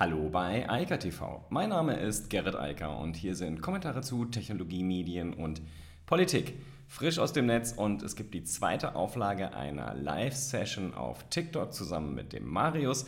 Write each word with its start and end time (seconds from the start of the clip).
Hallo 0.00 0.28
bei 0.28 0.70
Eika 0.70 0.96
TV. 0.96 1.44
Mein 1.50 1.70
Name 1.70 1.96
ist 1.98 2.30
Gerrit 2.30 2.54
Eiker 2.54 3.00
und 3.00 3.16
hier 3.16 3.34
sind 3.34 3.62
Kommentare 3.62 4.00
zu 4.00 4.26
Technologie, 4.26 4.84
Medien 4.84 5.34
und 5.34 5.60
Politik. 6.06 6.54
Frisch 6.86 7.18
aus 7.18 7.32
dem 7.32 7.46
Netz 7.46 7.72
und 7.72 8.04
es 8.04 8.14
gibt 8.14 8.32
die 8.32 8.44
zweite 8.44 8.94
Auflage 8.94 9.54
einer 9.54 9.94
Live-Session 9.94 10.94
auf 10.94 11.28
TikTok 11.30 11.72
zusammen 11.72 12.14
mit 12.14 12.32
dem 12.32 12.46
Marius. 12.46 13.06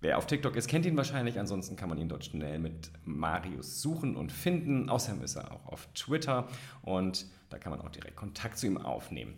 Wer 0.00 0.16
auf 0.16 0.24
TikTok 0.24 0.56
ist, 0.56 0.66
kennt 0.66 0.86
ihn 0.86 0.96
wahrscheinlich. 0.96 1.38
Ansonsten 1.38 1.76
kann 1.76 1.90
man 1.90 1.98
ihn 1.98 2.08
dort 2.08 2.24
schnell 2.24 2.58
mit 2.58 2.90
Marius 3.04 3.82
suchen 3.82 4.16
und 4.16 4.32
finden. 4.32 4.88
Außerdem 4.88 5.22
ist 5.22 5.36
er 5.36 5.52
auch 5.52 5.66
auf 5.66 5.88
Twitter 5.92 6.48
und 6.80 7.26
da 7.50 7.58
kann 7.58 7.70
man 7.70 7.82
auch 7.82 7.90
direkt 7.90 8.16
Kontakt 8.16 8.56
zu 8.56 8.66
ihm 8.66 8.78
aufnehmen. 8.78 9.34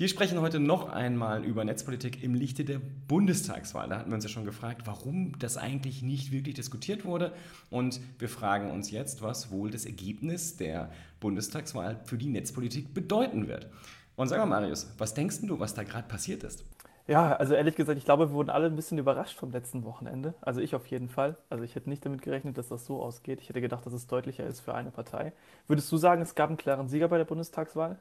Wir 0.00 0.08
sprechen 0.08 0.40
heute 0.40 0.60
noch 0.60 0.88
einmal 0.88 1.44
über 1.44 1.62
Netzpolitik 1.62 2.22
im 2.22 2.32
Lichte 2.32 2.64
der 2.64 2.80
Bundestagswahl. 3.06 3.90
Da 3.90 3.98
hatten 3.98 4.08
wir 4.08 4.14
uns 4.14 4.24
ja 4.24 4.30
schon 4.30 4.46
gefragt, 4.46 4.86
warum 4.86 5.38
das 5.38 5.58
eigentlich 5.58 6.00
nicht 6.00 6.32
wirklich 6.32 6.54
diskutiert 6.54 7.04
wurde. 7.04 7.34
Und 7.68 8.00
wir 8.18 8.30
fragen 8.30 8.70
uns 8.70 8.90
jetzt, 8.90 9.20
was 9.20 9.50
wohl 9.50 9.70
das 9.70 9.84
Ergebnis 9.84 10.56
der 10.56 10.90
Bundestagswahl 11.20 12.00
für 12.04 12.16
die 12.16 12.30
Netzpolitik 12.30 12.94
bedeuten 12.94 13.46
wird. 13.46 13.68
Und 14.16 14.28
sag 14.28 14.38
mal, 14.38 14.46
Marius, 14.46 14.90
was 14.96 15.12
denkst 15.12 15.42
du, 15.42 15.60
was 15.60 15.74
da 15.74 15.82
gerade 15.82 16.08
passiert 16.08 16.44
ist? 16.44 16.64
Ja, 17.06 17.36
also 17.36 17.52
ehrlich 17.52 17.76
gesagt, 17.76 17.98
ich 17.98 18.06
glaube, 18.06 18.30
wir 18.30 18.32
wurden 18.32 18.48
alle 18.48 18.68
ein 18.68 18.76
bisschen 18.76 18.96
überrascht 18.96 19.38
vom 19.38 19.50
letzten 19.50 19.84
Wochenende. 19.84 20.32
Also 20.40 20.62
ich 20.62 20.74
auf 20.74 20.86
jeden 20.86 21.10
Fall. 21.10 21.36
Also 21.50 21.62
ich 21.62 21.74
hätte 21.74 21.90
nicht 21.90 22.06
damit 22.06 22.22
gerechnet, 22.22 22.56
dass 22.56 22.68
das 22.68 22.86
so 22.86 23.02
ausgeht. 23.02 23.42
Ich 23.42 23.50
hätte 23.50 23.60
gedacht, 23.60 23.84
dass 23.84 23.92
es 23.92 24.06
deutlicher 24.06 24.46
ist 24.46 24.60
für 24.60 24.74
eine 24.74 24.92
Partei. 24.92 25.34
Würdest 25.66 25.92
du 25.92 25.98
sagen, 25.98 26.22
es 26.22 26.34
gab 26.34 26.48
einen 26.48 26.56
klaren 26.56 26.88
Sieger 26.88 27.08
bei 27.08 27.18
der 27.18 27.26
Bundestagswahl? 27.26 27.98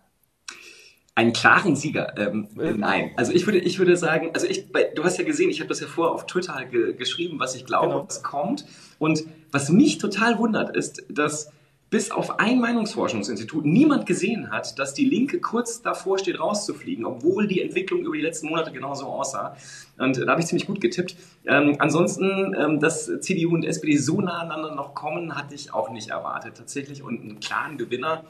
Einen 1.19 1.33
klaren 1.33 1.75
Sieger. 1.75 2.17
Ähm, 2.17 2.47
nein, 2.55 3.11
also 3.17 3.33
ich 3.33 3.45
würde, 3.45 3.59
ich 3.59 3.77
würde 3.77 3.97
sagen, 3.97 4.29
also 4.33 4.47
ich, 4.47 4.71
du 4.95 5.03
hast 5.03 5.17
ja 5.17 5.25
gesehen, 5.25 5.49
ich 5.49 5.59
habe 5.59 5.67
das 5.67 5.81
ja 5.81 5.87
vorher 5.87 6.13
auf 6.13 6.25
Twitter 6.25 6.63
ge 6.65 6.93
geschrieben, 6.93 7.39
was 7.39 7.55
ich 7.55 7.65
glaube, 7.65 7.87
genau. 7.87 8.05
was 8.07 8.23
kommt. 8.23 8.65
Und 8.99 9.25
was 9.51 9.69
mich 9.69 9.97
total 9.97 10.37
wundert, 10.37 10.75
ist, 10.75 11.03
dass 11.09 11.51
bis 11.89 12.11
auf 12.11 12.39
ein 12.39 12.59
Meinungsforschungsinstitut 12.61 13.65
niemand 13.65 14.05
gesehen 14.05 14.51
hat, 14.51 14.79
dass 14.79 14.93
die 14.93 15.05
Linke 15.05 15.41
kurz 15.41 15.81
davor 15.81 16.19
steht, 16.19 16.39
rauszufliegen, 16.39 17.03
obwohl 17.03 17.47
die 17.47 17.61
Entwicklung 17.61 18.01
über 18.01 18.15
die 18.15 18.21
letzten 18.21 18.47
Monate 18.47 18.71
genauso 18.71 19.07
aussah. 19.07 19.57
Und 19.97 20.17
da 20.17 20.27
habe 20.27 20.39
ich 20.39 20.47
ziemlich 20.47 20.67
gut 20.67 20.79
getippt. 20.79 21.15
Ähm, 21.45 21.75
ansonsten, 21.79 22.55
ähm, 22.57 22.79
dass 22.79 23.11
CDU 23.19 23.55
und 23.55 23.65
SPD 23.65 23.97
so 23.97 24.21
nah 24.21 24.39
aneinander 24.39 24.75
noch 24.75 24.93
kommen, 24.93 25.35
hatte 25.35 25.55
ich 25.55 25.73
auch 25.73 25.89
nicht 25.89 26.09
erwartet 26.11 26.55
tatsächlich. 26.55 27.01
Und 27.01 27.21
einen 27.21 27.39
klaren 27.39 27.77
Gewinner 27.77 28.23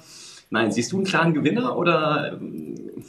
Nein, 0.49 0.71
siehst 0.71 0.91
du 0.91 0.97
einen 0.97 1.05
klaren 1.05 1.33
Gewinner 1.33 1.77
oder? 1.77 2.33
Ähm, 2.33 3.03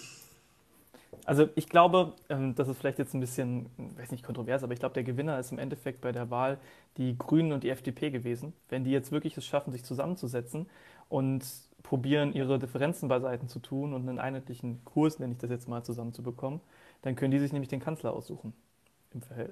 also 1.24 1.48
ich 1.54 1.68
glaube, 1.68 2.14
ähm, 2.28 2.54
das 2.54 2.68
ist 2.68 2.78
vielleicht 2.78 2.98
jetzt 2.98 3.14
ein 3.14 3.20
bisschen, 3.20 3.66
weiß 3.96 4.10
nicht, 4.10 4.24
kontrovers, 4.24 4.62
aber 4.62 4.72
ich 4.72 4.80
glaube, 4.80 4.94
der 4.94 5.04
Gewinner 5.04 5.38
ist 5.38 5.52
im 5.52 5.58
Endeffekt 5.58 6.00
bei 6.00 6.12
der 6.12 6.30
Wahl 6.30 6.58
die 6.96 7.16
Grünen 7.16 7.52
und 7.52 7.62
die 7.62 7.70
FDP 7.70 8.10
gewesen. 8.10 8.52
Wenn 8.68 8.84
die 8.84 8.90
jetzt 8.90 9.12
wirklich 9.12 9.36
es 9.36 9.46
schaffen, 9.46 9.72
sich 9.72 9.84
zusammenzusetzen 9.84 10.66
und 11.08 11.44
probieren, 11.82 12.32
ihre 12.32 12.58
Differenzen 12.58 13.08
beiseite 13.08 13.46
zu 13.46 13.58
tun 13.60 13.94
und 13.94 14.08
einen 14.08 14.18
einheitlichen 14.18 14.84
Kurs, 14.84 15.18
nenne 15.18 15.32
ich 15.32 15.38
das 15.38 15.50
jetzt 15.50 15.68
mal, 15.68 15.82
zusammenzubekommen, 15.82 16.60
dann 17.02 17.16
können 17.16 17.30
die 17.30 17.38
sich 17.38 17.52
nämlich 17.52 17.68
den 17.68 17.80
Kanzler 17.80 18.12
aussuchen. 18.12 18.52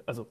Also 0.05 0.27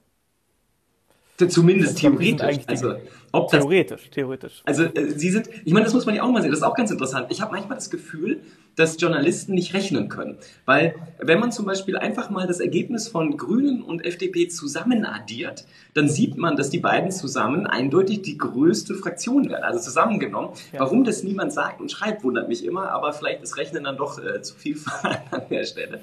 Zumindest 1.47 1.99
theoretisch. 1.99 2.59
Also, 2.67 2.95
ob 3.31 3.51
das, 3.51 3.61
theoretisch, 3.61 4.11
theoretisch. 4.11 4.63
Also, 4.65 4.85
äh, 4.85 5.13
sie 5.15 5.31
sind, 5.31 5.49
ich 5.65 5.73
meine, 5.73 5.85
das 5.85 5.95
muss 5.95 6.05
man 6.05 6.17
ja 6.17 6.23
auch 6.23 6.31
mal 6.31 6.43
sehen, 6.43 6.51
das 6.51 6.61
ist 6.61 6.67
auch 6.67 6.75
ganz 6.75 6.91
interessant. 6.91 7.27
Ich 7.31 7.41
habe 7.41 7.53
manchmal 7.53 7.77
das 7.77 7.91
Gefühl, 7.91 8.41
dass 8.75 9.01
Journalisten 9.01 9.55
nicht 9.55 9.75
rechnen 9.75 10.09
können. 10.09 10.39
Weil, 10.65 10.95
wenn 11.19 11.39
man 11.39 11.53
zum 11.53 11.67
Beispiel 11.67 11.97
einfach 11.97 12.31
mal 12.31 12.47
das 12.47 12.59
Ergebnis 12.59 13.09
von 13.09 13.37
Grünen 13.37 13.83
und 13.83 14.05
FDP 14.05 14.49
zusammen 14.49 15.05
addiert, 15.05 15.65
dann 15.95 16.09
sieht 16.09 16.37
man, 16.37 16.57
dass 16.57 16.71
die 16.71 16.79
beiden 16.79 17.13
zusammen 17.13 17.67
eindeutig 17.67 18.23
die 18.23 18.39
größte 18.39 18.95
Fraktion 18.95 19.49
werden, 19.49 19.63
also 19.63 19.79
zusammengenommen. 19.79 20.51
Ja. 20.73 20.81
Warum 20.81 21.05
das 21.05 21.23
niemand 21.23 21.53
sagt 21.53 21.81
und 21.81 21.91
schreibt, 21.91 22.25
wundert 22.25 22.49
mich 22.49 22.65
immer, 22.65 22.91
aber 22.91 23.13
vielleicht 23.13 23.43
ist 23.43 23.57
Rechnen 23.57 23.85
dann 23.85 23.97
doch 23.97 24.19
äh, 24.19 24.43
zu 24.43 24.55
viel 24.57 24.77
an 25.31 25.43
der 25.51 25.65
Stelle. 25.65 26.01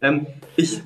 Ähm, 0.00 0.26
ich, 0.56 0.80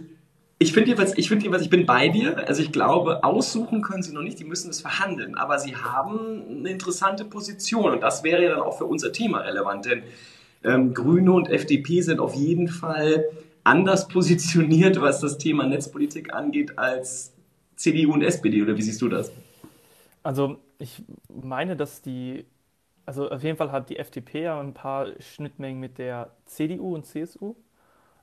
ich 0.65 0.73
finde 0.73 0.91
jeweils, 0.91 1.17
ich 1.19 1.29
finde 1.29 1.61
ich 1.61 1.71
bin 1.71 1.85
bei 1.85 2.09
dir. 2.09 2.49
Also 2.49 2.63
ich 2.63 2.73
glaube, 2.73 3.23
aussuchen 3.23 3.83
können 3.83 4.03
sie 4.03 4.13
noch 4.13 4.23
nicht, 4.23 4.39
die 4.39 4.45
müssen 4.45 4.71
es 4.71 4.81
verhandeln. 4.81 5.37
Aber 5.37 5.59
sie 5.59 5.77
haben 5.77 6.43
eine 6.49 6.71
interessante 6.71 7.25
Position 7.25 7.93
und 7.93 8.01
das 8.03 8.25
wäre 8.25 8.43
ja 8.43 8.51
dann 8.51 8.61
auch 8.61 8.79
für 8.79 8.87
unser 8.87 9.13
Thema 9.13 9.39
relevant, 9.39 9.85
denn 9.85 10.03
ähm, 10.65 10.95
Grüne 10.95 11.33
und 11.33 11.51
FDP 11.51 12.01
sind 12.01 12.19
auf 12.19 12.35
jeden 12.35 12.69
Fall 12.69 13.25
anders 13.63 14.09
positioniert, 14.17 15.01
was 15.01 15.21
das 15.21 15.37
Thema 15.37 15.67
Netzpolitik 15.67 16.33
angeht, 16.33 16.79
als 16.79 17.35
CDU 17.77 18.15
und 18.15 18.23
SPD. 18.23 18.63
Oder 18.63 18.77
wie 18.77 18.83
siehst 18.83 19.03
du 19.03 19.09
das? 19.09 19.31
Also 20.23 20.57
ich 20.79 21.03
meine, 21.29 21.77
dass 21.77 22.01
die, 22.01 22.47
also 23.05 23.31
auf 23.31 23.43
jeden 23.43 23.59
Fall 23.59 23.71
hat 23.71 23.91
die 23.91 23.99
FDP 23.99 24.45
ja 24.45 24.59
ein 24.59 24.73
paar 24.73 25.09
Schnittmengen 25.21 25.79
mit 25.79 25.99
der 25.99 26.31
CDU 26.47 26.95
und 26.95 27.05
CSU. 27.05 27.55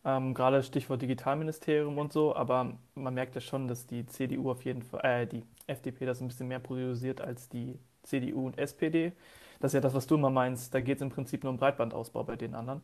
Ähm, 0.03 0.33
gerade 0.33 0.63
Stichwort 0.63 1.01
Digitalministerium 1.01 1.97
und 1.97 2.11
so, 2.11 2.35
aber 2.35 2.73
man 2.95 3.13
merkt 3.13 3.35
ja 3.35 3.41
schon, 3.41 3.67
dass 3.67 3.85
die 3.85 4.05
CDU 4.07 4.49
auf 4.49 4.65
jeden 4.65 4.81
Fall, 4.81 5.01
äh, 5.03 5.27
die 5.27 5.43
FDP 5.67 6.05
das 6.05 6.21
ein 6.21 6.27
bisschen 6.27 6.47
mehr 6.47 6.59
priorisiert 6.59 7.21
als 7.21 7.49
die 7.49 7.77
CDU 8.03 8.47
und 8.47 8.57
SPD. 8.57 9.11
Das 9.59 9.69
ist 9.69 9.75
ja 9.75 9.81
das, 9.81 9.93
was 9.93 10.07
du 10.07 10.15
immer 10.15 10.31
meinst. 10.31 10.73
Da 10.73 10.81
geht 10.81 10.97
es 10.97 11.01
im 11.03 11.09
Prinzip 11.09 11.43
nur 11.43 11.51
um 11.51 11.57
Breitbandausbau 11.57 12.23
bei 12.23 12.35
den 12.35 12.55
anderen 12.55 12.81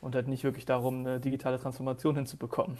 und 0.00 0.14
halt 0.14 0.26
nicht 0.26 0.42
wirklich 0.42 0.64
darum, 0.64 1.00
eine 1.00 1.20
digitale 1.20 1.58
Transformation 1.58 2.14
hinzubekommen. 2.14 2.78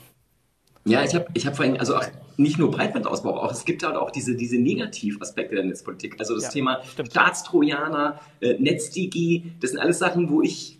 Ja, 0.86 1.02
ich 1.02 1.14
habe 1.14 1.26
ich 1.32 1.46
hab 1.46 1.56
vor 1.56 1.64
allem, 1.64 1.76
also 1.76 1.96
auch 1.96 2.06
nicht 2.36 2.58
nur 2.58 2.70
Breitbandausbau, 2.70 3.40
auch 3.42 3.50
es 3.50 3.64
gibt 3.64 3.82
halt 3.82 3.96
auch 3.96 4.10
diese, 4.10 4.36
diese 4.36 4.58
Negativaspekte 4.58 5.54
der 5.54 5.64
Netzpolitik. 5.64 6.16
Also 6.18 6.34
das 6.34 6.44
ja, 6.44 6.50
Thema 6.50 6.82
stimmt. 6.84 7.10
Staatstrojaner, 7.10 8.20
äh, 8.40 8.54
NetzDigi, 8.58 9.54
das 9.60 9.70
sind 9.70 9.80
alles 9.80 9.98
Sachen, 9.98 10.28
wo 10.28 10.42
ich 10.42 10.78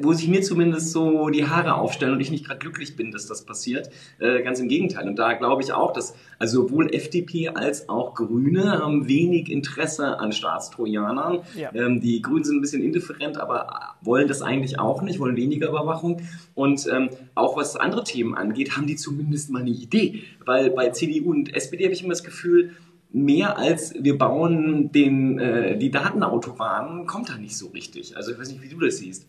wo 0.00 0.12
sich 0.12 0.28
mir 0.28 0.42
zumindest 0.42 0.92
so 0.92 1.28
die 1.28 1.46
Haare 1.46 1.74
aufstellen 1.74 2.12
und 2.12 2.20
ich 2.20 2.30
nicht 2.30 2.46
gerade 2.46 2.60
glücklich 2.60 2.94
bin, 2.94 3.10
dass 3.10 3.26
das 3.26 3.44
passiert. 3.44 3.90
Äh, 4.20 4.42
ganz 4.42 4.60
im 4.60 4.68
Gegenteil. 4.68 5.08
Und 5.08 5.16
da 5.16 5.32
glaube 5.32 5.62
ich 5.62 5.72
auch, 5.72 5.92
dass 5.92 6.14
also 6.38 6.68
sowohl 6.68 6.94
FDP 6.94 7.48
als 7.48 7.88
auch 7.88 8.14
Grüne 8.14 8.78
haben 8.78 9.08
wenig 9.08 9.50
Interesse 9.50 10.20
an 10.20 10.30
Staatstrojanern. 10.30 11.40
Ja. 11.56 11.74
Ähm, 11.74 12.00
die 12.00 12.22
Grünen 12.22 12.44
sind 12.44 12.58
ein 12.58 12.60
bisschen 12.60 12.82
indifferent, 12.82 13.38
aber 13.38 13.96
wollen 14.02 14.28
das 14.28 14.40
eigentlich 14.40 14.78
auch 14.78 15.02
nicht, 15.02 15.18
wollen 15.18 15.36
weniger 15.36 15.68
Überwachung. 15.68 16.22
Und 16.54 16.86
ähm, 16.86 17.10
auch 17.34 17.56
was 17.56 17.74
andere 17.74 18.04
Themen 18.04 18.34
angeht, 18.36 18.76
haben 18.76 18.86
die 18.86 18.96
zumindest 18.96 19.50
mal 19.50 19.62
eine 19.62 19.70
Idee. 19.70 20.22
Weil 20.44 20.70
bei 20.70 20.90
CDU 20.90 21.32
und 21.32 21.54
SPD 21.54 21.84
habe 21.84 21.94
ich 21.94 22.02
immer 22.02 22.10
das 22.10 22.22
Gefühl, 22.22 22.76
mehr 23.12 23.58
als 23.58 23.94
wir 23.98 24.16
bauen 24.16 24.92
den, 24.92 25.40
äh, 25.40 25.76
die 25.76 25.90
Datenautobahnen, 25.90 27.06
kommt 27.06 27.30
da 27.30 27.36
nicht 27.36 27.56
so 27.56 27.66
richtig. 27.68 28.16
Also 28.16 28.30
ich 28.30 28.38
weiß 28.38 28.50
nicht, 28.52 28.62
wie 28.62 28.68
du 28.68 28.78
das 28.78 28.98
siehst. 28.98 29.26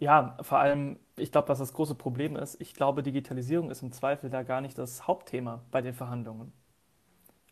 Ja, 0.00 0.36
vor 0.42 0.58
allem, 0.58 0.96
ich 1.16 1.32
glaube, 1.32 1.48
was 1.48 1.58
das 1.58 1.72
große 1.72 1.96
Problem 1.96 2.36
ist, 2.36 2.60
ich 2.60 2.72
glaube, 2.72 3.02
Digitalisierung 3.02 3.68
ist 3.70 3.82
im 3.82 3.90
Zweifel 3.90 4.30
da 4.30 4.44
gar 4.44 4.60
nicht 4.60 4.78
das 4.78 5.08
Hauptthema 5.08 5.64
bei 5.72 5.80
den 5.82 5.92
Verhandlungen. 5.92 6.52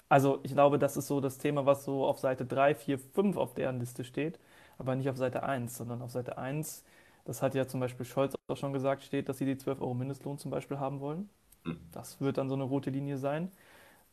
Also 0.08 0.38
ich 0.44 0.52
glaube, 0.52 0.78
das 0.78 0.96
ist 0.96 1.08
so 1.08 1.20
das 1.20 1.38
Thema, 1.38 1.66
was 1.66 1.84
so 1.84 2.06
auf 2.06 2.20
Seite 2.20 2.46
3, 2.46 2.76
4, 2.76 2.98
5 3.00 3.36
auf 3.36 3.54
deren 3.54 3.80
Liste 3.80 4.04
steht, 4.04 4.38
aber 4.78 4.94
nicht 4.94 5.08
auf 5.10 5.16
Seite 5.16 5.42
1, 5.42 5.76
sondern 5.76 6.00
auf 6.02 6.12
Seite 6.12 6.38
1, 6.38 6.84
das 7.24 7.42
hat 7.42 7.56
ja 7.56 7.66
zum 7.66 7.80
Beispiel 7.80 8.06
Scholz 8.06 8.34
auch 8.46 8.56
schon 8.56 8.72
gesagt, 8.72 9.02
steht, 9.02 9.28
dass 9.28 9.38
sie 9.38 9.46
die 9.46 9.56
12 9.56 9.80
Euro 9.80 9.94
Mindestlohn 9.94 10.38
zum 10.38 10.52
Beispiel 10.52 10.78
haben 10.78 11.00
wollen. 11.00 11.28
Hm. 11.64 11.80
Das 11.90 12.20
wird 12.20 12.38
dann 12.38 12.48
so 12.48 12.54
eine 12.54 12.62
rote 12.62 12.90
Linie 12.90 13.18
sein. 13.18 13.50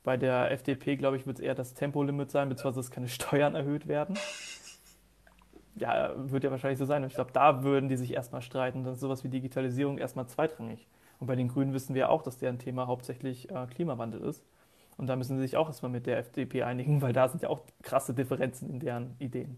Bei 0.04 0.18
der 0.18 0.52
FDP, 0.52 0.98
glaube 0.98 1.18
ich, 1.18 1.28
wird 1.28 1.38
es 1.38 1.44
eher 1.44 1.56
das 1.56 1.76
Tempolimit 1.76 2.32
sein, 2.32 2.50
beziehungsweise 2.50 2.80
dass 2.80 2.92
keine 2.92 3.08
Steuern 3.10 3.54
erhöht 3.54 3.88
werden 3.88 4.18
ja, 5.76 6.14
wird 6.16 6.44
ja 6.44 6.52
wahrscheinlich 6.52 6.80
so 6.80 6.86
sein. 6.86 7.04
Und 7.04 7.10
ich 7.10 7.16
glaube, 7.16 7.32
da 7.32 7.64
würden 7.64 7.90
die 7.90 7.98
sich 7.98 8.14
erstmal 8.14 8.42
streiten. 8.42 8.84
Dann 8.84 8.94
ist 8.94 9.00
sowas 9.00 9.24
wie 9.24 9.30
Digitalisierung 9.30 9.98
erstmal 9.98 10.28
zweitrangig. 10.28 10.88
Und 11.20 11.28
bei 11.28 11.36
den 11.36 11.48
Grünen 11.48 11.74
wissen 11.74 11.96
wir 11.96 12.10
auch, 12.10 12.22
dass 12.22 12.38
deren 12.38 12.60
Thema 12.60 12.88
hauptsächlich 12.88 13.50
äh, 13.50 13.66
Klimawandel 13.68 14.22
ist. 14.22 14.44
Und 14.98 15.08
da 15.08 15.16
müssen 15.16 15.38
sie 15.38 15.42
sich 15.42 15.58
auch 15.58 15.68
erstmal 15.68 15.92
mit 15.92 16.06
der 16.06 16.20
FDP 16.20 16.64
einigen, 16.64 17.02
weil 17.02 17.14
da 17.14 17.28
sind 17.28 17.42
ja 17.42 17.50
auch 17.50 17.62
krasse 17.82 18.14
Differenzen 18.14 18.70
in 18.70 18.80
deren 18.80 19.16
Ideen. 19.20 19.58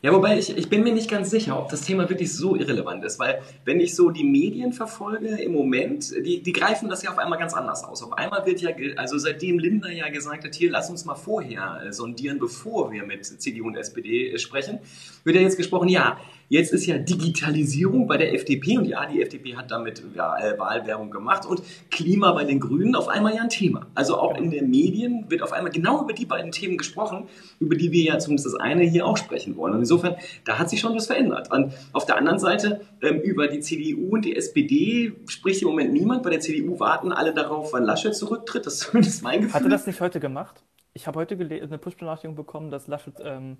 Ja, 0.00 0.12
wobei 0.12 0.38
ich, 0.38 0.56
ich 0.56 0.68
bin 0.68 0.84
mir 0.84 0.92
nicht 0.92 1.10
ganz 1.10 1.28
sicher, 1.28 1.58
ob 1.58 1.70
das 1.70 1.82
Thema 1.82 2.08
wirklich 2.08 2.32
so 2.32 2.54
irrelevant 2.54 3.04
ist, 3.04 3.18
weil 3.18 3.42
wenn 3.64 3.80
ich 3.80 3.96
so 3.96 4.10
die 4.10 4.22
Medien 4.24 4.72
verfolge 4.72 5.28
im 5.28 5.52
Moment, 5.52 6.14
die, 6.24 6.40
die 6.42 6.52
greifen 6.52 6.88
das 6.88 7.02
ja 7.02 7.10
auf 7.10 7.18
einmal 7.18 7.38
ganz 7.38 7.52
anders 7.52 7.82
aus. 7.82 8.02
Auf 8.02 8.12
einmal 8.12 8.46
wird 8.46 8.60
ja, 8.60 8.70
also 8.96 9.18
seitdem 9.18 9.58
Linda 9.58 9.88
ja 9.88 10.08
gesagt 10.08 10.44
hat, 10.44 10.54
hier 10.54 10.70
lass 10.70 10.88
uns 10.88 11.04
mal 11.04 11.16
vorher 11.16 11.82
äh, 11.84 11.92
sondieren, 11.92 12.38
bevor 12.38 12.92
wir 12.92 13.04
mit 13.04 13.26
CDU 13.26 13.66
und 13.66 13.76
SPD 13.76 14.30
äh, 14.30 14.38
sprechen, 14.38 14.78
wird 15.24 15.36
ja 15.36 15.42
jetzt 15.42 15.56
gesprochen, 15.56 15.88
ja, 15.88 16.18
Jetzt 16.48 16.72
ist 16.72 16.86
ja 16.86 16.98
Digitalisierung 16.98 18.06
bei 18.06 18.16
der 18.16 18.34
FDP 18.34 18.78
und 18.78 18.86
ja, 18.86 19.04
die 19.06 19.22
FDP 19.22 19.56
hat 19.56 19.70
damit 19.70 20.02
ja, 20.14 20.38
äh, 20.38 20.58
Wahlwerbung 20.58 21.10
gemacht 21.10 21.46
und 21.46 21.62
Klima 21.90 22.32
bei 22.32 22.44
den 22.44 22.58
Grünen 22.60 22.94
auf 22.94 23.08
einmal 23.08 23.34
ja 23.34 23.42
ein 23.42 23.48
Thema. 23.48 23.86
Also 23.94 24.18
auch 24.18 24.36
in 24.36 24.50
den 24.50 24.70
Medien 24.70 25.26
wird 25.28 25.42
auf 25.42 25.52
einmal 25.52 25.72
genau 25.72 26.02
über 26.02 26.12
die 26.12 26.24
beiden 26.24 26.50
Themen 26.50 26.78
gesprochen, 26.78 27.28
über 27.60 27.76
die 27.76 27.92
wir 27.92 28.02
ja 28.02 28.18
zumindest 28.18 28.46
das 28.46 28.54
eine 28.54 28.84
hier 28.84 29.06
auch 29.06 29.16
sprechen 29.16 29.56
wollen. 29.56 29.74
Und 29.74 29.80
insofern, 29.80 30.16
da 30.44 30.58
hat 30.58 30.70
sich 30.70 30.80
schon 30.80 30.94
was 30.94 31.06
verändert. 31.06 31.52
Und 31.52 31.72
auf 31.92 32.06
der 32.06 32.16
anderen 32.16 32.38
Seite, 32.38 32.80
ähm, 33.02 33.20
über 33.20 33.48
die 33.48 33.60
CDU 33.60 34.14
und 34.14 34.24
die 34.24 34.34
SPD 34.34 35.12
spricht 35.26 35.62
im 35.62 35.68
Moment 35.68 35.92
niemand. 35.92 36.22
Bei 36.22 36.30
der 36.30 36.40
CDU 36.40 36.80
warten 36.80 37.12
alle 37.12 37.34
darauf, 37.34 37.72
wann 37.72 37.84
Laschet 37.84 38.14
zurücktritt. 38.14 38.66
Das 38.66 38.74
ist 38.74 38.80
zumindest 38.80 39.22
mein 39.22 39.42
Gefühl. 39.42 39.54
Hat 39.54 39.62
er 39.62 39.68
das 39.68 39.86
nicht 39.86 40.00
heute 40.00 40.20
gemacht? 40.20 40.62
ich 40.98 41.06
habe 41.06 41.20
heute 41.20 41.36
eine 41.36 41.78
Push-Benachrichtigung 41.78 42.34
bekommen, 42.34 42.70
dass 42.70 42.88
Laschet 42.88 43.14
ähm, 43.22 43.58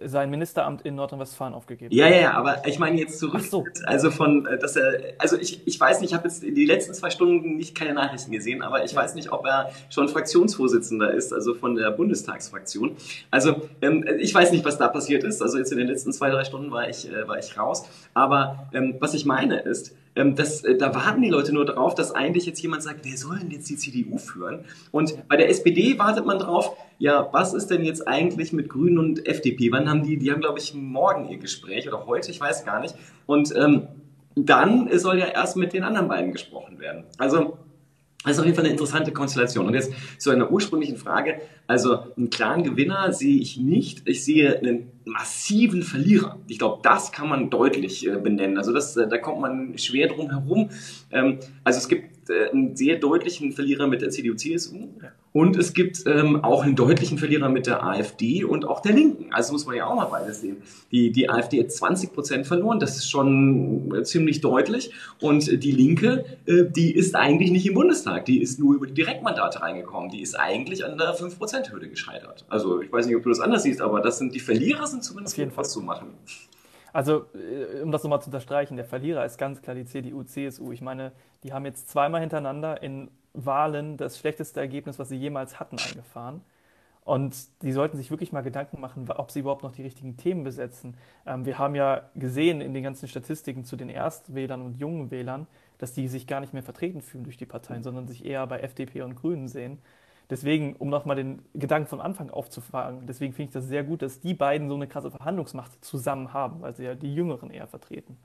sein 0.00 0.30
Ministeramt 0.30 0.82
in 0.82 0.96
Nordrhein-Westfalen 0.96 1.54
aufgegeben. 1.54 1.94
Ja, 1.94 2.08
ja, 2.08 2.32
aber 2.32 2.66
ich 2.66 2.78
meine 2.78 2.98
jetzt 2.98 3.18
zurück. 3.18 3.42
So. 3.42 3.64
Also 3.84 4.10
von, 4.10 4.46
äh, 4.46 4.58
dass 4.58 4.76
er, 4.76 5.14
also 5.18 5.38
ich, 5.38 5.66
ich 5.66 5.78
weiß 5.78 6.00
nicht, 6.00 6.10
ich 6.10 6.16
habe 6.16 6.26
jetzt 6.26 6.42
die 6.42 6.64
letzten 6.64 6.94
zwei 6.94 7.10
Stunden 7.10 7.56
nicht 7.56 7.76
keine 7.76 7.94
Nachrichten 7.94 8.32
gesehen, 8.32 8.62
aber 8.62 8.84
ich 8.84 8.92
ja. 8.92 8.98
weiß 8.98 9.14
nicht, 9.14 9.30
ob 9.32 9.46
er 9.46 9.70
schon 9.90 10.08
Fraktionsvorsitzender 10.08 11.12
ist, 11.12 11.32
also 11.32 11.54
von 11.54 11.76
der 11.76 11.90
Bundestagsfraktion. 11.90 12.96
Also 13.30 13.68
ähm, 13.82 14.04
ich 14.18 14.34
weiß 14.34 14.50
nicht, 14.50 14.64
was 14.64 14.78
da 14.78 14.88
passiert 14.88 15.22
ist. 15.24 15.40
Also 15.40 15.58
jetzt 15.58 15.70
in 15.70 15.78
den 15.78 15.86
letzten 15.86 16.12
zwei, 16.12 16.30
drei 16.30 16.44
Stunden 16.44 16.70
war 16.72 16.88
ich, 16.88 17.10
äh, 17.10 17.28
war 17.28 17.38
ich 17.38 17.56
raus. 17.56 17.86
Aber 18.14 18.68
ähm, 18.72 18.96
was 18.98 19.14
ich 19.14 19.24
meine 19.24 19.60
ist, 19.60 19.94
ähm, 20.16 20.36
das, 20.36 20.62
äh, 20.64 20.76
da 20.76 20.94
warten 20.94 21.22
die 21.22 21.28
Leute 21.28 21.52
nur 21.52 21.64
darauf, 21.64 21.94
dass 21.94 22.12
eigentlich 22.12 22.46
jetzt 22.46 22.60
jemand 22.60 22.82
sagt, 22.82 23.00
wer 23.04 23.16
soll 23.16 23.38
denn 23.38 23.50
jetzt 23.50 23.68
die 23.68 23.76
CDU 23.76 24.18
führen? 24.18 24.64
Und 24.90 25.28
bei 25.28 25.36
der 25.36 25.48
SPD 25.48 25.98
wartet 25.98 26.24
man 26.26 26.38
drauf, 26.38 26.76
ja, 26.98 27.28
was 27.32 27.54
ist 27.54 27.68
denn 27.68 27.84
jetzt 27.84 28.06
eigentlich 28.06 28.52
mit 28.52 28.68
Grünen 28.68 28.98
und 28.98 29.26
FDP? 29.26 29.72
Wann 29.72 29.88
haben 29.88 30.02
die, 30.02 30.16
die 30.16 30.30
haben 30.30 30.40
glaube 30.40 30.58
ich 30.58 30.74
morgen 30.74 31.28
ihr 31.28 31.38
Gespräch 31.38 31.88
oder 31.88 32.06
heute, 32.06 32.30
ich 32.30 32.40
weiß 32.40 32.64
gar 32.64 32.80
nicht. 32.80 32.94
Und 33.26 33.54
ähm, 33.56 33.88
dann 34.36 34.88
soll 34.98 35.18
ja 35.18 35.26
erst 35.26 35.56
mit 35.56 35.72
den 35.72 35.84
anderen 35.84 36.08
beiden 36.08 36.32
gesprochen 36.32 36.78
werden. 36.78 37.04
Also 37.18 37.58
das 38.24 38.32
ist 38.32 38.38
auf 38.38 38.46
jeden 38.46 38.56
Fall 38.56 38.64
eine 38.64 38.72
interessante 38.72 39.12
Konstellation. 39.12 39.66
Und 39.66 39.74
jetzt 39.74 39.92
zu 40.18 40.30
einer 40.30 40.50
ursprünglichen 40.50 40.96
Frage. 40.96 41.42
Also 41.66 41.98
einen 42.16 42.30
klaren 42.30 42.62
Gewinner 42.62 43.12
sehe 43.12 43.38
ich 43.38 43.58
nicht. 43.58 44.08
Ich 44.08 44.24
sehe 44.24 44.58
einen 44.58 44.90
massiven 45.04 45.82
Verlierer. 45.82 46.38
Ich 46.48 46.58
glaube, 46.58 46.80
das 46.82 47.12
kann 47.12 47.28
man 47.28 47.50
deutlich 47.50 48.06
äh, 48.06 48.16
benennen. 48.16 48.56
Also 48.56 48.72
das, 48.72 48.96
äh, 48.96 49.06
da 49.06 49.18
kommt 49.18 49.40
man 49.40 49.76
schwer 49.76 50.08
drum 50.08 50.30
herum. 50.30 50.70
Ähm, 51.10 51.38
also 51.64 51.78
es 51.78 51.88
gibt 51.88 52.30
äh, 52.30 52.50
einen 52.50 52.74
sehr 52.76 52.96
deutlichen 52.96 53.52
Verlierer 53.52 53.86
mit 53.86 54.00
der 54.00 54.08
CDU-CSU 54.10 54.88
und 55.36 55.56
es 55.56 55.74
gibt 55.74 56.06
ähm, 56.06 56.44
auch 56.44 56.62
einen 56.62 56.76
deutlichen 56.76 57.18
Verlierer 57.18 57.48
mit 57.48 57.66
der 57.66 57.82
AfD 57.82 58.44
und 58.44 58.64
auch 58.64 58.78
der 58.78 58.92
Linken. 58.92 59.34
Also 59.34 59.52
muss 59.52 59.66
man 59.66 59.74
ja 59.74 59.84
auch 59.84 59.96
mal 59.96 60.04
beides 60.04 60.42
sehen. 60.42 60.58
Die, 60.92 61.10
die 61.10 61.28
AfD 61.28 61.60
hat 61.60 61.72
20 61.72 62.12
Prozent 62.12 62.46
verloren, 62.46 62.78
das 62.78 62.94
ist 62.96 63.10
schon 63.10 63.92
äh, 63.92 64.04
ziemlich 64.04 64.40
deutlich. 64.40 64.92
Und 65.20 65.64
die 65.64 65.72
Linke, 65.72 66.24
äh, 66.46 66.66
die 66.70 66.94
ist 66.94 67.16
eigentlich 67.16 67.50
nicht 67.50 67.66
im 67.66 67.74
Bundestag, 67.74 68.26
die 68.26 68.40
ist 68.40 68.60
nur 68.60 68.76
über 68.76 68.86
die 68.86 68.94
Direktmandate 68.94 69.60
reingekommen. 69.60 70.08
Die 70.08 70.22
ist 70.22 70.38
eigentlich 70.38 70.84
an 70.84 70.96
der 70.98 71.16
5%-Hürde 71.16 71.88
gescheitert. 71.88 72.44
Also 72.48 72.80
ich 72.80 72.92
weiß 72.92 73.06
nicht, 73.06 73.16
ob 73.16 73.24
du 73.24 73.30
das 73.30 73.40
anders 73.40 73.64
siehst, 73.64 73.80
aber 73.80 74.00
das 74.00 74.18
sind 74.18 74.36
die 74.36 74.40
Verlierer 74.40 74.86
sind 74.86 75.02
zumindest 75.02 75.36
was 75.56 75.72
zu 75.72 75.80
machen. 75.80 76.10
Also, 76.92 77.26
äh, 77.34 77.82
um 77.82 77.90
das 77.90 78.04
nochmal 78.04 78.20
zu 78.20 78.26
unterstreichen, 78.26 78.76
der 78.76 78.84
Verlierer 78.84 79.24
ist 79.26 79.36
ganz 79.36 79.60
klar 79.60 79.74
die 79.74 79.84
CDU, 79.84 80.22
CSU. 80.22 80.70
Ich 80.70 80.80
meine, 80.80 81.10
die 81.42 81.52
haben 81.52 81.64
jetzt 81.64 81.90
zweimal 81.90 82.20
hintereinander 82.20 82.80
in 82.84 83.10
Wahlen 83.34 83.96
das 83.96 84.18
schlechteste 84.18 84.60
Ergebnis, 84.60 84.98
was 84.98 85.08
sie 85.08 85.16
jemals 85.16 85.60
hatten, 85.60 85.76
eingefahren. 85.78 86.40
Und 87.04 87.36
die 87.62 87.72
sollten 87.72 87.98
sich 87.98 88.10
wirklich 88.10 88.32
mal 88.32 88.40
Gedanken 88.40 88.80
machen, 88.80 89.06
ob 89.10 89.30
sie 89.30 89.40
überhaupt 89.40 89.62
noch 89.62 89.72
die 89.72 89.82
richtigen 89.82 90.16
Themen 90.16 90.42
besetzen. 90.42 90.96
Ähm, 91.26 91.44
wir 91.44 91.58
haben 91.58 91.74
ja 91.74 92.08
gesehen 92.14 92.62
in 92.62 92.72
den 92.72 92.82
ganzen 92.82 93.08
Statistiken 93.08 93.64
zu 93.64 93.76
den 93.76 93.90
Erstwählern 93.90 94.62
und 94.62 94.78
jungen 94.78 95.10
Wählern, 95.10 95.46
dass 95.76 95.92
die 95.92 96.08
sich 96.08 96.26
gar 96.26 96.40
nicht 96.40 96.54
mehr 96.54 96.62
vertreten 96.62 97.02
fühlen 97.02 97.24
durch 97.24 97.36
die 97.36 97.44
Parteien, 97.46 97.82
sondern 97.82 98.08
sich 98.08 98.24
eher 98.24 98.46
bei 98.46 98.60
FDP 98.60 99.02
und 99.02 99.16
Grünen 99.16 99.48
sehen. 99.48 99.78
Deswegen, 100.30 100.74
um 100.76 100.88
nochmal 100.88 101.16
den 101.16 101.42
Gedanken 101.52 101.88
von 101.88 102.00
Anfang 102.00 102.30
aufzufangen, 102.30 103.06
deswegen 103.06 103.34
finde 103.34 103.50
ich 103.50 103.52
das 103.52 103.66
sehr 103.66 103.84
gut, 103.84 104.00
dass 104.00 104.20
die 104.20 104.32
beiden 104.32 104.68
so 104.68 104.74
eine 104.74 104.86
krasse 104.88 105.10
Verhandlungsmacht 105.10 105.84
zusammen 105.84 106.32
haben, 106.32 106.62
weil 106.62 106.74
sie 106.74 106.84
ja 106.84 106.94
die 106.94 107.14
Jüngeren 107.14 107.50
eher 107.50 107.66
vertreten. 107.66 108.16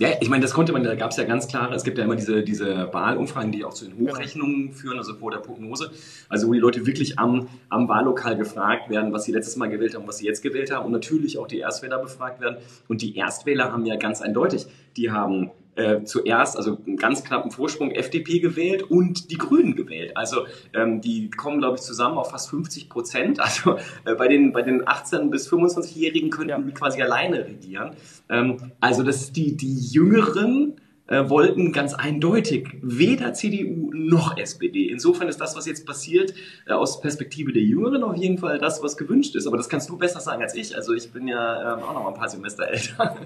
Ja, 0.00 0.10
ich 0.20 0.28
meine, 0.28 0.42
das 0.42 0.54
konnte 0.54 0.72
man, 0.72 0.84
da 0.84 0.94
gab 0.94 1.10
es 1.10 1.16
ja 1.16 1.24
ganz 1.24 1.48
klare, 1.48 1.74
es 1.74 1.82
gibt 1.82 1.98
ja 1.98 2.04
immer 2.04 2.14
diese, 2.14 2.44
diese 2.44 2.88
Wahlumfragen, 2.92 3.50
die 3.50 3.64
auch 3.64 3.74
zu 3.74 3.84
den 3.84 3.98
genau. 3.98 4.12
Hochrechnungen 4.12 4.72
führen, 4.72 4.96
also 4.96 5.14
vor 5.14 5.32
der 5.32 5.38
Prognose. 5.38 5.90
Also 6.28 6.46
wo 6.46 6.52
die 6.52 6.60
Leute 6.60 6.86
wirklich 6.86 7.18
am, 7.18 7.48
am 7.68 7.88
Wahllokal 7.88 8.36
gefragt 8.36 8.90
werden, 8.90 9.12
was 9.12 9.24
sie 9.24 9.32
letztes 9.32 9.56
Mal 9.56 9.68
gewählt 9.68 9.96
haben, 9.96 10.06
was 10.06 10.18
sie 10.18 10.26
jetzt 10.26 10.40
gewählt 10.40 10.70
haben 10.70 10.86
und 10.86 10.92
natürlich 10.92 11.36
auch 11.36 11.48
die 11.48 11.58
Erstwähler 11.58 11.98
befragt 11.98 12.40
werden. 12.40 12.58
Und 12.86 13.02
die 13.02 13.16
Erstwähler 13.16 13.72
haben 13.72 13.84
ja 13.86 13.96
ganz 13.96 14.22
eindeutig, 14.22 14.66
die 14.96 15.10
haben 15.10 15.50
äh, 15.78 16.04
zuerst, 16.04 16.56
also 16.56 16.78
einen 16.86 16.96
ganz 16.96 17.22
knappen 17.22 17.50
Vorsprung 17.50 17.92
FDP 17.92 18.40
gewählt 18.40 18.82
und 18.82 19.30
die 19.30 19.38
Grünen 19.38 19.76
gewählt. 19.76 20.16
Also 20.16 20.46
ähm, 20.74 21.00
die 21.00 21.30
kommen, 21.30 21.60
glaube 21.60 21.76
ich, 21.76 21.82
zusammen 21.82 22.18
auf 22.18 22.30
fast 22.30 22.50
50 22.50 22.88
Prozent. 22.88 23.38
Also 23.48 23.78
äh, 24.04 24.14
bei, 24.14 24.28
den, 24.28 24.52
bei 24.52 24.60
den 24.60 24.84
18- 24.84 25.30
bis 25.30 25.50
25-Jährigen 25.50 26.28
könnten 26.28 26.50
ja. 26.50 26.58
die 26.58 26.72
quasi 26.72 27.00
alleine 27.00 27.46
regieren. 27.46 27.92
Ähm, 28.28 28.72
also 28.78 29.02
das 29.02 29.32
die, 29.32 29.56
die 29.56 29.78
Jüngeren 29.78 30.74
äh, 31.08 31.28
wollten 31.28 31.72
ganz 31.72 31.94
eindeutig 31.94 32.68
weder 32.82 33.32
CDU 33.32 33.90
noch 33.92 34.36
SPD. 34.36 34.90
Insofern 34.90 35.28
ist 35.28 35.40
das, 35.40 35.56
was 35.56 35.66
jetzt 35.66 35.86
passiert, 35.86 36.34
äh, 36.66 36.72
aus 36.72 37.00
Perspektive 37.00 37.52
der 37.52 37.62
Jüngeren 37.62 38.02
auf 38.02 38.16
jeden 38.16 38.38
Fall 38.38 38.58
das, 38.58 38.82
was 38.82 38.96
gewünscht 38.96 39.34
ist. 39.34 39.46
Aber 39.46 39.56
das 39.56 39.68
kannst 39.68 39.88
du 39.88 39.96
besser 39.96 40.20
sagen 40.20 40.42
als 40.42 40.54
ich. 40.54 40.76
Also 40.76 40.92
ich 40.94 41.10
bin 41.10 41.26
ja 41.26 41.74
ähm, 41.74 41.82
auch 41.82 41.94
noch 41.94 42.02
mal 42.04 42.08
ein 42.10 42.14
paar 42.14 42.28
Semester 42.28 42.68
älter. 42.68 43.16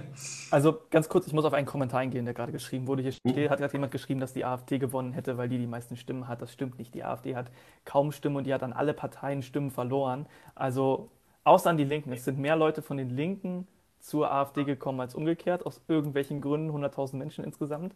Also 0.50 0.78
ganz 0.90 1.08
kurz, 1.08 1.26
ich 1.26 1.32
muss 1.32 1.44
auf 1.44 1.54
einen 1.54 1.66
Kommentar 1.66 2.00
eingehen, 2.00 2.24
der 2.24 2.34
gerade 2.34 2.52
geschrieben 2.52 2.86
wurde. 2.86 3.02
Hier 3.02 3.12
steht, 3.12 3.50
hat 3.50 3.58
gerade 3.58 3.72
jemand 3.72 3.92
geschrieben, 3.92 4.20
dass 4.20 4.32
die 4.32 4.44
AfD 4.44 4.78
gewonnen 4.78 5.12
hätte, 5.12 5.36
weil 5.36 5.48
die 5.48 5.58
die 5.58 5.66
meisten 5.66 5.96
Stimmen 5.96 6.28
hat. 6.28 6.40
Das 6.42 6.52
stimmt 6.52 6.78
nicht. 6.78 6.94
Die 6.94 7.04
AfD 7.04 7.34
hat 7.34 7.50
kaum 7.84 8.12
Stimmen 8.12 8.36
und 8.36 8.46
die 8.46 8.54
hat 8.54 8.62
an 8.62 8.72
alle 8.72 8.94
Parteien 8.94 9.42
Stimmen 9.42 9.70
verloren. 9.70 10.26
Also 10.54 11.10
außer 11.44 11.70
an 11.70 11.76
die 11.76 11.84
Linken. 11.84 12.12
Es 12.12 12.24
sind 12.24 12.38
mehr 12.38 12.56
Leute 12.56 12.82
von 12.82 12.96
den 12.96 13.10
Linken 13.10 13.66
zur 14.02 14.30
AfD 14.30 14.64
gekommen 14.64 15.00
als 15.00 15.14
umgekehrt, 15.14 15.64
aus 15.64 15.80
irgendwelchen 15.88 16.40
Gründen, 16.40 16.70
100.000 16.76 17.16
Menschen 17.16 17.44
insgesamt. 17.44 17.94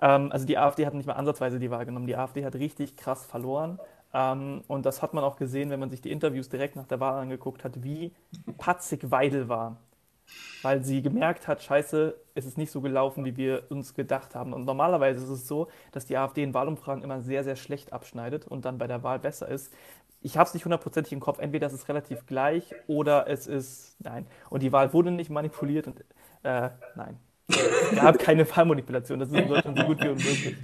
Ähm, 0.00 0.30
also 0.32 0.46
die 0.46 0.58
AfD 0.58 0.86
hat 0.86 0.94
nicht 0.94 1.06
mal 1.06 1.14
ansatzweise 1.14 1.58
die 1.58 1.70
Wahl 1.70 1.86
genommen. 1.86 2.06
Die 2.06 2.16
AfD 2.16 2.44
hat 2.44 2.54
richtig 2.56 2.96
krass 2.96 3.24
verloren. 3.24 3.78
Ähm, 4.12 4.62
und 4.68 4.86
das 4.86 5.02
hat 5.02 5.14
man 5.14 5.24
auch 5.24 5.36
gesehen, 5.36 5.70
wenn 5.70 5.80
man 5.80 5.90
sich 5.90 6.00
die 6.00 6.10
Interviews 6.10 6.48
direkt 6.48 6.76
nach 6.76 6.86
der 6.86 7.00
Wahl 7.00 7.20
angeguckt 7.22 7.64
hat, 7.64 7.82
wie 7.82 8.12
patzig 8.58 9.10
Weidel 9.10 9.48
war. 9.48 9.76
Weil 10.62 10.82
sie 10.82 11.02
gemerkt 11.02 11.46
hat, 11.46 11.62
scheiße, 11.62 12.16
es 12.34 12.46
ist 12.46 12.58
nicht 12.58 12.72
so 12.72 12.80
gelaufen, 12.80 13.24
wie 13.24 13.36
wir 13.36 13.64
uns 13.70 13.94
gedacht 13.94 14.34
haben. 14.34 14.52
Und 14.52 14.64
normalerweise 14.64 15.22
ist 15.22 15.30
es 15.30 15.46
so, 15.46 15.68
dass 15.92 16.06
die 16.06 16.16
AfD 16.16 16.42
in 16.42 16.54
Wahlumfragen 16.54 17.04
immer 17.04 17.20
sehr, 17.20 17.44
sehr 17.44 17.54
schlecht 17.54 17.92
abschneidet 17.92 18.46
und 18.46 18.64
dann 18.64 18.76
bei 18.78 18.88
der 18.88 19.04
Wahl 19.04 19.20
besser 19.20 19.46
ist 19.48 19.72
ich 20.26 20.36
habe 20.36 20.48
es 20.48 20.54
nicht 20.54 20.64
hundertprozentig 20.64 21.12
im 21.12 21.20
Kopf, 21.20 21.38
entweder 21.38 21.68
es 21.68 21.72
ist 21.72 21.88
relativ 21.88 22.26
gleich 22.26 22.74
oder 22.88 23.28
es 23.28 23.46
ist 23.46 23.94
nein. 24.00 24.26
Und 24.50 24.64
die 24.64 24.72
Wahl 24.72 24.92
wurde 24.92 25.12
nicht 25.12 25.30
manipuliert 25.30 25.86
und 25.86 26.00
äh, 26.42 26.70
nein. 26.96 27.16
Es 27.92 27.94
gab 27.94 28.18
keine 28.18 28.44
Wahlmanipulation, 28.50 29.20
das 29.20 29.28
ist 29.28 29.36
in 29.36 29.46
Deutschland 29.46 29.78
so 29.78 29.84
gut 29.84 30.00
wie 30.00 30.08
unmöglich. 30.08 30.56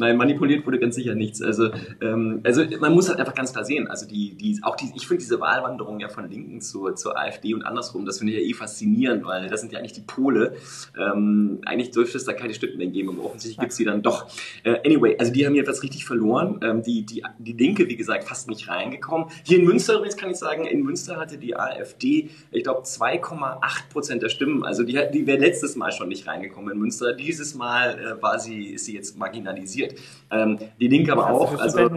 Nein, 0.00 0.16
manipuliert 0.16 0.64
wurde 0.64 0.78
ganz 0.78 0.94
sicher 0.94 1.16
nichts. 1.16 1.42
Also, 1.42 1.70
ähm, 2.00 2.40
also 2.44 2.62
man 2.78 2.94
muss 2.94 3.08
halt 3.08 3.18
einfach 3.18 3.34
ganz 3.34 3.52
klar 3.52 3.64
sehen. 3.64 3.88
Also 3.88 4.06
die, 4.06 4.36
die, 4.36 4.60
auch 4.62 4.76
die, 4.76 4.92
ich 4.94 5.08
finde 5.08 5.24
diese 5.24 5.40
Wahlwanderung 5.40 5.98
ja 5.98 6.08
von 6.08 6.30
Linken 6.30 6.60
zur, 6.60 6.94
zur 6.94 7.18
AfD 7.18 7.52
und 7.52 7.64
andersrum, 7.64 8.06
das 8.06 8.18
finde 8.18 8.34
ich 8.34 8.38
ja 8.38 8.48
eh 8.48 8.54
faszinierend, 8.54 9.26
weil 9.26 9.48
das 9.48 9.60
sind 9.60 9.72
ja 9.72 9.80
eigentlich 9.80 9.94
die 9.94 10.02
Pole. 10.02 10.54
Ähm, 10.96 11.58
eigentlich 11.66 11.90
dürfte 11.90 12.16
es 12.16 12.24
da 12.24 12.32
keine 12.32 12.54
Stimmen 12.54 12.78
mehr 12.78 12.86
geben, 12.86 13.08
aber 13.10 13.24
offensichtlich 13.24 13.58
gibt 13.58 13.72
es 13.72 13.76
die 13.76 13.84
dann 13.84 14.00
doch. 14.02 14.28
Äh, 14.62 14.78
anyway, 14.86 15.16
also 15.18 15.32
die 15.32 15.44
haben 15.44 15.56
jedenfalls 15.56 15.82
richtig 15.82 16.04
verloren. 16.04 16.60
Ähm, 16.62 16.84
die, 16.84 17.04
die, 17.04 17.24
die 17.40 17.52
Linke, 17.54 17.88
wie 17.88 17.96
gesagt, 17.96 18.22
fast 18.22 18.48
nicht 18.48 18.68
reingekommen. 18.68 19.26
Hier 19.42 19.58
in 19.58 19.64
Münster 19.64 19.96
übrigens 19.96 20.16
kann 20.16 20.30
ich 20.30 20.36
sagen, 20.36 20.64
in 20.64 20.84
Münster 20.84 21.16
hatte 21.16 21.38
die 21.38 21.56
AfD, 21.56 22.30
ich 22.52 22.62
glaube, 22.62 22.82
2,8 22.82 23.88
Prozent 23.90 24.22
der 24.22 24.28
Stimmen. 24.28 24.62
Also 24.64 24.84
die, 24.84 24.96
die 25.12 25.26
wäre 25.26 25.38
letztes 25.38 25.74
Mal 25.74 25.90
schon 25.90 26.08
nicht 26.08 26.28
reingekommen 26.28 26.72
in 26.72 26.78
Münster. 26.78 27.14
Dieses 27.14 27.56
Mal 27.56 27.98
äh, 27.98 28.22
war 28.22 28.38
sie, 28.38 28.68
ist 28.68 28.84
sie 28.84 28.94
jetzt 28.94 29.18
marginalisiert 29.18 29.87
Ähm, 30.30 30.58
die 30.80 30.88
Linke 30.88 31.12
aber 31.12 31.30
auch. 31.30 31.58
Also, 31.58 31.88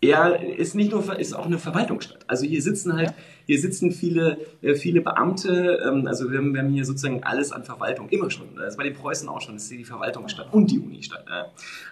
er 0.00 0.58
ist 0.58 0.76
nicht 0.76 0.92
nur, 0.92 1.18
ist 1.18 1.34
auch 1.34 1.46
eine 1.46 1.58
Verwaltungsstadt. 1.58 2.20
Also 2.28 2.46
hier 2.46 2.62
sitzen 2.62 2.96
halt, 2.96 3.14
hier 3.46 3.58
sitzen 3.58 3.90
viele, 3.90 4.38
äh, 4.62 4.74
viele 4.74 5.00
Beamte, 5.00 5.80
ähm, 5.84 6.06
also 6.06 6.30
wir 6.30 6.38
haben, 6.38 6.54
wir 6.54 6.60
haben 6.60 6.68
hier 6.68 6.84
sozusagen 6.84 7.24
alles 7.24 7.50
an 7.50 7.64
Verwaltung, 7.64 8.08
immer 8.10 8.30
schon. 8.30 8.46
Das 8.56 8.68
ist 8.68 8.76
bei 8.76 8.84
den 8.84 8.94
Preußen 8.94 9.28
auch 9.28 9.40
schon, 9.40 9.54
das 9.54 9.64
ist 9.64 9.72
die 9.72 9.84
Verwaltungsstadt 9.84 10.52
und 10.52 10.70
die 10.70 10.78
Unistadt. 10.78 11.24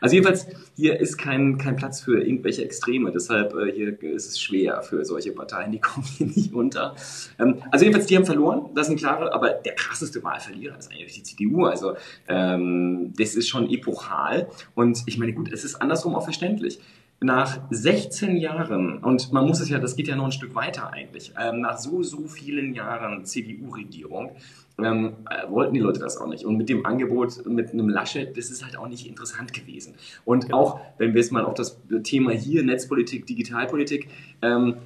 Also 0.00 0.14
jedenfalls, 0.14 0.46
hier 0.76 1.00
ist 1.00 1.16
kein, 1.18 1.58
kein 1.58 1.76
Platz 1.76 2.00
für 2.00 2.22
irgendwelche 2.22 2.62
Extreme, 2.62 3.10
deshalb 3.10 3.54
äh, 3.54 3.72
hier 3.72 4.00
ist 4.02 4.28
es 4.28 4.40
schwer 4.40 4.82
für 4.82 5.04
solche 5.04 5.32
Parteien, 5.32 5.72
die 5.72 5.80
kommen 5.80 6.06
hier 6.06 6.26
nicht 6.26 6.52
unter. 6.52 6.94
Ähm, 7.40 7.62
also 7.72 7.84
jedenfalls, 7.84 8.06
die 8.06 8.16
haben 8.16 8.26
verloren, 8.26 8.70
das 8.74 8.86
ist 8.86 8.92
ein 8.92 8.98
klarer, 8.98 9.34
aber 9.34 9.50
der 9.50 9.74
krasseste 9.74 10.22
Wahlverlierer 10.22 10.78
ist 10.78 10.92
eigentlich 10.92 11.14
die 11.14 11.22
CDU. 11.24 11.64
Also 11.64 11.96
ähm, 12.28 13.14
das 13.18 13.34
ist 13.34 13.48
schon 13.48 13.68
epochal 13.68 14.48
und 14.76 15.02
ich 15.06 15.18
meine, 15.18 15.32
gut, 15.32 15.52
es 15.52 15.64
ist 15.64 15.76
andersrum 15.76 16.14
auch 16.14 16.24
verständlich 16.24 16.78
nach 17.20 17.60
16 17.70 18.36
Jahren, 18.36 18.98
und 18.98 19.32
man 19.32 19.46
muss 19.46 19.60
es 19.60 19.68
ja, 19.68 19.78
das 19.78 19.96
geht 19.96 20.08
ja 20.08 20.16
noch 20.16 20.26
ein 20.26 20.32
Stück 20.32 20.54
weiter 20.54 20.92
eigentlich, 20.92 21.32
ähm, 21.40 21.60
nach 21.60 21.78
so, 21.78 22.02
so 22.02 22.28
vielen 22.28 22.74
Jahren 22.74 23.24
CDU-Regierung, 23.24 24.32
ähm, 24.78 25.14
äh, 25.30 25.50
wollten 25.50 25.74
die 25.74 25.80
Leute 25.80 26.00
das 26.00 26.18
auch 26.18 26.26
nicht. 26.26 26.44
Und 26.44 26.56
mit 26.56 26.68
dem 26.68 26.84
Angebot 26.84 27.46
mit 27.46 27.72
einem 27.72 27.88
Laschet, 27.88 28.36
das 28.36 28.50
ist 28.50 28.64
halt 28.64 28.76
auch 28.76 28.88
nicht 28.88 29.06
interessant 29.06 29.54
gewesen. 29.54 29.94
Und 30.24 30.46
genau. 30.46 30.58
auch, 30.58 30.80
wenn 30.98 31.14
wir 31.14 31.20
jetzt 31.20 31.32
mal 31.32 31.44
auf 31.44 31.54
das 31.54 31.80
Thema 32.02 32.32
hier, 32.32 32.62
Netzpolitik, 32.62 33.26
Digitalpolitik, 33.26 34.08
ähm, 34.42 34.76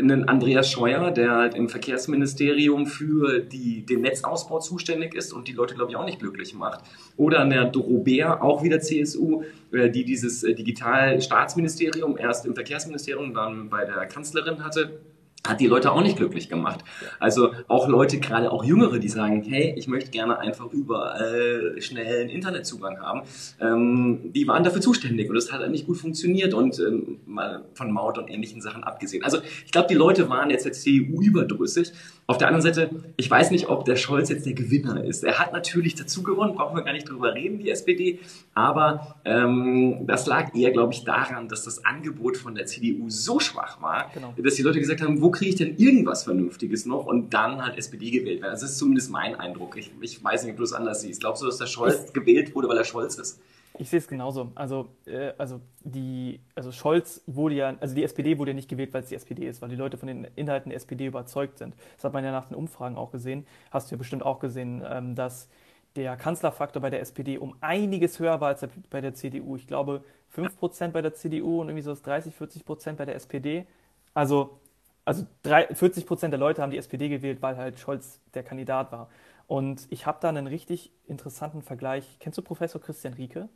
einen 0.00 0.28
Andreas 0.28 0.70
Scheuer, 0.70 1.10
der 1.10 1.32
halt 1.32 1.54
im 1.54 1.68
Verkehrsministerium 1.68 2.86
für 2.86 3.40
die, 3.40 3.84
den 3.84 4.00
Netzausbau 4.00 4.58
zuständig 4.60 5.14
ist 5.14 5.32
und 5.32 5.48
die 5.48 5.52
Leute, 5.52 5.74
glaube 5.74 5.90
ich, 5.90 5.96
auch 5.96 6.04
nicht 6.04 6.20
glücklich 6.20 6.54
macht. 6.54 6.84
Oder 7.16 7.40
eine 7.40 7.70
Doro 7.70 7.98
Bär, 7.98 8.42
auch 8.42 8.62
wieder 8.62 8.80
CSU, 8.80 9.42
äh, 9.72 9.90
die 9.90 10.04
dieses 10.04 10.42
äh, 10.42 10.54
Digital-Staatsministerium 10.54 12.16
erst 12.18 12.46
im 12.46 12.54
Verkehrsministerium, 12.54 13.34
dann 13.34 13.68
bei 13.68 13.84
der 13.84 14.06
Kanzlerin 14.06 14.64
hatte 14.64 15.00
hat 15.46 15.60
die 15.60 15.66
Leute 15.66 15.92
auch 15.92 16.02
nicht 16.02 16.16
glücklich 16.16 16.48
gemacht. 16.48 16.84
Also 17.18 17.52
auch 17.66 17.88
Leute, 17.88 18.20
gerade 18.20 18.52
auch 18.52 18.62
Jüngere, 18.62 18.98
die 18.98 19.08
sagen, 19.08 19.42
hey, 19.42 19.74
ich 19.76 19.88
möchte 19.88 20.10
gerne 20.10 20.38
einfach 20.38 20.66
überall 20.72 21.76
schnellen 21.80 22.28
Internetzugang 22.28 23.00
haben, 23.00 23.22
ähm, 23.60 24.32
die 24.32 24.46
waren 24.46 24.64
dafür 24.64 24.80
zuständig 24.82 25.28
und 25.28 25.34
das 25.34 25.50
hat 25.50 25.68
nicht 25.70 25.86
gut 25.86 25.96
funktioniert 25.96 26.52
und 26.52 26.78
ähm, 26.78 27.20
mal 27.26 27.64
von 27.74 27.90
Maut 27.90 28.18
und 28.18 28.30
ähnlichen 28.30 28.60
Sachen 28.60 28.84
abgesehen. 28.84 29.24
Also 29.24 29.38
ich 29.64 29.72
glaube, 29.72 29.88
die 29.88 29.94
Leute 29.94 30.28
waren 30.28 30.50
jetzt 30.50 30.66
der 30.66 30.72
CDU 30.72 31.22
überdrüssig. 31.22 31.92
Auf 32.30 32.38
der 32.38 32.46
anderen 32.46 32.62
Seite, 32.62 32.90
ich 33.16 33.28
weiß 33.28 33.50
nicht, 33.50 33.68
ob 33.68 33.84
der 33.84 33.96
Scholz 33.96 34.28
jetzt 34.28 34.46
der 34.46 34.52
Gewinner 34.52 35.02
ist. 35.02 35.24
Er 35.24 35.40
hat 35.40 35.52
natürlich 35.52 35.96
dazu 35.96 36.22
gewonnen, 36.22 36.54
brauchen 36.54 36.76
wir 36.76 36.84
gar 36.84 36.92
nicht 36.92 37.08
drüber 37.08 37.34
reden, 37.34 37.58
die 37.58 37.68
SPD, 37.68 38.20
aber 38.54 39.16
ähm, 39.24 40.06
das 40.06 40.26
lag 40.26 40.54
eher, 40.54 40.70
glaube 40.70 40.92
ich, 40.92 41.02
daran, 41.02 41.48
dass 41.48 41.64
das 41.64 41.84
Angebot 41.84 42.36
von 42.36 42.54
der 42.54 42.66
CDU 42.66 43.10
so 43.10 43.40
schwach 43.40 43.82
war, 43.82 44.12
genau. 44.14 44.32
dass 44.40 44.54
die 44.54 44.62
Leute 44.62 44.78
gesagt 44.78 45.02
haben, 45.02 45.20
wo 45.20 45.32
kriege 45.32 45.48
ich 45.48 45.56
denn 45.56 45.76
irgendwas 45.76 46.22
Vernünftiges 46.22 46.86
noch? 46.86 47.04
Und 47.04 47.34
dann 47.34 47.64
halt 47.64 47.76
SPD 47.76 48.12
gewählt 48.12 48.42
werden. 48.42 48.52
Das 48.52 48.62
ist 48.62 48.78
zumindest 48.78 49.10
mein 49.10 49.34
Eindruck. 49.34 49.76
Ich, 49.76 49.90
ich 50.00 50.22
weiß 50.22 50.44
nicht, 50.44 50.52
ob 50.52 50.58
du 50.58 50.62
es 50.62 50.72
anders 50.72 51.00
siehst. 51.00 51.22
Glaubst 51.22 51.42
du, 51.42 51.46
dass 51.46 51.58
der 51.58 51.66
Scholz 51.66 52.12
gewählt 52.12 52.54
wurde, 52.54 52.68
weil 52.68 52.76
er 52.76 52.84
Scholz 52.84 53.16
ist? 53.16 53.40
Ich 53.78 53.88
sehe 53.88 53.98
es 53.98 54.08
genauso. 54.08 54.52
Also, 54.54 54.88
äh, 55.06 55.32
also, 55.38 55.60
die, 55.80 56.40
also 56.54 56.72
Scholz 56.72 57.22
wurde 57.26 57.54
ja, 57.54 57.76
also 57.80 57.94
die 57.94 58.04
SPD 58.04 58.38
wurde 58.38 58.50
ja 58.50 58.54
nicht 58.54 58.68
gewählt, 58.68 58.92
weil 58.92 59.02
es 59.02 59.08
die 59.08 59.14
SPD 59.14 59.46
ist, 59.48 59.62
weil 59.62 59.68
die 59.70 59.76
Leute 59.76 59.96
von 59.96 60.08
den 60.08 60.24
Inhalten 60.36 60.70
der 60.70 60.76
SPD 60.76 61.06
überzeugt 61.06 61.58
sind. 61.58 61.74
Das 61.96 62.04
hat 62.04 62.12
man 62.12 62.24
ja 62.24 62.32
nach 62.32 62.46
den 62.46 62.56
Umfragen 62.56 62.96
auch 62.96 63.10
gesehen. 63.12 63.46
Hast 63.70 63.90
du 63.90 63.94
ja 63.94 63.98
bestimmt 63.98 64.24
auch 64.24 64.38
gesehen, 64.40 64.82
ähm, 64.88 65.14
dass 65.14 65.48
der 65.96 66.16
Kanzlerfaktor 66.16 66.82
bei 66.82 66.90
der 66.90 67.00
SPD 67.00 67.38
um 67.38 67.54
einiges 67.60 68.18
höher 68.18 68.40
war 68.40 68.48
als 68.48 68.66
bei 68.90 69.00
der 69.00 69.14
CDU. 69.14 69.56
Ich 69.56 69.66
glaube 69.66 70.04
5% 70.28 70.92
bei 70.92 71.02
der 71.02 71.14
CDU 71.14 71.60
und 71.60 71.68
irgendwie 71.68 71.82
so 71.82 71.94
30, 71.94 72.34
40% 72.34 72.92
bei 72.96 73.04
der 73.04 73.16
SPD. 73.16 73.66
Also 74.14 74.60
also 75.04 75.26
drei, 75.42 75.66
40 75.74 76.06
Prozent 76.06 76.32
der 76.32 76.38
Leute 76.38 76.62
haben 76.62 76.70
die 76.70 76.78
SPD 76.78 77.08
gewählt, 77.08 77.42
weil 77.42 77.56
halt 77.56 77.78
Scholz 77.78 78.20
der 78.34 78.42
Kandidat 78.42 78.92
war. 78.92 79.08
Und 79.46 79.86
ich 79.90 80.06
habe 80.06 80.18
da 80.20 80.28
einen 80.28 80.46
richtig 80.46 80.92
interessanten 81.08 81.62
Vergleich. 81.62 82.04
Kennst 82.20 82.38
du 82.38 82.42
Professor 82.42 82.80
Christian 82.80 83.14
Rieke? 83.14 83.48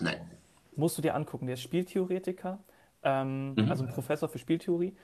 Nein. 0.00 0.20
Musst 0.76 0.98
du 0.98 1.02
dir 1.02 1.14
angucken. 1.14 1.46
Der 1.46 1.54
ist 1.54 1.62
Spieltheoretiker, 1.62 2.58
ähm, 3.02 3.54
mhm. 3.54 3.70
also 3.70 3.84
ein 3.84 3.90
Professor 3.90 4.28
für 4.28 4.38
Spieltheorie. 4.38 4.94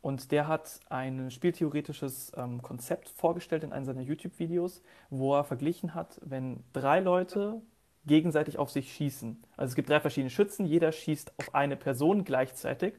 Und 0.00 0.30
der 0.30 0.46
hat 0.46 0.78
ein 0.88 1.30
spieltheoretisches 1.30 2.32
ähm, 2.36 2.62
Konzept 2.62 3.08
vorgestellt 3.08 3.64
in 3.64 3.72
einem 3.72 3.84
seiner 3.84 4.00
YouTube-Videos, 4.00 4.82
wo 5.10 5.34
er 5.34 5.44
verglichen 5.44 5.94
hat, 5.94 6.20
wenn 6.24 6.62
drei 6.72 7.00
Leute 7.00 7.60
gegenseitig 8.06 8.58
auf 8.58 8.70
sich 8.70 8.92
schießen. 8.92 9.42
Also 9.56 9.72
es 9.72 9.74
gibt 9.74 9.90
drei 9.90 10.00
verschiedene 10.00 10.30
Schützen, 10.30 10.66
jeder 10.66 10.92
schießt 10.92 11.32
auf 11.38 11.54
eine 11.54 11.76
Person 11.76 12.24
gleichzeitig. 12.24 12.94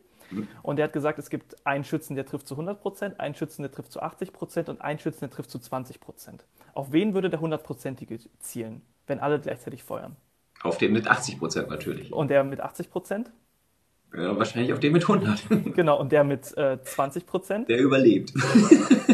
Und 0.61 0.77
er 0.77 0.85
hat 0.85 0.93
gesagt, 0.93 1.17
es 1.17 1.29
gibt 1.29 1.65
einen 1.65 1.83
Schützen, 1.83 2.15
der 2.15 2.25
trifft 2.25 2.47
zu 2.47 2.53
100 2.53 2.79
Prozent, 2.79 3.19
einen 3.19 3.33
Schützen, 3.33 3.63
der 3.63 3.71
trifft 3.71 3.91
zu 3.91 4.01
80 4.01 4.31
Prozent 4.31 4.69
und 4.69 4.79
einen 4.79 4.99
Schützen, 4.99 5.21
der 5.21 5.31
trifft 5.31 5.49
zu 5.49 5.57
20 5.57 5.99
Prozent. 5.99 6.45
Auf 6.73 6.91
wen 6.91 7.13
würde 7.15 7.29
der 7.29 7.39
100-prozentige 7.39 8.27
zielen, 8.39 8.83
wenn 9.07 9.19
alle 9.19 9.39
gleichzeitig 9.39 9.83
feuern? 9.83 10.15
Auf 10.61 10.77
den 10.77 10.93
mit 10.93 11.07
80 11.07 11.39
Prozent 11.39 11.69
natürlich. 11.69 12.11
Und 12.11 12.29
der 12.29 12.43
mit 12.43 12.59
80 12.59 12.89
Prozent? 12.89 13.31
Ja, 14.13 14.37
wahrscheinlich 14.37 14.73
auf 14.73 14.79
den 14.79 14.91
mit 14.93 15.03
100. 15.03 15.43
Genau, 15.75 15.99
und 15.99 16.11
der 16.11 16.23
mit 16.23 16.57
äh, 16.57 16.81
20 16.81 17.25
Prozent? 17.25 17.69
Der 17.69 17.79
überlebt. 17.79 18.33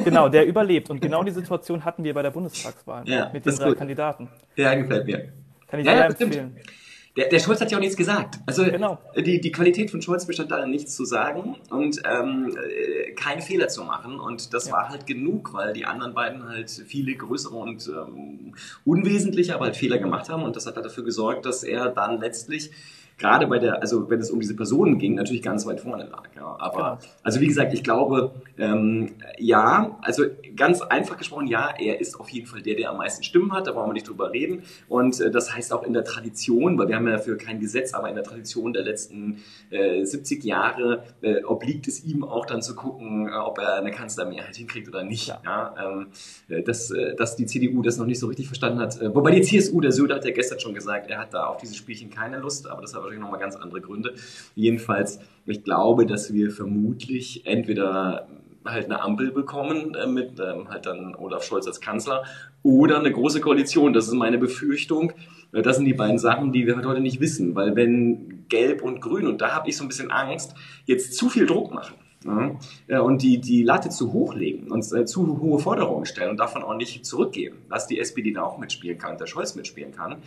Genau, 0.05 0.29
der 0.29 0.45
überlebt. 0.45 0.91
Und 0.91 1.01
genau 1.01 1.23
die 1.23 1.31
Situation 1.31 1.83
hatten 1.83 2.03
wir 2.03 2.13
bei 2.13 2.21
der 2.21 2.29
Bundestagswahl 2.29 3.09
ja, 3.09 3.31
mit 3.33 3.43
den 3.43 3.55
drei 3.55 3.69
gut. 3.69 3.77
Kandidaten. 3.79 4.29
Ja, 4.55 4.75
gefällt 4.75 5.07
mir. 5.07 5.33
Kann 5.67 5.79
ich 5.79 5.87
ja, 5.87 5.95
sehr 5.95 6.05
empfehlen. 6.05 6.31
Stimmt. 6.31 6.85
Der, 7.15 7.29
der 7.29 7.39
Scholz 7.39 7.62
hat 7.62 7.72
ja 7.72 7.77
auch 7.77 7.81
nichts 7.81 7.95
gesagt. 7.95 8.39
Also 8.45 8.65
genau. 8.65 9.00
die, 9.15 9.39
die 9.39 9.51
Qualität 9.51 9.89
von 9.89 10.01
Scholz 10.01 10.25
bestand 10.25 10.51
darin, 10.51 10.69
nichts 10.69 10.95
zu 10.95 11.05
sagen 11.05 11.55
und 11.69 12.01
ähm, 12.03 12.57
äh, 12.57 13.12
keine 13.13 13.41
Fehler 13.41 13.69
zu 13.69 13.84
machen. 13.84 14.19
Und 14.19 14.53
das 14.53 14.67
ja. 14.67 14.74
war 14.74 14.89
halt 14.89 15.07
genug, 15.07 15.53
weil 15.53 15.72
die 15.72 15.86
anderen 15.86 16.13
beiden 16.13 16.48
halt 16.48 16.69
viele 16.69 17.15
größere 17.15 17.55
und 17.55 17.88
ähm, 17.88 18.55
unwesentliche, 18.84 19.55
aber 19.55 19.65
halt 19.65 19.77
Fehler 19.77 19.98
gemacht 19.98 20.29
haben. 20.29 20.43
Und 20.43 20.57
das 20.57 20.65
hat 20.65 20.75
halt 20.75 20.86
dafür 20.86 21.05
gesorgt, 21.05 21.45
dass 21.45 21.63
er 21.63 21.89
dann 21.89 22.19
letztlich 22.19 22.72
gerade 23.17 23.48
bei 23.48 23.60
der, 23.60 23.81
also 23.81 24.10
wenn 24.10 24.19
es 24.19 24.29
um 24.29 24.39
diese 24.39 24.55
Personen 24.55 24.98
ging, 24.98 25.15
natürlich 25.15 25.41
ganz 25.41 25.65
weit 25.65 25.79
vorne 25.79 26.05
lag. 26.05 26.24
Ja. 26.36 26.55
Aber 26.60 27.00
genau. 27.00 27.13
also 27.24 27.39
wie 27.39 27.48
gesagt, 27.48 27.74
ich 27.74 27.84
glaube, 27.84 28.31
ähm, 28.57 29.12
ja, 29.38 29.98
also 30.01 30.24
ganz 30.55 30.81
einfach 30.81 31.17
gesprochen, 31.17 31.48
ja, 31.48 31.74
er 31.77 32.00
ist 32.01 32.19
auf 32.19 32.29
jeden 32.29 32.45
Fall 32.45 32.62
der, 32.62 32.75
der 32.75 32.89
am 32.89 32.98
meisten 32.98 33.24
Stimmen 33.24 33.53
hat, 33.53 33.67
da 33.67 33.72
brauchen 33.72 33.89
wir 33.89 33.93
nicht 33.93 34.07
drüber 34.07 34.31
reden. 34.31 34.63
Und 34.89 35.19
äh, 35.22 35.31
das 35.31 35.55
heißt 35.55 35.72
auch 35.74 35.84
in 35.84 35.93
der 35.93 36.03
Tradition, 36.03 36.77
weil 36.77 36.89
wir 36.89 36.95
haben 36.95 37.07
ja 37.07 37.13
dafür 37.13 37.38
kein 37.38 37.60
Gesetz, 37.60 37.93
aber 37.93 38.10
in 38.10 38.15
der 38.15 38.24
Tradition 38.24 38.74
der 38.74 38.84
letzten 38.84 39.43
äh, 39.69 40.03
70 40.03 40.43
Jahre 40.43 41.03
äh, 41.22 41.43
obliegt 41.43 41.88
es 41.88 42.03
ihm 42.03 42.24
auch 42.24 42.45
dann 42.45 42.62
zu 42.62 42.75
gucken, 42.75 43.27
äh, 43.27 43.31
ob 43.31 43.60
er 43.60 43.75
eine 43.75 43.91
Kanzlermehrheit 43.91 44.55
hinkriegt 44.55 44.89
oder 44.89 45.03
nicht. 45.03 45.27
Ja. 45.27 45.41
ja 45.43 45.75
ähm, 45.86 46.07
äh, 46.50 46.63
dass, 46.63 46.91
äh, 46.91 47.15
dass 47.15 47.36
die 47.38 47.45
CDU 47.45 47.81
das 47.81 47.98
noch 47.98 48.05
nicht 48.05 48.19
so 48.19 48.27
richtig 48.27 48.48
verstanden 48.48 48.79
hat. 48.79 49.00
Wobei 49.15 49.31
die 49.31 49.41
CSU, 49.41 49.79
der 49.79 49.91
Söder 49.91 50.15
hat 50.15 50.25
ja 50.25 50.31
gestern 50.31 50.60
schon 50.60 50.74
gesagt, 50.74 51.10
er 51.10 51.19
hat 51.19 51.34
da 51.34 51.45
auf 51.45 51.57
dieses 51.57 51.77
Spielchen 51.77 52.10
keine 52.10 52.39
Lust, 52.39 52.67
aber 52.67 52.81
das 52.81 52.93
hat 52.93 53.04
wahrscheinlich 53.05 53.24
nochmal 53.24 53.39
ganz 53.39 53.55
andere 53.55 53.81
Gründe. 53.81 54.13
Jedenfalls, 54.55 55.19
ich 55.45 55.63
glaube, 55.63 56.05
dass 56.05 56.33
wir 56.33 56.51
vermutlich 56.51 57.45
entweder 57.45 58.27
halt 58.65 58.85
eine 58.85 59.01
Ampel 59.01 59.31
bekommen 59.31 59.93
äh, 59.93 60.07
mit 60.07 60.39
ähm, 60.39 60.69
halt 60.69 60.88
dann 60.88 61.13
Olaf 61.15 61.43
Scholz 61.43 61.67
als 61.67 61.79
Kanzler 61.79 62.24
oder 62.63 63.00
eine 63.00 63.12
große 63.12 63.39
Koalition. 63.39 63.93
Das 63.93 64.07
ist 64.07 64.13
meine 64.13 64.39
Befürchtung. 64.39 65.13
Äh, 65.53 65.62
das 65.62 65.77
sind 65.77 65.85
die 65.85 65.93
beiden 65.93 66.17
Sachen, 66.17 66.51
die 66.51 66.65
wir 66.65 66.75
heute 66.77 67.00
nicht 67.00 67.19
wissen, 67.19 67.53
weil 67.53 67.75
wenn 67.75 68.47
Gelb 68.50 68.81
und 68.81 69.01
Grün 69.01 69.27
und 69.27 69.41
da 69.41 69.51
habe 69.53 69.69
ich 69.69 69.77
so 69.77 69.83
ein 69.83 69.88
bisschen 69.88 70.12
Angst, 70.12 70.55
jetzt 70.85 71.15
zu 71.15 71.29
viel 71.29 71.45
Druck 71.45 71.74
machen. 71.74 71.93
Ja, 72.25 72.57
äh, 72.88 73.00
und 73.00 73.21
die, 73.21 73.39
die 73.39 73.62
Latte 73.62 73.89
zu 73.89 74.12
hoch 74.12 74.33
legen 74.33 74.71
und 74.71 74.83
äh, 74.93 75.05
zu 75.05 75.39
hohe 75.39 75.59
Forderungen 75.59 76.07
stellen 76.07 76.31
und 76.31 76.38
davon 76.38 76.63
auch 76.63 76.75
nicht 76.75 77.05
zurückgeben, 77.05 77.57
dass 77.69 77.85
die 77.85 78.00
SPD 78.00 78.31
da 78.31 78.41
auch 78.41 78.57
mitspielen 78.57 78.97
kann, 78.97 79.19
der 79.19 79.27
Scholz 79.27 79.53
mitspielen 79.53 79.91
kann, 79.91 80.17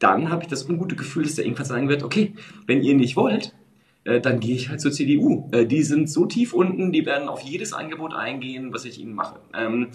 dann 0.00 0.30
habe 0.30 0.42
ich 0.42 0.48
das 0.48 0.68
ungute 0.68 0.96
Gefühl, 0.96 1.22
dass 1.22 1.36
der 1.36 1.44
irgendwann 1.44 1.66
sagen 1.66 1.88
wird, 1.88 2.02
okay, 2.02 2.34
wenn 2.66 2.82
ihr 2.82 2.96
nicht 2.96 3.16
wollt, 3.16 3.54
äh, 4.04 4.20
dann 4.20 4.40
gehe 4.40 4.56
ich 4.56 4.70
halt 4.70 4.80
zur 4.80 4.90
CDU. 4.90 5.48
Äh, 5.52 5.66
die 5.66 5.82
sind 5.82 6.10
so 6.10 6.26
tief 6.26 6.54
unten, 6.54 6.90
die 6.90 7.04
werden 7.04 7.28
auf 7.28 7.42
jedes 7.42 7.72
Angebot 7.72 8.14
eingehen, 8.14 8.72
was 8.72 8.86
ich 8.86 8.98
ihnen 8.98 9.14
mache. 9.14 9.40
Ähm, 9.54 9.88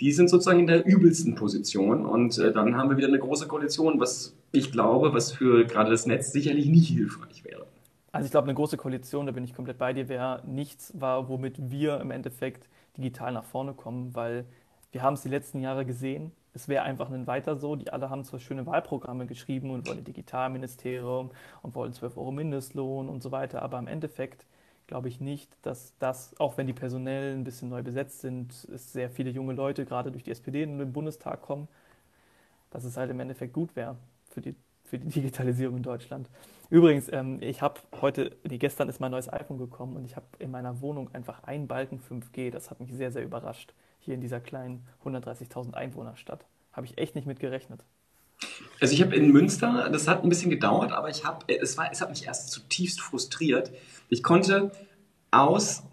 die 0.00 0.12
sind 0.12 0.28
sozusagen 0.28 0.60
in 0.60 0.66
der 0.66 0.84
übelsten 0.84 1.36
Position 1.36 2.04
und 2.04 2.38
äh, 2.38 2.52
dann 2.52 2.76
haben 2.76 2.90
wir 2.90 2.96
wieder 2.96 3.08
eine 3.08 3.20
große 3.20 3.46
Koalition, 3.46 4.00
was 4.00 4.36
ich 4.50 4.72
glaube, 4.72 5.14
was 5.14 5.32
für 5.32 5.64
gerade 5.64 5.90
das 5.90 6.06
Netz 6.06 6.32
sicherlich 6.32 6.66
nicht 6.66 6.88
hilfreich 6.88 7.44
wäre. 7.44 7.66
Also 8.10 8.26
ich 8.26 8.30
glaube, 8.32 8.46
eine 8.46 8.54
große 8.54 8.76
Koalition, 8.76 9.26
da 9.26 9.32
bin 9.32 9.44
ich 9.44 9.54
komplett 9.54 9.78
bei 9.78 9.92
dir, 9.92 10.08
wäre 10.08 10.42
nichts 10.46 10.92
war, 10.98 11.28
womit 11.28 11.70
wir 11.70 12.00
im 12.00 12.10
Endeffekt 12.10 12.68
digital 12.98 13.32
nach 13.32 13.44
vorne 13.44 13.72
kommen, 13.72 14.14
weil 14.14 14.44
wir 14.90 15.02
haben 15.02 15.14
es 15.14 15.22
die 15.22 15.30
letzten 15.30 15.60
Jahre 15.60 15.86
gesehen, 15.86 16.32
es 16.54 16.68
wäre 16.68 16.84
einfach 16.84 17.10
ein 17.10 17.26
weiter 17.26 17.56
so. 17.56 17.76
Die 17.76 17.92
alle 17.92 18.10
haben 18.10 18.24
zwar 18.24 18.40
schöne 18.40 18.66
Wahlprogramme 18.66 19.26
geschrieben 19.26 19.70
und 19.70 19.88
wollen 19.88 20.04
Digitalministerium 20.04 21.30
und 21.62 21.74
wollen 21.74 21.92
12 21.92 22.16
Euro 22.16 22.30
Mindestlohn 22.30 23.08
und 23.08 23.22
so 23.22 23.32
weiter, 23.32 23.62
aber 23.62 23.78
im 23.78 23.86
Endeffekt 23.86 24.46
glaube 24.86 25.08
ich 25.08 25.20
nicht, 25.20 25.56
dass 25.62 25.94
das, 25.98 26.38
auch 26.38 26.58
wenn 26.58 26.66
die 26.66 26.72
personell 26.72 27.34
ein 27.34 27.44
bisschen 27.44 27.68
neu 27.68 27.82
besetzt 27.82 28.20
sind, 28.20 28.52
es 28.72 28.92
sehr 28.92 29.08
viele 29.08 29.30
junge 29.30 29.54
Leute 29.54 29.84
gerade 29.86 30.10
durch 30.10 30.24
die 30.24 30.30
SPD 30.30 30.62
in 30.62 30.78
den 30.78 30.92
Bundestag 30.92 31.40
kommen, 31.40 31.68
dass 32.70 32.84
es 32.84 32.96
halt 32.96 33.10
im 33.10 33.20
Endeffekt 33.20 33.54
gut 33.54 33.74
wäre 33.76 33.96
für 34.28 34.40
die, 34.40 34.54
für 34.84 34.98
die 34.98 35.08
Digitalisierung 35.20 35.78
in 35.78 35.82
Deutschland. 35.82 36.28
Übrigens, 36.68 37.10
ähm, 37.12 37.38
ich 37.40 37.62
habe 37.62 37.80
heute, 38.00 38.36
nee, 38.48 38.58
gestern 38.58 38.88
ist 38.88 39.00
mein 39.00 39.12
neues 39.12 39.32
iPhone 39.32 39.58
gekommen 39.58 39.96
und 39.96 40.04
ich 40.04 40.16
habe 40.16 40.26
in 40.38 40.50
meiner 40.50 40.80
Wohnung 40.80 41.08
einfach 41.14 41.42
einen 41.44 41.68
Balken 41.68 42.00
5G. 42.00 42.50
Das 42.50 42.70
hat 42.70 42.80
mich 42.80 42.92
sehr, 42.92 43.12
sehr 43.12 43.22
überrascht 43.22 43.72
hier 44.02 44.14
in 44.14 44.20
dieser 44.20 44.40
kleinen 44.40 44.82
130.000 45.04 45.74
Einwohnerstadt. 45.74 46.44
Habe 46.72 46.86
ich 46.86 46.98
echt 46.98 47.14
nicht 47.14 47.26
mit 47.26 47.38
gerechnet. 47.38 47.84
Also 48.80 48.94
ich 48.94 49.02
habe 49.02 49.14
in 49.14 49.30
Münster, 49.30 49.88
das 49.90 50.08
hat 50.08 50.24
ein 50.24 50.28
bisschen 50.28 50.50
gedauert, 50.50 50.92
aber 50.92 51.08
ich 51.08 51.24
habe, 51.24 51.44
es 51.48 51.78
war, 51.78 51.88
es 51.92 52.00
hat 52.00 52.10
mich 52.10 52.26
erst 52.26 52.50
zutiefst 52.50 53.00
frustriert. 53.00 53.70
Ich 54.08 54.24
konnte 54.24 54.72
aus 55.30 55.84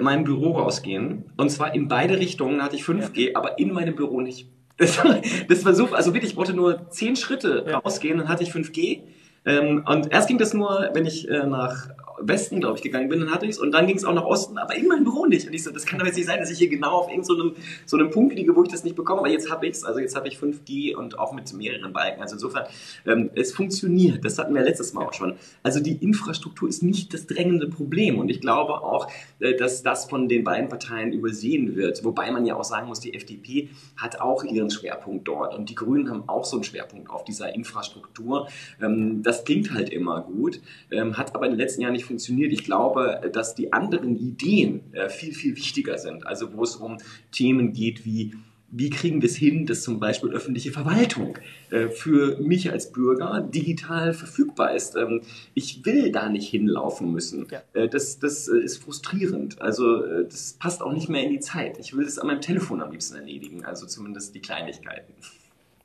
meinem 0.00 0.24
Büro 0.24 0.58
rausgehen 0.58 1.30
und 1.36 1.50
zwar 1.50 1.74
in 1.74 1.86
beide 1.86 2.18
Richtungen 2.18 2.62
hatte 2.62 2.74
ich 2.74 2.82
5G, 2.82 3.30
ja. 3.30 3.36
aber 3.36 3.58
in 3.58 3.72
meinem 3.72 3.94
Büro 3.94 4.20
nicht. 4.20 4.48
Das, 4.78 5.00
das 5.48 5.64
war 5.64 5.72
so, 5.72 5.86
also 5.94 6.12
wirklich, 6.12 6.32
ich 6.32 6.36
brauchte 6.36 6.52
nur 6.52 6.90
10 6.90 7.16
Schritte 7.16 7.64
ja. 7.66 7.78
rausgehen, 7.78 8.18
dann 8.18 8.28
hatte 8.28 8.42
ich 8.42 8.50
5G. 8.50 9.04
Ähm, 9.46 9.84
und 9.86 10.12
erst 10.12 10.28
ging 10.28 10.36
das 10.36 10.52
nur, 10.52 10.90
wenn 10.92 11.06
ich 11.06 11.26
äh, 11.30 11.46
nach 11.46 11.88
Westen, 12.20 12.60
glaube 12.60 12.76
ich, 12.76 12.82
gegangen 12.82 13.08
bin, 13.08 13.20
dann 13.20 13.30
hatte 13.30 13.46
ich 13.46 13.52
es 13.52 13.58
und 13.58 13.72
dann 13.72 13.86
ging 13.86 13.96
es 13.96 14.04
auch 14.04 14.14
nach 14.14 14.24
Osten, 14.24 14.58
aber 14.58 14.74
in 14.74 14.88
meinem 14.88 15.04
Büro 15.04 15.26
nicht. 15.26 15.46
Und 15.46 15.52
ich 15.52 15.62
so, 15.62 15.70
das 15.70 15.86
kann 15.86 15.98
doch 15.98 16.06
jetzt 16.06 16.16
nicht 16.16 16.26
sein, 16.26 16.38
dass 16.38 16.50
ich 16.50 16.58
hier 16.58 16.68
genau 16.68 16.92
auf 16.92 17.08
irgendeinem 17.08 17.54
so, 17.54 17.62
so 17.86 17.96
einem 17.96 18.10
Punkt 18.10 18.34
liege, 18.34 18.54
wo 18.54 18.62
ich 18.62 18.70
das 18.70 18.84
nicht 18.84 18.96
bekomme, 18.96 19.20
aber 19.20 19.28
jetzt 19.28 19.50
habe 19.50 19.66
ich 19.66 19.74
es. 19.74 19.84
Also 19.84 20.00
jetzt 20.00 20.16
habe 20.16 20.28
ich 20.28 20.38
5G 20.38 20.94
und 20.94 21.18
auch 21.18 21.32
mit 21.32 21.52
mehreren 21.52 21.92
Balken. 21.92 22.22
Also 22.22 22.34
insofern, 22.34 22.66
ähm, 23.06 23.30
es 23.34 23.52
funktioniert. 23.52 24.24
Das 24.24 24.38
hatten 24.38 24.54
wir 24.54 24.62
letztes 24.62 24.92
Mal 24.92 25.04
auch 25.04 25.12
schon. 25.12 25.34
Also 25.62 25.80
die 25.80 25.96
Infrastruktur 25.96 26.68
ist 26.68 26.82
nicht 26.82 27.12
das 27.12 27.26
drängende 27.26 27.68
Problem 27.68 28.18
und 28.18 28.28
ich 28.28 28.40
glaube 28.40 28.82
auch, 28.82 29.10
äh, 29.40 29.54
dass 29.54 29.82
das 29.82 30.06
von 30.06 30.28
den 30.28 30.44
beiden 30.44 30.68
Parteien 30.68 31.12
übersehen 31.12 31.76
wird. 31.76 32.04
Wobei 32.04 32.30
man 32.30 32.46
ja 32.46 32.56
auch 32.56 32.64
sagen 32.64 32.88
muss, 32.88 33.00
die 33.00 33.14
FDP 33.14 33.68
hat 33.96 34.20
auch 34.20 34.44
ihren 34.44 34.70
Schwerpunkt 34.70 35.28
dort 35.28 35.54
und 35.54 35.68
die 35.70 35.74
Grünen 35.74 36.10
haben 36.10 36.28
auch 36.28 36.44
so 36.44 36.56
einen 36.56 36.64
Schwerpunkt 36.64 37.10
auf 37.10 37.24
dieser 37.24 37.54
Infrastruktur. 37.54 38.48
Ähm, 38.80 39.22
das 39.22 39.44
klingt 39.44 39.72
halt 39.72 39.90
immer 39.90 40.22
gut, 40.22 40.60
ähm, 40.90 41.16
hat 41.16 41.34
aber 41.34 41.46
in 41.46 41.52
den 41.52 41.58
letzten 41.58 41.82
Jahren 41.82 41.92
nicht 41.92 42.05
funktioniert. 42.06 42.52
Ich 42.52 42.64
glaube, 42.64 43.30
dass 43.32 43.54
die 43.54 43.72
anderen 43.72 44.16
Ideen 44.16 44.92
äh, 44.92 45.08
viel, 45.08 45.34
viel 45.34 45.56
wichtiger 45.56 45.98
sind. 45.98 46.26
Also 46.26 46.54
wo 46.54 46.62
es 46.62 46.76
um 46.76 46.98
Themen 47.32 47.72
geht 47.72 48.04
wie 48.04 48.32
wie 48.70 48.90
kriegen 48.90 49.22
wir 49.22 49.28
es 49.28 49.36
hin, 49.36 49.66
dass 49.66 49.82
zum 49.82 50.00
Beispiel 50.00 50.30
öffentliche 50.30 50.72
Verwaltung 50.72 51.38
äh, 51.70 51.88
für 51.88 52.38
mich 52.38 52.70
als 52.70 52.92
Bürger 52.92 53.40
digital 53.40 54.12
verfügbar 54.12 54.74
ist. 54.74 54.96
Ähm, 54.96 55.22
ich 55.54 55.84
will 55.86 56.10
da 56.10 56.28
nicht 56.28 56.48
hinlaufen 56.48 57.12
müssen. 57.12 57.46
Ja. 57.50 57.62
Äh, 57.74 57.88
das, 57.88 58.18
das 58.18 58.48
äh, 58.48 58.58
ist 58.58 58.78
frustrierend. 58.78 59.60
Also 59.60 60.22
das 60.22 60.54
passt 60.54 60.82
auch 60.82 60.92
nicht 60.92 61.08
mehr 61.08 61.22
in 61.22 61.30
die 61.30 61.40
Zeit. 61.40 61.78
Ich 61.78 61.96
will 61.96 62.04
das 62.04 62.18
an 62.18 62.26
meinem 62.26 62.40
Telefon 62.40 62.82
am 62.82 62.90
liebsten 62.90 63.16
erledigen, 63.16 63.64
also 63.64 63.86
zumindest 63.86 64.34
die 64.34 64.40
Kleinigkeiten. 64.40 65.14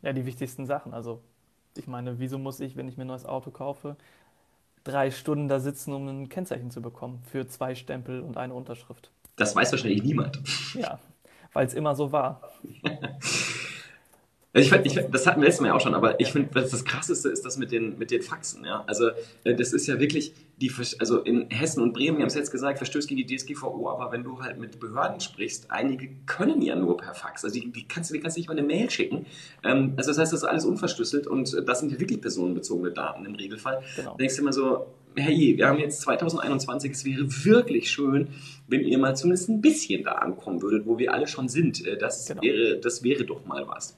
Ja, 0.01 0.13
die 0.13 0.25
wichtigsten 0.25 0.65
Sachen. 0.65 0.93
Also 0.93 1.21
ich 1.77 1.87
meine, 1.87 2.19
wieso 2.19 2.37
muss 2.37 2.59
ich, 2.59 2.75
wenn 2.75 2.87
ich 2.87 2.97
mir 2.97 3.05
ein 3.05 3.07
neues 3.07 3.25
Auto 3.25 3.51
kaufe, 3.51 3.95
drei 4.83 5.11
Stunden 5.11 5.47
da 5.47 5.59
sitzen, 5.59 5.93
um 5.93 6.07
ein 6.07 6.29
Kennzeichen 6.29 6.71
zu 6.71 6.81
bekommen 6.81 7.21
für 7.31 7.47
zwei 7.47 7.75
Stempel 7.75 8.21
und 8.21 8.37
eine 8.37 8.53
Unterschrift? 8.53 9.11
Das 9.35 9.55
weiß 9.55 9.71
wahrscheinlich 9.71 10.03
niemand. 10.03 10.39
Ja, 10.73 10.99
weil 11.53 11.65
es 11.65 11.73
immer 11.73 11.95
so 11.95 12.11
war. 12.11 12.41
Ich 14.53 14.69
find, 14.69 14.85
ich 14.85 14.93
find, 14.95 15.13
das 15.13 15.25
hatten 15.25 15.39
wir 15.39 15.45
letztes 15.45 15.61
Mal 15.61 15.69
ja 15.69 15.75
auch 15.75 15.79
schon, 15.79 15.93
aber 15.93 16.19
ich 16.19 16.33
finde, 16.33 16.49
das 16.51 16.83
Krasseste 16.83 17.29
ist 17.29 17.45
das 17.45 17.57
mit 17.57 17.71
den, 17.71 17.97
mit 17.97 18.11
den 18.11 18.21
Faxen. 18.21 18.65
Ja? 18.65 18.83
Also 18.85 19.09
äh, 19.45 19.55
das 19.55 19.71
ist 19.71 19.87
ja 19.87 19.97
wirklich, 19.97 20.33
die, 20.57 20.69
also 20.99 21.19
in 21.19 21.49
Hessen 21.49 21.81
und 21.81 21.93
Bremen, 21.93 22.17
wir 22.17 22.23
haben 22.23 22.27
es 22.27 22.35
jetzt 22.35 22.51
gesagt, 22.51 22.77
verstößt 22.77 23.07
gegen 23.07 23.25
die 23.25 23.37
DSGVO, 23.37 23.89
aber 23.89 24.11
wenn 24.11 24.23
du 24.25 24.41
halt 24.41 24.59
mit 24.59 24.81
Behörden 24.81 25.21
sprichst, 25.21 25.71
einige 25.71 26.09
können 26.25 26.61
ja 26.61 26.75
nur 26.75 26.97
per 26.97 27.13
Fax. 27.13 27.45
Also 27.45 27.57
die, 27.57 27.71
die 27.71 27.87
kannst 27.87 28.09
du 28.09 28.13
die 28.13 28.19
kannst 28.19 28.35
du 28.35 28.41
nicht 28.41 28.49
mal 28.49 28.57
eine 28.57 28.67
Mail 28.67 28.89
schicken. 28.89 29.25
Ähm, 29.63 29.93
also 29.95 30.11
das 30.11 30.17
heißt, 30.17 30.33
das 30.33 30.41
ist 30.41 30.47
alles 30.47 30.65
unverschlüsselt 30.65 31.27
und 31.27 31.55
das 31.65 31.79
sind 31.79 31.93
ja 31.93 31.99
wirklich 31.99 32.19
personenbezogene 32.19 32.91
Daten 32.91 33.25
im 33.25 33.35
Regelfall. 33.35 33.81
Genau. 33.95 34.11
Da 34.11 34.17
denkst 34.17 34.35
du 34.35 34.41
immer 34.41 34.53
so, 34.53 34.85
hey, 35.15 35.53
wir 35.55 35.67
haben 35.67 35.79
jetzt 35.79 36.01
2021, 36.01 36.91
es 36.91 37.05
wäre 37.05 37.25
wirklich 37.45 37.89
schön, 37.89 38.27
wenn 38.67 38.81
ihr 38.81 38.97
mal 38.97 39.15
zumindest 39.15 39.47
ein 39.47 39.61
bisschen 39.61 40.03
da 40.03 40.13
ankommen 40.13 40.61
würdet, 40.61 40.85
wo 40.85 40.97
wir 40.97 41.13
alle 41.13 41.27
schon 41.27 41.47
sind. 41.47 41.85
Äh, 41.87 41.97
das, 41.97 42.27
genau. 42.27 42.41
wäre, 42.41 42.79
das 42.79 43.01
wäre 43.01 43.23
doch 43.23 43.45
mal 43.45 43.65
was. 43.65 43.97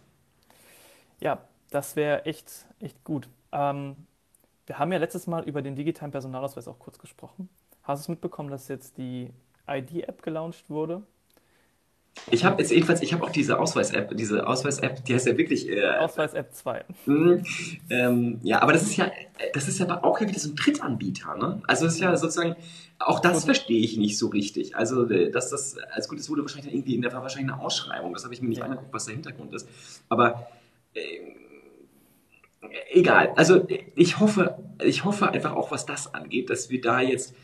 Ja, 1.24 1.40
das 1.72 1.96
wäre 1.96 2.26
echt, 2.26 2.66
echt 2.82 3.02
gut. 3.06 3.30
Ähm, 3.54 3.96
wir 4.66 4.78
haben 4.78 4.92
ja 4.92 4.98
letztes 4.98 5.26
Mal 5.26 5.44
über 5.46 5.62
den 5.62 5.76
digitalen 5.76 6.12
Personalausweis 6.12 6.68
auch 6.68 6.80
kurz 6.80 7.00
gesprochen. 7.00 7.48
Hast 7.84 8.02
du 8.02 8.04
es 8.04 8.10
mitbekommen, 8.10 8.50
dass 8.50 8.68
jetzt 8.68 8.98
die 8.98 9.30
ID-App 9.66 10.22
gelauncht 10.22 10.70
wurde? 10.70 11.02
Ich 12.30 12.44
habe 12.44 12.62
jetzt 12.62 12.72
jedenfalls, 12.72 13.02
ich 13.02 13.14
habe 13.14 13.24
auch 13.24 13.32
diese 13.32 13.58
Ausweis-App, 13.58 14.16
diese 14.16 14.46
Ausweis-App, 14.46 15.04
die 15.06 15.14
heißt 15.14 15.26
ja 15.26 15.38
wirklich. 15.38 15.68
Äh, 15.70 15.96
Ausweis-App 15.98 16.54
2. 16.54 16.86
Mh, 17.06 17.44
ähm, 17.90 18.40
ja, 18.44 18.62
aber 18.62 18.74
das 18.74 18.84
ist 18.84 18.98
ja, 18.98 19.10
das 19.54 19.68
ist 19.68 19.80
ja 19.80 20.04
auch 20.04 20.20
wieder 20.20 20.38
so 20.38 20.50
ein 20.50 20.56
Drittanbieter, 20.56 21.36
ne? 21.38 21.62
Also 21.68 21.86
das 21.86 21.96
ist 21.96 22.02
ja 22.02 22.16
sozusagen, 22.16 22.56
auch 23.00 23.20
das 23.20 23.46
verstehe 23.46 23.80
ich 23.80 23.98
nicht 23.98 24.18
so 24.18 24.28
richtig. 24.28 24.76
Also, 24.76 25.10
äh, 25.10 25.32
dass 25.32 25.50
das, 25.50 25.78
als 25.92 26.08
gut, 26.10 26.20
es 26.20 26.30
wurde 26.30 26.42
wahrscheinlich 26.42 26.74
irgendwie, 26.74 27.00
da 27.00 27.12
war 27.14 27.24
wahrscheinlich 27.24 27.52
eine 27.52 27.62
Ausschreibung, 27.62 28.14
das 28.14 28.26
habe 28.26 28.34
ich 28.34 28.42
mir 28.42 28.50
nicht 28.50 28.60
ja. 28.60 28.66
angeguckt, 28.66 28.94
was 28.94 29.06
der 29.06 29.16
Hintergrund 29.16 29.54
ist. 29.56 29.68
Aber 30.10 30.48
egal. 32.92 33.34
Also 33.36 33.66
ich 33.96 34.20
hoffe, 34.20 34.58
ich 34.84 35.06
hoffe 35.06 35.30
einfach 35.30 35.54
auch, 35.54 35.72
was 35.72 35.86
das 35.86 36.14
angeht, 36.14 36.50
dass 36.50 36.70
wir 36.70 36.82
da 36.82 37.02
jetzt 37.02 37.36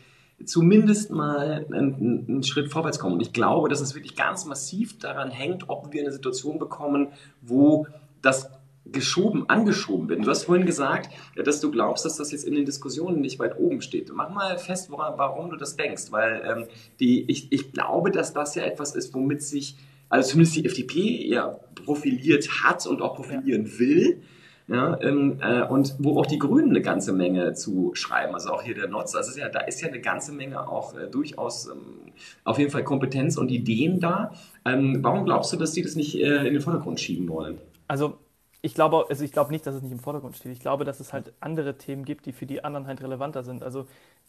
zumindest 0.44 1.10
mal 1.10 1.66
einen, 1.70 2.24
einen, 2.26 2.42
Schritt 2.42 2.70
vorwärts 2.70 2.98
kommen. 2.98 3.14
Und 3.14 3.20
ich 3.20 3.32
glaube, 3.32 3.68
dass 3.68 3.80
es 3.80 3.94
wirklich 3.94 4.16
ganz 4.16 4.46
massiv 4.46 4.98
daran 4.98 5.30
hängt, 5.30 5.68
ob 5.68 5.92
wir 5.92 6.00
eine 6.00 6.12
Situation 6.12 6.58
bekommen, 6.58 7.08
wo 7.42 7.86
das 8.22 8.50
geschoben, 8.86 9.48
angeschoben 9.48 10.08
wird. 10.08 10.24
Du 10.24 10.30
hast 10.30 10.44
vorhin 10.44 10.64
gesagt, 10.64 11.10
dass 11.36 11.60
du 11.60 11.70
glaubst, 11.70 12.04
dass 12.04 12.16
das 12.16 12.32
jetzt 12.32 12.44
in 12.44 12.54
den 12.54 12.64
Diskussionen 12.64 13.20
nicht 13.20 13.38
weit 13.38 13.58
oben 13.58 13.82
steht. 13.82 14.10
Mach 14.12 14.30
mal 14.30 14.58
fest, 14.58 14.90
woran, 14.90 15.14
warum 15.18 15.50
du 15.50 15.56
das 15.56 15.76
denkst, 15.76 16.10
weil 16.10 16.42
ähm, 16.44 16.66
die, 16.98 17.30
ich, 17.30 17.52
ich 17.52 17.72
glaube, 17.72 18.10
dass 18.10 18.32
das 18.32 18.54
ja 18.54 18.64
etwas 18.64 18.94
ist, 18.94 19.12
womit 19.14 19.42
sich 19.42 19.76
also 20.10 20.30
zumindest 20.30 20.56
die 20.56 20.66
FDP 20.66 21.26
ja 21.26 21.58
profiliert 21.84 22.48
hat 22.62 22.86
und 22.86 23.00
auch 23.00 23.16
profilieren 23.16 23.78
will. 23.78 24.22
Ja, 24.68 25.00
ähm, 25.00 25.40
äh, 25.42 25.62
und 25.62 25.96
wo 25.98 26.20
auch 26.20 26.26
die 26.26 26.38
Grünen 26.38 26.70
eine 26.70 26.80
ganze 26.80 27.12
Menge 27.12 27.54
zu 27.54 27.90
schreiben, 27.94 28.34
also 28.34 28.50
auch 28.50 28.62
hier 28.62 28.76
der 28.76 28.86
Notz, 28.86 29.16
also 29.16 29.36
ja, 29.36 29.48
da 29.48 29.62
ist 29.62 29.80
ja 29.80 29.88
eine 29.88 30.00
ganze 30.00 30.30
Menge 30.30 30.68
auch 30.68 30.96
äh, 30.96 31.08
durchaus 31.08 31.66
ähm, 31.66 32.12
auf 32.44 32.56
jeden 32.56 32.70
Fall 32.70 32.84
Kompetenz 32.84 33.36
und 33.36 33.50
Ideen 33.50 33.98
da. 33.98 34.32
Ähm, 34.64 34.98
warum 35.02 35.24
glaubst 35.24 35.52
du, 35.52 35.56
dass 35.56 35.72
die 35.72 35.82
das 35.82 35.96
nicht 35.96 36.14
äh, 36.14 36.46
in 36.46 36.52
den 36.52 36.60
Vordergrund 36.60 37.00
schieben 37.00 37.28
wollen? 37.28 37.58
Also 37.88 38.18
ich 38.62 38.74
glaube, 38.74 39.06
also 39.08 39.24
ich 39.24 39.32
glaube 39.32 39.50
nicht, 39.50 39.66
dass 39.66 39.74
es 39.74 39.82
nicht 39.82 39.90
im 39.90 39.98
Vordergrund 39.98 40.36
steht. 40.36 40.52
Ich 40.52 40.60
glaube, 40.60 40.84
dass 40.84 41.00
es 41.00 41.12
halt 41.12 41.32
andere 41.40 41.76
Themen 41.76 42.04
gibt, 42.04 42.26
die 42.26 42.32
für 42.32 42.46
die 42.46 42.62
anderen 42.62 42.86
halt 42.86 43.02
relevanter 43.02 43.42
sind. 43.42 43.64
Also 43.64 43.86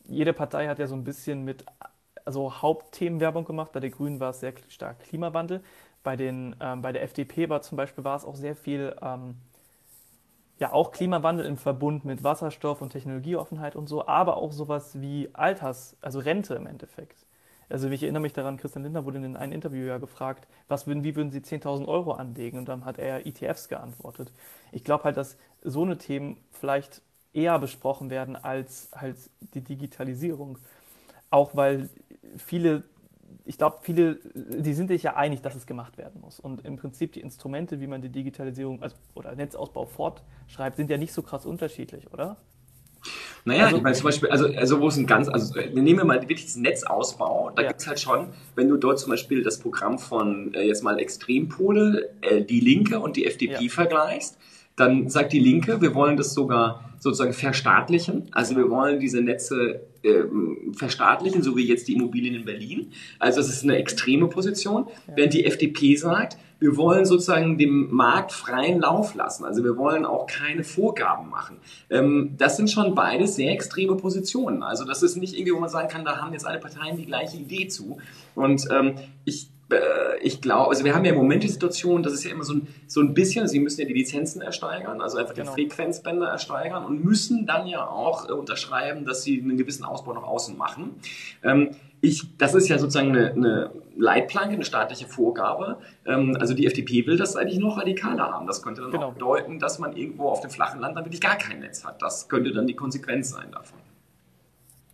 jede 0.07 0.33
Partei 0.33 0.67
hat 0.67 0.79
ja 0.79 0.87
so 0.87 0.95
ein 0.95 1.03
bisschen 1.03 1.43
mit 1.43 1.65
also 2.25 2.61
Hauptthemenwerbung 2.61 3.45
gemacht. 3.45 3.71
Bei 3.71 3.79
den 3.79 3.91
Grünen 3.91 4.19
war 4.19 4.31
es 4.31 4.39
sehr 4.39 4.53
stark 4.69 4.99
Klimawandel. 5.01 5.61
Bei, 6.03 6.15
den, 6.15 6.55
ähm, 6.59 6.81
bei 6.81 6.91
der 6.91 7.03
FDP 7.03 7.49
war 7.49 7.61
zum 7.61 7.77
Beispiel 7.77 8.03
war 8.03 8.15
es 8.15 8.25
auch 8.25 8.35
sehr 8.35 8.55
viel, 8.55 8.95
ähm, 9.01 9.35
ja, 10.59 10.71
auch 10.73 10.91
Klimawandel 10.91 11.45
im 11.45 11.57
Verbund 11.57 12.05
mit 12.05 12.23
Wasserstoff 12.23 12.81
und 12.81 12.91
Technologieoffenheit 12.91 13.75
und 13.75 13.87
so, 13.87 14.07
aber 14.07 14.37
auch 14.37 14.51
sowas 14.51 15.01
wie 15.01 15.29
Alters, 15.33 15.97
also 16.01 16.19
Rente 16.19 16.53
im 16.55 16.67
Endeffekt. 16.67 17.25
Also 17.69 17.89
ich 17.89 18.03
erinnere 18.03 18.21
mich 18.21 18.33
daran, 18.33 18.57
Christian 18.57 18.83
Lindner 18.83 19.05
wurde 19.05 19.17
in 19.19 19.37
einem 19.37 19.53
Interview 19.53 19.85
ja 19.85 19.97
gefragt, 19.97 20.47
was 20.67 20.87
würden, 20.87 21.03
wie 21.03 21.15
würden 21.15 21.31
Sie 21.31 21.41
10.000 21.41 21.87
Euro 21.87 22.11
anlegen? 22.13 22.57
Und 22.59 22.67
dann 22.67 22.85
hat 22.85 22.99
er 22.99 23.25
ETFs 23.25 23.69
geantwortet. 23.69 24.31
Ich 24.71 24.83
glaube 24.83 25.05
halt, 25.05 25.17
dass 25.17 25.37
so 25.63 25.83
eine 25.83 25.97
Themen 25.97 26.37
vielleicht 26.51 27.01
eher 27.33 27.57
besprochen 27.59 28.09
werden 28.09 28.35
als, 28.35 28.91
als 28.91 29.29
die 29.39 29.61
Digitalisierung. 29.61 30.57
Auch 31.29 31.55
weil 31.55 31.89
viele, 32.37 32.83
ich 33.45 33.57
glaube, 33.57 33.79
viele, 33.81 34.19
die 34.33 34.73
sind 34.73 34.87
sich 34.87 35.03
ja 35.03 35.15
einig, 35.15 35.41
dass 35.41 35.55
es 35.55 35.65
gemacht 35.65 35.97
werden 35.97 36.21
muss. 36.21 36.39
Und 36.39 36.65
im 36.65 36.77
Prinzip 36.77 37.13
die 37.13 37.21
Instrumente, 37.21 37.79
wie 37.79 37.87
man 37.87 38.01
die 38.01 38.09
Digitalisierung 38.09 38.81
also, 38.81 38.95
oder 39.15 39.35
Netzausbau 39.35 39.85
fortschreibt, 39.85 40.77
sind 40.77 40.89
ja 40.89 40.97
nicht 40.97 41.13
so 41.13 41.21
krass 41.21 41.45
unterschiedlich, 41.45 42.11
oder? 42.11 42.37
Naja, 43.45 43.65
also, 43.65 43.77
ich 43.77 43.83
meine 43.83 43.95
zum 43.95 44.03
Beispiel, 44.03 44.29
also, 44.29 44.45
also 44.55 44.79
wo 44.79 44.87
es 44.87 44.97
ein 44.97 45.07
ganz, 45.07 45.27
also 45.27 45.55
wir 45.55 45.81
nehmen 45.81 46.05
mal 46.05 46.21
wirklich 46.21 46.45
diesen 46.45 46.61
Netzausbau, 46.61 47.51
da 47.55 47.63
ja. 47.63 47.69
gibt 47.69 47.81
es 47.81 47.87
halt 47.87 47.99
schon, 47.99 48.27
wenn 48.55 48.69
du 48.69 48.77
dort 48.77 48.99
zum 48.99 49.09
Beispiel 49.09 49.41
das 49.41 49.59
Programm 49.59 49.97
von 49.97 50.53
äh, 50.53 50.61
jetzt 50.61 50.83
mal 50.83 50.99
Extrempole, 50.99 52.11
äh, 52.21 52.43
die 52.43 52.59
Linke 52.59 52.99
und 52.99 53.15
die 53.15 53.25
FDP 53.25 53.63
ja. 53.63 53.69
vergleichst, 53.69 54.37
dann 54.75 55.09
sagt 55.09 55.33
die 55.33 55.39
Linke, 55.39 55.81
wir 55.81 55.93
wollen 55.93 56.17
das 56.17 56.33
sogar 56.33 56.91
sozusagen 56.99 57.33
verstaatlichen. 57.33 58.27
Also 58.31 58.55
wir 58.55 58.69
wollen 58.69 58.99
diese 58.99 59.21
Netze 59.21 59.81
äh, 60.03 60.23
verstaatlichen, 60.73 61.41
so 61.41 61.57
wie 61.57 61.67
jetzt 61.67 61.87
die 61.87 61.93
Immobilien 61.93 62.35
in 62.35 62.45
Berlin. 62.45 62.91
Also 63.19 63.39
das 63.39 63.49
ist 63.49 63.63
eine 63.63 63.77
extreme 63.77 64.27
Position. 64.27 64.85
Ja. 65.07 65.13
Während 65.15 65.33
die 65.33 65.45
FDP 65.45 65.95
sagt, 65.95 66.37
wir 66.59 66.77
wollen 66.77 67.05
sozusagen 67.05 67.57
dem 67.57 67.91
Markt 67.91 68.31
freien 68.31 68.79
Lauf 68.79 69.15
lassen. 69.15 69.45
Also 69.45 69.63
wir 69.63 69.77
wollen 69.77 70.05
auch 70.05 70.27
keine 70.27 70.63
Vorgaben 70.63 71.29
machen. 71.29 71.57
Ähm, 71.89 72.35
das 72.37 72.55
sind 72.55 72.69
schon 72.69 72.93
beide 72.93 73.27
sehr 73.27 73.51
extreme 73.51 73.95
Positionen. 73.95 74.61
Also 74.61 74.85
das 74.85 75.01
ist 75.01 75.17
nicht 75.17 75.33
irgendwie, 75.33 75.55
wo 75.55 75.59
man 75.59 75.69
sagen 75.69 75.87
kann, 75.87 76.05
da 76.05 76.17
haben 76.17 76.33
jetzt 76.33 76.45
alle 76.45 76.59
Parteien 76.59 76.97
die 76.97 77.07
gleiche 77.07 77.37
Idee 77.37 77.67
zu. 77.67 77.97
Und 78.35 78.67
ähm, 78.71 78.93
ich 79.25 79.49
ich 80.21 80.41
glaube, 80.41 80.69
also 80.69 80.83
wir 80.83 80.93
haben 80.95 81.05
ja 81.05 81.11
im 81.11 81.17
Moment 81.17 81.43
die 81.43 81.47
Situation, 81.47 82.03
das 82.03 82.13
ist 82.13 82.23
ja 82.23 82.31
immer 82.31 82.43
so 82.43 82.53
ein, 82.53 82.67
so 82.87 83.01
ein 83.01 83.13
bisschen, 83.13 83.47
sie 83.47 83.59
müssen 83.59 83.81
ja 83.81 83.87
die 83.87 83.93
Lizenzen 83.93 84.41
ersteigern, 84.41 85.01
also 85.01 85.17
einfach 85.17 85.33
genau. 85.33 85.55
die 85.55 85.63
Frequenzbänder 85.63 86.27
ersteigern 86.27 86.85
und 86.85 87.03
müssen 87.03 87.45
dann 87.45 87.67
ja 87.67 87.87
auch 87.87 88.29
äh, 88.29 88.33
unterschreiben, 88.33 89.05
dass 89.05 89.23
sie 89.23 89.41
einen 89.41 89.57
gewissen 89.57 89.83
Ausbau 89.83 90.13
nach 90.13 90.23
außen 90.23 90.57
machen. 90.57 90.95
Ähm, 91.43 91.71
ich, 92.01 92.35
das 92.37 92.55
ist 92.55 92.67
ja 92.67 92.79
sozusagen 92.79 93.15
eine, 93.15 93.31
eine 93.31 93.71
Leitplanke, 93.95 94.55
eine 94.55 94.65
staatliche 94.65 95.05
Vorgabe. 95.05 95.77
Ähm, 96.05 96.35
also 96.39 96.53
die 96.53 96.65
FDP 96.65 97.05
will 97.05 97.17
das 97.17 97.35
eigentlich 97.35 97.59
noch 97.59 97.77
radikaler 97.77 98.31
haben. 98.31 98.47
Das 98.47 98.63
könnte 98.63 98.81
dann 98.81 98.91
genau. 98.91 99.09
auch 99.09 99.13
bedeuten, 99.13 99.59
dass 99.59 99.77
man 99.77 99.95
irgendwo 99.95 100.29
auf 100.29 100.41
dem 100.41 100.49
flachen 100.49 100.79
Land 100.81 100.97
dann 100.97 101.05
wirklich 101.05 101.21
gar 101.21 101.37
kein 101.37 101.59
Netz 101.59 101.85
hat. 101.85 102.01
Das 102.01 102.27
könnte 102.27 102.51
dann 102.51 102.65
die 102.65 102.75
Konsequenz 102.75 103.29
sein 103.29 103.51
davon. 103.51 103.77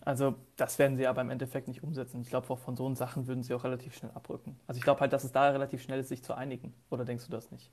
Also 0.01 0.35
Das 0.57 0.79
werden 0.79 0.97
sie 0.97 1.05
aber 1.05 1.21
im 1.21 1.29
Endeffekt 1.29 1.67
nicht 1.67 1.83
umsetzen. 1.83 2.19
Ich 2.21 2.29
glaube, 2.29 2.57
von 2.57 2.75
so 2.75 2.93
Sachen 2.95 3.27
würden 3.27 3.43
sie 3.43 3.53
auch 3.53 3.63
relativ 3.63 3.95
schnell 3.95 4.11
abrücken. 4.11 4.59
Also 4.65 4.79
ich 4.79 4.83
glaube 4.83 5.01
halt, 5.01 5.13
dass 5.13 5.23
es 5.23 5.31
da 5.31 5.49
relativ 5.49 5.83
schnell 5.83 5.99
ist, 5.99 6.09
sich 6.09 6.23
zu 6.23 6.33
einigen. 6.33 6.73
Oder 6.89 7.05
denkst 7.05 7.25
du 7.25 7.31
das 7.31 7.51
nicht? 7.51 7.71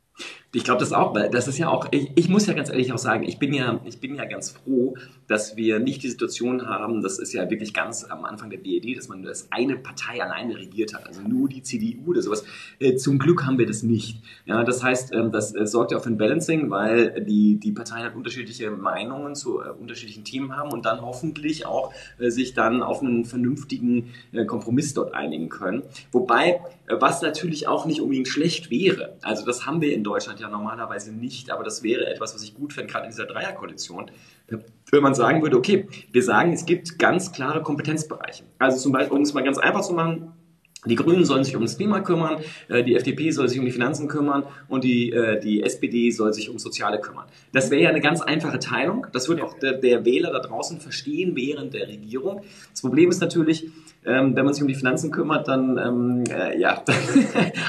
Ich 0.53 0.65
glaube 0.65 0.81
das 0.81 0.93
auch, 0.93 1.15
weil 1.15 1.31
das 1.31 1.49
ist 1.49 1.59
ja 1.59 1.69
auch, 1.69 1.89
ich, 1.91 2.13
ich, 2.15 2.29
muss 2.29 2.47
ja 2.47 2.53
ganz 2.53 2.69
ehrlich 2.69 2.93
auch 2.93 2.99
sagen, 2.99 3.25
ich 3.25 3.39
bin 3.39 3.53
ja, 3.53 3.81
ich 3.85 4.01
bin 4.01 4.15
ja 4.15 4.25
ganz 4.25 4.51
froh, 4.51 4.95
dass 5.27 5.57
wir 5.57 5.81
nicht 5.81 6.03
die 6.03 6.11
Situation 6.11 6.69
haben, 6.69 7.03
das 7.03 7.19
ist 7.19 7.33
ja 7.33 7.51
wirklich 7.51 7.75
ganz 7.75 8.05
am 8.05 8.25
Anfang 8.25 8.51
der 8.51 8.59
BED, 8.59 8.97
dass 8.97 9.09
man 9.09 9.23
das 9.23 9.51
eine 9.51 9.77
Partei 9.77 10.23
alleine 10.23 10.57
regiert 10.57 10.95
hat, 10.95 11.07
also 11.07 11.23
nur 11.23 11.49
die 11.49 11.63
CDU 11.63 12.11
oder 12.11 12.23
sowas. 12.23 12.45
Äh, 12.79 12.95
zum 12.97 13.19
Glück 13.19 13.45
haben 13.45 13.59
wir 13.59 13.67
das 13.67 13.83
nicht. 13.83 14.23
Ja, 14.45 14.63
das 14.63 14.83
heißt, 14.83 15.13
ähm, 15.13 15.33
das 15.33 15.55
äh, 15.55 15.67
sorgt 15.67 15.91
ja 15.91 15.99
auch 15.99 16.03
für 16.03 16.11
ein 16.11 16.19
Balancing, 16.19 16.71
weil 16.71 17.25
die, 17.25 17.59
die 17.59 17.73
Parteien 17.73 18.05
halt 18.05 18.15
unterschiedliche 18.15 18.71
Meinungen 18.71 19.35
zu 19.35 19.61
äh, 19.61 19.71
unterschiedlichen 19.71 20.25
Themen 20.25 20.57
haben 20.57 20.71
und 20.71 20.85
dann 20.85 21.01
hoffentlich 21.01 21.67
auch 21.67 21.93
sich 22.19 22.55
dann 22.55 22.74
dann 22.75 22.83
auf 22.83 23.03
einen 23.03 23.25
vernünftigen 23.25 24.13
äh, 24.33 24.45
Kompromiss 24.45 24.95
dort 24.95 25.15
einigen 25.15 25.49
können. 25.49 25.83
Wobei, 26.13 26.61
äh, 26.87 26.97
was 27.01 27.23
natürlich 27.23 27.67
auch 27.69 27.87
nicht 27.87 28.01
unbedingt 28.01 28.29
schlecht 28.29 28.71
wäre, 28.71 29.17
also 29.23 29.45
das 29.45 29.67
haben 29.67 29.81
wir 29.81 29.95
in 29.95 30.05
Deutschland 30.05 30.41
ja 30.41 30.49
normalerweise 30.49 31.13
nicht, 31.13 31.51
aber 31.51 31.65
das 31.65 31.83
wäre 31.83 32.07
etwas, 32.07 32.35
was 32.35 32.43
ich 32.43 32.55
gut 32.55 32.73
fände, 32.73 32.93
gerade 32.93 33.07
in 33.07 33.11
dieser 33.11 33.27
Dreierkoalition, 33.27 34.11
wenn 34.49 35.03
man 35.03 35.15
sagen 35.15 35.43
würde, 35.43 35.57
okay, 35.57 35.89
wir 36.13 36.23
sagen, 36.23 36.53
es 36.53 36.67
gibt 36.67 36.99
ganz 36.99 37.33
klare 37.33 37.63
Kompetenzbereiche. 37.63 38.45
Also 38.59 38.79
zum 38.79 38.93
Beispiel, 38.93 39.17
um 39.17 39.23
es 39.23 39.33
mal 39.33 39.43
ganz 39.43 39.59
einfach 39.59 39.81
zu 39.81 39.95
machen, 39.95 40.33
die 40.87 40.97
Grünen 40.97 41.25
sollen 41.25 41.45
sich 41.45 41.57
um 41.57 41.63
das 41.63 41.77
Klima 41.77 42.01
kümmern, 42.01 42.39
äh, 42.69 42.83
die 42.83 42.95
FDP 42.95 43.31
soll 43.31 43.49
sich 43.49 43.59
um 43.59 43.65
die 43.65 43.73
Finanzen 43.73 44.09
kümmern 44.09 44.45
und 44.69 44.85
die, 44.85 45.13
äh, 45.13 45.41
die 45.41 45.63
SPD 45.63 46.11
soll 46.11 46.33
sich 46.33 46.51
um 46.51 46.59
Soziale 46.59 47.01
kümmern. 47.01 47.27
Das 47.53 47.71
wäre 47.71 47.83
ja 47.83 47.89
eine 47.89 48.01
ganz 48.01 48.21
einfache 48.21 48.59
Teilung. 48.59 49.07
Das 49.13 49.29
wird 49.29 49.41
auch 49.41 49.59
der, 49.59 49.75
der 49.75 50.05
Wähler 50.05 50.33
da 50.33 50.41
draußen 50.41 50.81
verstehen 50.81 51.37
während 51.37 51.75
der 51.75 51.89
Regierung. 51.89 52.43
Das 52.71 52.83
Problem 52.83 53.11
ist 53.11 53.21
natürlich, 53.21 53.67
ähm, 54.07 54.37
wenn 54.37 54.45
man 54.45 54.53
sich 54.53 54.63
um 54.63 54.69
die 54.69 54.75
Finanzen 54.75 55.11
kümmert, 55.11 55.49
dann, 55.49 55.79
ähm, 55.79 56.25
äh, 56.31 56.59
ja, 56.59 56.83
dann 56.87 56.97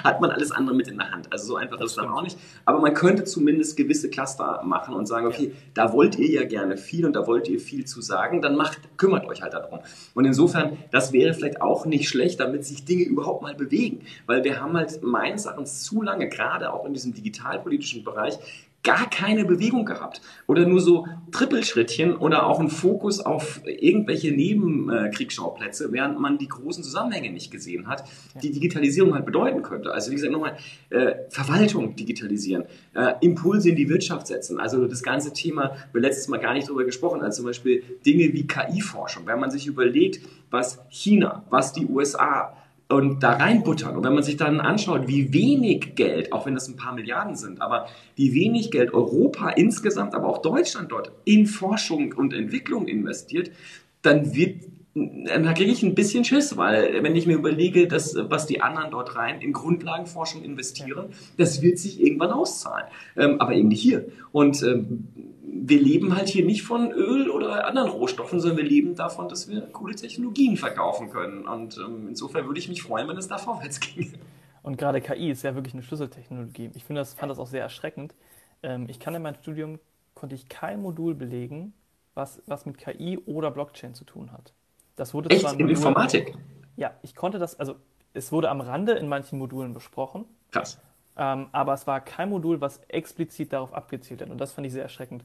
hat 0.04 0.22
man 0.22 0.32
alles 0.32 0.52
andere 0.52 0.76
mit 0.76 0.88
in 0.88 0.98
der 0.98 1.12
Hand. 1.12 1.32
Also 1.32 1.48
so 1.48 1.56
einfach 1.56 1.80
ist 1.80 1.92
es 1.92 1.96
dann 1.96 2.10
auch 2.10 2.22
nicht. 2.22 2.38
Aber 2.66 2.80
man 2.80 2.94
könnte 2.94 3.24
zumindest 3.24 3.78
gewisse 3.78 4.10
Cluster 4.10 4.62
machen 4.64 4.94
und 4.94 5.06
sagen, 5.06 5.28
okay, 5.28 5.54
da 5.74 5.94
wollt 5.94 6.18
ihr 6.18 6.30
ja 6.30 6.46
gerne 6.46 6.78
viel 6.78 7.06
und 7.06 7.16
da 7.16 7.26
wollt 7.26 7.48
ihr 7.48 7.60
viel 7.60 7.86
zu 7.86 8.02
sagen, 8.02 8.42
dann 8.42 8.56
macht, 8.56 8.80
kümmert 8.98 9.26
euch 9.26 9.42
halt 9.42 9.54
darum. 9.54 9.80
Und 10.14 10.26
insofern, 10.26 10.78
das 10.92 11.14
wäre 11.14 11.34
vielleicht 11.34 11.62
auch 11.62 11.86
nicht 11.86 12.10
schlecht, 12.10 12.40
damit 12.40 12.66
sich 12.66 12.86
Dinge 12.86 13.04
überhaupt 13.04 13.42
mal 13.42 13.56
bewegen. 13.56 14.02
Weil 14.26 14.44
wir 14.44 14.60
haben 14.60 14.76
halt 14.76 15.02
meines 15.04 15.46
Erachtens 15.46 15.84
zu 15.84 16.02
lange, 16.02 16.30
gerade 16.30 16.74
auch 16.74 16.86
in 16.86 16.94
diesem 16.94 17.14
digitalpolitischen 17.14 18.04
Bereich, 18.04 18.38
gar 18.86 19.10
keine 19.10 19.44
Bewegung 19.44 19.84
gehabt. 19.84 20.22
Oder 20.48 20.66
nur 20.66 20.80
so 20.80 21.06
Trippelschrittchen 21.32 22.16
oder 22.16 22.46
auch 22.46 22.60
ein 22.62 22.70
Fokus 22.70 23.20
auf 23.20 23.60
irgendwelche 23.66 24.32
Nebenkriegsschauplätze, 24.32 25.92
während 25.92 26.20
man 26.22 26.38
die 26.38 26.48
großen 26.48 26.84
Zusammenhänge 26.84 27.32
nicht 27.32 27.52
gesehen 27.52 27.88
hat, 27.88 28.06
die 28.42 28.52
Digitalisierung 28.52 29.14
halt 29.14 29.26
bedeuten 29.26 29.64
könnte. 29.64 29.92
Also 29.92 30.12
wie 30.12 30.16
gesagt, 30.16 30.32
nochmal, 30.32 30.56
äh, 30.92 31.16
Verwaltung 31.30 31.96
digitalisieren, 31.96 32.66
äh, 32.94 33.14
Impulse 33.22 33.70
in 33.70 33.76
die 33.76 33.90
Wirtschaft 33.90 34.28
setzen. 34.28 34.60
Also 34.60 34.88
das 34.88 35.04
ganze 35.04 35.34
Thema, 35.34 35.76
wir 35.92 36.02
letztes 36.02 36.28
Mal 36.28 36.40
gar 36.40 36.54
nicht 36.54 36.68
darüber 36.68 36.86
gesprochen, 36.86 37.22
also 37.22 37.38
zum 37.38 37.46
Beispiel 37.48 37.84
Dinge 38.06 38.32
wie 38.32 38.48
KI-Forschung. 38.48 39.26
Wenn 39.26 39.40
man 39.40 39.50
sich 39.50 39.68
überlegt, 39.68 40.22
was 40.52 40.80
China, 40.90 41.44
was 41.50 41.74
die 41.74 41.88
USA, 41.88 42.56
und 42.88 43.24
da 43.24 43.34
reinbuttern. 43.34 43.96
Und 43.96 44.04
wenn 44.04 44.14
man 44.14 44.24
sich 44.24 44.38
dann 44.38 44.60
anschaut, 44.60 45.08
wie 45.08 45.34
wenig 45.34 45.96
Geld, 45.96 46.32
auch 46.32 46.46
wenn 46.46 46.54
das 46.54 46.68
ein 46.68 46.76
paar 46.76 46.94
Milliarden 46.94 47.36
sind, 47.36 47.62
aber 47.62 47.88
wie 48.16 48.34
wenig 48.34 48.72
Geld 48.72 48.94
Europa 48.94 49.50
insgesamt, 49.50 50.14
aber 50.14 50.28
auch 50.28 50.40
Deutschland 50.40 50.92
dort 50.92 51.12
in 51.26 51.48
Forschung 51.48 52.14
und 52.14 52.34
Entwicklung 52.34 52.88
investiert, 52.88 53.52
dann 54.02 54.36
wird 54.36 54.62
da 54.96 55.52
kriege 55.52 55.72
ich 55.72 55.84
ein 55.84 55.94
bisschen 55.94 56.24
Schiss, 56.24 56.56
weil 56.56 57.04
wenn 57.04 57.18
ich 57.18 57.28
mir 57.28 57.36
überlege, 57.36 57.86
dass, 57.86 58.16
was 58.16 58.46
die 58.46 58.62
anderen 58.62 58.92
dort 58.92 59.18
rein 59.18 59.42
in 59.42 59.52
Grundlagenforschung 59.52 60.42
investieren, 60.42 61.08
das 61.36 61.62
wird 61.62 61.80
sich 61.80 62.02
irgendwann 62.02 62.32
auszahlen. 62.32 62.88
Ähm, 63.18 63.42
aber 63.42 63.54
eben 63.56 63.68
nicht 63.68 63.82
hier. 63.82 64.06
Und 64.32 64.64
ähm, 64.64 65.10
wir 65.58 65.82
leben 65.82 66.16
halt 66.16 66.28
hier 66.28 66.46
nicht 66.46 66.64
von 66.64 66.92
Öl 66.92 67.30
oder 67.30 67.66
anderen 67.66 67.90
Rohstoffen, 67.90 68.40
sondern 68.40 68.58
wir 68.58 68.66
leben 68.66 68.96
davon, 68.96 69.30
dass 69.30 69.50
wir 69.50 69.62
coole 69.62 69.96
Technologien 69.96 70.58
verkaufen 70.58 71.10
können. 71.10 71.48
Und 71.48 71.78
ähm, 71.78 72.08
insofern 72.10 72.46
würde 72.46 72.60
ich 72.60 72.68
mich 72.68 72.84
freuen, 72.84 73.08
wenn 73.08 73.18
es 73.18 73.28
da 73.28 73.38
vorwärts 73.38 73.80
ginge. 73.80 74.14
Und 74.64 74.78
gerade 74.78 75.00
KI 75.00 75.32
ist 75.32 75.44
ja 75.44 75.56
wirklich 75.56 75.74
eine 75.74 75.84
Schlüsseltechnologie. 75.84 76.72
Ich 76.74 76.84
finde 76.84 77.02
das, 77.02 77.14
fand 77.14 77.30
das 77.30 77.40
auch 77.40 77.48
sehr 77.48 77.62
erschreckend. 77.62 78.16
Ähm, 78.64 78.88
ich 78.90 79.00
kann 79.00 79.16
in 79.16 79.22
meinem 79.22 79.36
Studium, 79.36 79.80
konnte 80.14 80.36
ich 80.36 80.50
kein 80.50 80.82
Modul 80.82 81.16
belegen, 81.16 81.74
was, 82.16 82.42
was 82.48 82.66
mit 82.66 82.78
KI 82.78 83.18
oder 83.26 83.52
Blockchain 83.52 83.94
zu 83.94 84.04
tun 84.04 84.32
hat. 84.32 84.54
Das 84.96 85.14
wurde 85.14 85.30
Echt? 85.30 85.42
zwar 85.42 85.58
in 85.58 85.70
Informatik? 85.70 86.34
Ja, 86.76 86.92
ich 87.02 87.16
konnte 87.16 87.40
das, 87.40 87.58
also 87.60 87.76
es 88.14 88.32
wurde 88.32 88.50
am 88.50 88.62
Rande 88.62 88.94
in 88.94 89.08
manchen 89.08 89.40
Modulen 89.40 89.74
besprochen. 89.74 90.26
Krass. 90.52 90.80
Ähm, 91.18 91.48
aber 91.52 91.74
es 91.74 91.88
war 91.88 92.02
kein 92.02 92.30
Modul, 92.30 92.62
was 92.62 92.80
explizit 92.88 93.54
darauf 93.54 93.74
abgezielt 93.74 94.22
hat. 94.22 94.30
Und 94.30 94.40
das 94.40 94.54
fand 94.54 94.68
ich 94.68 94.74
sehr 94.74 94.84
erschreckend. 94.84 95.24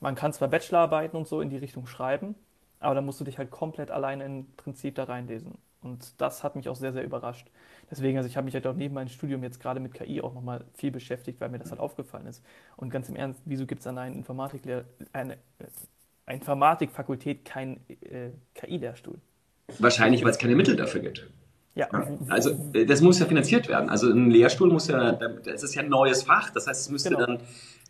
Man 0.00 0.14
kann 0.14 0.32
zwar 0.32 0.48
Bachelorarbeiten 0.48 1.18
und 1.18 1.28
so 1.28 1.40
in 1.40 1.50
die 1.50 1.56
Richtung 1.58 1.86
schreiben, 1.86 2.34
aber 2.78 2.94
da 2.94 3.00
musst 3.02 3.20
du 3.20 3.24
dich 3.24 3.38
halt 3.38 3.50
komplett 3.50 3.90
alleine 3.90 4.24
im 4.24 4.46
Prinzip 4.56 4.94
da 4.94 5.04
reinlesen. 5.04 5.58
Und 5.82 6.20
das 6.20 6.44
hat 6.44 6.56
mich 6.56 6.68
auch 6.68 6.76
sehr, 6.76 6.92
sehr 6.92 7.04
überrascht. 7.04 7.48
Deswegen, 7.90 8.18
also 8.18 8.28
ich 8.28 8.36
habe 8.36 8.44
mich 8.44 8.54
halt 8.54 8.66
auch 8.66 8.74
neben 8.74 8.94
meinem 8.94 9.08
Studium 9.08 9.42
jetzt 9.42 9.60
gerade 9.60 9.80
mit 9.80 9.94
KI 9.94 10.20
auch 10.20 10.34
nochmal 10.34 10.64
viel 10.74 10.90
beschäftigt, 10.90 11.40
weil 11.40 11.48
mir 11.48 11.58
das 11.58 11.70
halt 11.70 11.80
aufgefallen 11.80 12.26
ist. 12.26 12.44
Und 12.76 12.90
ganz 12.90 13.08
im 13.08 13.16
Ernst, 13.16 13.40
wieso 13.46 13.66
gibt 13.66 13.80
es 13.80 13.86
an 13.86 13.98
einer 13.98 14.14
Informatik 14.14 14.62
eine, 14.66 14.84
eine 15.12 15.38
Informatikfakultät 16.26 17.44
keinen 17.44 17.80
äh, 17.88 18.30
KI-Lehrstuhl? 18.54 19.18
Wahrscheinlich, 19.78 20.22
weil 20.22 20.30
es 20.30 20.38
keine 20.38 20.54
Mittel 20.54 20.76
dafür 20.76 21.00
gibt. 21.00 21.30
Ja. 21.74 21.88
Also 22.28 22.50
äh, 22.72 22.84
das 22.84 23.00
muss 23.00 23.18
ja 23.18 23.26
finanziert 23.26 23.68
werden. 23.68 23.90
Also 23.90 24.10
ein 24.10 24.30
Lehrstuhl 24.30 24.70
muss 24.70 24.88
ja, 24.88 25.12
das 25.12 25.62
ist 25.62 25.74
ja 25.74 25.82
ein 25.82 25.88
neues 25.88 26.22
Fach, 26.24 26.50
das 26.50 26.66
heißt, 26.66 26.80
es 26.80 26.90
müsste 26.90 27.10
genau. 27.10 27.26
dann, 27.26 27.38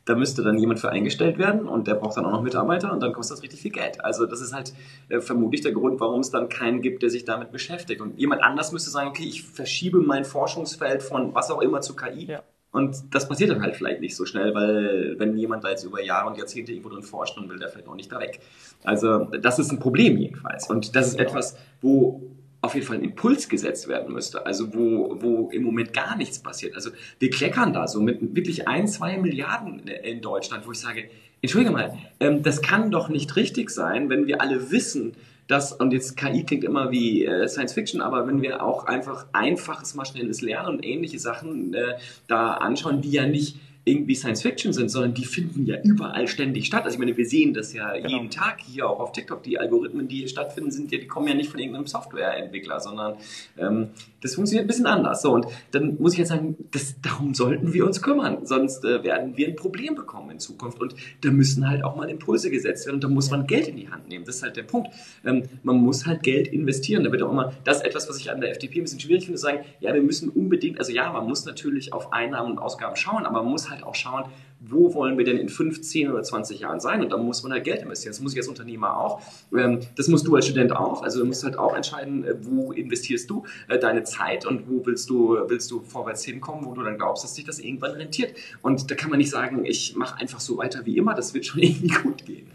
da 0.05 0.15
müsste 0.15 0.43
dann 0.43 0.59
jemand 0.59 0.81
für 0.81 0.91
eingestellt 0.91 1.39
werden 1.39 1.69
und 1.69 1.87
der 1.87 1.95
braucht 1.95 2.17
dann 2.17 2.25
auch 2.27 2.33
noch 2.33 2.43
Mitarbeiter 2.43 2.93
und 2.93 3.01
dann 3.01 3.13
kostet 3.13 3.39
das 3.39 3.43
richtig 3.43 3.61
viel 3.61 3.71
Geld. 3.71 4.05
Also 4.05 4.27
das 4.27 4.41
ist 4.41 4.53
halt 4.53 4.75
äh, 5.09 5.21
vermutlich 5.21 5.63
der 5.63 5.73
Grund, 5.73 6.01
warum 6.01 6.21
es 6.21 6.31
dann 6.31 6.49
keinen 6.49 6.83
gibt, 6.83 7.03
der 7.03 7.11
sich 7.11 7.25
damit 7.25 7.53
beschäftigt. 7.53 8.01
Und 8.01 8.19
jemand 8.19 8.43
anders 8.43 8.73
müsste 8.73 8.91
sagen, 8.91 9.09
okay, 9.09 9.25
ich 9.25 9.43
verschiebe 9.43 10.01
mein 10.01 10.25
Forschungsfeld 10.25 11.03
von 11.03 11.35
was 11.35 11.51
auch 11.51 11.61
immer 11.61 11.81
zu 11.81 11.97
KI. 11.97 12.27
Ja. 12.27 12.43
Und 12.73 13.15
das 13.15 13.29
passiert 13.29 13.51
dann 13.51 13.63
halt 13.63 13.75
vielleicht 13.75 14.01
nicht 14.01 14.15
so 14.15 14.25
schnell, 14.25 14.55
weil 14.55 15.19
wenn 15.19 15.37
jemand 15.37 15.65
da 15.65 15.71
jetzt 15.71 15.83
über 15.83 16.03
Jahre 16.03 16.29
und 16.29 16.39
Jahrzehnte 16.39 16.71
irgendwo 16.71 16.91
drin 16.91 17.03
forscht, 17.03 17.37
dann 17.37 17.49
will 17.49 17.59
der 17.59 17.69
vielleicht 17.69 17.89
auch 17.89 17.97
nicht 17.97 18.13
da 18.13 18.21
weg. 18.21 18.41
Also 18.85 19.25
das 19.25 19.59
ist 19.59 19.73
ein 19.73 19.81
Problem 19.81 20.17
jedenfalls. 20.19 20.71
Und 20.71 20.95
das 20.95 21.09
ist 21.09 21.19
etwas, 21.19 21.57
wo 21.81 22.30
auf 22.63 22.75
jeden 22.75 22.87
Fall 22.87 22.97
ein 22.97 23.05
Impuls 23.05 23.49
gesetzt 23.49 23.89
werden 23.89 24.13
müsste, 24.13 24.45
also 24.45 24.75
wo, 24.75 25.17
wo 25.21 25.51
im 25.51 25.63
Moment 25.63 25.93
gar 25.93 26.17
nichts 26.17 26.39
passiert. 26.39 26.75
Also 26.75 26.91
wir 27.19 27.31
kleckern 27.31 27.73
da 27.73 27.89
so 27.89 28.01
mit 28.01 28.35
wirklich 28.35 28.69
ein, 28.69 28.87
zwei 28.87 29.17
Milliarden 29.17 29.89
in 29.89 30.21
Deutschland, 30.21 30.67
wo 30.67 30.73
ich 30.73 30.81
sage, 30.81 31.09
entschuldige 31.41 31.73
mal, 31.73 31.97
ähm, 32.21 32.43
das 32.43 32.61
kann 32.61 32.91
doch 32.91 33.09
nicht 33.09 33.37
richtig 33.37 33.71
sein, 33.71 34.11
wenn 34.11 34.27
wir 34.27 34.41
alle 34.41 34.71
wissen, 34.71 35.13
dass, 35.47 35.73
und 35.73 35.93
jetzt 35.93 36.17
KI 36.17 36.45
klingt 36.45 36.63
immer 36.63 36.91
wie 36.91 37.25
äh, 37.25 37.49
Science 37.49 37.73
Fiction, 37.73 38.01
aber 38.01 38.27
wenn 38.27 38.41
wir 38.41 38.63
auch 38.63 38.85
einfach 38.85 39.27
einfaches 39.33 39.95
maschinelles 39.95 40.43
Lernen 40.43 40.69
und 40.69 40.85
ähnliche 40.85 41.19
Sachen 41.19 41.75
äh, 41.75 41.97
da 42.29 42.53
anschauen, 42.53 43.01
die 43.01 43.11
ja 43.11 43.27
nicht 43.27 43.57
irgendwie 43.85 44.15
Science 44.15 44.43
Fiction 44.43 44.73
sind, 44.73 44.91
sondern 44.91 45.15
die 45.15 45.25
finden 45.25 45.67
ja 45.67 45.81
überall 45.83 46.29
ständig 46.29 46.67
statt. 46.67 46.85
Also 46.85 46.97
ich 46.97 46.99
meine, 46.99 47.17
wir 47.17 47.27
sehen 47.27 47.55
das 47.55 47.73
ja 47.73 47.93
genau. 47.95 48.09
jeden 48.09 48.31
Tag 48.31 48.61
hier 48.61 48.89
auch 48.89 49.01
auf 49.01 49.13
TikTok. 49.13 49.43
Die 49.43 49.59
Algorithmen, 49.59 50.07
die 50.07 50.19
hier 50.19 50.29
stattfinden, 50.29 50.71
sind 50.71 50.93
ja, 50.93 50.99
die 50.99 51.07
kommen 51.07 51.29
ja 51.29 51.35
nicht 51.35 51.51
von 51.51 51.59
irgendeinem 51.59 51.87
Softwareentwickler, 51.87 52.81
sondern 52.81 53.17
ähm, 53.59 53.91
das 54.23 54.35
funktioniert 54.35 54.65
ein 54.65 54.69
bisschen 54.69 54.87
anders. 54.87 55.23
So, 55.23 55.33
und 55.33 55.47
dann 55.73 55.97
muss 55.99 56.13
ich 56.13 56.19
jetzt 56.19 56.29
sagen, 56.29 56.57
das, 56.73 56.97
darum 57.01 57.35
sollten 57.35 57.73
wir 57.73 57.87
uns 57.87 58.03
kümmern, 58.03 58.47
sonst 58.47 58.85
äh, 58.85 59.03
werden 59.03 59.37
wir 59.37 59.49
ein 59.49 59.57
Problem 59.57 59.95
bekommen 59.95 60.31
in 60.31 60.39
Zukunft. 60.39 60.81
Und 60.81 60.95
da 61.23 61.31
müssen 61.31 61.69
halt 61.69 61.85
auch 61.85 61.97
mal 61.97 62.09
Impulse 62.09 62.51
gesetzt 62.51 62.87
werden 62.87 62.97
und 62.97 63.05
da 63.05 63.09
muss 63.09 63.31
man 63.31 63.47
Geld 63.47 63.69
in 63.69 63.77
die 63.77 63.89
Hand 63.89 64.09
nehmen. 64.09 64.25
Das 64.25 64.37
ist 64.37 64.43
halt 64.43 64.57
der 64.57 64.63
Punkt. 64.65 64.91
Ähm, 65.25 65.45
man 65.63 65.77
muss 65.77 66.07
halt 66.07 66.23
Geld 66.23 66.49
investieren. 66.49 67.05
Da 67.05 67.13
wird 67.13 67.23
auch 67.23 67.31
immer, 67.31 67.53
das 67.65 67.79
ist 67.79 67.85
etwas, 67.85 68.09
was 68.09 68.19
ich 68.19 68.31
an 68.31 68.41
der 68.41 68.51
FDP 68.51 68.81
ein 68.81 68.83
bisschen 68.83 69.01
schwierig 69.01 69.25
finde, 69.25 69.39
zu 69.39 69.43
sagen, 69.43 69.61
ja, 69.81 69.95
wir 69.95 70.03
müssen 70.03 70.29
unbedingt, 70.29 70.79
also 70.79 70.93
ja, 70.93 71.13
man 71.13 71.27
muss 71.27 71.45
natürlich 71.45 71.93
auf 71.93 72.13
Einnahmen 72.13 72.53
und 72.53 72.59
Ausgaben 72.59 72.97
schauen, 72.97 73.27
aber 73.27 73.43
man 73.43 73.53
muss 73.53 73.71
halt 73.71 73.83
auch 73.83 73.95
schauen, 73.95 74.25
wo 74.61 74.93
wollen 74.95 75.17
wir 75.17 75.25
denn 75.25 75.39
in 75.39 75.49
15 75.49 76.11
oder 76.11 76.23
20 76.23 76.61
Jahren 76.61 76.81
sein? 76.81 77.03
Und 77.03 77.11
da 77.11 77.17
muss 77.17 77.43
man 77.43 77.53
halt 77.53 77.65
Geld 77.65 77.83
investieren. 77.83 78.13
Das 78.13 78.21
muss 78.21 78.33
ich 78.33 78.39
als 78.39 78.49
Unternehmer 78.49 78.99
auch. 78.99 79.21
Ähm, 79.57 79.81
das 79.97 80.09
musst 80.09 80.27
du 80.27 80.37
als 80.37 80.47
Student 80.47 80.77
auch. 80.77 81.03
Also 81.03 81.21
du 81.21 81.27
musst 81.27 81.43
halt 81.43 81.59
auch 81.59 81.75
entscheiden, 81.75 82.25
äh, 82.25 82.35
wo 82.45 82.73
investierst 82.73 83.29
du 83.31 83.45
äh, 83.69 83.79
deine 83.79 84.05
Zeit 84.05 84.47
und 84.47 84.69
wo 84.69 84.85
willst 84.85 85.09
du, 85.09 85.39
willst 85.49 85.71
du 85.71 85.81
vorwärts 85.81 86.25
hinkommen, 86.25 86.67
wo 86.67 86.75
du 86.75 86.83
dann 86.83 86.99
glaubst, 86.99 87.25
dass 87.25 87.35
sich 87.35 87.45
das 87.45 87.59
irgendwann 87.59 87.93
rentiert. 87.93 88.35
Und 88.61 88.91
da 88.91 88.95
kann 88.95 89.11
man 89.11 89.19
nicht 89.19 89.31
sagen, 89.31 89.65
ich 89.65 89.97
mache 89.97 90.21
einfach 90.21 90.41
so 90.41 90.59
weiter 90.59 90.85
wie 90.85 90.97
immer, 90.97 91.15
das 91.15 91.33
wird 91.33 91.47
schon 91.47 91.61
irgendwie 91.63 91.89
gut 91.89 92.27
gehen. 92.27 92.51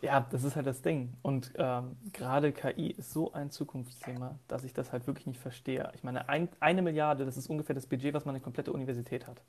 Ja, 0.00 0.26
das 0.30 0.44
ist 0.44 0.54
halt 0.54 0.66
das 0.66 0.80
Ding. 0.80 1.12
Und 1.22 1.52
ähm, 1.56 1.96
gerade 2.12 2.52
KI 2.52 2.92
ist 2.92 3.12
so 3.12 3.32
ein 3.32 3.50
Zukunftsthema, 3.50 4.38
dass 4.46 4.62
ich 4.62 4.72
das 4.72 4.92
halt 4.92 5.06
wirklich 5.06 5.26
nicht 5.26 5.40
verstehe. 5.40 5.90
Ich 5.94 6.04
meine, 6.04 6.28
ein, 6.28 6.48
eine 6.60 6.82
Milliarde, 6.82 7.24
das 7.24 7.36
ist 7.36 7.50
ungefähr 7.50 7.74
das 7.74 7.86
Budget, 7.86 8.14
was 8.14 8.24
man 8.24 8.34
eine 8.34 8.42
komplette 8.42 8.72
Universität 8.72 9.26
hat. 9.26 9.42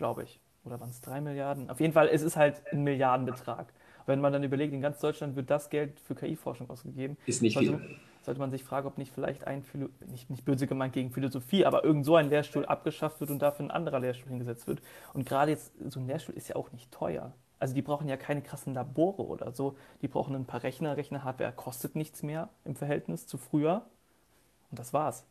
Glaube 0.00 0.22
ich. 0.22 0.40
Oder 0.64 0.80
waren 0.80 0.88
es 0.88 1.02
drei 1.02 1.20
Milliarden? 1.20 1.68
Auf 1.68 1.78
jeden 1.78 1.92
Fall, 1.92 2.08
es 2.08 2.22
ist 2.22 2.34
halt 2.34 2.62
ein 2.72 2.84
Milliardenbetrag. 2.84 3.70
Wenn 4.06 4.18
man 4.18 4.32
dann 4.32 4.42
überlegt, 4.42 4.72
in 4.72 4.80
ganz 4.80 4.98
Deutschland 4.98 5.36
wird 5.36 5.50
das 5.50 5.68
Geld 5.68 6.00
für 6.00 6.14
KI-Forschung 6.14 6.70
ausgegeben. 6.70 7.18
Ist 7.26 7.42
nicht 7.42 7.52
sollte, 7.52 7.76
viel. 7.76 7.96
Sollte 8.22 8.40
man 8.40 8.50
sich 8.50 8.64
fragen, 8.64 8.86
ob 8.86 8.96
nicht 8.96 9.12
vielleicht 9.12 9.46
ein, 9.46 9.62
Philo 9.62 9.90
nicht, 10.06 10.30
nicht 10.30 10.46
böse 10.46 10.66
gemeint 10.66 10.94
gegen 10.94 11.10
Philosophie, 11.10 11.66
aber 11.66 11.84
irgend 11.84 12.06
so 12.06 12.16
ein 12.16 12.30
Lehrstuhl 12.30 12.64
abgeschafft 12.64 13.20
wird 13.20 13.30
und 13.30 13.42
dafür 13.42 13.66
ein 13.66 13.70
anderer 13.70 14.00
Lehrstuhl 14.00 14.30
hingesetzt 14.30 14.66
wird. 14.66 14.80
Und 15.12 15.26
gerade 15.26 15.50
jetzt, 15.50 15.74
so 15.90 16.00
ein 16.00 16.06
Lehrstuhl 16.06 16.34
ist 16.34 16.48
ja 16.48 16.56
auch 16.56 16.72
nicht 16.72 16.90
teuer. 16.90 17.34
Also 17.58 17.74
die 17.74 17.82
brauchen 17.82 18.08
ja 18.08 18.16
keine 18.16 18.40
krassen 18.40 18.72
Labore 18.72 19.26
oder 19.26 19.52
so. 19.52 19.76
Die 20.00 20.08
brauchen 20.08 20.34
ein 20.34 20.46
paar 20.46 20.62
Rechner. 20.62 20.96
Rechnerhardware 20.96 21.52
kostet 21.52 21.94
nichts 21.94 22.22
mehr 22.22 22.48
im 22.64 22.74
Verhältnis 22.74 23.26
zu 23.26 23.36
früher. 23.36 23.84
Und 24.70 24.78
das 24.78 24.94
war's. 24.94 25.26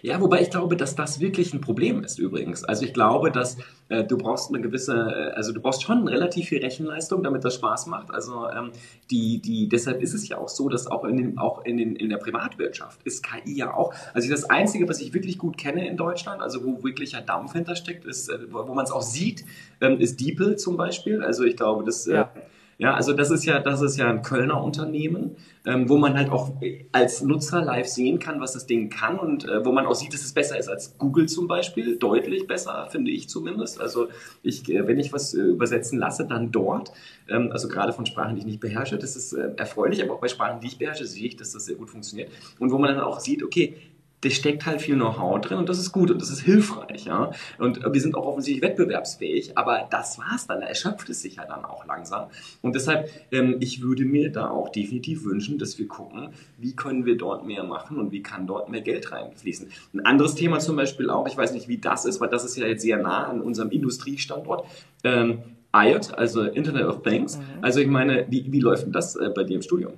Ja, 0.00 0.20
wobei 0.20 0.40
ich 0.40 0.50
glaube, 0.50 0.76
dass 0.76 0.94
das 0.94 1.20
wirklich 1.20 1.52
ein 1.52 1.60
Problem 1.60 2.02
ist 2.02 2.18
übrigens. 2.18 2.64
Also 2.64 2.84
ich 2.84 2.94
glaube, 2.94 3.30
dass 3.30 3.58
äh, 3.90 4.04
du 4.04 4.16
brauchst 4.16 4.48
eine 4.48 4.62
gewisse, 4.62 4.94
äh, 4.94 5.34
also 5.34 5.52
du 5.52 5.60
brauchst 5.60 5.82
schon 5.82 6.08
relativ 6.08 6.48
viel 6.48 6.60
Rechenleistung, 6.60 7.22
damit 7.22 7.44
das 7.44 7.56
Spaß 7.56 7.86
macht. 7.86 8.10
Also 8.10 8.48
ähm, 8.48 8.70
die, 9.10 9.40
die, 9.42 9.68
deshalb 9.68 10.00
ist 10.00 10.14
es 10.14 10.28
ja 10.28 10.38
auch 10.38 10.48
so, 10.48 10.70
dass 10.70 10.86
auch 10.86 11.04
in 11.04 11.16
den, 11.18 11.38
auch 11.38 11.64
in 11.64 11.76
den, 11.76 11.94
in 11.96 12.08
der 12.08 12.16
Privatwirtschaft 12.16 13.02
ist 13.04 13.22
KI 13.22 13.54
ja 13.54 13.74
auch. 13.74 13.92
Also 14.14 14.30
das 14.30 14.44
Einzige, 14.44 14.88
was 14.88 15.00
ich 15.00 15.12
wirklich 15.12 15.36
gut 15.36 15.58
kenne 15.58 15.86
in 15.86 15.98
Deutschland, 15.98 16.40
also 16.40 16.64
wo 16.64 16.82
wirklicher 16.82 17.20
Dampf 17.20 17.52
hintersteckt, 17.52 18.06
ist, 18.06 18.30
äh, 18.30 18.38
wo 18.50 18.72
man 18.72 18.84
es 18.84 18.90
auch 18.90 19.02
sieht, 19.02 19.44
ähm, 19.82 20.00
ist 20.00 20.20
DeepL 20.20 20.56
zum 20.56 20.78
Beispiel. 20.78 21.22
Also 21.22 21.44
ich 21.44 21.56
glaube, 21.56 21.84
das 21.84 22.06
äh, 22.06 22.14
ja. 22.14 22.32
Ja, 22.78 22.92
also 22.92 23.14
das 23.14 23.30
ist 23.30 23.46
ja, 23.46 23.58
das 23.58 23.80
ist 23.80 23.96
ja 23.96 24.10
ein 24.10 24.20
Kölner 24.20 24.62
Unternehmen, 24.62 25.36
ähm, 25.64 25.88
wo 25.88 25.96
man 25.96 26.14
halt 26.14 26.30
auch 26.30 26.52
als 26.92 27.22
Nutzer 27.22 27.62
live 27.64 27.88
sehen 27.88 28.18
kann, 28.18 28.38
was 28.38 28.52
das 28.52 28.66
Ding 28.66 28.90
kann 28.90 29.18
und 29.18 29.48
äh, 29.48 29.64
wo 29.64 29.72
man 29.72 29.86
auch 29.86 29.94
sieht, 29.94 30.12
dass 30.12 30.22
es 30.22 30.34
besser 30.34 30.58
ist 30.58 30.68
als 30.68 30.98
Google 30.98 31.26
zum 31.26 31.48
Beispiel, 31.48 31.96
deutlich 31.96 32.46
besser, 32.46 32.86
finde 32.90 33.12
ich 33.12 33.30
zumindest. 33.30 33.80
Also 33.80 34.08
ich, 34.42 34.68
äh, 34.68 34.86
wenn 34.86 34.98
ich 34.98 35.10
was 35.14 35.32
äh, 35.32 35.40
übersetzen 35.40 35.98
lasse, 35.98 36.26
dann 36.26 36.52
dort. 36.52 36.92
Ähm, 37.30 37.50
also 37.50 37.68
gerade 37.68 37.94
von 37.94 38.04
Sprachen, 38.04 38.34
die 38.34 38.40
ich 38.40 38.46
nicht 38.46 38.60
beherrsche, 38.60 38.98
das 38.98 39.16
ist 39.16 39.32
äh, 39.32 39.52
erfreulich, 39.56 40.02
aber 40.02 40.14
auch 40.14 40.20
bei 40.20 40.28
Sprachen, 40.28 40.60
die 40.60 40.66
ich 40.66 40.76
beherrsche, 40.76 41.06
sehe 41.06 41.28
ich, 41.28 41.36
dass 41.36 41.52
das 41.52 41.64
sehr 41.64 41.76
gut 41.76 41.88
funktioniert. 41.88 42.30
Und 42.58 42.70
wo 42.72 42.78
man 42.78 42.94
dann 42.94 43.02
auch 43.02 43.20
sieht, 43.20 43.42
okay, 43.42 43.74
da 44.22 44.30
steckt 44.30 44.66
halt 44.66 44.80
viel 44.80 44.94
Know-how 44.94 45.40
drin 45.40 45.58
und 45.58 45.68
das 45.68 45.78
ist 45.78 45.92
gut 45.92 46.10
und 46.10 46.20
das 46.20 46.30
ist 46.30 46.40
hilfreich, 46.40 47.04
ja. 47.04 47.30
Und 47.58 47.80
wir 47.84 48.00
sind 48.00 48.14
auch 48.14 48.26
offensichtlich 48.26 48.62
wettbewerbsfähig, 48.62 49.56
aber 49.58 49.86
das 49.90 50.18
war's 50.18 50.46
dann, 50.46 50.60
da 50.60 50.66
erschöpft 50.66 51.08
es 51.10 51.22
sich 51.22 51.36
ja 51.36 51.44
dann 51.44 51.64
auch 51.64 51.86
langsam. 51.86 52.28
Und 52.62 52.74
deshalb, 52.74 53.10
ähm, 53.30 53.56
ich 53.60 53.82
würde 53.82 54.04
mir 54.04 54.32
da 54.32 54.50
auch 54.50 54.70
definitiv 54.70 55.24
wünschen, 55.24 55.58
dass 55.58 55.78
wir 55.78 55.86
gucken, 55.86 56.30
wie 56.58 56.74
können 56.74 57.04
wir 57.04 57.16
dort 57.16 57.46
mehr 57.46 57.64
machen 57.64 57.98
und 57.98 58.10
wie 58.10 58.22
kann 58.22 58.46
dort 58.46 58.70
mehr 58.70 58.80
Geld 58.80 59.12
reinfließen. 59.12 59.68
Ein 59.94 60.06
anderes 60.06 60.34
Thema 60.34 60.58
zum 60.58 60.76
Beispiel 60.76 61.10
auch, 61.10 61.28
ich 61.28 61.36
weiß 61.36 61.52
nicht, 61.52 61.68
wie 61.68 61.78
das 61.78 62.04
ist, 62.06 62.20
weil 62.20 62.30
das 62.30 62.44
ist 62.44 62.56
ja 62.56 62.66
jetzt 62.66 62.82
sehr 62.82 62.96
nah 62.96 63.26
an 63.28 63.40
unserem 63.40 63.70
Industriestandort. 63.70 64.66
Ähm, 65.04 65.42
IoT, 65.74 66.14
also 66.14 66.42
Internet 66.42 66.86
of 66.86 67.02
Things. 67.02 67.36
Mhm. 67.36 67.42
Also 67.60 67.80
ich 67.80 67.88
meine, 67.88 68.26
wie, 68.30 68.50
wie 68.50 68.60
läuft 68.60 68.86
denn 68.86 68.92
das 68.92 69.14
äh, 69.16 69.30
bei 69.34 69.44
dir 69.44 69.56
im 69.56 69.62
Studium? 69.62 69.92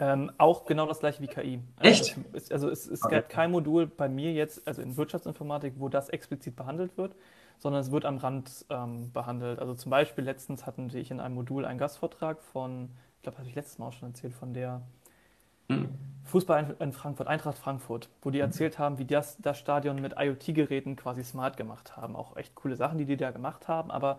Ähm, 0.00 0.32
auch 0.38 0.64
genau 0.64 0.86
das 0.86 1.00
gleiche 1.00 1.22
wie 1.22 1.26
KI. 1.26 1.60
Echt? 1.78 2.16
Also, 2.32 2.54
also 2.54 2.70
es, 2.70 2.86
es 2.86 3.04
okay. 3.04 3.16
gab 3.16 3.28
kein 3.28 3.50
Modul 3.50 3.86
bei 3.86 4.08
mir 4.08 4.32
jetzt, 4.32 4.66
also 4.66 4.80
in 4.80 4.96
Wirtschaftsinformatik, 4.96 5.74
wo 5.76 5.90
das 5.90 6.08
explizit 6.08 6.56
behandelt 6.56 6.96
wird, 6.96 7.14
sondern 7.58 7.82
es 7.82 7.90
wird 7.90 8.06
am 8.06 8.16
Rand 8.16 8.64
ähm, 8.70 9.12
behandelt. 9.12 9.58
Also 9.58 9.74
zum 9.74 9.90
Beispiel 9.90 10.24
letztens 10.24 10.64
hatten 10.64 10.90
ich 10.94 11.10
in 11.10 11.20
einem 11.20 11.34
Modul 11.34 11.66
einen 11.66 11.78
Gastvortrag 11.78 12.42
von, 12.42 12.88
ich 13.16 13.22
glaube, 13.22 13.38
habe 13.38 13.48
ich 13.48 13.54
letztes 13.54 13.78
Mal 13.78 13.88
auch 13.88 13.92
schon 13.92 14.08
erzählt, 14.08 14.32
von 14.32 14.54
der 14.54 14.80
hm. 15.68 15.90
Fußball 16.24 16.76
in 16.78 16.92
Frankfurt, 16.94 17.28
Eintracht 17.28 17.58
Frankfurt, 17.58 18.08
wo 18.22 18.30
die 18.30 18.38
hm. 18.38 18.46
erzählt 18.46 18.78
haben, 18.78 18.96
wie 18.96 19.04
das, 19.04 19.36
das 19.36 19.58
Stadion 19.58 20.00
mit 20.00 20.14
IoT-Geräten 20.18 20.96
quasi 20.96 21.22
smart 21.24 21.58
gemacht 21.58 21.98
haben. 21.98 22.16
Auch 22.16 22.38
echt 22.38 22.54
coole 22.54 22.74
Sachen, 22.74 22.96
die 22.96 23.04
die 23.04 23.18
da 23.18 23.32
gemacht 23.32 23.68
haben, 23.68 23.90
aber 23.90 24.18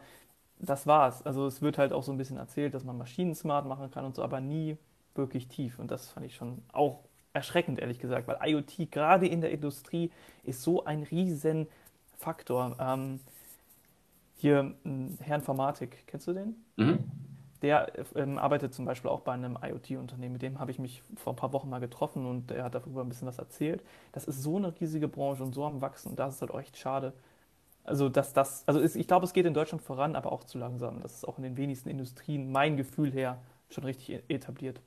das 0.60 0.86
war's. 0.86 1.26
Also 1.26 1.48
es 1.48 1.64
wird 1.64 1.80
halt 1.80 1.92
auch 1.92 2.04
so 2.04 2.12
ein 2.12 2.20
bisschen 2.20 2.38
erzählt, 2.38 2.76
dass 2.76 2.84
man 2.84 3.00
Maschinen 3.00 3.34
smart 3.34 3.66
machen 3.66 3.90
kann 3.90 4.06
und 4.06 4.14
so, 4.14 4.22
aber 4.22 4.40
nie 4.42 4.78
wirklich 5.16 5.48
tief. 5.48 5.80
Und 5.80 5.92
das 5.92 6.10
fand 6.10 6.26
ich 6.26 6.36
schon 6.36 6.62
auch 6.72 7.00
erschreckend, 7.34 7.80
ehrlich 7.80 8.00
gesagt, 8.00 8.28
weil 8.28 8.38
IoT 8.44 8.92
gerade 8.92 9.28
in 9.28 9.42
der 9.42 9.52
Industrie 9.52 10.12
ist 10.44 10.62
so 10.62 10.84
ein 10.84 11.04
riesen 11.04 11.68
Faktor. 12.18 12.76
Ähm, 12.80 13.20
hier 14.36 14.76
Herr 15.20 15.36
Informatik, 15.36 16.04
kennst 16.08 16.28
du 16.28 16.34
den? 16.34 16.56
Mhm. 16.76 17.00
Der 17.62 17.92
ähm, 18.16 18.40
arbeitet 18.40 18.74
zum 18.74 18.86
Beispiel 18.86 19.12
auch 19.12 19.22
bei 19.22 19.34
einem 19.34 19.58
IoT-Unternehmen. 19.62 20.34
Mit 20.34 20.42
dem 20.42 20.60
habe 20.60 20.72
ich 20.72 20.80
mich 20.80 21.04
vor 21.16 21.34
ein 21.34 21.36
paar 21.36 21.54
Wochen 21.54 21.70
mal 21.70 21.80
getroffen 21.80 22.26
und 22.26 22.50
er 22.50 22.64
hat 22.64 22.74
darüber 22.74 23.02
ein 23.02 23.10
bisschen 23.10 23.28
was 23.28 23.38
erzählt. 23.38 23.84
Das 24.14 24.26
ist 24.26 24.42
so 24.42 24.58
eine 24.58 24.74
riesige 24.80 25.08
Branche 25.08 25.44
und 25.44 25.54
so 25.54 25.64
am 25.64 25.80
Wachsen 25.80 26.10
und 26.10 26.20
das 26.20 26.36
ist 26.36 26.42
halt 26.42 26.54
echt 26.56 26.78
schade. 26.78 27.14
Also, 27.84 28.10
dass 28.10 28.34
das, 28.34 28.68
also 28.68 28.80
ist, 28.80 28.96
ich 28.96 29.08
glaube, 29.08 29.26
es 29.26 29.34
geht 29.34 29.46
in 29.46 29.54
Deutschland 29.54 29.82
voran, 29.84 30.16
aber 30.16 30.32
auch 30.32 30.44
zu 30.44 30.58
langsam. 30.58 31.02
Das 31.02 31.14
ist 31.14 31.28
auch 31.28 31.38
in 31.38 31.44
den 31.44 31.58
wenigsten 31.58 31.90
Industrien, 31.90 32.52
mein 32.52 32.78
Gefühl 32.78 33.12
her, 33.12 33.40
schon 33.70 33.84
richtig 33.84 34.10
e-, 34.10 34.34
etabliert. 34.34 34.82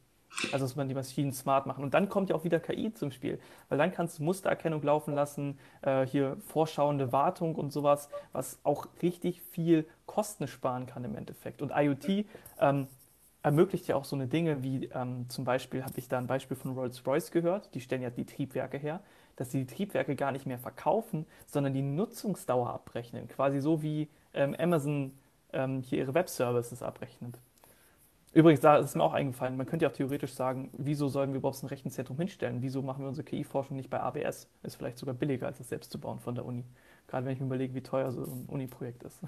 Also 0.52 0.64
dass 0.64 0.76
man 0.76 0.88
die 0.88 0.94
Maschinen 0.94 1.32
smart 1.32 1.66
machen. 1.66 1.84
Und 1.84 1.94
dann 1.94 2.08
kommt 2.08 2.30
ja 2.30 2.36
auch 2.36 2.44
wieder 2.44 2.60
KI 2.60 2.92
zum 2.92 3.10
Spiel, 3.10 3.38
weil 3.68 3.78
dann 3.78 3.92
kannst 3.92 4.18
du 4.18 4.24
Mustererkennung 4.24 4.82
laufen 4.82 5.14
lassen, 5.14 5.58
äh, 5.82 6.06
hier 6.06 6.36
vorschauende 6.46 7.12
Wartung 7.12 7.54
und 7.54 7.72
sowas, 7.72 8.08
was 8.32 8.58
auch 8.64 8.86
richtig 9.02 9.40
viel 9.40 9.86
Kosten 10.06 10.46
sparen 10.46 10.86
kann 10.86 11.04
im 11.04 11.16
Endeffekt. 11.16 11.62
Und 11.62 11.72
IoT 11.74 12.26
ähm, 12.60 12.88
ermöglicht 13.42 13.86
ja 13.86 13.96
auch 13.96 14.04
so 14.04 14.16
eine 14.16 14.26
Dinge 14.26 14.62
wie 14.62 14.86
ähm, 14.86 15.28
zum 15.28 15.44
Beispiel, 15.44 15.84
habe 15.84 15.98
ich 15.98 16.08
da 16.08 16.18
ein 16.18 16.26
Beispiel 16.26 16.56
von 16.56 16.72
Rolls-Royce 16.72 17.30
gehört, 17.30 17.74
die 17.74 17.80
stellen 17.80 18.02
ja 18.02 18.10
die 18.10 18.24
Triebwerke 18.24 18.78
her, 18.78 19.00
dass 19.36 19.50
sie 19.50 19.64
die 19.64 19.74
Triebwerke 19.74 20.16
gar 20.16 20.32
nicht 20.32 20.46
mehr 20.46 20.58
verkaufen, 20.58 21.26
sondern 21.46 21.74
die 21.74 21.82
Nutzungsdauer 21.82 22.70
abrechnen. 22.70 23.28
Quasi 23.28 23.60
so 23.60 23.82
wie 23.82 24.08
ähm, 24.32 24.56
Amazon 24.58 25.12
ähm, 25.52 25.82
hier 25.82 25.98
ihre 25.98 26.14
Web-Services 26.14 26.82
abrechnet. 26.82 27.38
Übrigens, 28.34 28.60
da 28.60 28.78
ist 28.78 28.96
mir 28.96 29.02
auch 29.04 29.12
eingefallen, 29.12 29.56
man 29.56 29.66
könnte 29.66 29.84
ja 29.84 29.90
auch 29.90 29.94
theoretisch 29.94 30.34
sagen, 30.34 30.70
wieso 30.76 31.08
sollen 31.08 31.30
wir 31.30 31.38
überhaupt 31.38 31.62
ein 31.62 31.68
Rechenzentrum 31.68 32.18
hinstellen? 32.18 32.62
Wieso 32.62 32.82
machen 32.82 33.04
wir 33.04 33.08
unsere 33.08 33.24
KI-Forschung 33.24 33.76
nicht 33.76 33.90
bei 33.90 34.00
ABS? 34.00 34.48
Ist 34.64 34.74
vielleicht 34.74 34.98
sogar 34.98 35.14
billiger, 35.14 35.46
als 35.46 35.60
es 35.60 35.68
selbst 35.68 35.92
zu 35.92 36.00
bauen 36.00 36.18
von 36.18 36.34
der 36.34 36.44
Uni. 36.44 36.64
Gerade 37.06 37.26
wenn 37.26 37.32
ich 37.32 37.40
mir 37.40 37.46
überlege, 37.46 37.74
wie 37.74 37.82
teuer 37.82 38.10
so 38.10 38.24
ein 38.24 38.46
Uni-Projekt 38.48 39.04
ist. 39.04 39.20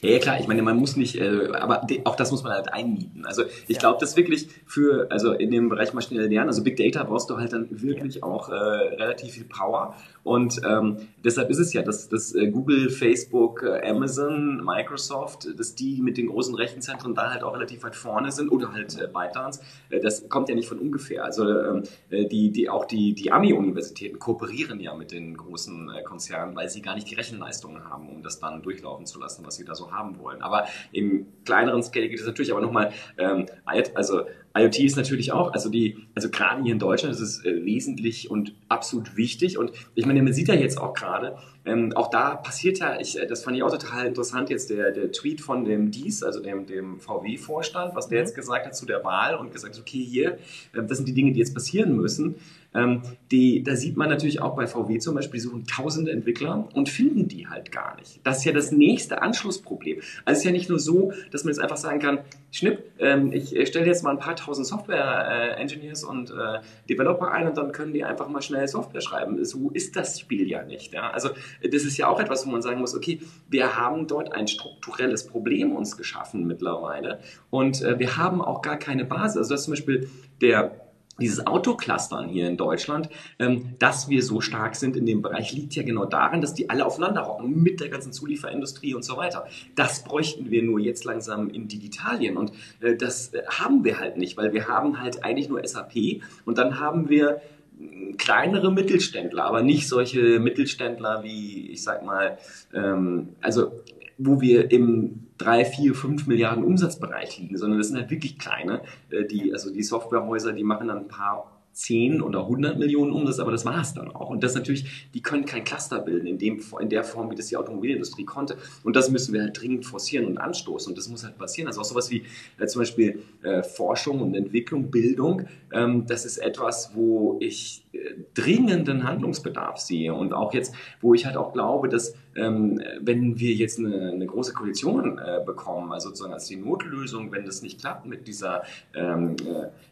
Ja, 0.00 0.10
ja, 0.10 0.18
klar, 0.18 0.40
ich 0.40 0.46
meine, 0.46 0.62
man 0.62 0.76
muss 0.76 0.96
nicht, 0.96 1.20
äh, 1.20 1.48
aber 1.52 1.86
auch 2.04 2.16
das 2.16 2.30
muss 2.30 2.42
man 2.42 2.52
halt 2.52 2.72
einmieten. 2.72 3.26
Also 3.26 3.42
ich 3.66 3.76
ja. 3.76 3.80
glaube, 3.80 3.98
das 4.00 4.16
wirklich 4.16 4.48
für, 4.64 5.06
also 5.10 5.32
in 5.32 5.50
dem 5.50 5.68
Bereich 5.68 5.92
maschinelle 5.92 6.28
Lernen, 6.28 6.48
also 6.48 6.62
Big 6.62 6.78
Data 6.78 7.04
brauchst 7.04 7.28
du 7.28 7.36
halt 7.36 7.52
dann 7.52 7.68
wirklich 7.70 8.16
ja. 8.16 8.22
auch 8.22 8.48
äh, 8.48 8.54
relativ 8.54 9.34
viel 9.34 9.44
Power. 9.44 9.94
Und 10.24 10.60
ähm, 10.66 10.96
deshalb 11.24 11.50
ist 11.50 11.58
es 11.58 11.72
ja, 11.72 11.82
dass, 11.82 12.08
dass 12.08 12.34
äh, 12.34 12.48
Google, 12.48 12.88
Facebook, 12.88 13.62
äh, 13.62 13.88
Amazon, 13.88 14.64
Microsoft, 14.64 15.46
dass 15.58 15.74
die 15.74 16.00
mit 16.00 16.16
den 16.16 16.28
großen 16.28 16.54
Rechenzentren 16.54 17.14
da 17.14 17.30
halt 17.30 17.42
auch 17.42 17.54
relativ 17.54 17.84
weit 17.84 17.96
vorne 17.96 18.32
sind 18.32 18.48
oder 18.48 18.72
halt 18.72 18.98
äh, 18.98 19.06
ByteDance. 19.06 19.60
Äh, 19.90 20.00
das 20.00 20.28
kommt 20.30 20.48
ja 20.48 20.54
nicht 20.54 20.68
von 20.68 20.78
ungefähr. 20.78 21.22
Also 21.22 21.48
ähm, 21.48 21.82
äh, 22.08 22.24
die, 22.24 22.50
die, 22.50 22.70
auch 22.70 22.86
die, 22.86 23.12
die 23.12 23.30
Ami-Universitäten 23.30 24.18
kooperieren 24.18 24.80
ja 24.80 24.94
mit 24.94 25.12
den 25.12 25.36
großen 25.36 25.90
äh, 25.90 26.02
Konzernen, 26.02 26.56
weil 26.56 26.70
sie 26.70 26.80
gar 26.80 26.94
nicht 26.94 27.10
die 27.10 27.14
Rechenleistungen 27.14 27.84
haben, 27.84 28.08
um 28.08 28.22
das 28.22 28.40
dann 28.40 28.62
durchlaufen 28.62 29.04
zu 29.04 29.20
lassen, 29.20 29.44
was 29.46 29.56
sie 29.56 29.65
da 29.66 29.74
so 29.74 29.92
haben 29.92 30.18
wollen. 30.18 30.42
Aber 30.42 30.66
im 30.92 31.26
kleineren 31.44 31.82
Scale 31.82 32.08
geht 32.08 32.20
es 32.20 32.26
natürlich 32.26 32.52
aber 32.52 32.60
nochmal, 32.60 32.92
ähm, 33.18 33.46
also 33.94 34.22
IoT 34.56 34.78
ist 34.80 34.96
natürlich 34.96 35.32
auch, 35.32 35.52
also 35.52 35.68
die, 35.68 35.98
also 36.14 36.30
gerade 36.30 36.62
hier 36.62 36.72
in 36.72 36.78
Deutschland 36.78 37.14
ist 37.14 37.20
es 37.20 37.44
äh, 37.44 37.64
wesentlich 37.64 38.30
und 38.30 38.54
absolut 38.68 39.16
wichtig. 39.16 39.58
Und 39.58 39.72
ich 39.94 40.06
meine, 40.06 40.22
man 40.22 40.32
sieht 40.32 40.48
ja 40.48 40.54
jetzt 40.54 40.78
auch 40.80 40.94
gerade, 40.94 41.36
ähm, 41.66 41.92
auch 41.94 42.08
da 42.08 42.36
passiert 42.36 42.78
ja, 42.78 42.98
ich, 42.98 43.18
äh, 43.18 43.26
das 43.26 43.44
fand 43.44 43.56
ich 43.56 43.62
auch 43.62 43.70
total 43.70 44.06
interessant 44.06 44.48
jetzt, 44.48 44.70
der, 44.70 44.92
der 44.92 45.12
Tweet 45.12 45.40
von 45.40 45.64
dem 45.64 45.90
Dies, 45.90 46.22
also 46.22 46.40
dem, 46.40 46.66
dem 46.66 47.00
VW-Vorstand, 47.00 47.94
was 47.94 48.08
der 48.08 48.20
mhm. 48.20 48.24
jetzt 48.24 48.34
gesagt 48.34 48.66
hat 48.66 48.74
zu 48.74 48.86
der 48.86 49.04
Wahl 49.04 49.34
und 49.34 49.52
gesagt 49.52 49.74
hat, 49.74 49.80
okay, 49.80 50.02
hier, 50.02 50.38
äh, 50.72 50.82
das 50.86 50.96
sind 50.98 51.08
die 51.08 51.14
Dinge, 51.14 51.32
die 51.32 51.40
jetzt 51.40 51.54
passieren 51.54 51.94
müssen. 51.94 52.36
Ähm, 52.76 53.02
die, 53.30 53.62
da 53.62 53.74
sieht 53.74 53.96
man 53.96 54.08
natürlich 54.08 54.40
auch 54.40 54.54
bei 54.54 54.66
VW 54.66 54.98
zum 54.98 55.14
Beispiel, 55.14 55.40
suchen 55.40 55.66
tausende 55.66 56.12
Entwickler 56.12 56.68
und 56.74 56.88
finden 56.88 57.26
die 57.26 57.48
halt 57.48 57.72
gar 57.72 57.96
nicht. 57.96 58.20
Das 58.24 58.38
ist 58.38 58.44
ja 58.44 58.52
das 58.52 58.70
nächste 58.70 59.22
Anschlussproblem. 59.22 59.98
Also 60.24 60.32
es 60.32 60.38
ist 60.38 60.44
ja 60.44 60.52
nicht 60.52 60.68
nur 60.68 60.78
so, 60.78 61.12
dass 61.30 61.44
man 61.44 61.52
jetzt 61.52 61.60
einfach 61.60 61.76
sagen 61.76 61.98
kann, 61.98 62.18
Schnipp, 62.52 62.84
ähm, 62.98 63.32
ich 63.32 63.66
stelle 63.66 63.86
jetzt 63.86 64.02
mal 64.02 64.10
ein 64.10 64.18
paar 64.18 64.36
tausend 64.36 64.66
Software-Engineers 64.66 66.04
äh, 66.04 66.06
und 66.06 66.30
äh, 66.30 66.60
Developer 66.88 67.30
ein 67.30 67.48
und 67.48 67.56
dann 67.56 67.72
können 67.72 67.92
die 67.92 68.04
einfach 68.04 68.28
mal 68.28 68.42
schnell 68.42 68.66
Software 68.68 69.00
schreiben. 69.00 69.44
So 69.44 69.70
ist 69.70 69.96
das 69.96 70.20
Spiel 70.20 70.48
ja 70.48 70.62
nicht. 70.62 70.92
Ja? 70.92 71.10
Also 71.10 71.30
das 71.62 71.82
ist 71.82 71.96
ja 71.96 72.08
auch 72.08 72.20
etwas, 72.20 72.46
wo 72.46 72.50
man 72.50 72.62
sagen 72.62 72.80
muss, 72.80 72.94
okay, 72.94 73.20
wir 73.48 73.76
haben 73.76 74.06
dort 74.06 74.32
ein 74.32 74.48
strukturelles 74.48 75.26
Problem 75.26 75.72
uns 75.72 75.96
geschaffen 75.96 76.46
mittlerweile 76.46 77.20
und 77.50 77.82
äh, 77.82 77.98
wir 77.98 78.16
haben 78.16 78.40
auch 78.40 78.62
gar 78.62 78.78
keine 78.78 79.04
Basis. 79.04 79.36
Also 79.36 79.50
das 79.50 79.60
ist 79.60 79.64
zum 79.64 79.72
Beispiel 79.72 80.08
der 80.40 80.85
dieses 81.20 81.46
Autoclustern 81.46 82.28
hier 82.28 82.46
in 82.48 82.56
Deutschland, 82.56 83.08
ähm, 83.38 83.74
dass 83.78 84.08
wir 84.08 84.22
so 84.22 84.40
stark 84.40 84.76
sind 84.76 84.96
in 84.96 85.06
dem 85.06 85.22
Bereich, 85.22 85.52
liegt 85.52 85.74
ja 85.74 85.82
genau 85.82 86.04
daran, 86.04 86.40
dass 86.40 86.54
die 86.54 86.68
alle 86.70 86.84
aufeinander 86.84 87.26
hocken 87.26 87.62
mit 87.62 87.80
der 87.80 87.88
ganzen 87.88 88.12
Zulieferindustrie 88.12 88.94
und 88.94 89.04
so 89.04 89.16
weiter. 89.16 89.46
Das 89.74 90.04
bräuchten 90.04 90.50
wir 90.50 90.62
nur 90.62 90.80
jetzt 90.80 91.04
langsam 91.04 91.48
in 91.50 91.68
Digitalien 91.68 92.36
und 92.36 92.52
äh, 92.80 92.96
das 92.96 93.32
äh, 93.34 93.42
haben 93.46 93.84
wir 93.84 93.98
halt 93.98 94.16
nicht, 94.16 94.36
weil 94.36 94.52
wir 94.52 94.68
haben 94.68 95.00
halt 95.00 95.24
eigentlich 95.24 95.48
nur 95.48 95.66
SAP 95.66 96.22
und 96.44 96.58
dann 96.58 96.78
haben 96.78 97.08
wir 97.08 97.40
hm, 97.78 98.16
kleinere 98.16 98.70
Mittelständler, 98.72 99.44
aber 99.44 99.62
nicht 99.62 99.88
solche 99.88 100.38
Mittelständler 100.38 101.22
wie, 101.22 101.70
ich 101.70 101.82
sag 101.82 102.04
mal, 102.04 102.38
ähm, 102.74 103.30
also 103.40 103.72
wo 104.18 104.40
wir 104.40 104.70
im 104.70 105.25
drei, 105.38 105.64
vier, 105.64 105.94
fünf 105.94 106.26
Milliarden 106.26 106.64
Umsatzbereich 106.64 107.38
liegen, 107.38 107.56
sondern 107.56 107.78
das 107.78 107.88
sind 107.88 107.98
halt 107.98 108.10
wirklich 108.10 108.38
kleine, 108.38 108.82
äh, 109.10 109.24
die, 109.24 109.52
also 109.52 109.72
die 109.72 109.82
Softwarehäuser, 109.82 110.52
die 110.52 110.64
machen 110.64 110.88
dann 110.88 110.98
ein 110.98 111.08
paar 111.08 111.56
10 111.76 112.22
oder 112.22 112.40
100 112.40 112.78
Millionen 112.78 113.12
Umsatz, 113.12 113.38
aber 113.38 113.50
das 113.50 113.66
war 113.66 113.82
es 113.82 113.92
dann 113.92 114.10
auch. 114.10 114.30
Und 114.30 114.42
das 114.42 114.54
natürlich, 114.54 115.10
die 115.12 115.20
können 115.20 115.44
kein 115.44 115.62
Cluster 115.62 116.00
bilden 116.00 116.26
in, 116.26 116.38
dem, 116.38 116.62
in 116.80 116.88
der 116.88 117.04
Form, 117.04 117.30
wie 117.30 117.34
das 117.34 117.48
die 117.48 117.56
Automobilindustrie 117.58 118.24
konnte. 118.24 118.56
Und 118.82 118.96
das 118.96 119.10
müssen 119.10 119.34
wir 119.34 119.42
halt 119.42 119.60
dringend 119.60 119.84
forcieren 119.84 120.24
und 120.24 120.38
anstoßen. 120.38 120.90
Und 120.90 120.96
das 120.96 121.08
muss 121.08 121.22
halt 121.22 121.36
passieren. 121.36 121.68
Also 121.68 121.82
auch 121.82 121.84
sowas 121.84 122.10
wie 122.10 122.22
äh, 122.58 122.66
zum 122.66 122.80
Beispiel 122.80 123.22
äh, 123.42 123.62
Forschung 123.62 124.22
und 124.22 124.34
Entwicklung, 124.34 124.90
Bildung, 124.90 125.48
ähm, 125.70 126.06
das 126.06 126.24
ist 126.24 126.38
etwas, 126.38 126.92
wo 126.94 127.36
ich 127.40 127.84
äh, 127.92 127.98
dringenden 128.32 129.04
Handlungsbedarf 129.04 129.76
sehe. 129.76 130.14
Und 130.14 130.32
auch 130.32 130.54
jetzt, 130.54 130.74
wo 131.02 131.12
ich 131.12 131.26
halt 131.26 131.36
auch 131.36 131.52
glaube, 131.52 131.90
dass 131.90 132.14
ähm, 132.36 132.80
wenn 133.00 133.38
wir 133.38 133.54
jetzt 133.54 133.78
eine, 133.78 134.12
eine 134.12 134.26
große 134.26 134.52
Koalition 134.52 135.18
äh, 135.18 135.42
bekommen, 135.44 135.92
also 135.92 136.08
sozusagen 136.08 136.34
als 136.34 136.46
die 136.46 136.56
Notlösung, 136.56 137.32
wenn 137.32 137.44
das 137.44 137.62
nicht 137.62 137.80
klappt 137.80 138.06
mit 138.06 138.26
dieser 138.26 138.62
ähm, 138.94 139.36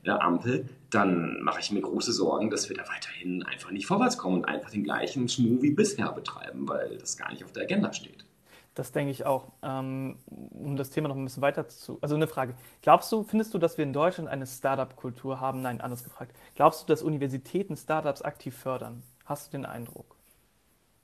äh, 0.05 0.11
Ampel, 0.11 0.67
dann 0.91 1.43
mache 1.43 1.61
ich 1.61 1.73
mir 1.73 1.81
große 1.81 2.13
Sorgen, 2.13 2.51
dass 2.51 2.69
wir 2.69 2.77
da 2.77 2.85
weiterhin 2.89 3.43
einfach 3.45 3.71
nicht 3.71 3.87
vorwärts 3.87 4.19
kommen 4.19 4.37
und 4.39 4.45
einfach 4.45 4.71
den 4.71 4.85
gleichen 4.85 5.29
Schmuh 5.29 5.61
wie 5.63 5.73
bisher 5.73 6.13
betreiben, 6.13 6.69
weil 6.69 6.99
das 6.99 7.17
gar 7.17 7.31
nicht 7.31 7.45
auf 7.45 7.53
der 7.53 7.65
Agenda 7.65 7.93
steht. 7.93 8.25
Das 8.75 8.91
denke 8.91 9.13
ich 9.13 9.25
auch. 9.25 9.53
Ähm, 9.63 10.19
um 10.27 10.77
das 10.77 10.91
Thema 10.91 11.09
noch 11.09 11.17
ein 11.17 11.25
bisschen 11.25 11.43
weiter 11.43 11.69
zu. 11.69 11.99
Also 12.01 12.17
eine 12.17 12.27
Frage. 12.27 12.55
Glaubst 12.83 13.11
du, 13.13 13.23
findest 13.23 13.55
du, 13.55 13.59
dass 13.59 13.79
wir 13.79 13.85
in 13.85 13.93
Deutschland 13.93 14.29
eine 14.29 14.47
Startup-Kultur 14.47 15.41
haben? 15.41 15.63
Nein, 15.63 15.81
anders 15.81 16.03
gefragt. 16.03 16.37
Glaubst 16.57 16.83
du, 16.83 16.87
dass 16.87 17.03
Universitäten 17.03 17.77
Startups 17.77 18.23
aktiv 18.23 18.57
fördern? 18.57 19.03
Hast 19.25 19.49
du 19.49 19.59
den 19.59 19.65
Eindruck? 19.65 20.14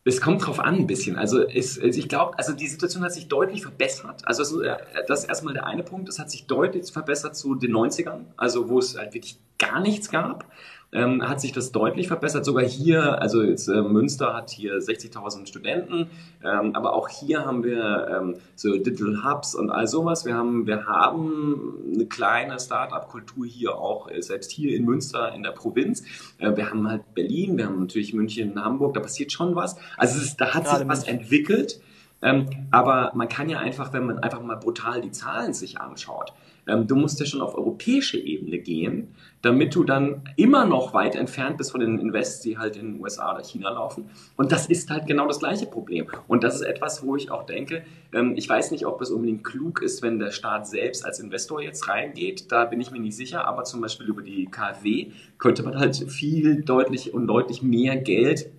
Es 0.04 0.20
kommt 0.20 0.46
drauf 0.46 0.60
an 0.60 0.76
ein 0.76 0.86
bisschen. 0.86 1.16
Also, 1.16 1.46
es, 1.46 1.76
ich 1.76 2.08
glaube, 2.08 2.38
also 2.38 2.52
die 2.54 2.68
Situation 2.68 3.02
hat 3.04 3.12
sich 3.12 3.28
deutlich 3.28 3.62
verbessert. 3.62 4.22
Also 4.24 4.62
das 5.06 5.20
ist 5.20 5.28
erstmal 5.28 5.52
der 5.52 5.66
eine 5.66 5.82
Punkt. 5.82 6.08
Es 6.08 6.18
hat 6.18 6.30
sich 6.30 6.46
deutlich 6.46 6.90
verbessert 6.90 7.36
zu 7.36 7.54
den 7.54 7.72
90ern, 7.72 8.24
also 8.36 8.68
wo 8.68 8.78
es 8.78 8.96
halt 8.96 9.12
wirklich 9.12 9.38
gar 9.58 9.80
nichts 9.80 10.10
gab 10.10 10.46
ähm, 10.92 11.26
hat 11.28 11.40
sich 11.40 11.52
das 11.52 11.72
deutlich 11.72 12.08
verbessert. 12.08 12.44
Sogar 12.44 12.64
hier, 12.64 13.20
also 13.20 13.42
jetzt 13.42 13.68
äh, 13.68 13.82
Münster 13.82 14.34
hat 14.34 14.50
hier 14.50 14.78
60.000 14.78 15.46
Studenten, 15.46 16.10
ähm, 16.44 16.74
aber 16.74 16.94
auch 16.94 17.08
hier 17.08 17.44
haben 17.44 17.62
wir 17.62 18.08
ähm, 18.10 18.36
so 18.56 18.72
Digital 18.72 19.24
Hubs 19.24 19.54
und 19.54 19.70
all 19.70 19.86
sowas. 19.86 20.24
Wir 20.24 20.34
haben, 20.34 20.66
wir 20.66 20.86
haben 20.86 21.74
eine 21.94 22.06
kleine 22.06 22.58
Start-up-Kultur 22.58 23.46
hier 23.46 23.76
auch, 23.76 24.10
äh, 24.10 24.20
selbst 24.20 24.50
hier 24.50 24.76
in 24.76 24.84
Münster 24.84 25.32
in 25.32 25.42
der 25.42 25.52
Provinz. 25.52 26.02
Äh, 26.38 26.56
wir 26.56 26.70
haben 26.70 26.88
halt 26.88 27.14
Berlin, 27.14 27.56
wir 27.56 27.66
haben 27.66 27.80
natürlich 27.80 28.12
München, 28.12 28.62
Hamburg, 28.62 28.94
da 28.94 29.00
passiert 29.00 29.32
schon 29.32 29.54
was. 29.54 29.76
Also 29.96 30.20
ist, 30.20 30.40
da 30.40 30.54
hat 30.54 30.64
Gerade 30.64 30.78
sich 30.80 30.88
was 30.88 31.06
München. 31.06 31.20
entwickelt. 31.20 31.80
Ähm, 32.22 32.48
aber 32.70 33.12
man 33.14 33.28
kann 33.28 33.48
ja 33.48 33.58
einfach, 33.58 33.92
wenn 33.92 34.04
man 34.04 34.18
einfach 34.18 34.42
mal 34.42 34.56
brutal 34.56 35.00
die 35.00 35.10
Zahlen 35.10 35.54
sich 35.54 35.80
anschaut, 35.80 36.34
ähm, 36.70 36.86
du 36.86 36.96
musst 36.96 37.20
ja 37.20 37.26
schon 37.26 37.40
auf 37.40 37.54
europäische 37.54 38.18
Ebene 38.18 38.58
gehen, 38.58 39.14
damit 39.42 39.74
du 39.74 39.84
dann 39.84 40.22
immer 40.36 40.64
noch 40.66 40.94
weit 40.94 41.16
entfernt 41.16 41.58
bist 41.58 41.72
von 41.72 41.80
den 41.80 41.98
Invests, 41.98 42.40
die 42.40 42.58
halt 42.58 42.76
in 42.76 42.92
den 42.92 43.00
USA 43.00 43.34
oder 43.34 43.42
China 43.42 43.70
laufen. 43.70 44.10
Und 44.36 44.52
das 44.52 44.66
ist 44.66 44.90
halt 44.90 45.06
genau 45.06 45.26
das 45.26 45.38
gleiche 45.38 45.66
Problem. 45.66 46.06
Und 46.28 46.44
das 46.44 46.56
ist 46.56 46.62
etwas, 46.62 47.04
wo 47.04 47.16
ich 47.16 47.30
auch 47.30 47.44
denke, 47.44 47.82
ähm, 48.12 48.34
ich 48.36 48.48
weiß 48.48 48.70
nicht, 48.70 48.86
ob 48.86 49.00
es 49.00 49.10
unbedingt 49.10 49.44
klug 49.44 49.82
ist, 49.82 50.02
wenn 50.02 50.18
der 50.18 50.30
Staat 50.30 50.66
selbst 50.66 51.04
als 51.04 51.20
Investor 51.20 51.60
jetzt 51.62 51.88
reingeht. 51.88 52.52
Da 52.52 52.64
bin 52.64 52.80
ich 52.80 52.90
mir 52.90 53.00
nicht 53.00 53.16
sicher. 53.16 53.46
Aber 53.46 53.64
zum 53.64 53.80
Beispiel 53.80 54.06
über 54.06 54.22
die 54.22 54.46
KfW 54.46 55.12
könnte 55.38 55.62
man 55.62 55.78
halt 55.78 55.96
viel 56.10 56.62
deutlich 56.62 57.12
und 57.14 57.26
deutlich 57.26 57.62
mehr 57.62 57.96
Geld 57.96 58.50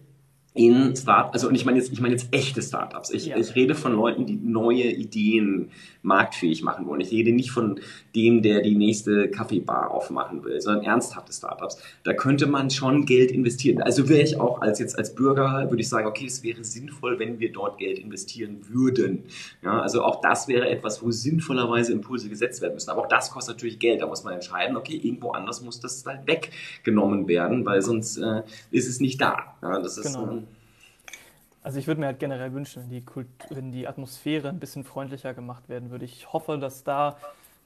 in 0.53 0.93
Start, 0.97 1.33
also 1.33 1.47
und 1.47 1.55
ich 1.55 1.63
meine 1.63 1.77
jetzt, 1.77 1.93
ich 1.93 2.01
meine 2.01 2.13
jetzt 2.13 2.27
echte 2.31 2.61
Startups. 2.61 3.09
Ich, 3.11 3.27
ja. 3.27 3.37
ich 3.37 3.55
rede 3.55 3.73
von 3.73 3.93
Leuten, 3.93 4.25
die 4.25 4.35
neue 4.35 4.83
Ideen 4.83 5.71
marktfähig 6.01 6.61
machen 6.61 6.87
wollen. 6.87 6.99
Ich 6.99 7.11
rede 7.11 7.31
nicht 7.31 7.51
von 7.51 7.79
dem, 8.15 8.41
der 8.41 8.61
die 8.61 8.75
nächste 8.75 9.29
Kaffeebar 9.29 9.91
aufmachen 9.91 10.43
will, 10.43 10.59
sondern 10.59 10.83
ernsthafte 10.83 11.31
Startups. 11.31 11.81
Da 12.03 12.13
könnte 12.13 12.47
man 12.47 12.69
schon 12.69 13.05
Geld 13.05 13.31
investieren. 13.31 13.81
Also 13.81 14.09
wäre 14.09 14.23
ich 14.23 14.41
auch 14.41 14.61
als 14.61 14.79
jetzt 14.79 14.97
als 14.97 15.15
Bürger 15.15 15.69
würde 15.69 15.81
ich 15.81 15.87
sagen, 15.87 16.05
okay, 16.05 16.25
es 16.25 16.43
wäre 16.43 16.65
sinnvoll, 16.65 17.17
wenn 17.17 17.39
wir 17.39 17.53
dort 17.53 17.77
Geld 17.77 17.97
investieren 17.97 18.57
würden. 18.67 19.23
Ja, 19.63 19.79
also 19.79 20.03
auch 20.03 20.19
das 20.19 20.49
wäre 20.49 20.69
etwas, 20.69 21.01
wo 21.01 21.11
sinnvollerweise 21.11 21.93
Impulse 21.93 22.27
gesetzt 22.27 22.61
werden 22.61 22.73
müssen. 22.73 22.89
Aber 22.89 23.03
auch 23.03 23.07
das 23.07 23.31
kostet 23.31 23.55
natürlich 23.55 23.79
Geld. 23.79 24.01
Da 24.01 24.07
muss 24.07 24.25
man 24.25 24.33
entscheiden, 24.33 24.75
okay, 24.75 24.99
irgendwo 25.01 25.31
anders 25.31 25.61
muss 25.61 25.79
das 25.79 26.05
halt 26.05 26.27
weggenommen 26.27 27.29
werden, 27.29 27.65
weil 27.65 27.81
sonst 27.81 28.17
äh, 28.17 28.41
ist 28.71 28.89
es 28.89 28.99
nicht 28.99 29.21
da. 29.21 29.55
Ja, 29.61 29.79
das 29.79 29.97
ist 29.97 30.13
genau. 30.13 30.40
Also 31.63 31.77
ich 31.77 31.87
würde 31.87 32.01
mir 32.01 32.07
halt 32.07 32.19
generell 32.19 32.53
wünschen, 32.53 32.83
wenn 32.83 32.89
die, 32.89 33.03
Kultur, 33.03 33.31
wenn 33.49 33.71
die 33.71 33.87
Atmosphäre 33.87 34.49
ein 34.49 34.59
bisschen 34.59 34.83
freundlicher 34.83 35.33
gemacht 35.33 35.69
werden 35.69 35.91
würde. 35.91 36.05
Ich 36.05 36.31
hoffe, 36.33 36.57
dass 36.57 36.83
da, 36.83 37.17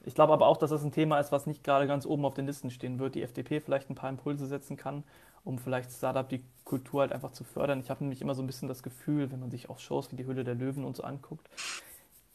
ich 0.04 0.14
glaube 0.14 0.32
aber 0.32 0.46
auch, 0.46 0.58
dass 0.58 0.70
das 0.70 0.84
ein 0.84 0.92
Thema 0.92 1.18
ist, 1.18 1.32
was 1.32 1.46
nicht 1.46 1.64
gerade 1.64 1.86
ganz 1.86 2.04
oben 2.04 2.24
auf 2.24 2.34
den 2.34 2.46
Listen 2.46 2.70
stehen 2.70 2.98
wird. 2.98 3.14
Die 3.14 3.22
FDP 3.22 3.60
vielleicht 3.60 3.88
ein 3.88 3.94
paar 3.94 4.10
Impulse 4.10 4.46
setzen 4.46 4.76
kann, 4.76 5.02
um 5.44 5.58
vielleicht 5.58 5.90
Startup 5.90 6.28
die 6.28 6.44
Kultur 6.64 7.00
halt 7.00 7.12
einfach 7.12 7.32
zu 7.32 7.44
fördern. 7.44 7.80
Ich 7.80 7.88
habe 7.88 8.04
nämlich 8.04 8.20
immer 8.20 8.34
so 8.34 8.42
ein 8.42 8.46
bisschen 8.46 8.68
das 8.68 8.82
Gefühl, 8.82 9.30
wenn 9.32 9.40
man 9.40 9.50
sich 9.50 9.70
auch 9.70 9.78
Shows 9.78 10.12
wie 10.12 10.16
die 10.16 10.26
Hülle 10.26 10.44
der 10.44 10.54
Löwen 10.54 10.84
und 10.84 10.96
so 10.96 11.02
anguckt, 11.02 11.48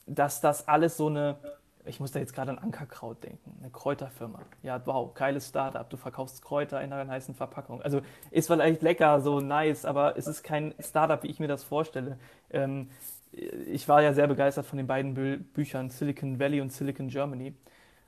dass 0.08 0.42
das 0.42 0.68
alles 0.68 0.98
so 0.98 1.08
eine 1.08 1.38
ich 1.86 2.00
muss 2.00 2.12
da 2.12 2.20
jetzt 2.20 2.34
gerade 2.34 2.52
an 2.52 2.60
Ankerkraut 2.60 3.24
denken, 3.24 3.58
eine 3.60 3.70
Kräuterfirma. 3.70 4.40
Ja, 4.64 4.82
wow, 4.86 5.14
geiles 5.14 5.48
Startup, 5.48 5.90
du 5.90 5.98
verkaufst 5.98 6.42
Kräuter 6.42 6.82
in 6.82 6.94
einer 6.94 7.12
heißen 7.12 7.36
Verpackung. 7.36 7.82
Also 7.82 8.02
ist 8.30 8.48
vielleicht 8.48 8.82
lecker, 8.82 9.22
so 9.22 9.40
nice, 9.40 9.86
aber 9.86 10.18
es 10.18 10.28
ist 10.28 10.44
kein 10.44 10.74
Startup, 10.80 11.22
wie 11.24 11.28
ich 11.28 11.40
mir 11.40 11.48
das 11.48 11.64
vorstelle. 11.64 12.18
Ähm, 12.52 12.90
ich 13.32 13.88
war 13.88 14.02
ja 14.02 14.14
sehr 14.14 14.28
begeistert 14.28 14.66
von 14.66 14.78
den 14.78 14.88
beiden 14.88 15.14
Bü 15.14 15.38
Büchern 15.38 15.90
Silicon 15.90 16.40
Valley 16.40 16.62
und 16.62 16.72
Silicon 16.72 17.08
Germany, 17.08 17.54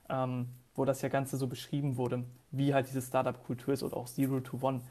ähm, 0.10 0.50
wo 0.76 0.86
das 0.86 1.02
ja 1.02 1.10
Ganze 1.10 1.38
so 1.38 1.48
beschrieben 1.48 1.98
wurde, 1.98 2.24
wie 2.52 2.74
halt 2.74 2.88
diese 2.88 3.02
Startup-Kultur 3.02 3.74
ist 3.74 3.84
oder 3.84 3.98
auch 3.98 4.08
Zero 4.08 4.40
to 4.42 4.58
One 4.62 4.82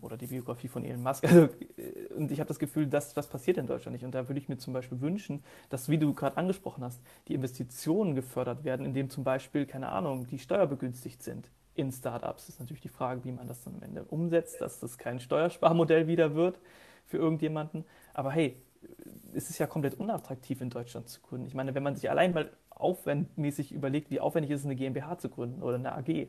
oder 0.00 0.16
die 0.16 0.26
Biografie 0.26 0.68
von 0.68 0.84
Elon 0.84 1.02
Musk. 1.02 1.24
Also, 1.32 1.48
äh, 1.76 2.12
und 2.14 2.30
ich 2.30 2.40
habe 2.40 2.48
das 2.48 2.58
Gefühl, 2.58 2.86
dass 2.86 3.14
das 3.14 3.28
passiert 3.28 3.56
in 3.56 3.66
Deutschland 3.66 3.94
nicht. 3.94 4.04
Und 4.04 4.14
da 4.14 4.28
würde 4.28 4.38
ich 4.38 4.48
mir 4.48 4.58
zum 4.58 4.72
Beispiel 4.72 5.00
wünschen, 5.00 5.42
dass, 5.70 5.88
wie 5.88 5.98
du 5.98 6.12
gerade 6.14 6.36
angesprochen 6.36 6.84
hast, 6.84 7.02
die 7.28 7.34
Investitionen 7.34 8.14
gefördert 8.14 8.64
werden, 8.64 8.84
indem 8.84 9.10
zum 9.10 9.24
Beispiel, 9.24 9.66
keine 9.66 9.88
Ahnung, 9.88 10.26
die 10.26 10.38
steuerbegünstigt 10.38 11.22
sind 11.22 11.50
in 11.74 11.90
Startups. 11.90 12.46
Das 12.46 12.56
ist 12.56 12.60
natürlich 12.60 12.82
die 12.82 12.88
Frage, 12.88 13.24
wie 13.24 13.32
man 13.32 13.48
das 13.48 13.64
dann 13.64 13.76
am 13.76 13.82
Ende 13.82 14.04
umsetzt, 14.04 14.60
dass 14.60 14.80
das 14.80 14.98
kein 14.98 15.20
Steuersparmodell 15.20 16.06
wieder 16.06 16.34
wird 16.34 16.58
für 17.06 17.16
irgendjemanden. 17.16 17.84
Aber 18.12 18.30
hey, 18.30 18.56
es 19.34 19.48
ist 19.48 19.58
ja 19.58 19.66
komplett 19.66 19.94
unattraktiv 19.94 20.60
in 20.60 20.70
Deutschland 20.70 21.08
zu 21.08 21.20
gründen. 21.20 21.46
Ich 21.46 21.54
meine, 21.54 21.74
wenn 21.74 21.82
man 21.82 21.94
sich 21.94 22.10
allein 22.10 22.34
mal 22.34 22.50
aufwandmäßig 22.70 23.72
überlegt, 23.72 24.10
wie 24.10 24.20
aufwendig 24.20 24.50
ist 24.50 24.60
es, 24.60 24.66
eine 24.66 24.76
GmbH 24.76 25.18
zu 25.18 25.28
gründen 25.28 25.62
oder 25.62 25.76
eine 25.76 25.94
AG, 25.94 26.28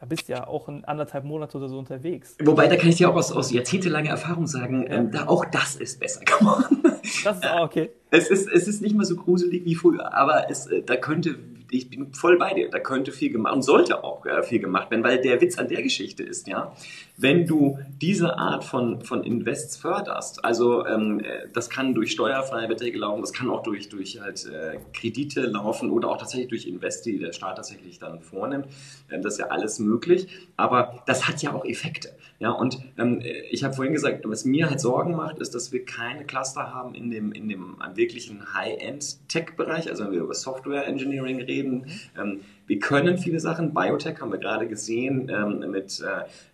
da 0.00 0.06
bist 0.06 0.28
du 0.28 0.32
ja 0.32 0.46
auch 0.46 0.66
in 0.68 0.82
anderthalb 0.86 1.24
Monate 1.24 1.58
oder 1.58 1.68
so 1.68 1.78
unterwegs. 1.78 2.34
Wobei, 2.42 2.68
da 2.68 2.76
kann 2.76 2.88
ich 2.88 2.96
dir 2.96 3.10
auch 3.10 3.16
aus, 3.16 3.32
aus 3.32 3.52
jahrzehntelanger 3.52 4.08
Erfahrung 4.08 4.46
sagen, 4.46 4.84
ja. 4.84 4.94
ähm, 4.94 5.10
da 5.10 5.26
auch 5.26 5.44
das 5.44 5.76
ist 5.76 6.00
besser 6.00 6.20
geworden. 6.24 6.82
Das 7.22 7.36
ist 7.36 7.46
auch 7.46 7.64
okay. 7.64 7.90
Es 8.10 8.30
ist, 8.30 8.48
es 8.48 8.66
ist 8.66 8.80
nicht 8.80 8.96
mehr 8.96 9.04
so 9.04 9.14
gruselig 9.16 9.66
wie 9.66 9.74
früher, 9.74 10.14
aber 10.14 10.50
es, 10.50 10.66
äh, 10.68 10.82
da 10.82 10.96
könnte 10.96 11.38
ich 11.70 11.90
bin 11.90 12.12
voll 12.12 12.38
bei 12.38 12.54
dir. 12.54 12.68
Da 12.70 12.78
könnte 12.78 13.12
viel 13.12 13.30
gemacht 13.30 13.54
und 13.54 13.62
sollte 13.62 14.04
auch 14.04 14.24
äh, 14.26 14.42
viel 14.42 14.58
gemacht 14.58 14.90
werden, 14.90 15.04
weil 15.04 15.20
der 15.20 15.40
Witz 15.40 15.58
an 15.58 15.68
der 15.68 15.82
Geschichte 15.82 16.22
ist, 16.22 16.46
ja, 16.48 16.74
wenn 17.16 17.46
du 17.46 17.78
diese 18.00 18.38
Art 18.38 18.64
von, 18.64 19.02
von 19.02 19.24
Invests 19.24 19.76
förderst, 19.76 20.44
also 20.44 20.86
ähm, 20.86 21.20
äh, 21.20 21.48
das 21.52 21.68
kann 21.68 21.94
durch 21.94 22.12
steuerfreie 22.12 22.66
Beträge 22.68 22.98
laufen, 22.98 23.20
das 23.20 23.32
kann 23.32 23.50
auch 23.50 23.62
durch, 23.62 23.88
durch 23.88 24.20
halt 24.20 24.46
äh, 24.46 24.78
Kredite 24.92 25.42
laufen 25.42 25.90
oder 25.90 26.08
auch 26.08 26.18
tatsächlich 26.18 26.48
durch 26.48 26.66
Invest, 26.66 27.06
die 27.06 27.18
der 27.18 27.32
Staat 27.32 27.56
tatsächlich 27.56 27.98
dann 27.98 28.20
vornimmt. 28.20 28.66
Ähm, 29.10 29.22
das 29.22 29.34
ist 29.34 29.38
ja 29.40 29.46
alles 29.46 29.78
möglich, 29.78 30.28
aber 30.56 31.02
das 31.06 31.28
hat 31.28 31.42
ja 31.42 31.52
auch 31.52 31.64
Effekte. 31.64 32.10
Ja, 32.40 32.52
und 32.52 32.80
ähm, 32.96 33.20
ich 33.50 33.64
habe 33.64 33.74
vorhin 33.74 33.92
gesagt, 33.92 34.26
was 34.26 34.46
mir 34.46 34.70
halt 34.70 34.80
Sorgen 34.80 35.14
macht, 35.14 35.40
ist, 35.40 35.54
dass 35.54 35.72
wir 35.72 35.84
keine 35.84 36.24
Cluster 36.24 36.72
haben 36.72 36.94
in 36.94 37.10
dem, 37.10 37.32
in 37.32 37.50
dem 37.50 37.76
wirklichen 37.94 38.54
High-End-Tech-Bereich, 38.54 39.90
also 39.90 40.04
wenn 40.04 40.12
wir 40.12 40.22
über 40.22 40.32
Software 40.32 40.86
Engineering 40.86 41.42
reden. 41.42 41.86
Ähm, 42.18 42.40
wir 42.70 42.78
können 42.78 43.18
viele 43.18 43.40
Sachen. 43.40 43.74
Biotech 43.74 44.20
haben 44.20 44.30
wir 44.30 44.38
gerade 44.38 44.68
gesehen 44.68 45.28
ähm, 45.28 45.72
mit 45.72 46.00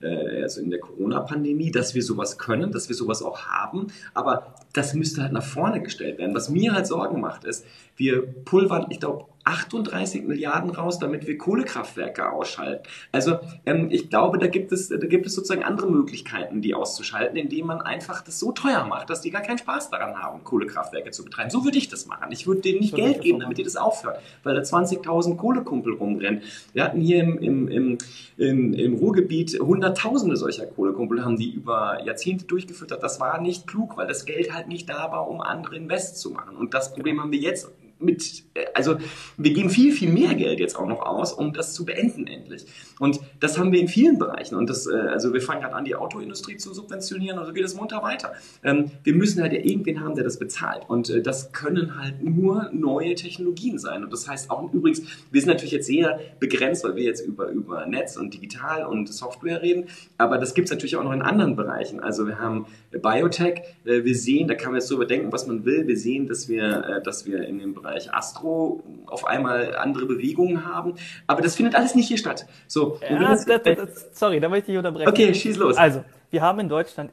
äh, 0.00 0.07
äh, 0.07 0.42
also 0.44 0.62
in 0.62 0.70
der 0.70 0.81
Corona-Pandemie, 0.81 1.70
dass 1.70 1.94
wir 1.94 2.02
sowas 2.02 2.38
können, 2.38 2.72
dass 2.72 2.88
wir 2.88 2.96
sowas 2.96 3.22
auch 3.22 3.44
haben. 3.44 3.88
Aber 4.14 4.55
das 4.72 4.94
müsste 4.94 5.20
halt 5.20 5.33
nach 5.33 5.44
vorne 5.44 5.83
gestellt 5.83 6.16
werden. 6.16 6.35
Was 6.35 6.48
mir 6.48 6.72
halt 6.72 6.87
Sorgen 6.87 7.20
macht, 7.20 7.44
ist, 7.44 7.66
wir 7.96 8.22
pulvern, 8.22 8.87
ich 8.88 8.98
glaube, 8.98 9.26
38 9.46 10.24
Milliarden 10.24 10.70
raus, 10.70 10.98
damit 10.98 11.26
wir 11.26 11.38
Kohlekraftwerke 11.38 12.33
ausschalten. 12.33 12.83
Also 13.12 13.38
ähm, 13.64 13.88
ich 13.90 14.11
glaube, 14.11 14.38
da 14.38 14.48
gibt 14.48 14.72
es, 14.72 14.88
da 14.88 14.96
gibt 14.96 15.24
es 15.24 15.35
sozusagen 15.35 15.62
andere 15.62 15.88
Möglichkeiten, 15.88 16.61
die 16.62 16.74
auszuschalten, 16.74 17.37
indem 17.37 17.66
man 17.66 17.81
einfach 17.81 18.22
das 18.22 18.40
so 18.40 18.50
teuer 18.50 18.85
macht, 18.85 19.09
dass 19.09 19.20
die 19.20 19.31
gar 19.31 19.42
keinen 19.42 19.59
Spaß 19.59 19.90
daran 19.90 20.16
haben, 20.16 20.42
Kohlekraftwerke 20.42 21.12
zu 21.12 21.24
betreiben. 21.24 21.50
So 21.50 21.64
würde 21.64 21.79
ich 21.79 21.88
das 21.88 22.07
machen. 22.07 22.33
Ich 22.33 22.48
würde 22.48 22.62
denen 22.62 22.81
nicht 22.81 22.96
Geld 22.96 23.20
geben, 23.20 23.38
damit 23.38 23.57
die 23.59 23.62
das 23.62 23.76
aufhören, 23.76 24.16
weil 24.42 24.57
da 24.57 24.62
20.000 24.62 25.37
Kohlekumpel 25.37 25.92
rumrennen. 26.07 26.42
Wir 26.73 26.85
hatten 26.85 27.01
hier 27.01 27.23
im, 27.23 27.38
im, 27.38 27.69
im, 27.69 27.99
im, 28.37 28.73
im 28.75 28.95
Ruhrgebiet 28.95 29.59
Hunderttausende 29.61 30.37
solcher 30.37 30.66
Kohlekumpel, 30.66 31.25
haben 31.25 31.37
die 31.37 31.51
über 31.51 32.03
Jahrzehnte 32.05 32.47
durchgeführt. 32.47 32.97
Das 33.01 33.21
war 33.21 33.40
nicht 33.40 33.66
klug, 33.66 33.97
weil 33.97 34.07
das 34.07 34.25
Geld 34.25 34.53
halt 34.55 34.69
nicht 34.69 34.88
da 34.88 35.11
war, 35.11 35.29
um 35.29 35.40
andere 35.40 35.77
Invest 35.77 36.19
zu 36.19 36.31
machen. 36.31 36.57
Und 36.57 36.75
das 36.75 36.95
Problem 36.95 37.21
haben 37.21 37.33
wir 37.33 37.38
jetzt 37.38 37.71
mit, 37.98 38.44
also 38.74 38.98
wir 39.37 39.52
geben 39.52 39.71
viel, 39.71 39.92
viel 39.92 40.10
mehr 40.10 40.35
Geld 40.35 40.60
jetzt 40.60 40.77
auch 40.77 40.87
noch 40.87 41.00
aus, 41.00 41.33
um 41.33 41.52
das 41.52 41.73
zu 41.73 41.85
beenden 41.85 42.27
endlich. 42.27 42.66
Und 42.98 43.21
das 43.40 43.58
haben 43.58 43.73
wir 43.73 43.81
in 43.81 43.88
vielen 43.88 44.18
Bereichen. 44.18 44.54
Und 44.54 44.68
das, 44.68 44.87
äh, 44.87 44.94
also 44.94 45.33
wir 45.33 45.40
fangen 45.40 45.62
gerade 45.62 45.75
an, 45.75 45.85
die 45.85 45.94
Autoindustrie 45.94 46.56
zu 46.56 46.75
subventionieren 46.75 47.38
und 47.38 47.46
so 47.46 47.52
geht 47.52 47.64
es 47.64 47.75
munter 47.75 48.02
weiter. 48.02 48.35
Ähm, 48.62 48.90
wir 49.02 49.14
müssen 49.14 49.40
halt 49.40 49.52
ja 49.52 49.60
irgendwen 49.60 50.00
haben, 50.00 50.14
der 50.14 50.25
das 50.25 50.38
bezahlt. 50.38 50.83
Und 50.88 51.08
äh, 51.08 51.23
das 51.23 51.52
können 51.52 51.98
halt 51.98 52.23
nur 52.23 52.71
neue 52.73 53.14
Technologien 53.14 53.79
sein. 53.79 54.04
Und 54.04 54.12
das 54.12 54.29
heißt 54.29 54.50
auch 54.50 54.73
übrigens, 54.73 55.02
wir 55.31 55.40
sind 55.40 55.48
natürlich 55.48 55.73
jetzt 55.73 55.87
sehr 55.87 56.21
begrenzt, 56.38 56.85
weil 56.85 56.96
wir 56.96 57.04
jetzt 57.04 57.27
über, 57.27 57.48
über 57.48 57.87
Netz 57.87 58.16
und 58.16 58.35
digital 58.35 58.85
und 58.85 59.12
Software 59.12 59.62
reden. 59.62 59.87
Aber 60.18 60.37
das 60.37 60.54
gibt 60.54 60.66
es 60.66 60.73
natürlich 60.73 60.96
auch 60.96 61.04
noch 61.04 61.12
in 61.12 61.23
anderen 61.23 61.56
Bereichen. 61.56 62.00
Also 62.00 62.27
wir 62.27 62.38
haben 62.38 62.66
Biotech. 62.90 63.62
Äh, 63.85 64.04
wir 64.04 64.14
sehen, 64.14 64.48
da 64.48 64.54
kann 64.54 64.73
man 64.73 64.81
jetzt 64.81 64.88
so 64.88 64.96
überdenken, 64.96 65.33
was 65.33 65.46
man 65.46 65.64
will. 65.64 65.87
Wir 65.87 65.96
sehen, 65.96 66.27
dass 66.27 66.48
wir, 66.48 67.00
dass 67.02 67.27
wir 67.27 67.46
in 67.46 67.58
dem 67.58 67.75
Bereich 67.75 67.85
Bereich 67.87 68.12
Astro 68.12 68.82
auf 69.06 69.26
einmal 69.26 69.76
andere 69.76 70.06
Bewegungen 70.06 70.66
haben. 70.66 70.94
Aber 71.26 71.40
das 71.40 71.54
findet 71.54 71.74
alles 71.74 71.94
nicht 71.94 72.08
hier 72.08 72.18
statt. 72.18 72.46
So, 72.66 72.98
ja, 73.08 73.18
das, 73.18 73.44
das, 73.44 73.62
das, 73.62 74.18
sorry, 74.18 74.40
da 74.40 74.48
möchte 74.48 74.72
ich 74.72 74.78
unterbrechen. 74.78 75.08
Okay, 75.08 75.32
schieß 75.32 75.56
los. 75.56 75.76
Also, 75.76 76.04
wir 76.30 76.42
haben 76.42 76.58
in 76.60 76.68
Deutschland, 76.68 77.12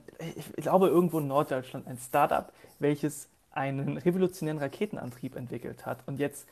ich 0.55 0.63
glaube 0.63 0.87
irgendwo 0.87 1.19
in 1.19 1.27
Norddeutschland, 1.27 1.87
ein 1.87 1.97
Startup, 1.97 2.51
welches 2.79 3.29
einen 3.51 3.97
revolutionären 3.97 4.59
Raketenantrieb 4.59 5.35
entwickelt 5.35 5.85
hat 5.85 5.99
und 6.07 6.17
jetzt 6.17 6.47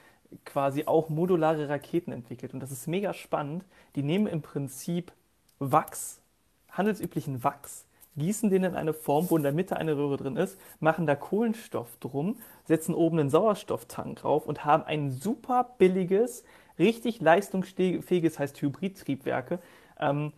quasi 0.46 0.84
auch 0.86 1.10
modulare 1.10 1.68
Raketen 1.68 2.12
entwickelt. 2.12 2.54
Und 2.54 2.60
das 2.60 2.72
ist 2.72 2.88
mega 2.88 3.14
spannend. 3.14 3.64
Die 3.96 4.04
nehmen 4.04 4.28
im 4.28 4.42
Prinzip 4.42 5.12
Wachs, 5.60 6.22
handelsüblichen 6.72 7.44
Wachs, 7.44 7.86
gießen 8.18 8.50
den 8.50 8.64
in 8.64 8.76
eine 8.76 8.94
Form, 8.94 9.30
wo 9.30 9.38
in 9.38 9.44
der 9.44 9.52
Mitte 9.52 9.78
eine 9.78 9.96
Röhre 9.96 10.18
drin 10.18 10.36
ist, 10.36 10.60
machen 10.80 11.08
da 11.08 11.16
Kohlenstoff 11.16 11.98
drum, 12.00 12.38
setzen 12.66 12.94
oben 12.94 13.20
einen 13.20 13.30
Sauerstofftank 13.30 14.20
drauf 14.20 14.46
und 14.46 14.66
haben 14.66 14.84
ein 14.84 15.12
super 15.12 15.76
billiges, 15.78 16.44
richtig 16.78 17.22
leistungsfähiges, 17.22 18.40
heißt 18.40 18.62
Hybridtriebwerke, 18.62 19.60
ähm, 20.00 20.34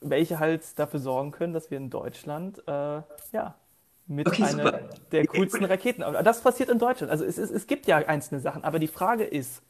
welche 0.00 0.38
halt 0.38 0.78
dafür 0.78 1.00
sorgen 1.00 1.30
können, 1.30 1.52
dass 1.52 1.70
wir 1.70 1.78
in 1.78 1.90
Deutschland 1.90 2.62
äh, 2.66 3.02
ja, 3.32 3.54
mit 4.06 4.26
okay, 4.26 4.44
einer 4.44 4.64
super. 4.64 4.80
der 5.12 5.26
coolsten 5.26 5.64
Raketen. 5.64 6.02
Das 6.24 6.42
passiert 6.42 6.70
in 6.70 6.78
Deutschland. 6.78 7.10
Also 7.10 7.24
es, 7.24 7.36
es, 7.36 7.50
es 7.50 7.66
gibt 7.66 7.86
ja 7.86 7.98
einzelne 7.98 8.40
Sachen, 8.40 8.64
aber 8.64 8.78
die 8.78 8.88
Frage 8.88 9.24
ist, 9.24 9.62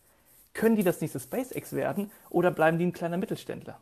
können 0.53 0.76
die 0.76 0.82
das 0.82 1.01
nächste 1.01 1.20
SpaceX 1.20 1.72
werden 1.72 2.11
oder 2.28 2.51
bleiben 2.51 2.78
die 2.78 2.86
ein 2.86 2.92
kleiner 2.92 3.16
Mittelständler? 3.16 3.80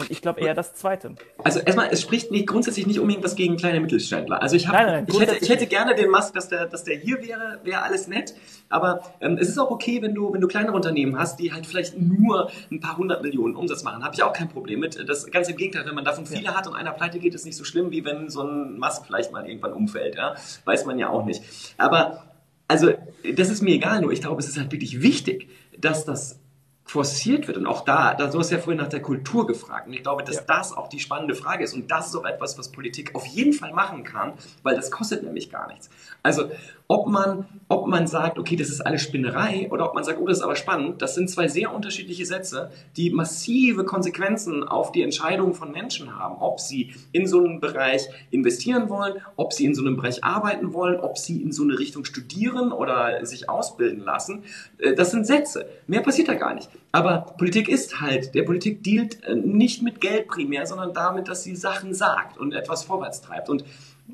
Und 0.00 0.10
ich 0.10 0.22
glaube 0.22 0.40
eher 0.40 0.54
das 0.54 0.74
Zweite. 0.74 1.14
Also 1.44 1.60
erstmal, 1.60 1.88
es 1.90 2.00
spricht 2.00 2.30
nicht, 2.30 2.46
grundsätzlich 2.46 2.86
nicht 2.86 2.98
unbedingt 2.98 3.22
was 3.22 3.36
gegen 3.36 3.56
kleine 3.56 3.80
Mittelständler. 3.80 4.42
Also 4.42 4.56
ich, 4.56 4.66
hab, 4.66 4.74
nein, 4.74 4.86
nein, 4.86 5.06
ich, 5.08 5.20
hätte, 5.20 5.36
ich 5.36 5.48
hätte 5.48 5.66
gerne 5.66 5.94
den 5.94 6.10
Musk, 6.10 6.34
dass 6.34 6.48
der, 6.48 6.66
dass 6.66 6.84
der 6.84 6.96
hier 6.96 7.22
wäre, 7.22 7.60
wäre 7.62 7.82
alles 7.82 8.08
nett. 8.08 8.34
Aber 8.70 9.02
ähm, 9.20 9.36
es 9.38 9.48
ist 9.48 9.58
auch 9.58 9.70
okay, 9.70 10.00
wenn 10.00 10.14
du, 10.14 10.32
wenn 10.32 10.40
du 10.40 10.48
kleinere 10.48 10.74
Unternehmen 10.74 11.18
hast, 11.18 11.38
die 11.38 11.52
halt 11.52 11.66
vielleicht 11.66 11.98
nur 12.00 12.50
ein 12.70 12.80
paar 12.80 12.96
hundert 12.96 13.22
Millionen 13.22 13.54
Umsatz 13.54 13.82
machen. 13.82 14.02
Habe 14.02 14.14
ich 14.14 14.22
auch 14.22 14.32
kein 14.32 14.48
Problem 14.48 14.80
mit. 14.80 15.08
Das 15.08 15.30
ganz 15.30 15.48
im 15.48 15.56
Gegenteil, 15.56 15.86
wenn 15.86 15.94
man 15.94 16.04
davon 16.04 16.24
viele 16.24 16.44
ja. 16.44 16.54
hat 16.54 16.66
und 16.66 16.74
einer 16.74 16.92
pleite 16.92 17.18
geht, 17.18 17.34
ist 17.34 17.44
nicht 17.44 17.56
so 17.56 17.64
schlimm, 17.64 17.90
wie 17.90 18.04
wenn 18.04 18.30
so 18.30 18.42
ein 18.42 18.78
Musk 18.78 19.06
vielleicht 19.06 19.32
mal 19.32 19.46
irgendwann 19.46 19.72
umfällt. 19.72 20.14
Ja? 20.14 20.34
Weiß 20.64 20.86
man 20.86 20.98
ja 20.98 21.10
auch 21.10 21.24
nicht. 21.24 21.42
Aber 21.76 22.24
also, 22.68 22.92
das 23.34 23.50
ist 23.50 23.62
mir 23.62 23.74
egal, 23.74 24.00
nur 24.00 24.12
ich 24.12 24.20
glaube, 24.20 24.40
es 24.40 24.48
ist 24.48 24.56
halt 24.56 24.70
wirklich 24.70 25.02
wichtig, 25.02 25.48
dass 25.76 26.04
das 26.04 26.38
forciert 26.90 27.46
wird. 27.46 27.56
Und 27.56 27.66
auch 27.66 27.84
da, 27.84 28.14
da 28.14 28.26
du 28.26 28.40
hast 28.40 28.50
ja 28.50 28.58
vorhin 28.58 28.78
nach 28.78 28.88
der 28.88 29.00
Kultur 29.00 29.46
gefragt. 29.46 29.86
Und 29.86 29.92
ich 29.92 30.02
glaube, 30.02 30.24
dass 30.24 30.36
ja. 30.36 30.42
das 30.48 30.76
auch 30.76 30.88
die 30.88 30.98
spannende 30.98 31.36
Frage 31.36 31.62
ist. 31.62 31.72
Und 31.72 31.88
das 31.88 32.08
ist 32.08 32.16
auch 32.16 32.24
etwas, 32.24 32.58
was 32.58 32.72
Politik 32.72 33.14
auf 33.14 33.24
jeden 33.26 33.52
Fall 33.52 33.72
machen 33.72 34.02
kann, 34.02 34.32
weil 34.64 34.74
das 34.74 34.90
kostet 34.90 35.22
nämlich 35.22 35.50
gar 35.50 35.68
nichts. 35.68 35.88
Also, 36.24 36.50
ob 36.88 37.06
man, 37.06 37.46
ob 37.68 37.86
man 37.86 38.08
sagt, 38.08 38.40
okay, 38.40 38.56
das 38.56 38.68
ist 38.68 38.80
alles 38.80 39.02
Spinnerei, 39.02 39.68
oder 39.70 39.86
ob 39.88 39.94
man 39.94 40.02
sagt, 40.02 40.18
oh, 40.20 40.26
das 40.26 40.38
ist 40.38 40.42
aber 40.42 40.56
spannend, 40.56 41.00
das 41.00 41.14
sind 41.14 41.30
zwei 41.30 41.46
sehr 41.46 41.72
unterschiedliche 41.72 42.26
Sätze, 42.26 42.72
die 42.96 43.10
massive 43.10 43.84
Konsequenzen 43.84 44.64
auf 44.64 44.90
die 44.90 45.02
Entscheidungen 45.02 45.54
von 45.54 45.70
Menschen 45.70 46.18
haben. 46.18 46.38
Ob 46.40 46.58
sie 46.58 46.92
in 47.12 47.28
so 47.28 47.38
einen 47.38 47.60
Bereich 47.60 48.08
investieren 48.32 48.88
wollen, 48.88 49.22
ob 49.36 49.52
sie 49.52 49.64
in 49.64 49.76
so 49.76 49.82
einem 49.82 49.96
Bereich 49.96 50.24
arbeiten 50.24 50.72
wollen, 50.72 50.98
ob 50.98 51.18
sie 51.18 51.40
in 51.40 51.52
so 51.52 51.62
eine 51.62 51.78
Richtung 51.78 52.04
studieren 52.04 52.72
oder 52.72 53.24
sich 53.24 53.48
ausbilden 53.48 54.02
lassen. 54.02 54.42
Äh, 54.78 54.94
das 54.96 55.12
sind 55.12 55.24
Sätze. 55.24 55.66
Mehr 55.86 56.00
passiert 56.00 56.26
da 56.26 56.34
gar 56.34 56.54
nicht. 56.54 56.68
Aber 56.92 57.34
Politik 57.38 57.68
ist 57.68 58.00
halt, 58.00 58.34
der 58.34 58.42
Politik 58.42 58.82
dealt 58.82 59.22
äh, 59.24 59.34
nicht 59.34 59.82
mit 59.82 60.00
Geld 60.00 60.26
primär, 60.26 60.66
sondern 60.66 60.92
damit, 60.92 61.28
dass 61.28 61.44
sie 61.44 61.54
Sachen 61.54 61.94
sagt 61.94 62.38
und 62.38 62.52
etwas 62.52 62.84
vorwärts 62.84 63.20
treibt. 63.20 63.48
Und 63.48 63.64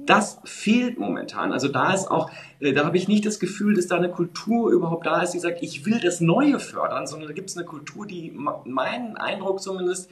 das 0.04 0.38
fehlt 0.44 0.98
momentan. 0.98 1.52
Also 1.52 1.68
da 1.68 1.94
ist 1.94 2.10
auch, 2.10 2.30
äh, 2.60 2.72
da 2.72 2.84
habe 2.84 2.96
ich 2.96 3.08
nicht 3.08 3.24
das 3.24 3.40
Gefühl, 3.40 3.74
dass 3.74 3.86
da 3.86 3.96
eine 3.96 4.10
Kultur 4.10 4.70
überhaupt 4.70 5.06
da 5.06 5.22
ist, 5.22 5.30
die 5.30 5.38
sagt, 5.38 5.62
ich 5.62 5.86
will 5.86 6.00
das 6.00 6.20
Neue 6.20 6.60
fördern, 6.60 7.06
sondern 7.06 7.28
da 7.28 7.34
gibt 7.34 7.48
es 7.48 7.56
eine 7.56 7.66
Kultur, 7.66 8.06
die 8.06 8.32
meinen 8.64 9.16
Eindruck 9.16 9.62
zumindest 9.62 10.10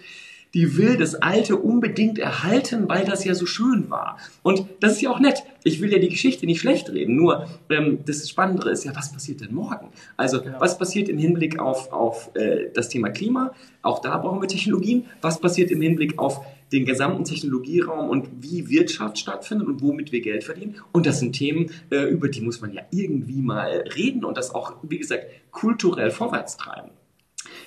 die 0.55 0.77
will 0.79 0.97
das 0.97 1.17
Alte 1.17 1.57
unbedingt 1.57 2.19
erhalten, 2.19 2.89
weil 2.89 3.05
das 3.05 3.25
ja 3.25 3.35
so 3.35 3.45
schön 3.45 3.91
war. 3.91 4.19
Und 4.43 4.65
das 4.81 4.93
ist 4.93 5.03
ja 5.03 5.11
auch 5.11 5.21
nett. 5.21 5.43
Ich 5.65 5.81
will 5.81 5.93
ja 5.93 5.99
die 5.99 6.09
Geschichte 6.09 6.47
nicht 6.47 6.61
schlecht 6.61 6.91
reden. 6.91 7.17
Nur 7.17 7.47
ähm, 7.69 7.99
das 8.07 8.29
Spannendere 8.29 8.71
ist 8.71 8.85
ja, 8.85 8.95
was 8.95 9.13
passiert 9.13 9.41
denn 9.41 9.53
morgen? 9.53 9.89
Also 10.17 10.43
ja. 10.43 10.61
was 10.61 10.79
passiert 10.79 11.09
im 11.09 11.19
Hinblick 11.19 11.59
auf, 11.59 11.93
auf 11.93 12.31
äh, 12.35 12.71
das 12.73 12.89
Thema 12.89 13.11
Klima? 13.11 13.53
Auch 13.83 13.99
da 13.99 14.17
brauchen 14.17 14.41
wir 14.41 14.49
Technologien. 14.49 15.07
Was 15.21 15.41
passiert 15.41 15.71
im 15.71 15.83
Hinblick 15.83 16.19
auf 16.19 16.41
den 16.73 16.85
gesamten 16.87 17.25
Technologieraum 17.25 18.09
und 18.09 18.29
wie 18.41 18.69
Wirtschaft 18.69 19.19
stattfindet 19.19 19.69
und 19.69 19.83
womit 19.83 20.13
wir 20.13 20.21
Geld 20.21 20.45
verdienen. 20.45 20.77
Und 20.93 21.07
das 21.07 21.21
sind 21.21 21.35
Themen, 21.35 21.71
äh, 21.91 22.09
über 22.09 22.29
die 22.29 22.41
muss 22.41 22.61
man 22.61 22.73
ja 22.73 22.83
irgendwie 22.91 23.43
mal 23.43 23.85
reden 23.95 24.25
und 24.25 24.37
das 24.37 24.55
auch, 24.55 24.77
wie 24.83 24.99
gesagt, 24.99 25.27
kulturell 25.53 26.11
vorwärts 26.11 26.57
treiben. 26.57 26.91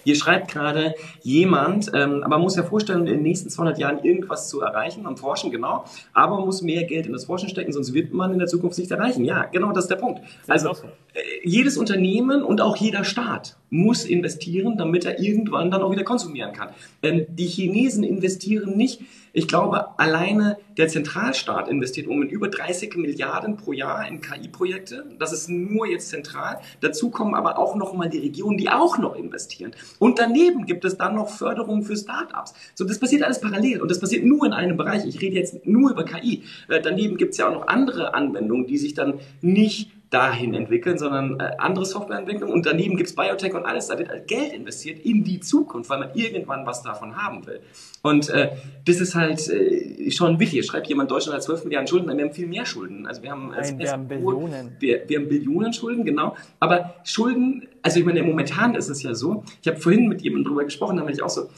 Hier 0.04 0.16
schreibt 0.16 0.52
gerade 0.52 0.96
jemand, 1.22 1.92
ähm, 1.94 2.24
aber 2.24 2.38
man 2.38 2.42
muss 2.42 2.56
ja 2.56 2.64
vorstellen, 2.64 3.02
in 3.02 3.06
den 3.06 3.22
nächsten 3.24 3.50
200 3.50 3.78
Jahren 3.80 4.04
irgendwas 4.04 4.50
zu 4.50 4.62
erreichen 4.62 5.06
am 5.06 5.18
Forschen, 5.18 5.52
genau. 5.52 5.86
Aber 6.14 6.38
man 6.38 6.46
muss 6.46 6.62
mehr 6.62 6.84
Geld 6.84 7.06
in 7.06 7.14
das 7.14 7.26
Forschen 7.26 7.50
stecken, 7.50 7.72
sonst 7.72 7.94
wird 7.94 8.14
man 8.14 8.32
in 8.34 8.40
der 8.40 8.48
Zukunft 8.48 8.78
nicht 8.78 8.92
erreichen. 8.92 9.26
Ja, 9.26 9.44
genau 9.46 9.72
das 9.72 9.86
ist 9.86 9.92
der 9.92 9.98
Punkt. 9.98 10.22
Also 10.48 10.72
äh, 10.72 11.20
jedes 11.44 11.78
Unternehmen 11.78 12.44
und 12.44 12.62
auch 12.62 12.78
jeder 12.78 13.04
Staat 13.04 13.58
muss 13.70 14.06
investieren, 14.06 14.78
damit 14.78 15.06
er 15.06 15.20
irgendwann 15.20 15.72
dann 15.72 15.82
auch 15.82 15.92
wieder 15.92 16.04
konsumieren 16.04 16.54
kann. 16.54 16.70
Denn 17.04 17.26
die 17.30 17.48
Chinesen 17.48 18.04
investieren 18.04 18.78
nicht 18.78 19.02
ich 19.38 19.48
glaube, 19.48 20.00
alleine 20.00 20.58
der 20.78 20.88
Zentralstaat 20.88 21.68
investiert 21.68 22.08
um 22.08 22.24
über 22.24 22.48
30 22.48 22.96
Milliarden 22.96 23.56
pro 23.56 23.72
Jahr 23.72 24.08
in 24.08 24.20
KI-Projekte. 24.20 25.06
Das 25.20 25.32
ist 25.32 25.48
nur 25.48 25.86
jetzt 25.86 26.10
zentral. 26.10 26.58
Dazu 26.82 27.12
kommen 27.12 27.36
aber 27.36 27.60
auch 27.60 27.76
noch 27.76 27.94
mal 27.94 28.10
die 28.10 28.18
Regionen, 28.18 28.58
die 28.58 28.68
auch 28.68 28.98
noch 28.98 29.16
investieren. 29.16 29.74
Und 30.00 30.18
daneben 30.18 30.66
gibt 30.66 30.86
es 30.86 30.98
dann 30.98 31.14
noch 31.14 31.30
Förderungen 31.30 31.84
für 31.84 31.96
Startups. 31.96 32.56
So, 32.74 32.84
das 32.84 32.98
passiert 32.98 33.22
alles 33.22 33.40
parallel 33.40 33.80
und 33.80 33.92
das 33.92 34.00
passiert 34.00 34.26
nur 34.26 34.44
in 34.44 34.54
einem 34.54 34.76
Bereich. 34.76 35.06
Ich 35.06 35.22
rede 35.22 35.36
jetzt 35.36 35.68
nur 35.68 35.92
über 35.92 36.04
KI. 36.04 36.42
Äh, 36.68 36.82
daneben 36.82 37.16
gibt 37.18 37.34
es 37.34 37.38
ja 37.38 37.48
auch 37.48 37.54
noch 37.54 37.68
andere 37.68 38.16
Anwendungen, 38.16 38.66
die 38.66 38.80
sich 38.80 38.96
dann 38.96 39.20
nicht 39.42 39.92
dahin 40.10 40.54
entwickeln, 40.54 40.98
sondern 40.98 41.40
äh, 41.40 41.52
andere 41.58 41.86
Softwareentwicklung 41.86 42.52
und 42.52 42.66
daneben 42.66 42.96
gibt's 42.96 43.16
Biotech 43.16 43.54
und 43.54 43.66
alles. 43.66 43.88
Da 43.88 43.98
wird 43.98 44.10
halt 44.10 44.28
Geld 44.28 44.54
investiert 44.54 45.00
in 45.00 45.24
die 45.24 45.40
Zukunft, 45.40 45.90
weil 45.90 46.00
man 46.00 46.10
irgendwann 46.14 46.66
was 46.66 46.82
davon 46.82 47.18
haben 47.18 47.46
will. 47.46 47.60
Und 48.04 48.30
äh, 48.30 48.52
das 48.86 49.02
ist 49.02 49.16
halt 49.16 49.48
äh, 49.50 50.10
schon 50.12 50.40
wichtig. 50.40 50.66
Schreibt 50.66 50.88
jemand, 50.88 51.12
Deutschland 51.12 51.36
hat 51.36 51.44
12 51.44 51.66
Milliarden 51.66 51.88
Schulden, 51.88 52.18
wir 52.18 52.24
haben 52.24 52.34
viel 52.34 52.48
mehr 52.48 52.66
Schulden. 52.66 53.06
Also 53.06 53.22
wir 53.22 53.32
haben, 53.32 53.50
Nein, 53.50 53.80
wir 53.80 53.92
haben 53.92 54.08
Billionen. 54.08 54.76
Wir, 54.80 55.04
wir 55.08 55.20
haben 55.20 55.28
Billionen 55.28 55.74
Schulden, 55.74 56.06
genau. 56.06 56.36
Aber 56.60 56.96
Schulden, 57.04 57.68
also 57.82 58.00
ich 58.00 58.06
meine, 58.06 58.24
momentan 58.24 58.76
ist 58.76 58.90
es 58.90 59.04
ja 59.04 59.14
so, 59.14 59.44
ich 59.62 59.68
habe 59.68 59.78
vorhin 59.78 60.08
mit 60.08 60.22
jemandem 60.22 60.50
drüber 60.52 60.64
gesprochen, 60.64 60.98
da 60.98 61.04
bin 61.04 61.14
ich 61.14 61.22
auch 61.22 61.30
so, 61.30 61.50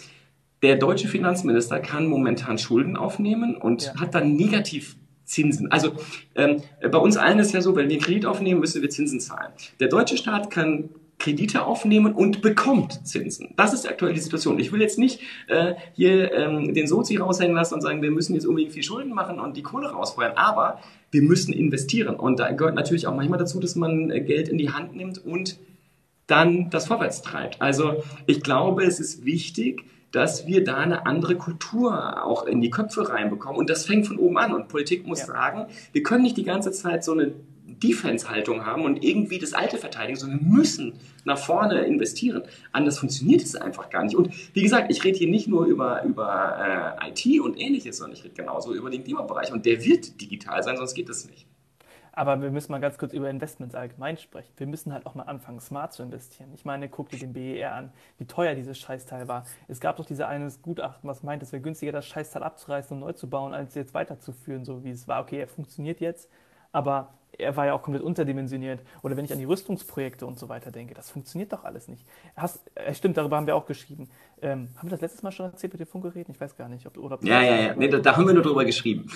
der 0.62 0.76
deutsche 0.76 1.08
Finanzminister 1.08 1.80
kann 1.80 2.08
momentan 2.08 2.58
Schulden 2.58 2.98
aufnehmen 2.98 3.56
und 3.56 3.84
ja. 3.84 3.96
hat 4.00 4.14
dann 4.16 4.36
negativ 4.36 4.98
Zinsen. 5.30 5.72
Also 5.72 5.92
ähm, 6.36 6.64
bei 6.82 6.98
uns 6.98 7.16
allen 7.16 7.40
ist 7.40 7.54
ja 7.54 7.62
so, 7.62 7.76
wenn 7.76 7.88
wir 7.88 8.00
Kredit 8.00 8.26
aufnehmen, 8.26 8.60
müssen 8.60 8.82
wir 8.82 8.90
Zinsen 8.90 9.20
zahlen. 9.20 9.52
Der 9.80 9.88
deutsche 9.88 10.18
Staat 10.18 10.50
kann 10.50 10.90
Kredite 11.20 11.66
aufnehmen 11.66 12.14
und 12.14 12.42
bekommt 12.42 13.06
Zinsen. 13.06 13.54
Das 13.58 13.74
ist 13.74 13.88
die 14.02 14.20
Situation. 14.20 14.58
Ich 14.58 14.72
will 14.72 14.82
jetzt 14.82 14.98
nicht 14.98 15.20
äh, 15.48 15.76
hier 15.94 16.34
ähm, 16.34 16.74
den 16.74 16.88
Sozi 16.88 17.18
raushängen 17.18 17.56
lassen 17.56 17.76
und 17.76 17.82
sagen, 17.82 18.02
wir 18.02 18.10
müssen 18.10 18.34
jetzt 18.34 18.48
unbedingt 18.48 18.74
viel 18.74 18.84
Schulden 18.84 19.14
machen 19.14 19.40
und 19.40 19.56
die 19.56 19.62
Kohle 19.62 19.90
rausfeuern, 19.90 20.32
aber 20.36 20.80
wir 21.12 21.22
müssen 21.22 21.54
investieren. 21.54 22.16
Und 22.16 22.40
da 22.40 22.52
gehört 22.52 22.76
natürlich 22.76 23.06
auch 23.06 23.16
manchmal 23.16 23.38
dazu, 23.38 23.60
dass 23.60 23.76
man 23.76 24.10
äh, 24.10 24.22
Geld 24.22 24.48
in 24.48 24.58
die 24.58 24.72
Hand 24.72 24.96
nimmt 24.96 25.24
und 25.24 25.60
dann 26.26 26.70
das 26.70 26.88
vorwärts 26.88 27.22
treibt. 27.22 27.62
Also 27.62 28.04
ich 28.26 28.42
glaube, 28.42 28.84
es 28.84 29.00
ist 29.00 29.26
wichtig, 29.26 29.84
dass 30.12 30.48
wir 30.48 30.64
da 30.64 30.78
eine 30.78 31.06
andere 31.06 31.36
Kultur 31.36 32.26
auch 32.26 32.46
in 32.46 32.62
die 32.62 32.70
Köpfe 32.70 33.10
reinbekommen. 33.10 33.58
Und 33.58 33.70
das 33.70 33.86
fängt 33.86 34.08
von 34.08 34.18
oben 34.18 34.38
an. 34.38 34.54
Und 34.54 34.68
Politik 34.68 35.06
muss 35.06 35.20
ja. 35.20 35.28
sagen, 35.28 35.68
wir 35.92 36.04
können 36.04 36.24
nicht 36.24 36.38
die 36.38 36.44
ganze 36.44 36.72
Zeit 36.72 37.04
so 37.04 37.12
eine 37.12 37.34
Defense-Haltung 37.84 38.66
haben 38.66 38.84
und 38.84 39.04
irgendwie 39.04 39.40
das 39.40 39.54
Alte 39.54 39.78
verteidigen, 39.78 40.18
sondern 40.18 40.40
wir 40.42 40.48
müssen 40.48 40.94
nach 41.24 41.38
vorne 41.38 41.82
investieren. 41.82 42.44
Anders 42.72 43.00
funktioniert 43.00 43.42
es 43.42 43.56
einfach 43.56 43.90
gar 43.90 44.04
nicht. 44.04 44.16
Und 44.16 44.32
wie 44.54 44.62
gesagt, 44.62 44.92
ich 44.92 45.04
rede 45.04 45.18
hier 45.18 45.30
nicht 45.30 45.48
nur 45.48 45.66
über, 45.66 46.04
über 46.04 46.98
äh, 47.02 47.10
IT 47.10 47.42
und 47.42 47.60
ähnliches, 47.60 47.98
sondern 47.98 48.18
ich 48.18 48.24
rede 48.24 48.36
genauso 48.36 48.74
über 48.74 48.90
den 48.90 49.04
Klimabereich. 49.04 49.52
Und 49.52 49.66
der 49.66 49.84
wird 49.84 50.20
digital 50.20 50.64
sein, 50.64 50.78
sonst 50.78 50.94
geht 50.94 51.10
das 51.10 51.28
nicht. 51.28 51.49
Aber 52.20 52.42
wir 52.42 52.52
müssen 52.52 52.74
mal 52.74 52.80
ganz 52.80 52.98
kurz 52.98 53.14
über 53.14 53.30
Investments 53.30 53.76
allgemein 53.76 54.18
sprechen. 54.18 54.52
Wir 54.58 54.68
müssen 54.68 54.92
halt 54.92 55.06
auch 55.06 55.16
mal 55.16 55.24
anfangen, 55.24 55.62
smart 55.62 55.94
zu 55.94 56.04
investieren. 56.04 56.50
Ich 56.54 56.66
meine, 56.66 56.90
guck 56.90 57.08
dir 57.08 57.18
den 57.18 57.32
BER 57.32 57.74
an, 57.74 57.94
wie 58.18 58.26
teuer 58.26 58.56
dieses 58.56 58.78
Scheißteil 58.78 59.30
war. 59.30 59.46
Es 59.70 59.80
gab 59.80 59.96
doch 59.96 60.06
diese 60.06 60.28
eines 60.28 60.62
Gutachten, 60.62 61.10
was 61.10 61.24
meint, 61.24 61.42
es 61.44 61.54
wäre 61.54 61.62
günstiger, 61.62 61.94
das 61.94 62.06
Scheißteil 62.08 62.44
abzureißen 62.44 62.94
und 62.94 63.00
neu 63.00 63.14
zu 63.14 63.30
bauen, 63.30 63.54
als 63.54 63.74
jetzt 63.74 63.94
weiterzuführen, 63.94 64.66
so 64.66 64.84
wie 64.84 64.90
es 64.90 65.08
war. 65.08 65.22
Okay, 65.22 65.40
er 65.40 65.48
funktioniert 65.48 66.02
jetzt, 66.02 66.30
aber 66.74 67.14
er 67.38 67.56
war 67.56 67.68
ja 67.68 67.74
auch 67.74 67.82
komplett 67.82 68.04
unterdimensioniert. 68.04 68.82
Oder 69.02 69.16
wenn 69.16 69.24
ich 69.24 69.32
an 69.32 69.40
die 69.40 69.46
Rüstungsprojekte 69.46 70.26
und 70.26 70.38
so 70.38 70.50
weiter 70.50 70.72
denke, 70.72 70.94
das 70.94 71.10
funktioniert 71.10 71.54
doch 71.54 71.64
alles 71.64 71.88
nicht. 71.88 72.06
Hast, 72.36 72.60
äh, 72.76 72.94
stimmt, 72.94 73.16
darüber 73.16 73.38
haben 73.38 73.48
wir 73.48 73.56
auch 73.56 73.66
geschrieben. 73.66 74.10
Ähm, 74.42 74.70
haben 74.78 74.88
wir 74.88 74.92
das 74.92 75.02
letztes 75.02 75.24
Mal 75.24 75.32
schon 75.32 75.48
erzählt 75.48 75.74
mit 75.74 75.80
den 75.80 75.88
Funkgeräten? 75.88 76.34
Ich 76.34 76.40
weiß 76.40 76.56
gar 76.56 76.70
nicht. 76.70 76.86
Ob, 76.86 76.98
oder 76.98 77.16
ob 77.16 77.24
ja, 77.24 77.42
ja, 77.42 77.56
ja. 77.56 77.76
Nee, 77.76 77.88
da, 77.90 78.00
da, 78.00 78.16
haben 78.16 78.26
wir 78.26 78.34
nur 78.34 78.44
drüber 78.44 78.66
geschrieben. 78.66 79.10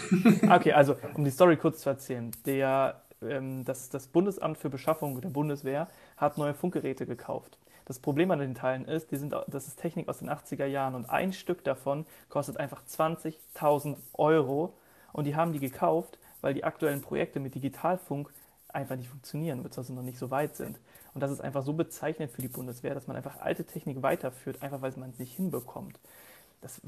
okay, 0.50 0.74
also 0.74 0.96
um 1.14 1.24
die 1.24 1.32
Story 1.32 1.58
kurz 1.58 1.82
zu 1.82 1.90
erzählen. 1.90 2.32
Der, 2.46 3.02
ähm, 3.22 3.64
das, 3.64 3.90
das 3.90 4.08
Bundesamt 4.08 4.58
für 4.58 4.70
Beschaffung 4.70 5.20
der 5.22 5.30
Bundeswehr 5.30 5.88
hat 6.18 6.38
neue 6.38 6.54
Funkgeräte 6.54 7.06
gekauft. 7.06 7.58
Das 7.86 8.00
Problem 8.00 8.32
an 8.32 8.40
den 8.40 8.56
Teilen 8.56 8.86
ist, 8.86 9.12
die 9.12 9.18
sind, 9.18 9.36
das 9.48 9.68
ist 9.68 9.78
Technik 9.78 10.08
aus 10.08 10.20
den 10.20 10.30
80er 10.30 10.66
Jahren 10.66 10.96
und 10.96 11.10
ein 11.10 11.34
Stück 11.34 11.64
davon 11.64 12.06
kostet 12.30 12.58
einfach 12.58 12.82
20.000 12.86 13.98
Euro 14.14 14.74
und 15.12 15.26
die 15.26 15.36
haben 15.36 15.52
die 15.52 15.60
gekauft, 15.60 16.18
weil 16.42 16.54
die 16.54 16.64
aktuellen 16.64 17.02
Projekte 17.02 17.40
mit 17.40 17.56
Digitalfunk 17.56 18.30
einfach 18.70 18.96
nicht 18.96 19.10
funktionieren, 19.10 19.64
beziehungsweise 19.64 19.96
noch 19.96 20.04
nicht 20.04 20.18
so 20.18 20.32
weit 20.32 20.56
sind. 20.56 20.80
Und 21.14 21.22
das 21.22 21.32
ist 21.32 21.42
einfach 21.42 21.64
so 21.64 21.74
bezeichnend 21.74 22.32
für 22.32 22.42
die 22.42 22.48
Bundeswehr, 22.48 22.94
dass 22.94 23.08
man 23.08 23.16
einfach 23.16 23.40
alte 23.40 23.66
Technik 23.66 24.02
weiterführt, 24.02 24.62
einfach 24.62 24.82
weil 24.82 24.94
man 24.98 25.12
es 25.12 25.20
nicht 25.20 25.36
hinbekommt. 25.36 26.00
Das, 26.62 26.82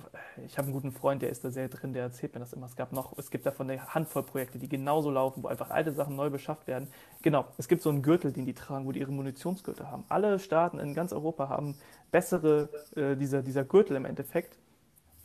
ich 0.45 0.57
habe 0.57 0.67
einen 0.67 0.73
guten 0.73 0.93
Freund, 0.93 1.21
der 1.21 1.29
ist 1.29 1.43
da 1.43 1.51
sehr 1.51 1.67
drin, 1.67 1.91
der 1.91 2.03
erzählt 2.03 2.33
mir 2.33 2.39
das 2.39 2.53
immer. 2.53 2.65
Es 2.65 2.77
gab 2.77 2.93
noch, 2.93 3.17
es 3.17 3.29
gibt 3.29 3.45
davon 3.45 3.69
eine 3.69 3.85
Handvoll 3.93 4.23
Projekte, 4.23 4.57
die 4.57 4.69
genauso 4.69 5.11
laufen, 5.11 5.43
wo 5.43 5.49
einfach 5.49 5.69
alte 5.69 5.91
Sachen 5.91 6.15
neu 6.15 6.29
beschafft 6.29 6.65
werden. 6.65 6.87
Genau, 7.21 7.45
es 7.57 7.67
gibt 7.67 7.81
so 7.81 7.89
einen 7.89 8.01
Gürtel, 8.01 8.31
den 8.31 8.45
die 8.45 8.53
tragen, 8.53 8.85
wo 8.85 8.93
die 8.93 9.01
ihre 9.01 9.11
Munitionsgürtel 9.11 9.91
haben. 9.91 10.05
Alle 10.07 10.39
Staaten 10.39 10.79
in 10.79 10.93
ganz 10.93 11.11
Europa 11.11 11.49
haben 11.49 11.75
bessere, 12.09 12.69
äh, 12.95 13.17
dieser, 13.17 13.41
dieser 13.41 13.65
Gürtel 13.65 13.97
im 13.97 14.05
Endeffekt, 14.05 14.57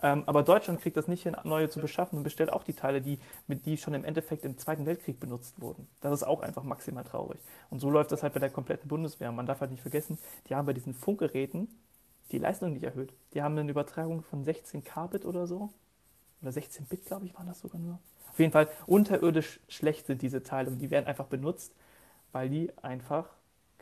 ähm, 0.03 0.23
aber 0.27 0.43
Deutschland 0.43 0.81
kriegt 0.81 0.97
das 0.97 1.09
nicht 1.09 1.23
hin, 1.23 1.37
neue 1.45 1.69
zu 1.69 1.81
beschaffen 1.81 2.19
und 2.19 2.25
bestellt 2.25 2.53
auch 2.53 2.65
die 2.65 2.73
Teile, 2.73 3.01
die, 3.01 3.19
mit, 3.47 3.67
die 3.67 3.77
schon 3.77 3.95
im 3.95 4.05
Endeffekt 4.05 4.45
im 4.45 4.59
Zweiten 4.59 4.87
Weltkrieg 4.87 5.21
benutzt 5.21 5.61
wurden. 5.61 5.87
Das 6.01 6.13
ist 6.13 6.23
auch 6.23 6.41
einfach 6.41 6.63
maximal 6.63 7.05
traurig. 7.05 7.41
Und 7.71 7.81
so 7.81 7.91
läuft 7.91 8.13
das 8.13 8.23
halt 8.23 8.35
bei 8.35 8.41
der 8.41 8.51
kompletten 8.51 8.89
Bundeswehr. 8.89 9.31
Man 9.33 9.47
darf 9.47 9.61
halt 9.61 9.71
nicht 9.71 9.83
vergessen, 9.83 10.19
die 10.49 10.55
haben 10.55 10.67
bei 10.67 10.73
diesen 10.73 10.95
Funkgeräten 10.95 11.69
die 12.33 12.39
Leistung 12.39 12.73
nicht 12.73 12.85
erhöht. 12.85 13.13
Die 13.35 13.43
haben 13.43 13.59
eine 13.59 13.71
Übertragung 13.71 14.23
von 14.23 14.45
16 14.45 14.85
Kbit 14.85 15.25
oder 15.25 15.47
so. 15.47 15.71
Oder 16.43 16.53
16 16.53 16.87
Bit, 16.87 17.05
glaube 17.05 17.27
ich, 17.27 17.35
waren 17.35 17.47
das 17.47 17.61
sogar 17.61 17.81
nur. 17.81 17.99
Auf 18.31 18.39
jeden 18.39 18.53
Fall 18.53 18.69
unterirdisch 18.87 19.61
schlecht 19.69 20.07
sind 20.07 20.23
diese 20.23 20.43
Teile 20.43 20.71
und 20.71 20.79
die 20.79 20.91
werden 20.91 21.07
einfach 21.07 21.27
benutzt, 21.27 21.75
weil 22.33 22.49
die 22.49 22.71
einfach 22.79 23.29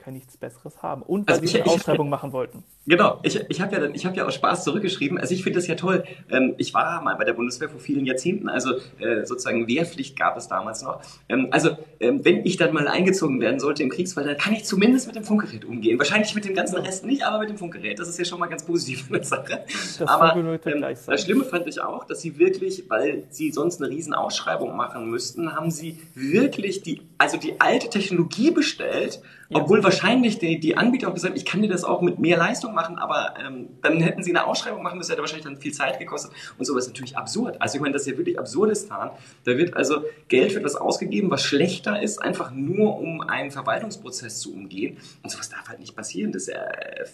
kein 0.08 0.14
nichts 0.14 0.36
Besseres 0.36 0.82
haben. 0.82 1.02
Und 1.02 1.28
weil 1.28 1.36
also 1.36 1.46
sie 1.46 1.60
eine 1.60 1.70
Ausschreibung 1.70 2.06
ich, 2.06 2.10
machen 2.10 2.32
wollten. 2.32 2.64
Genau, 2.86 3.20
ich, 3.22 3.44
ich 3.48 3.60
habe 3.60 3.76
ja, 3.76 4.04
hab 4.04 4.16
ja 4.16 4.26
aus 4.26 4.34
Spaß 4.34 4.64
zurückgeschrieben. 4.64 5.18
Also 5.18 5.34
ich 5.34 5.42
finde 5.42 5.58
das 5.58 5.66
ja 5.66 5.74
toll. 5.74 6.04
Ähm, 6.30 6.54
ich 6.56 6.72
war 6.72 7.02
mal 7.02 7.14
bei 7.16 7.24
der 7.24 7.34
Bundeswehr 7.34 7.68
vor 7.68 7.80
vielen 7.80 8.06
Jahrzehnten, 8.06 8.48
also 8.48 8.74
äh, 8.98 9.24
sozusagen 9.26 9.68
Wehrpflicht 9.68 10.18
gab 10.18 10.36
es 10.36 10.48
damals 10.48 10.82
noch. 10.82 11.00
Ähm, 11.28 11.48
also 11.50 11.76
ähm, 12.00 12.24
wenn 12.24 12.46
ich 12.46 12.56
dann 12.56 12.72
mal 12.72 12.88
eingezogen 12.88 13.40
werden 13.40 13.60
sollte 13.60 13.82
im 13.82 13.90
Kriegsfall, 13.90 14.24
dann 14.24 14.38
kann 14.38 14.54
ich 14.54 14.64
zumindest 14.64 15.06
mit 15.06 15.16
dem 15.16 15.24
Funkgerät 15.24 15.64
umgehen. 15.64 15.98
Wahrscheinlich 15.98 16.34
mit 16.34 16.44
dem 16.44 16.54
ganzen 16.54 16.76
Rest 16.76 17.04
nicht, 17.04 17.24
aber 17.24 17.40
mit 17.40 17.50
dem 17.50 17.58
Funkgerät. 17.58 17.98
Das 17.98 18.08
ist 18.08 18.18
ja 18.18 18.24
schon 18.24 18.40
mal 18.40 18.46
ganz 18.46 18.64
positiv 18.64 19.06
eine 19.10 19.22
Sache. 19.22 19.64
Das 19.98 20.08
aber 20.08 20.36
ähm, 20.36 20.80
das 21.06 21.22
Schlimme 21.22 21.44
fand 21.44 21.66
ich 21.66 21.80
auch, 21.80 22.04
dass 22.04 22.22
sie 22.22 22.38
wirklich, 22.38 22.88
weil 22.88 23.24
sie 23.30 23.50
sonst 23.50 23.82
eine 23.82 23.90
riesen 23.90 24.14
Ausschreibung 24.14 24.74
machen 24.76 25.10
müssten, 25.10 25.54
haben 25.54 25.70
sie 25.70 25.98
wirklich 26.14 26.82
die, 26.82 27.02
also 27.18 27.36
die 27.36 27.60
alte 27.60 27.90
Technologie 27.90 28.50
bestellt, 28.50 29.20
ja. 29.48 29.58
obwohl 29.58 29.82
wahrscheinlich 29.82 30.38
die, 30.38 30.60
die 30.60 30.76
Anbieter 30.76 31.08
auch 31.08 31.14
gesagt 31.14 31.36
ich 31.36 31.44
kann 31.44 31.62
dir 31.62 31.68
das 31.68 31.84
auch 31.84 32.02
mit 32.02 32.18
mehr 32.18 32.36
Leistung 32.36 32.74
machen, 32.74 32.98
aber 32.98 33.34
ähm, 33.44 33.68
dann 33.82 34.00
hätten 34.00 34.22
sie 34.22 34.30
eine 34.30 34.46
Ausschreibung 34.46 34.82
machen 34.82 34.98
müssen, 34.98 35.10
hätte 35.10 35.22
wahrscheinlich 35.22 35.46
dann 35.46 35.56
viel 35.56 35.72
Zeit 35.72 35.98
gekostet 35.98 36.32
und 36.58 36.64
sowas 36.64 36.84
ist 36.84 36.92
natürlich 36.92 37.16
absurd. 37.16 37.60
Also 37.60 37.76
ich 37.76 37.80
meine, 37.80 37.92
das 37.92 38.02
ist 38.02 38.08
ja 38.08 38.18
wirklich 38.18 38.38
Absurdistan. 38.38 39.10
Da 39.44 39.56
wird 39.56 39.76
also 39.76 40.04
Geld 40.28 40.52
für 40.52 40.58
etwas 40.58 40.76
ausgegeben, 40.76 41.30
was 41.30 41.42
schlechter 41.42 42.02
ist, 42.02 42.20
einfach 42.20 42.50
nur 42.50 42.98
um 42.98 43.20
einen 43.20 43.50
Verwaltungsprozess 43.50 44.40
zu 44.40 44.52
umgehen 44.52 44.98
und 45.22 45.30
sowas 45.30 45.48
darf 45.48 45.68
halt 45.68 45.80
nicht 45.80 45.96
passieren. 45.96 46.32
Das 46.32 46.42
ist 46.42 46.54
ja 46.54 46.64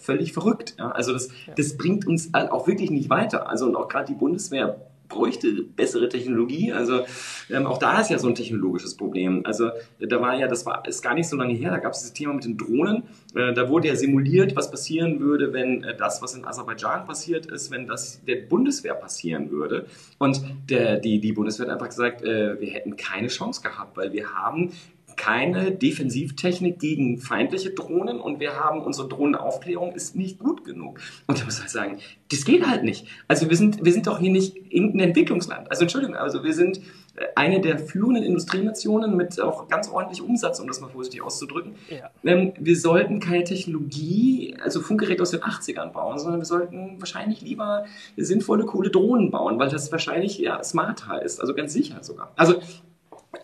völlig 0.01 0.33
verrückt. 0.33 0.75
Ja? 0.77 0.91
Also 0.91 1.13
das, 1.13 1.29
ja. 1.47 1.53
das 1.55 1.77
bringt 1.77 2.05
uns 2.05 2.31
halt 2.33 2.51
auch 2.51 2.67
wirklich 2.67 2.91
nicht 2.91 3.09
weiter. 3.09 3.49
Also 3.49 3.65
und 3.65 3.75
auch 3.75 3.87
gerade 3.87 4.07
die 4.07 4.13
Bundeswehr 4.13 4.79
bräuchte 5.07 5.63
bessere 5.63 6.09
Technologie. 6.09 6.71
Also 6.71 7.01
ähm, 7.49 7.65
auch 7.65 7.77
da 7.77 8.01
ist 8.01 8.09
ja 8.09 8.19
so 8.19 8.27
ein 8.27 8.35
technologisches 8.35 8.95
Problem. 8.95 9.45
Also 9.45 9.69
da 9.99 10.21
war 10.21 10.37
ja, 10.37 10.47
das 10.47 10.65
war 10.65 10.87
ist 10.87 11.01
gar 11.01 11.13
nicht 11.13 11.27
so 11.27 11.35
lange 11.35 11.53
her, 11.53 11.71
da 11.71 11.77
gab 11.77 11.93
es 11.93 11.99
dieses 11.99 12.13
Thema 12.13 12.33
mit 12.33 12.45
den 12.45 12.57
Drohnen. 12.57 13.03
Äh, 13.35 13.53
da 13.53 13.69
wurde 13.69 13.87
ja 13.87 13.95
simuliert, 13.95 14.55
was 14.55 14.71
passieren 14.71 15.19
würde, 15.19 15.53
wenn 15.53 15.83
äh, 15.83 15.95
das, 15.95 16.21
was 16.21 16.35
in 16.35 16.45
Aserbaidschan 16.45 17.05
passiert 17.05 17.45
ist, 17.45 17.71
wenn 17.71 17.87
das 17.87 18.23
der 18.25 18.37
Bundeswehr 18.47 18.95
passieren 18.95 19.51
würde. 19.51 19.85
Und 20.17 20.41
der, 20.69 20.97
die, 20.97 21.19
die 21.19 21.33
Bundeswehr 21.33 21.67
hat 21.67 21.73
einfach 21.73 21.89
gesagt, 21.89 22.23
äh, 22.23 22.59
wir 22.59 22.69
hätten 22.69 22.95
keine 22.95 23.27
Chance 23.27 23.61
gehabt, 23.61 23.97
weil 23.97 24.13
wir 24.13 24.33
haben 24.33 24.71
keine 25.15 25.71
Defensivtechnik 25.71 26.79
gegen 26.79 27.19
feindliche 27.19 27.71
Drohnen 27.71 28.19
und 28.19 28.39
wir 28.39 28.53
haben 28.59 28.81
unsere 28.81 29.07
Drohnenaufklärung 29.07 29.93
ist 29.93 30.15
nicht 30.15 30.39
gut 30.39 30.65
genug. 30.65 30.99
Und 31.27 31.39
da 31.39 31.45
muss 31.45 31.59
ich 31.59 31.69
sagen, 31.69 31.99
das 32.31 32.45
geht 32.45 32.67
halt 32.67 32.83
nicht. 32.83 33.07
Also 33.27 33.49
wir 33.49 33.57
sind, 33.57 33.83
wir 33.85 33.93
sind 33.93 34.07
doch 34.07 34.19
hier 34.19 34.31
nicht 34.31 34.55
irgendein 34.69 35.09
Entwicklungsland. 35.09 35.69
Also 35.69 35.83
Entschuldigung, 35.83 36.15
also 36.15 36.43
wir 36.43 36.53
sind 36.53 36.79
äh, 37.15 37.25
eine 37.35 37.61
der 37.61 37.77
führenden 37.77 38.23
Industrienationen 38.23 39.15
mit 39.15 39.39
auch 39.39 39.67
ganz 39.67 39.89
ordentlich 39.89 40.21
Umsatz, 40.21 40.59
um 40.59 40.67
das 40.67 40.81
mal 40.81 40.89
vorsichtig 40.89 41.21
auszudrücken. 41.21 41.75
Ja. 41.89 42.09
Ähm, 42.23 42.53
wir 42.59 42.75
sollten 42.75 43.19
keine 43.19 43.43
Technologie, 43.43 44.55
also 44.61 44.81
Funkgeräte 44.81 45.21
aus 45.21 45.31
den 45.31 45.41
80ern 45.41 45.91
bauen, 45.91 46.19
sondern 46.19 46.41
wir 46.41 46.45
sollten 46.45 46.95
wahrscheinlich 46.99 47.41
lieber 47.41 47.85
sinnvolle, 48.17 48.65
coole 48.65 48.89
Drohnen 48.89 49.31
bauen, 49.31 49.59
weil 49.59 49.69
das 49.69 49.91
wahrscheinlich 49.91 50.37
ja 50.37 50.63
smarter 50.63 51.21
ist, 51.21 51.39
also 51.39 51.53
ganz 51.53 51.73
sicher 51.73 52.03
sogar. 52.03 52.31
Also 52.35 52.55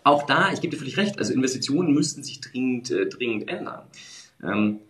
auch 0.04 0.24
da, 0.26 0.52
ich 0.52 0.60
gebe 0.60 0.72
dir 0.72 0.78
völlig 0.78 0.96
recht, 0.96 1.18
also 1.18 1.32
Investitionen 1.32 1.92
müssten 1.92 2.22
sich 2.22 2.40
dringend, 2.40 2.90
äh, 2.90 3.06
dringend 3.06 3.48
ändern. 3.48 3.82
Ähm, 4.42 4.80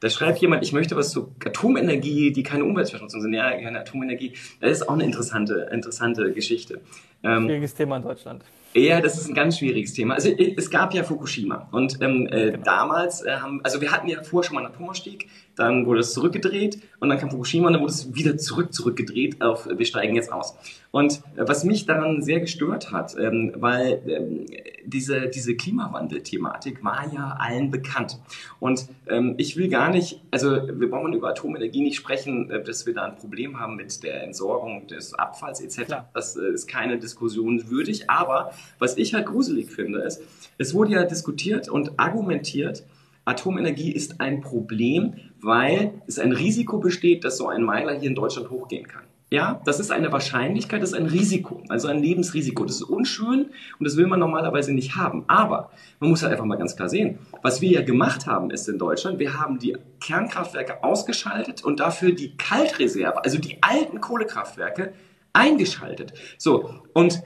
da 0.00 0.10
schreibt 0.10 0.40
jemand, 0.40 0.64
ich 0.64 0.72
möchte 0.72 0.96
was 0.96 1.10
zu 1.10 1.32
Atomenergie, 1.44 2.32
die 2.32 2.42
keine 2.42 2.64
Umweltverschmutzung 2.64 3.20
sind. 3.20 3.34
Ja, 3.34 3.52
keine 3.52 3.80
Atomenergie. 3.80 4.32
Das 4.60 4.72
ist 4.72 4.88
auch 4.88 4.94
eine 4.94 5.04
interessante, 5.04 5.68
interessante 5.72 6.32
Geschichte. 6.32 6.80
Ähm, 7.22 7.44
Schwieriges 7.44 7.74
Thema 7.74 7.98
in 7.98 8.02
Deutschland. 8.02 8.42
Ja, 8.74 9.00
das 9.00 9.16
ist 9.16 9.28
ein 9.28 9.34
ganz 9.34 9.58
schwieriges 9.58 9.92
Thema. 9.92 10.14
Also 10.14 10.30
es 10.30 10.70
gab 10.70 10.94
ja 10.94 11.04
Fukushima 11.04 11.68
und 11.72 11.98
ähm, 12.00 12.26
äh, 12.26 12.50
genau. 12.50 12.64
damals 12.64 13.22
äh, 13.22 13.36
haben, 13.36 13.60
also 13.62 13.80
wir 13.80 13.92
hatten 13.92 14.08
ja 14.08 14.22
vorher 14.22 14.48
schon 14.48 14.54
mal 14.56 14.64
einen 14.64 14.74
Atomausstieg, 14.74 15.28
dann 15.56 15.86
wurde 15.86 16.00
es 16.00 16.12
zurückgedreht 16.12 16.80
und 17.00 17.08
dann 17.08 17.18
kam 17.18 17.30
Fukushima 17.30 17.66
und 17.66 17.74
dann 17.74 17.82
wurde 17.82 17.92
es 17.92 18.14
wieder 18.14 18.36
zurück 18.36 18.72
zurückgedreht 18.72 19.42
auf 19.42 19.68
wir 19.68 19.86
steigen 19.86 20.14
jetzt 20.14 20.32
aus. 20.32 20.56
Und 20.90 21.22
äh, 21.36 21.46
was 21.46 21.64
mich 21.64 21.86
daran 21.86 22.22
sehr 22.22 22.40
gestört 22.40 22.92
hat, 22.92 23.16
ähm, 23.18 23.52
weil 23.56 24.02
ähm, 24.06 24.46
diese 24.84 25.28
diese 25.28 25.54
Klimawandel-Thematik 25.54 26.82
war 26.84 27.12
ja 27.12 27.36
allen 27.38 27.70
bekannt 27.70 28.18
und 28.60 28.86
ähm, 29.08 29.34
ich 29.38 29.56
will 29.56 29.68
gar 29.68 29.90
nicht, 29.90 30.20
also 30.30 30.50
wir 30.50 30.90
brauchen 30.90 31.12
über 31.12 31.30
Atomenergie 31.30 31.82
nicht 31.82 31.96
sprechen, 31.96 32.50
äh, 32.50 32.62
dass 32.62 32.86
wir 32.86 32.94
da 32.94 33.04
ein 33.04 33.16
Problem 33.16 33.58
haben 33.60 33.76
mit 33.76 34.02
der 34.02 34.22
Entsorgung 34.22 34.86
des 34.86 35.14
Abfalls 35.14 35.60
etc. 35.60 35.84
Klar. 35.84 36.10
Das 36.14 36.36
äh, 36.36 36.52
ist 36.52 36.66
keine 36.66 36.98
Diskussion 36.98 37.70
würdig, 37.70 38.08
aber 38.08 38.52
was 38.78 38.96
ich 38.96 39.14
halt 39.14 39.26
gruselig 39.26 39.70
finde, 39.70 40.00
ist, 40.00 40.22
es 40.58 40.74
wurde 40.74 40.92
ja 40.92 41.04
diskutiert 41.04 41.68
und 41.68 41.98
argumentiert, 41.98 42.84
Atomenergie 43.24 43.92
ist 43.92 44.20
ein 44.20 44.40
Problem, 44.40 45.14
weil 45.42 46.02
es 46.06 46.18
ein 46.18 46.32
Risiko 46.32 46.78
besteht, 46.78 47.24
dass 47.24 47.36
so 47.36 47.48
ein 47.48 47.62
Meiler 47.62 47.92
hier 47.98 48.08
in 48.08 48.14
Deutschland 48.14 48.50
hochgehen 48.50 48.86
kann. 48.86 49.02
Ja, 49.32 49.62
das 49.64 49.80
ist 49.80 49.90
eine 49.90 50.12
Wahrscheinlichkeit, 50.12 50.82
das 50.82 50.90
ist 50.90 50.98
ein 50.98 51.06
Risiko, 51.06 51.62
also 51.70 51.88
ein 51.88 52.02
Lebensrisiko. 52.02 52.66
Das 52.66 52.76
ist 52.76 52.82
unschön 52.82 53.46
und 53.78 53.84
das 53.84 53.96
will 53.96 54.06
man 54.06 54.20
normalerweise 54.20 54.74
nicht 54.74 54.94
haben. 54.94 55.24
Aber 55.26 55.70
man 56.00 56.10
muss 56.10 56.22
halt 56.22 56.32
einfach 56.32 56.44
mal 56.44 56.58
ganz 56.58 56.76
klar 56.76 56.90
sehen, 56.90 57.18
was 57.40 57.62
wir 57.62 57.70
ja 57.70 57.80
gemacht 57.80 58.26
haben 58.26 58.50
ist 58.50 58.68
in 58.68 58.78
Deutschland, 58.78 59.18
wir 59.18 59.40
haben 59.40 59.58
die 59.58 59.74
Kernkraftwerke 60.00 60.84
ausgeschaltet 60.84 61.64
und 61.64 61.80
dafür 61.80 62.12
die 62.12 62.36
Kaltreserve, 62.36 63.24
also 63.24 63.38
die 63.38 63.56
alten 63.62 64.02
Kohlekraftwerke, 64.02 64.92
eingeschaltet. 65.32 66.12
So, 66.36 66.68
und 66.92 67.22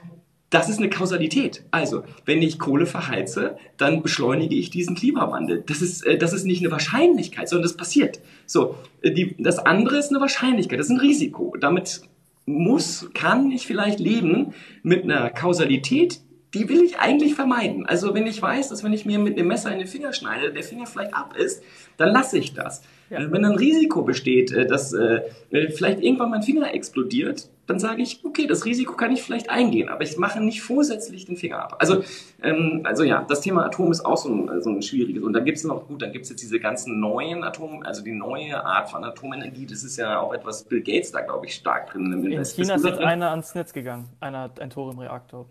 das 0.49 0.69
ist 0.69 0.77
eine 0.77 0.89
Kausalität. 0.89 1.63
Also, 1.71 2.03
wenn 2.25 2.41
ich 2.41 2.57
Kohle 2.57 2.85
verheize, 2.85 3.57
dann 3.75 4.01
beschleunige 4.01 4.55
ich 4.55 4.69
diesen 4.69 4.95
Klimawandel. 4.95 5.63
Das 5.65 5.81
ist, 5.81 6.05
äh, 6.05 6.17
das 6.17 6.33
ist 6.33 6.45
nicht 6.45 6.61
eine 6.61 6.71
Wahrscheinlichkeit, 6.71 7.49
sondern 7.49 7.63
das 7.63 7.75
passiert. 7.75 8.21
So, 8.45 8.75
äh, 9.01 9.11
die, 9.11 9.35
das 9.39 9.59
andere 9.59 9.97
ist 9.97 10.09
eine 10.09 10.21
Wahrscheinlichkeit, 10.21 10.79
das 10.79 10.87
ist 10.87 10.93
ein 10.93 10.99
Risiko. 10.99 11.53
Damit 11.59 12.01
muss, 12.45 13.09
kann 13.13 13.51
ich 13.51 13.67
vielleicht 13.67 13.99
leben 13.99 14.53
mit 14.83 15.03
einer 15.03 15.29
Kausalität, 15.29 16.21
die 16.57 16.69
will 16.69 16.83
ich 16.83 16.99
eigentlich 16.99 17.35
vermeiden. 17.35 17.85
Also 17.85 18.13
wenn 18.13 18.25
ich 18.27 18.41
weiß, 18.41 18.69
dass 18.69 18.83
wenn 18.83 18.93
ich 18.93 19.05
mir 19.05 19.19
mit 19.19 19.37
einem 19.37 19.47
Messer 19.47 19.71
in 19.71 19.79
den 19.79 19.87
Finger 19.87 20.13
schneide, 20.13 20.51
der 20.51 20.63
Finger 20.63 20.85
vielleicht 20.85 21.13
ab 21.13 21.35
ist, 21.37 21.63
dann 21.97 22.09
lasse 22.09 22.37
ich 22.37 22.53
das. 22.53 22.81
Ja. 23.09 23.19
Äh, 23.19 23.31
wenn 23.31 23.45
ein 23.45 23.55
Risiko 23.55 24.01
besteht, 24.01 24.51
äh, 24.51 24.65
dass 24.65 24.93
äh, 24.93 25.21
vielleicht 25.49 26.01
irgendwann 26.01 26.29
mein 26.29 26.43
Finger 26.43 26.73
explodiert, 26.73 27.49
dann 27.65 27.79
sage 27.79 28.01
ich, 28.01 28.21
okay, 28.23 28.47
das 28.47 28.65
Risiko 28.65 28.95
kann 28.95 29.11
ich 29.11 29.21
vielleicht 29.21 29.49
eingehen, 29.49 29.89
aber 29.89 30.03
ich 30.03 30.17
mache 30.17 30.39
nicht 30.39 30.61
vorsätzlich 30.61 31.25
den 31.25 31.35
Finger 31.35 31.59
ab. 31.59 31.75
Also, 31.79 32.03
ähm, 32.41 32.81
also 32.85 33.03
ja, 33.03 33.25
das 33.27 33.41
Thema 33.41 33.65
Atom 33.65 33.91
ist 33.91 34.05
auch 34.05 34.17
so 34.17 34.29
ein, 34.29 34.61
so 34.61 34.69
ein 34.69 34.81
schwieriges. 34.81 35.21
Und 35.21 35.33
dann 35.33 35.43
gibt 35.43 35.57
es 35.57 35.65
noch, 35.65 35.85
gut, 35.87 36.01
dann 36.01 36.13
gibt 36.13 36.23
es 36.23 36.29
jetzt 36.29 36.41
diese 36.41 36.59
ganzen 36.59 36.99
neuen 36.99 37.43
Atom, 37.43 37.83
also 37.83 38.03
die 38.03 38.13
neue 38.13 38.63
Art 38.63 38.89
von 38.89 39.03
Atomenergie, 39.03 39.65
das 39.65 39.83
ist 39.83 39.97
ja 39.97 40.19
auch 40.19 40.33
etwas, 40.33 40.63
Bill 40.63 40.81
Gates 40.81 41.11
da, 41.11 41.21
glaube 41.21 41.45
ich, 41.45 41.55
stark 41.55 41.91
drin. 41.91 42.11
In 42.11 42.45
China 42.45 42.75
ist 42.75 42.85
jetzt 42.85 42.99
einer 42.99 43.31
ans 43.31 43.53
Netz 43.53 43.73
gegangen, 43.73 44.07
einer 44.21 44.43
hat 44.43 44.61
ein 44.61 44.69
Thoriumreaktor. 44.69 45.45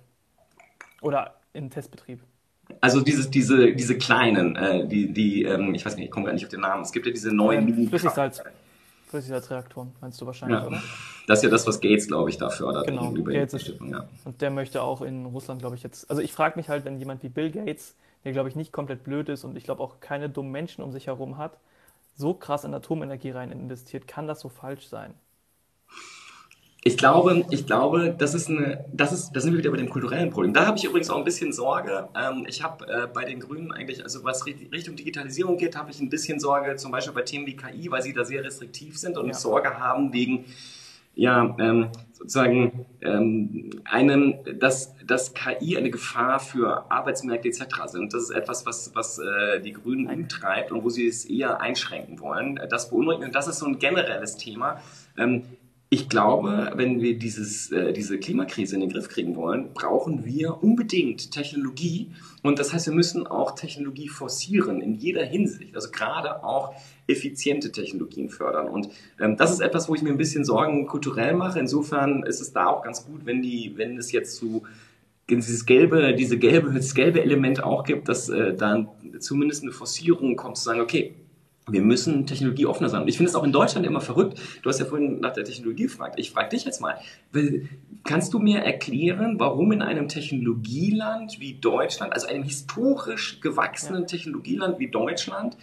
Oder 1.01 1.35
in 1.53 1.71
Testbetrieb. 1.71 2.21
Also 2.81 3.01
diese, 3.01 3.31
diese, 3.31 3.75
diese 3.75 3.97
kleinen, 3.97 4.57
äh, 4.57 4.87
die, 4.87 5.13
die, 5.13 5.45
ähm, 5.45 5.75
ich 5.75 5.87
weiß 5.87 5.97
nicht, 5.97 6.07
ich 6.07 6.11
komme 6.11 6.27
gar 6.27 6.33
nicht 6.33 6.45
auf 6.45 6.51
den 6.51 6.61
Namen. 6.61 6.83
Es 6.83 6.93
gibt 6.93 7.07
ja 7.07 7.13
diese 7.13 7.35
neuen 7.35 7.69
ähm, 7.69 7.89
Flüssigsalz. 7.89 8.43
Flüssigsalzreaktoren, 9.07 9.93
meinst 10.01 10.21
du 10.21 10.27
wahrscheinlich, 10.27 10.59
ja. 10.59 10.67
oder? 10.67 10.83
Das 11.29 11.39
ist 11.39 11.45
ja 11.45 11.51
das, 11.51 11.67
was 11.67 11.81
Gates, 11.81 12.09
glaube 12.09 12.29
ich, 12.29 12.39
dafür 12.39 12.69
oder 12.69 12.83
genau, 12.83 13.15
über 13.15 13.33
Gates 13.33 13.55
ist, 13.55 13.75
ja. 13.89 14.09
Und 14.25 14.41
der 14.43 14.51
möchte 14.51 14.83
auch 14.83 15.01
in 15.01 15.27
Russland, 15.27 15.61
glaube 15.61 15.77
ich, 15.77 15.83
jetzt. 15.85 16.11
Also 16.11 16.23
ich 16.23 16.33
frage 16.33 16.59
mich 16.59 16.69
halt, 16.69 16.85
wenn 16.85 16.99
jemand 16.99 17.23
wie 17.23 17.29
Bill 17.29 17.51
Gates, 17.51 17.95
der 18.25 18.33
glaube 18.33 18.49
ich 18.49 18.57
nicht 18.57 18.73
komplett 18.73 19.05
blöd 19.05 19.29
ist 19.29 19.45
und 19.45 19.57
ich 19.57 19.63
glaube 19.63 19.83
auch 19.83 20.01
keine 20.01 20.29
dummen 20.29 20.51
Menschen 20.51 20.83
um 20.83 20.91
sich 20.91 21.07
herum 21.07 21.39
hat, 21.39 21.59
so 22.17 22.35
krass 22.35 22.65
in 22.65 22.75
Atomenergie 22.75 23.31
rein 23.31 23.53
investiert, 23.53 24.09
kann 24.09 24.27
das 24.27 24.41
so 24.41 24.49
falsch 24.49 24.89
sein? 24.89 25.15
Ich 26.87 26.97
glaube, 26.97 27.45
ich 27.51 27.67
glaube, 27.67 28.15
das 28.17 28.33
ist 28.33 28.49
eine, 28.49 28.85
das 28.93 29.11
ist, 29.11 29.33
da 29.33 29.41
sind 29.41 29.55
wir 29.55 29.59
wieder 29.59 29.73
bei 29.73 29.77
dem 29.77 29.89
kulturellen 29.89 30.31
Problem. 30.31 30.55
Da 30.55 30.67
habe 30.67 30.79
ich 30.79 30.85
übrigens 30.85 31.11
auch 31.11 31.19
ein 31.19 31.25
bisschen 31.25 31.53
Sorge. 31.53 32.09
Ähm, 32.15 32.47
ich 32.49 32.63
habe 32.63 32.87
äh, 32.87 33.09
bei 33.13 33.25
den 33.25 33.41
Grünen 33.41 33.73
eigentlich, 33.73 34.05
also 34.05 34.23
was 34.23 34.47
Richtung 34.47 34.95
Digitalisierung 34.95 35.57
geht, 35.57 35.75
habe 35.77 35.91
ich 35.91 35.99
ein 35.99 36.11
bisschen 36.11 36.39
Sorge, 36.39 36.77
zum 36.77 36.93
Beispiel 36.93 37.13
bei 37.13 37.23
Themen 37.23 37.45
wie 37.45 37.57
KI, 37.57 37.91
weil 37.91 38.03
sie 38.03 38.13
da 38.13 38.25
sehr 38.25 38.45
restriktiv 38.45 38.97
sind 38.97 39.19
und 39.19 39.27
ja. 39.27 39.35
Sorge 39.35 39.81
haben 39.81 40.13
wegen, 40.13 40.45
ja, 41.17 41.57
ähm, 41.59 41.89
sozusagen 42.13 42.87
ähm, 43.01 43.71
einem, 43.85 44.37
dass, 44.61 44.95
dass 45.05 45.35
KI 45.35 45.77
eine 45.77 45.91
Gefahr 45.91 46.39
für 46.39 46.89
Arbeitsmärkte 46.89 47.49
etc. 47.49 47.65
sind. 47.87 48.15
Das 48.15 48.23
ist 48.23 48.31
etwas, 48.31 48.65
was, 48.65 48.95
was 48.95 49.19
äh, 49.19 49.61
die 49.61 49.73
Grünen 49.73 50.07
umtreibt 50.07 50.71
und 50.71 50.85
wo 50.85 50.89
sie 50.89 51.09
es 51.09 51.25
eher 51.25 51.61
einschränken 51.61 52.21
wollen. 52.21 52.61
Das 52.71 52.91
beunruhigt 52.91 53.25
und 53.25 53.35
das 53.35 53.49
ist 53.49 53.59
so 53.59 53.67
ein 53.67 53.81
generelles 53.81 54.37
Thema. 54.37 54.81
Ähm, 55.19 55.43
ich 55.89 56.09
glaube, 56.09 56.73
wenn 56.75 57.01
wir 57.01 57.17
dieses, 57.17 57.71
äh, 57.71 57.93
diese 57.93 58.19
Klimakrise 58.19 58.75
in 58.75 58.81
den 58.81 58.91
Griff 58.91 59.09
kriegen 59.09 59.37
wollen, 59.37 59.73
brauchen 59.73 60.25
wir 60.25 60.63
unbedingt 60.63 61.31
Technologie. 61.31 62.11
Und 62.43 62.59
das 62.59 62.73
heißt, 62.73 62.87
wir 62.87 62.95
müssen 62.95 63.27
auch 63.27 63.55
Technologie 63.55 64.09
forcieren 64.09 64.83
in 64.83 64.95
jeder 64.95 65.25
Hinsicht. 65.25 65.77
Also 65.77 65.91
gerade 65.93 66.43
auch 66.43 66.75
effiziente 67.07 67.71
Technologien 67.71 68.31
fördern. 68.31 68.69
Und 68.69 68.89
ähm, 69.21 69.37
das 69.37 69.53
ist 69.53 69.61
etwas, 69.61 69.89
wo 69.89 69.95
ich 69.95 70.03
mir 70.03 70.11
ein 70.11 70.17
bisschen 70.17 70.45
Sorgen 70.45 70.87
kulturell 70.87 71.35
mache. 71.35 71.61
Insofern 71.61 72.25
ist 72.25 72.41
es 72.41 72.53
da 72.53 72.67
auch 72.67 72.83
ganz 72.83 73.07
gut, 73.07 73.25
wenn 73.25 73.41
die, 73.41 73.75
wenn 73.77 73.97
es 73.97 74.11
jetzt 74.11 74.35
zu 74.37 74.65
dieses 75.31 75.67
gelbe, 75.67 76.15
diese 76.15 76.39
gelbe, 76.39 76.73
das 76.73 76.95
gelbe 76.95 77.23
Element 77.23 77.63
auch 77.63 77.85
gibt, 77.85 78.09
dass 78.09 78.29
äh, 78.29 78.55
dann 78.55 78.89
zumindest 79.21 79.63
eine 79.63 79.73
Forcierung 79.73 80.35
kommt, 80.35 80.57
zu 80.57 80.65
sagen, 80.65 80.81
okay, 80.81 81.15
wir 81.69 81.81
müssen 81.81 82.27
technologieoffener 82.27 82.89
sein. 82.89 83.03
Und 83.03 83.09
ich 83.09 83.17
finde 83.17 83.31
es 83.31 83.35
auch 83.35 83.43
in 83.43 83.53
Deutschland 83.53 83.85
immer 83.87 84.01
verrückt. 84.01 84.41
Du 84.63 84.69
hast 84.69 84.79
ja 84.79 84.87
vorhin 84.87 85.19
nach 85.19 85.33
der 85.33 85.45
Technologie 85.45 85.85
gefragt. 85.85 86.19
Ich 86.19 86.31
frage 86.31 86.51
dich 86.51 86.65
jetzt 86.65 86.81
mal. 86.81 86.99
Kannst 88.05 88.33
du 88.35 88.39
mir 88.39 88.61
erklären, 88.61 89.41
warum 89.41 89.73
in 89.73 89.83
einem 89.83 90.09
Technologieland 90.09 91.41
wie 91.41 91.55
Deutschland, 91.55 92.13
also 92.13 92.29
einem 92.29 92.45
historisch 92.45 93.41
gewachsenen. 93.41 94.07
Technologieland 94.07 94.79
wie 94.79 94.89
Deutschland, 94.89 95.57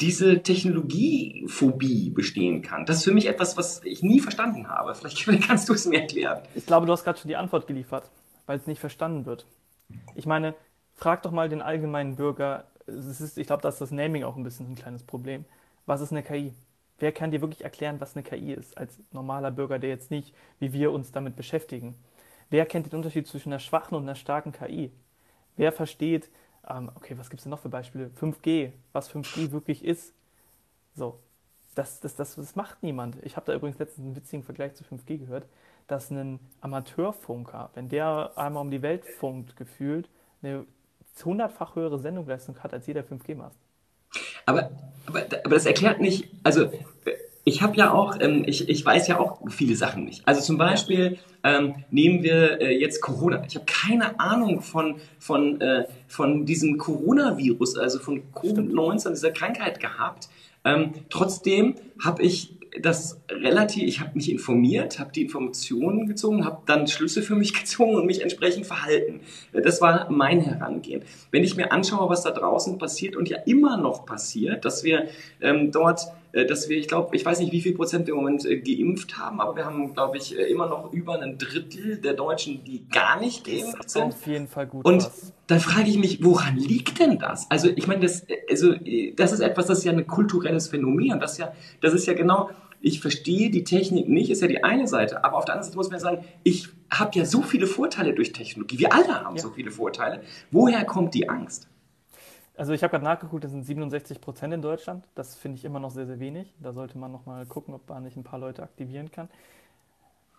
diese 0.00 0.42
Technologiephobie 0.42 2.10
bestehen 2.10 2.62
kann? 2.62 2.86
Das 2.86 2.98
ist 2.98 3.04
für 3.04 3.12
mich 3.12 3.26
etwas, 3.26 3.56
was 3.56 3.82
ich 3.84 4.04
nie 4.04 4.20
verstanden 4.20 4.68
habe. 4.68 4.94
Vielleicht 4.94 5.26
kannst 5.46 5.68
du 5.68 5.72
es 5.72 5.86
mir 5.86 6.02
erklären. 6.02 6.42
Ich 6.54 6.66
glaube, 6.66 6.86
du 6.86 6.92
hast 6.92 7.02
gerade 7.02 7.18
schon 7.18 7.28
die 7.28 7.36
Antwort 7.36 7.66
geliefert, 7.66 8.08
weil 8.46 8.58
es 8.58 8.68
nicht 8.68 8.78
verstanden 8.78 9.26
wird. 9.26 9.44
Ich 10.14 10.24
meine, 10.24 10.54
frag 10.94 11.22
doch 11.22 11.32
mal 11.32 11.48
den 11.48 11.62
allgemeinen 11.62 12.14
Bürger, 12.14 12.64
ist, 12.86 13.38
ich 13.38 13.46
glaube, 13.46 13.62
da 13.62 13.68
ist 13.68 13.80
das 13.80 13.90
Naming 13.90 14.24
auch 14.24 14.36
ein 14.36 14.42
bisschen 14.42 14.70
ein 14.70 14.74
kleines 14.74 15.02
Problem. 15.02 15.44
Was 15.86 16.00
ist 16.00 16.12
eine 16.12 16.22
KI? 16.22 16.54
Wer 16.98 17.12
kann 17.12 17.30
dir 17.30 17.40
wirklich 17.40 17.64
erklären, 17.64 18.00
was 18.00 18.14
eine 18.16 18.22
KI 18.22 18.52
ist, 18.52 18.76
als 18.78 18.98
normaler 19.10 19.50
Bürger, 19.50 19.78
der 19.78 19.90
jetzt 19.90 20.10
nicht, 20.10 20.34
wie 20.60 20.72
wir 20.72 20.92
uns 20.92 21.12
damit 21.12 21.36
beschäftigen? 21.36 21.96
Wer 22.50 22.66
kennt 22.66 22.86
den 22.86 22.96
Unterschied 22.96 23.26
zwischen 23.26 23.50
einer 23.50 23.58
schwachen 23.58 23.96
und 23.96 24.02
einer 24.04 24.14
starken 24.14 24.52
KI? 24.52 24.92
Wer 25.56 25.72
versteht, 25.72 26.28
ähm, 26.68 26.90
okay, 26.94 27.16
was 27.18 27.30
gibt 27.30 27.40
es 27.40 27.44
denn 27.44 27.50
noch 27.50 27.60
für 27.60 27.68
Beispiele? 27.68 28.10
5G, 28.20 28.72
was 28.92 29.10
5G 29.10 29.52
wirklich 29.52 29.84
ist? 29.84 30.14
So, 30.94 31.18
das, 31.74 32.00
das, 32.00 32.14
das, 32.14 32.36
das 32.36 32.56
macht 32.56 32.82
niemand. 32.82 33.16
Ich 33.24 33.36
habe 33.36 33.46
da 33.46 33.54
übrigens 33.54 33.78
letztens 33.78 34.06
einen 34.06 34.16
witzigen 34.16 34.44
Vergleich 34.44 34.74
zu 34.74 34.84
5G 34.84 35.18
gehört, 35.18 35.46
dass 35.86 36.10
ein 36.10 36.38
Amateurfunker, 36.60 37.70
wenn 37.74 37.88
der 37.88 38.32
einmal 38.36 38.62
um 38.62 38.70
die 38.70 38.82
Welt 38.82 39.04
funkt, 39.04 39.56
gefühlt, 39.56 40.08
eine 40.42 40.66
hundertfach 41.24 41.76
höhere 41.76 41.98
Sendungsleistung 41.98 42.58
hat 42.60 42.72
als 42.72 42.86
jeder 42.86 43.02
5G-Mast. 43.02 43.58
Aber, 44.46 44.70
aber, 45.06 45.24
aber 45.44 45.54
das 45.54 45.66
erklärt 45.66 46.00
nicht, 46.00 46.28
also 46.42 46.70
ich 47.44 47.62
habe 47.62 47.76
ja 47.76 47.92
auch, 47.92 48.20
ähm, 48.20 48.44
ich, 48.46 48.68
ich 48.68 48.84
weiß 48.84 49.08
ja 49.08 49.18
auch 49.18 49.40
viele 49.50 49.74
Sachen 49.74 50.04
nicht. 50.04 50.26
Also 50.26 50.40
zum 50.40 50.58
Beispiel 50.58 51.18
ähm, 51.42 51.84
nehmen 51.90 52.22
wir 52.22 52.60
äh, 52.60 52.78
jetzt 52.78 53.00
Corona. 53.00 53.42
Ich 53.46 53.56
habe 53.56 53.66
keine 53.66 54.20
Ahnung 54.20 54.60
von, 54.62 54.96
von, 55.18 55.60
äh, 55.60 55.86
von 56.06 56.46
diesem 56.46 56.78
Coronavirus, 56.78 57.78
also 57.78 57.98
von 57.98 58.22
Covid-19, 58.32 59.10
dieser 59.10 59.32
Krankheit 59.32 59.80
gehabt. 59.80 60.28
Ähm, 60.64 60.92
trotzdem 61.10 61.74
habe 62.02 62.22
ich 62.22 62.54
das 62.80 63.20
relativ, 63.30 63.82
ich 63.82 64.00
habe 64.00 64.12
mich 64.14 64.30
informiert, 64.30 64.98
habe 64.98 65.12
die 65.12 65.22
Informationen 65.22 66.06
gezogen, 66.06 66.44
habe 66.44 66.62
dann 66.66 66.86
Schlüsse 66.86 67.22
für 67.22 67.34
mich 67.34 67.52
gezogen 67.58 67.94
und 67.94 68.06
mich 68.06 68.22
entsprechend 68.22 68.66
verhalten. 68.66 69.20
Das 69.52 69.80
war 69.80 70.10
mein 70.10 70.40
Herangehen. 70.40 71.02
Wenn 71.30 71.44
ich 71.44 71.56
mir 71.56 71.72
anschaue, 71.72 72.08
was 72.08 72.22
da 72.22 72.30
draußen 72.30 72.78
passiert 72.78 73.16
und 73.16 73.28
ja 73.28 73.38
immer 73.44 73.76
noch 73.76 74.06
passiert, 74.06 74.64
dass 74.64 74.84
wir 74.84 75.08
ähm, 75.40 75.70
dort 75.70 76.00
dass 76.46 76.68
wir, 76.68 76.78
ich 76.78 76.88
glaube, 76.88 77.14
ich 77.14 77.24
weiß 77.24 77.40
nicht, 77.40 77.52
wie 77.52 77.60
viel 77.60 77.74
Prozent 77.74 78.06
wir 78.06 78.14
im 78.14 78.20
Moment 78.20 78.44
äh, 78.46 78.58
geimpft 78.58 79.18
haben, 79.18 79.40
aber 79.40 79.54
wir 79.56 79.64
haben, 79.64 79.92
glaube 79.92 80.16
ich, 80.16 80.36
äh, 80.36 80.44
immer 80.44 80.66
noch 80.66 80.92
über 80.92 81.20
ein 81.20 81.36
Drittel 81.38 81.98
der 81.98 82.14
Deutschen, 82.14 82.64
die 82.64 82.88
gar 82.88 83.20
nicht 83.20 83.44
geimpft 83.44 83.90
sind. 83.90 84.02
Auf 84.04 84.26
jeden 84.26 84.48
Fall 84.48 84.66
gut. 84.66 84.84
Und 84.84 85.04
was. 85.04 85.32
dann 85.46 85.60
frage 85.60 85.90
ich 85.90 85.98
mich, 85.98 86.24
woran 86.24 86.56
liegt 86.56 87.00
denn 87.00 87.18
das? 87.18 87.50
Also 87.50 87.68
ich 87.68 87.86
meine, 87.86 88.02
das, 88.02 88.26
also, 88.50 88.74
das 89.16 89.32
ist 89.32 89.40
etwas, 89.40 89.66
das 89.66 89.78
ist 89.78 89.84
ja 89.84 89.92
ein 89.92 90.06
kulturelles 90.06 90.68
Phänomen. 90.68 91.20
Das 91.20 91.32
ist 91.32 91.38
ja, 91.38 91.52
das 91.80 91.92
ist 91.92 92.06
ja 92.06 92.14
genau, 92.14 92.50
ich 92.80 93.00
verstehe 93.00 93.50
die 93.50 93.64
Technik 93.64 94.08
nicht, 94.08 94.30
ist 94.30 94.42
ja 94.42 94.48
die 94.48 94.64
eine 94.64 94.88
Seite. 94.88 95.24
Aber 95.24 95.36
auf 95.36 95.44
der 95.44 95.54
anderen 95.54 95.66
Seite 95.66 95.76
muss 95.76 95.90
man 95.90 96.00
sagen, 96.00 96.24
ich 96.42 96.68
habe 96.90 97.10
ja 97.18 97.24
so 97.24 97.42
viele 97.42 97.66
Vorteile 97.66 98.14
durch 98.14 98.32
Technologie. 98.32 98.78
Wir 98.78 98.92
alle 98.92 99.24
haben 99.24 99.36
ja. 99.36 99.42
so 99.42 99.50
viele 99.50 99.70
Vorteile. 99.70 100.22
Woher 100.50 100.84
kommt 100.84 101.14
die 101.14 101.28
Angst? 101.28 101.68
Also 102.56 102.72
ich 102.74 102.82
habe 102.82 102.90
gerade 102.90 103.04
nachgeguckt, 103.04 103.44
das 103.44 103.50
sind 103.50 103.64
67 103.64 104.20
Prozent 104.20 104.52
in 104.52 104.62
Deutschland. 104.62 105.08
Das 105.14 105.34
finde 105.36 105.56
ich 105.58 105.64
immer 105.64 105.80
noch 105.80 105.90
sehr, 105.90 106.06
sehr 106.06 106.20
wenig. 106.20 106.54
Da 106.60 106.72
sollte 106.72 106.98
man 106.98 107.10
noch 107.10 107.24
mal 107.26 107.46
gucken, 107.46 107.74
ob 107.74 107.88
man 107.88 108.02
nicht 108.02 108.16
ein 108.16 108.24
paar 108.24 108.38
Leute 108.38 108.62
aktivieren 108.62 109.10
kann. 109.10 109.28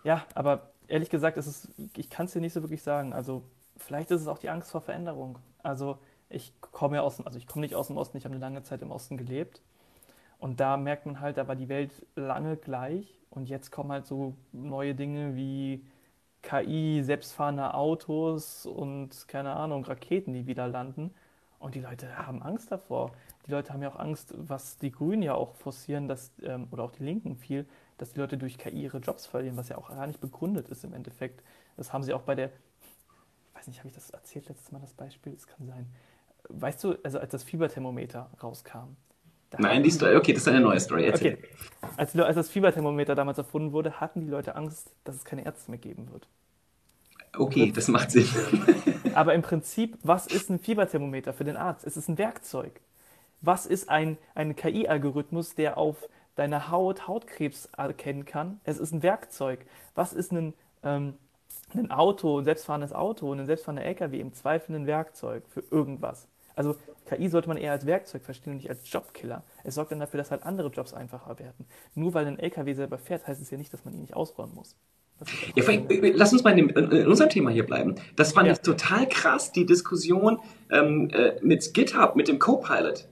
Ja, 0.04 0.26
aber 0.36 0.72
ehrlich 0.88 1.10
gesagt, 1.10 1.38
es, 1.38 1.70
ich 1.96 2.10
kann 2.10 2.26
es 2.26 2.34
dir 2.34 2.42
nicht 2.42 2.54
so 2.54 2.62
wirklich 2.62 2.84
sagen. 2.84 3.14
Also 3.14 3.44
vielleicht 3.78 4.12
ist 4.12 4.22
es 4.22 4.28
auch 4.28 4.38
die 4.38 4.50
Angst 4.50 4.72
vor 4.72 4.82
Veränderung. 4.82 5.40
Also 5.62 5.98
ich 6.30 6.54
komme 6.62 6.98
ja 6.98 7.02
aus, 7.04 7.26
also 7.26 7.38
ich 7.38 7.48
komme 7.48 7.62
nicht 7.66 7.76
aus 7.76 7.88
dem 7.88 7.98
Osten, 7.98 8.18
ich 8.18 8.26
habe 8.26 8.36
eine 8.36 8.42
lange 8.44 8.64
Zeit 8.64 8.82
im 8.82 8.92
Osten 8.92 9.18
gelebt. 9.18 9.62
Und 10.40 10.60
da 10.60 10.78
merkt 10.78 11.06
man 11.06 11.20
halt, 11.22 11.38
da 11.38 11.48
war 11.48 11.56
die 11.56 11.70
Welt 11.70 11.92
lange 12.16 12.58
gleich 12.58 13.20
und 13.32 13.50
jetzt 13.50 13.72
kommen 13.72 13.92
halt 13.92 14.06
so 14.08 14.36
neue 14.54 14.96
Dinge 14.96 15.36
wie 15.36 15.86
KI, 16.44 17.04
selbstfahrende 17.04 17.74
Autos 17.76 18.66
und 18.66 19.28
keine 19.30 19.54
Ahnung, 19.56 19.86
Raketen, 19.86 20.34
die 20.34 20.48
wieder 20.48 20.68
landen. 20.68 21.14
Und 21.64 21.76
die 21.76 21.80
Leute 21.80 22.18
haben 22.18 22.44
Angst 22.44 22.74
davor. 22.74 23.14
Die 23.48 23.52
Leute 23.52 23.72
haben 23.72 23.82
ja 23.82 23.90
auch 23.90 23.98
Angst, 23.98 24.34
was 24.36 24.78
die 24.78 24.92
Grünen 24.92 25.22
ja 25.24 25.34
auch 25.34 25.56
forcieren, 25.56 26.10
dass, 26.10 26.34
ähm, 26.42 26.68
oder 26.72 26.84
auch 26.84 26.92
die 26.92 27.04
Linken 27.04 27.38
viel, 27.38 27.66
dass 27.98 28.12
die 28.12 28.20
Leute 28.20 28.38
durch 28.38 28.58
KI 28.58 28.84
ihre 28.84 28.98
Jobs 28.98 29.26
verlieren, 29.26 29.56
was 29.56 29.70
ja 29.70 29.78
auch 29.78 29.88
gar 29.88 30.06
nicht 30.06 30.20
begründet 30.20 30.68
ist 30.68 30.84
im 30.84 30.94
Endeffekt. 30.94 31.42
Das 31.78 31.94
haben 31.94 32.04
sie 32.04 32.14
auch 32.14 32.24
bei 32.24 32.36
der, 32.36 32.48
ich 32.48 33.56
weiß 33.56 33.68
nicht, 33.68 33.80
habe 33.80 33.88
ich 33.88 33.96
das 33.96 34.10
erzählt 34.10 34.50
letztes 34.50 34.74
Mal, 34.74 34.80
das 34.80 34.94
Beispiel? 34.94 35.32
Es 35.32 35.48
kann 35.48 35.66
sein. 35.66 35.90
Weißt 36.50 36.84
du, 36.84 36.98
also 37.02 37.20
als 37.20 37.32
das 37.32 37.46
Fieberthermometer 37.46 38.30
rauskam. 38.44 38.98
Nein, 39.58 39.84
die 39.84 39.92
Story, 39.92 40.18
okay, 40.18 40.34
das 40.34 40.42
ist 40.42 40.50
eine 40.50 40.60
neue 40.60 40.82
Story. 40.82 41.06
Erzähl. 41.06 41.36
Okay. 41.36 41.48
Als, 41.96 42.14
als 42.14 42.36
das 42.36 42.50
Fieberthermometer 42.50 43.16
damals 43.16 43.38
erfunden 43.38 43.72
wurde, 43.72 44.02
hatten 44.02 44.20
die 44.20 44.28
Leute 44.28 44.58
Angst, 44.58 44.94
dass 45.06 45.16
es 45.16 45.24
keine 45.24 45.46
Ärzte 45.46 45.72
mehr 45.72 45.80
geben 45.80 46.12
wird. 46.12 46.28
Okay, 47.38 47.72
das 47.72 47.88
macht 47.88 48.12
Sinn. 48.12 48.28
Aber 49.16 49.34
im 49.34 49.42
Prinzip, 49.42 49.98
was 50.04 50.28
ist 50.28 50.50
ein 50.50 50.60
Fieberthermometer 50.60 51.34
für 51.34 51.44
den 51.44 51.58
Arzt? 51.58 51.86
Es 51.86 51.98
ist 51.98 52.08
ein 52.08 52.18
Werkzeug. 52.18 52.80
Was 53.42 53.66
ist 53.66 53.90
ein, 53.90 54.18
ein 54.36 54.56
KI-Algorithmus, 54.56 55.56
der 55.56 55.78
auf 55.78 55.98
deiner 56.36 56.72
Haut 56.72 57.08
Hautkrebs 57.08 57.70
erkennen 57.78 58.26
kann? 58.26 58.60
Es 58.64 58.78
ist 58.78 58.94
ein 58.94 59.04
Werkzeug. 59.04 59.66
Was 59.96 60.14
ist 60.14 60.32
ein, 60.32 60.54
ähm, 60.84 61.16
ein 61.74 61.92
Auto, 61.92 62.40
ein 62.40 62.46
selbstfahrendes 62.46 62.94
Auto 62.94 63.32
ein 63.34 63.46
selbstfahrender 63.46 63.84
LKW 63.84 64.20
im 64.20 64.34
Zweifel 64.34 64.76
ein 64.76 64.88
Werkzeug 64.88 65.44
für 65.50 65.64
irgendwas. 65.72 66.28
Also 66.56 66.76
KI 67.06 67.30
sollte 67.30 67.48
man 67.48 67.58
eher 67.58 67.72
als 67.72 67.86
Werkzeug 67.86 68.24
verstehen 68.24 68.52
und 68.52 68.58
nicht 68.58 68.70
als 68.70 68.90
Jobkiller. 68.92 69.44
Es 69.64 69.76
sorgt 69.76 69.92
dann 69.92 70.00
dafür, 70.00 70.20
dass 70.20 70.30
halt 70.30 70.44
andere 70.44 70.70
Jobs 70.70 70.94
einfacher 70.94 71.40
werden. 71.40 71.66
Nur 71.96 72.14
weil 72.14 72.28
ein 72.28 72.38
LKW 72.38 72.74
selber 72.74 73.00
fährt, 73.00 73.28
heißt 73.28 73.42
es 73.42 73.50
ja 73.50 73.58
nicht, 73.58 73.74
dass 73.74 73.86
man 73.86 73.94
ihn 73.96 74.02
nicht 74.02 74.16
ausräumen 74.16 74.54
muss. 74.54 74.76
Ja, 75.56 75.64
lass 76.16 76.34
uns 76.34 76.44
mal 76.44 76.58
in, 76.58 76.68
dem, 76.68 76.92
in, 76.92 77.08
unserem 77.08 77.30
Thema 77.30 77.50
hier 77.50 77.66
bleiben. 77.66 77.96
Das 78.16 78.34
fand 78.34 78.48
ja. 78.48 78.54
ich 78.54 78.60
total 78.60 79.08
krass, 79.08 79.52
die 79.52 79.66
Diskussion 79.66 80.40
ähm, 80.70 81.10
äh, 81.12 81.34
mit 81.42 81.74
GitHub, 81.74 82.16
mit 82.16 82.28
dem 82.28 82.40
Copilot. 82.40 83.08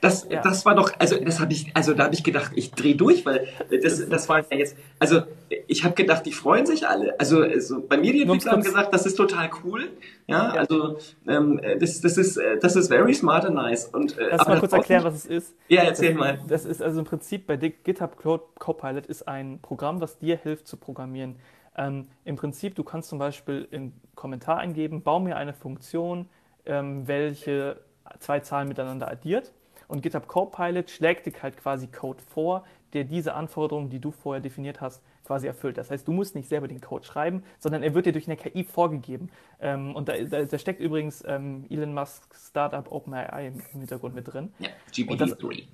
Das, 0.00 0.26
ja. 0.30 0.40
das 0.40 0.64
war 0.64 0.74
doch, 0.74 0.92
also 0.98 1.22
das 1.22 1.40
habe 1.40 1.52
ich, 1.52 1.70
also 1.74 1.92
da 1.92 2.04
habe 2.04 2.14
ich 2.14 2.24
gedacht, 2.24 2.52
ich 2.54 2.70
drehe 2.72 2.96
durch, 2.96 3.26
weil 3.26 3.48
das, 3.82 4.08
das 4.08 4.28
war 4.30 4.40
ja 4.50 4.56
jetzt, 4.56 4.76
also 4.98 5.22
ich 5.66 5.84
habe 5.84 5.94
gedacht, 5.94 6.24
die 6.24 6.32
freuen 6.32 6.64
sich 6.64 6.88
alle. 6.88 7.18
Also, 7.20 7.42
also 7.42 7.82
bei 7.86 7.98
mir 7.98 8.12
die 8.12 8.22
Entwickler 8.22 8.52
haben 8.52 8.62
gesagt, 8.62 8.94
das 8.94 9.04
ist 9.04 9.16
total 9.16 9.50
cool. 9.62 9.90
Ja, 10.26 10.54
ja. 10.54 10.60
also 10.60 10.98
ähm, 11.28 11.60
das, 11.78 12.00
das 12.00 12.16
ist 12.16 12.40
das 12.60 12.76
ist 12.76 12.88
very 12.88 13.12
smart 13.12 13.44
and 13.44 13.56
nice. 13.56 13.86
Und 13.86 14.16
äh, 14.16 14.28
Lass 14.30 14.46
mal 14.46 14.58
kurz 14.58 14.72
erklären, 14.72 15.04
was 15.04 15.14
es 15.14 15.26
ist. 15.26 15.54
Ja, 15.68 15.82
erzähl 15.82 16.14
das, 16.14 16.18
mal. 16.18 16.38
Das 16.48 16.64
ist 16.64 16.82
also 16.82 17.00
im 17.00 17.04
Prinzip 17.04 17.46
bei 17.46 17.56
GitHub 17.56 18.16
Copilot 18.58 19.06
ist 19.06 19.28
ein 19.28 19.58
Programm, 19.60 20.00
was 20.00 20.18
dir 20.18 20.38
hilft 20.38 20.66
zu 20.66 20.78
programmieren. 20.78 21.36
Ähm, 21.76 22.08
Im 22.24 22.36
Prinzip, 22.36 22.74
du 22.74 22.84
kannst 22.84 23.10
zum 23.10 23.18
Beispiel 23.18 23.68
in 23.70 23.92
Kommentar 24.14 24.58
eingeben, 24.58 25.02
bau 25.02 25.20
mir 25.20 25.36
eine 25.36 25.52
Funktion, 25.52 26.28
ähm, 26.64 27.06
welche 27.06 27.80
zwei 28.18 28.40
Zahlen 28.40 28.68
miteinander 28.68 29.10
addiert 29.10 29.52
und 29.90 30.02
GitHub 30.02 30.26
Copilot 30.26 30.90
schlägt 30.90 31.26
dir 31.26 31.32
halt 31.42 31.56
quasi 31.56 31.86
Code 31.88 32.22
vor, 32.32 32.64
der 32.92 33.04
diese 33.04 33.34
Anforderungen, 33.34 33.90
die 33.90 33.98
du 33.98 34.10
vorher 34.10 34.40
definiert 34.40 34.80
hast, 34.80 35.02
quasi 35.24 35.46
erfüllt. 35.46 35.78
Das 35.78 35.90
heißt, 35.90 36.08
du 36.08 36.12
musst 36.12 36.34
nicht 36.34 36.48
selber 36.48 36.66
den 36.66 36.80
Code 36.80 37.04
schreiben, 37.04 37.42
sondern 37.58 37.82
er 37.82 37.94
wird 37.94 38.06
dir 38.06 38.12
durch 38.12 38.26
eine 38.26 38.36
KI 38.36 38.64
vorgegeben. 38.64 39.30
Ähm, 39.60 39.94
und 39.94 40.08
da, 40.08 40.16
da, 40.16 40.44
da, 40.44 40.58
steckt 40.58 40.80
übrigens 40.80 41.22
ähm, 41.26 41.66
Elon 41.70 41.94
Musk's 41.94 42.48
Startup 42.48 42.90
OpenAI 42.90 43.48
im 43.48 43.60
Hintergrund 43.80 44.14
mit 44.14 44.32
drin. 44.32 44.52
Ja, 44.58 44.70
GPT-3. 44.92 45.64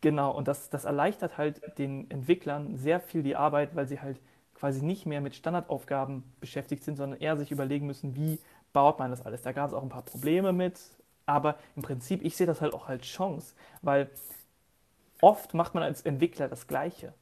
Genau, 0.00 0.32
und 0.32 0.48
das, 0.48 0.70
das 0.70 0.84
erleichtert 0.84 1.38
halt 1.38 1.60
den 1.78 2.10
Entwicklern 2.10 2.76
sehr 2.76 3.00
viel 3.00 3.22
die 3.22 3.36
Arbeit, 3.36 3.76
weil 3.76 3.86
sie 3.86 4.00
halt 4.00 4.18
quasi 4.54 4.84
nicht 4.84 5.06
mehr 5.06 5.20
mit 5.20 5.34
Standardaufgaben 5.34 6.24
beschäftigt 6.40 6.82
sind, 6.82 6.96
sondern 6.96 7.20
eher 7.20 7.36
sich 7.36 7.50
überlegen 7.50 7.86
müssen, 7.86 8.16
wie 8.16 8.38
baut 8.72 8.98
man 8.98 9.10
das 9.10 9.24
alles. 9.24 9.42
Da 9.42 9.52
gab 9.52 9.68
es 9.68 9.74
auch 9.74 9.82
ein 9.82 9.88
paar 9.88 10.02
Probleme 10.02 10.52
mit, 10.52 10.80
aber 11.26 11.56
im 11.76 11.82
Prinzip, 11.82 12.24
ich 12.24 12.36
sehe 12.36 12.46
das 12.46 12.60
halt 12.60 12.74
auch 12.74 12.88
als 12.88 13.06
Chance, 13.06 13.54
weil 13.80 14.10
oft 15.20 15.54
macht 15.54 15.74
man 15.74 15.82
als 15.82 16.02
Entwickler 16.02 16.48
das 16.48 16.66
Gleiche. 16.66 17.14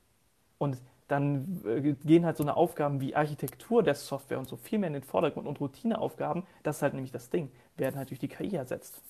Und 0.59 0.79
dann 1.09 1.63
äh, 1.67 1.95
gehen 2.05 2.25
halt 2.25 2.37
so 2.37 2.45
eine 2.45 2.57
Aufgaben 2.57 3.01
wie 3.01 3.15
Architektur 3.15 3.83
der 3.83 3.95
Software 3.95 4.39
und 4.39 4.49
so 4.49 4.57
viel 4.57 4.79
mehr 4.79 4.89
in 4.89 4.95
den 4.95 5.03
Vordergrund 5.03 5.47
und 5.47 5.61
Routineaufgaben, 5.61 6.45
das 6.63 6.77
ist 6.77 6.83
halt 6.83 6.95
nämlich 6.95 7.13
das 7.13 7.31
Ding, 7.31 7.51
werden 7.77 7.97
halt 7.97 8.11
durch 8.11 8.21
die 8.21 8.29
KI 8.29 8.57
ersetzt. 8.57 9.01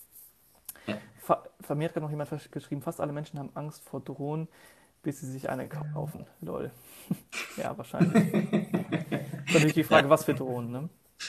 Ver 1.19 1.45
vermehrt 1.61 1.95
hat 1.95 2.03
noch 2.03 2.11
jemand 2.11 2.31
geschrieben, 2.51 2.83
fast 2.83 3.01
alle 3.01 3.13
Menschen 3.13 3.39
haben 3.39 3.51
Angst 3.55 3.85
vor 3.85 4.01
Drohnen, 4.01 4.49
bis 5.03 5.21
sie 5.21 5.31
sich 5.31 5.51
eine 5.51 5.69
kaufen. 5.69 6.27
Lol. 6.41 6.71
ja, 7.57 7.77
wahrscheinlich. 7.77 8.33
ist 8.33 8.73
natürlich 9.53 9.75
die 9.75 9.85
Frage, 9.85 10.09
was 10.09 10.25
für 10.25 10.35
Drohnen, 10.35 10.71
ne? 10.71 10.89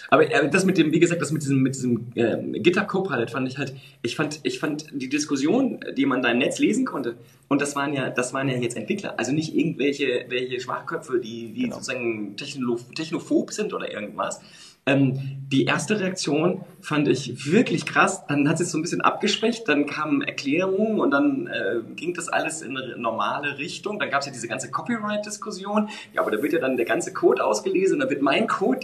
Aber 0.09 0.29
äh, 0.29 0.49
das 0.49 0.65
mit 0.65 0.77
dem, 0.77 0.91
wie 0.91 0.99
gesagt, 0.99 1.21
das 1.21 1.31
mit 1.31 1.41
diesem, 1.41 1.61
mit 1.61 1.75
diesem 1.75 2.11
äh, 2.15 2.59
GitHub 2.59 2.87
Copilot 2.87 3.31
fand 3.31 3.47
ich 3.47 3.57
halt, 3.57 3.73
ich 4.01 4.15
fand, 4.15 4.39
ich 4.43 4.59
fand 4.59 4.85
die 4.93 5.09
Diskussion, 5.09 5.79
die 5.95 6.05
man 6.05 6.21
da 6.21 6.31
im 6.31 6.37
Netz 6.37 6.59
lesen 6.59 6.85
konnte, 6.85 7.15
und 7.47 7.61
das 7.61 7.75
waren 7.75 7.93
ja, 7.93 8.09
das 8.09 8.33
waren 8.33 8.47
ja 8.47 8.57
jetzt 8.57 8.77
Entwickler, 8.77 9.19
also 9.19 9.33
nicht 9.33 9.55
irgendwelche 9.55 10.25
welche 10.29 10.59
Schwachköpfe, 10.59 11.19
die, 11.19 11.51
die 11.53 11.63
genau. 11.63 11.75
sozusagen 11.75 12.35
technophob 12.37 13.51
sind 13.51 13.73
oder 13.73 13.91
irgendwas, 13.91 14.41
ähm, 14.85 15.41
die 15.51 15.65
erste 15.65 15.99
Reaktion 15.99 16.63
fand 16.79 17.07
ich 17.07 17.51
wirklich 17.51 17.85
krass. 17.85 18.25
Dann 18.27 18.47
hat 18.47 18.59
es 18.61 18.71
so 18.71 18.77
ein 18.77 18.81
bisschen 18.81 19.01
abgeschwächt, 19.01 19.67
dann 19.67 19.85
kamen 19.85 20.21
Erklärungen 20.21 20.99
und 20.99 21.11
dann 21.11 21.47
äh, 21.47 21.81
ging 21.95 22.13
das 22.13 22.29
alles 22.29 22.61
in 22.61 22.77
eine 22.77 22.97
normale 22.97 23.59
Richtung. 23.59 23.99
Dann 23.99 24.09
gab 24.09 24.21
es 24.21 24.27
ja 24.27 24.31
diese 24.31 24.47
ganze 24.47 24.71
Copyright-Diskussion. 24.71 25.89
Ja, 26.13 26.21
aber 26.21 26.31
da 26.31 26.41
wird 26.41 26.53
ja 26.53 26.59
dann 26.59 26.77
der 26.77 26.85
ganze 26.85 27.13
Code 27.13 27.43
ausgelesen 27.43 27.95
und 27.95 27.99
da 27.99 28.09
wird 28.09 28.21
mein 28.21 28.47
Code, 28.47 28.79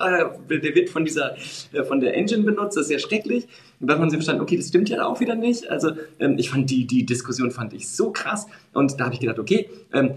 äh, 0.50 0.60
der 0.60 0.76
wird 0.76 0.90
von 0.90 1.06
dieser, 1.06 1.36
äh, 1.72 1.84
von 1.84 2.00
der 2.00 2.16
Engine 2.16 2.44
benutzt. 2.44 2.78
Das 2.78 2.86
ist 2.86 2.92
ja 2.92 3.00
schrecklich. 3.00 3.48
Und 3.80 3.88
dann 3.88 4.00
haben 4.00 4.10
sie 4.10 4.18
verstanden, 4.18 4.42
okay, 4.42 4.58
das 4.58 4.68
stimmt 4.68 4.90
ja 4.90 5.04
auch 5.06 5.20
wieder 5.20 5.36
nicht. 5.36 5.70
Also 5.70 5.92
ähm, 6.20 6.38
ich 6.38 6.50
fand 6.50 6.70
die, 6.70 6.86
die 6.86 7.06
Diskussion 7.06 7.50
fand 7.50 7.74
ich 7.74 7.90
so 7.90 8.12
krass. 8.12 8.46
Und 8.74 9.00
da 9.00 9.06
habe 9.06 9.16
ich 9.16 9.22
gedacht, 9.22 9.40
okay, 9.40 9.70
ähm, 9.94 10.12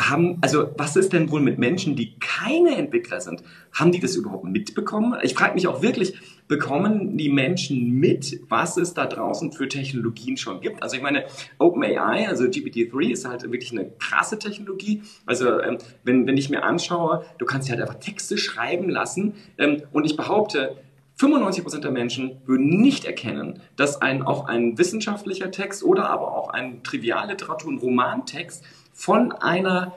haben, 0.00 0.38
also 0.40 0.70
was 0.76 0.96
ist 0.96 1.12
denn 1.12 1.30
wohl 1.30 1.40
mit 1.40 1.58
Menschen, 1.58 1.96
die 1.96 2.18
keine 2.18 2.76
Entwickler 2.76 3.20
sind? 3.20 3.42
Haben 3.72 3.92
die 3.92 4.00
das 4.00 4.16
überhaupt 4.16 4.44
mitbekommen? 4.44 5.16
Ich 5.22 5.34
frage 5.34 5.54
mich 5.54 5.66
auch 5.66 5.82
wirklich, 5.82 6.14
bekommen 6.48 7.16
die 7.16 7.28
Menschen 7.28 7.92
mit, 7.92 8.40
was 8.48 8.76
es 8.76 8.94
da 8.94 9.06
draußen 9.06 9.52
für 9.52 9.68
Technologien 9.68 10.36
schon 10.36 10.60
gibt? 10.60 10.82
Also 10.82 10.96
ich 10.96 11.02
meine, 11.02 11.24
OpenAI, 11.58 12.28
also 12.28 12.44
GPT-3 12.44 13.10
ist 13.10 13.26
halt 13.26 13.42
wirklich 13.44 13.72
eine 13.72 13.90
krasse 13.98 14.38
Technologie. 14.38 15.02
Also 15.24 15.60
ähm, 15.60 15.78
wenn, 16.04 16.26
wenn 16.26 16.36
ich 16.36 16.50
mir 16.50 16.62
anschaue, 16.62 17.24
du 17.38 17.46
kannst 17.46 17.70
halt 17.70 17.80
einfach 17.80 18.00
Texte 18.00 18.36
schreiben 18.38 18.90
lassen 18.90 19.34
ähm, 19.58 19.82
und 19.92 20.04
ich 20.04 20.16
behaupte, 20.16 20.76
95% 21.18 21.80
der 21.80 21.90
Menschen 21.90 22.38
würden 22.46 22.68
nicht 22.80 23.04
erkennen, 23.04 23.60
dass 23.76 24.02
ein, 24.02 24.22
auch 24.22 24.46
ein 24.46 24.76
wissenschaftlicher 24.76 25.50
Text 25.50 25.84
oder 25.84 26.10
aber 26.10 26.36
auch 26.36 26.48
ein 26.48 26.82
Trivialliteratur- 26.82 27.68
und 27.68 27.78
Romantext 27.78 28.64
von 28.92 29.32
einer 29.32 29.92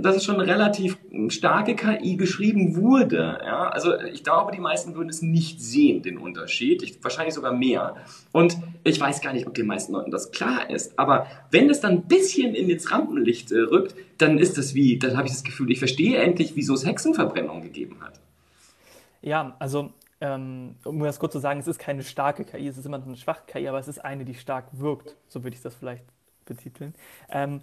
das 0.00 0.16
ist 0.16 0.24
schon 0.24 0.40
relativ 0.40 0.96
starke 1.28 1.76
KI 1.76 2.16
geschrieben 2.16 2.76
wurde. 2.76 3.38
Ja? 3.44 3.68
Also 3.68 4.00
ich 4.00 4.24
glaube, 4.24 4.52
die 4.52 4.60
meisten 4.60 4.94
würden 4.94 5.10
es 5.10 5.20
nicht 5.20 5.60
sehen, 5.60 6.02
den 6.02 6.16
Unterschied. 6.16 6.82
Ich, 6.82 7.02
wahrscheinlich 7.04 7.34
sogar 7.34 7.52
mehr. 7.52 7.96
Und 8.32 8.56
ich 8.84 8.98
weiß 8.98 9.20
gar 9.20 9.34
nicht, 9.34 9.46
ob 9.46 9.54
den 9.54 9.66
meisten 9.66 9.92
Leuten 9.92 10.10
das 10.10 10.30
klar 10.32 10.70
ist. 10.70 10.98
Aber 10.98 11.26
wenn 11.50 11.68
es 11.68 11.80
dann 11.80 11.92
ein 11.92 12.02
bisschen 12.02 12.54
in 12.54 12.70
ins 12.70 12.90
Rampenlicht 12.90 13.52
äh, 13.52 13.58
rückt, 13.58 13.94
dann 14.18 14.38
ist 14.38 14.56
das 14.56 14.74
wie, 14.74 14.98
dann 14.98 15.16
habe 15.16 15.26
ich 15.26 15.34
das 15.34 15.44
Gefühl, 15.44 15.70
ich 15.70 15.78
verstehe 15.78 16.18
endlich, 16.18 16.56
wieso 16.56 16.74
es 16.74 16.86
Hexenverbrennung 16.86 17.60
gegeben 17.60 17.98
hat. 18.00 18.18
Ja, 19.20 19.56
also 19.58 19.92
ähm, 20.22 20.76
um 20.84 21.00
das 21.00 21.18
kurz 21.18 21.32
zu 21.32 21.38
sagen, 21.38 21.60
es 21.60 21.66
ist 21.66 21.78
keine 21.78 22.02
starke 22.02 22.44
KI, 22.44 22.66
es 22.66 22.78
ist 22.78 22.86
immer 22.86 22.98
noch 22.98 23.06
eine 23.06 23.16
schwache 23.16 23.42
KI, 23.46 23.68
aber 23.68 23.78
es 23.78 23.88
ist 23.88 24.02
eine, 24.02 24.24
die 24.24 24.34
stark 24.34 24.68
wirkt. 24.72 25.16
So 25.28 25.44
würde 25.44 25.56
ich 25.56 25.62
das 25.62 25.74
vielleicht 25.74 26.04
betiteln. 26.46 26.94
Ähm, 27.28 27.60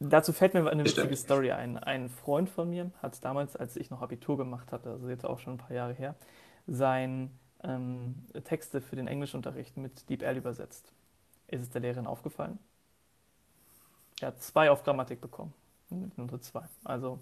Dazu 0.00 0.32
fällt 0.32 0.54
mir 0.54 0.66
eine 0.68 0.84
witzige 0.84 1.14
Story 1.14 1.52
ein. 1.52 1.76
Ein 1.76 2.08
Freund 2.08 2.48
von 2.48 2.70
mir 2.70 2.90
hat 3.02 3.22
damals, 3.22 3.54
als 3.54 3.76
ich 3.76 3.90
noch 3.90 4.00
Abitur 4.00 4.38
gemacht 4.38 4.72
hatte, 4.72 4.90
also 4.90 5.10
jetzt 5.10 5.26
auch 5.26 5.38
schon 5.38 5.54
ein 5.54 5.58
paar 5.58 5.76
Jahre 5.76 5.92
her, 5.92 6.14
sein 6.66 7.30
ähm, 7.62 8.14
Texte 8.44 8.80
für 8.80 8.96
den 8.96 9.06
Englischunterricht 9.06 9.76
mit 9.76 10.08
DeepL 10.08 10.38
übersetzt. 10.38 10.92
Ist 11.48 11.60
es 11.60 11.70
der 11.70 11.82
Lehrerin 11.82 12.06
aufgefallen? 12.06 12.58
Er 14.22 14.28
hat 14.28 14.42
zwei 14.42 14.70
auf 14.70 14.84
Grammatik 14.84 15.20
bekommen. 15.20 15.52
Nur 15.90 16.40
zwei. 16.40 16.62
Also. 16.84 17.18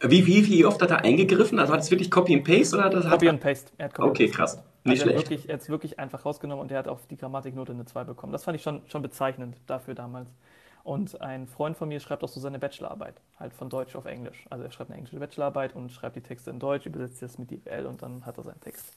Wie, 0.00 0.26
wie, 0.26 0.46
wie 0.46 0.64
oft 0.64 0.80
hat 0.80 0.90
er 0.90 1.04
eingegriffen? 1.04 1.58
Also 1.58 1.72
hat 1.74 1.80
es 1.80 1.90
wirklich 1.90 2.10
Copy 2.10 2.34
and 2.36 2.44
Paste 2.44 2.76
oder 2.76 2.88
das 2.88 3.10
Copy 3.10 3.28
and 3.28 3.40
Paste. 3.40 3.72
Er 3.76 3.86
hat 3.86 3.94
Copy 3.94 4.08
okay, 4.08 4.28
krass. 4.28 4.62
Nicht 4.84 5.02
also 5.02 5.18
schlecht. 5.20 5.46
Er 5.46 5.54
hat 5.54 5.60
es 5.60 5.68
wirklich 5.68 5.98
einfach 5.98 6.24
rausgenommen 6.24 6.62
und 6.62 6.70
er 6.70 6.78
hat 6.78 6.88
auf 6.88 7.06
die 7.06 7.16
Grammatiknote 7.16 7.72
eine 7.72 7.84
2 7.84 8.04
bekommen. 8.04 8.32
Das 8.32 8.44
fand 8.44 8.56
ich 8.56 8.62
schon, 8.62 8.82
schon 8.86 9.02
bezeichnend 9.02 9.56
dafür 9.66 9.94
damals. 9.94 10.30
Und 10.88 11.20
ein 11.20 11.46
Freund 11.46 11.76
von 11.76 11.90
mir 11.90 12.00
schreibt 12.00 12.24
auch 12.24 12.30
so 12.30 12.40
seine 12.40 12.58
Bachelorarbeit, 12.58 13.20
halt 13.38 13.52
von 13.52 13.68
Deutsch 13.68 13.94
auf 13.94 14.06
Englisch. 14.06 14.46
Also 14.48 14.64
er 14.64 14.70
schreibt 14.70 14.88
eine 14.88 14.96
englische 14.96 15.18
Bachelorarbeit 15.18 15.76
und 15.76 15.92
schreibt 15.92 16.16
die 16.16 16.22
Texte 16.22 16.48
in 16.48 16.58
Deutsch, 16.58 16.86
übersetzt 16.86 17.20
das 17.20 17.36
mit 17.36 17.50
DeepL 17.50 17.84
und 17.84 18.00
dann 18.00 18.24
hat 18.24 18.38
er 18.38 18.44
seinen 18.44 18.60
Text. 18.62 18.96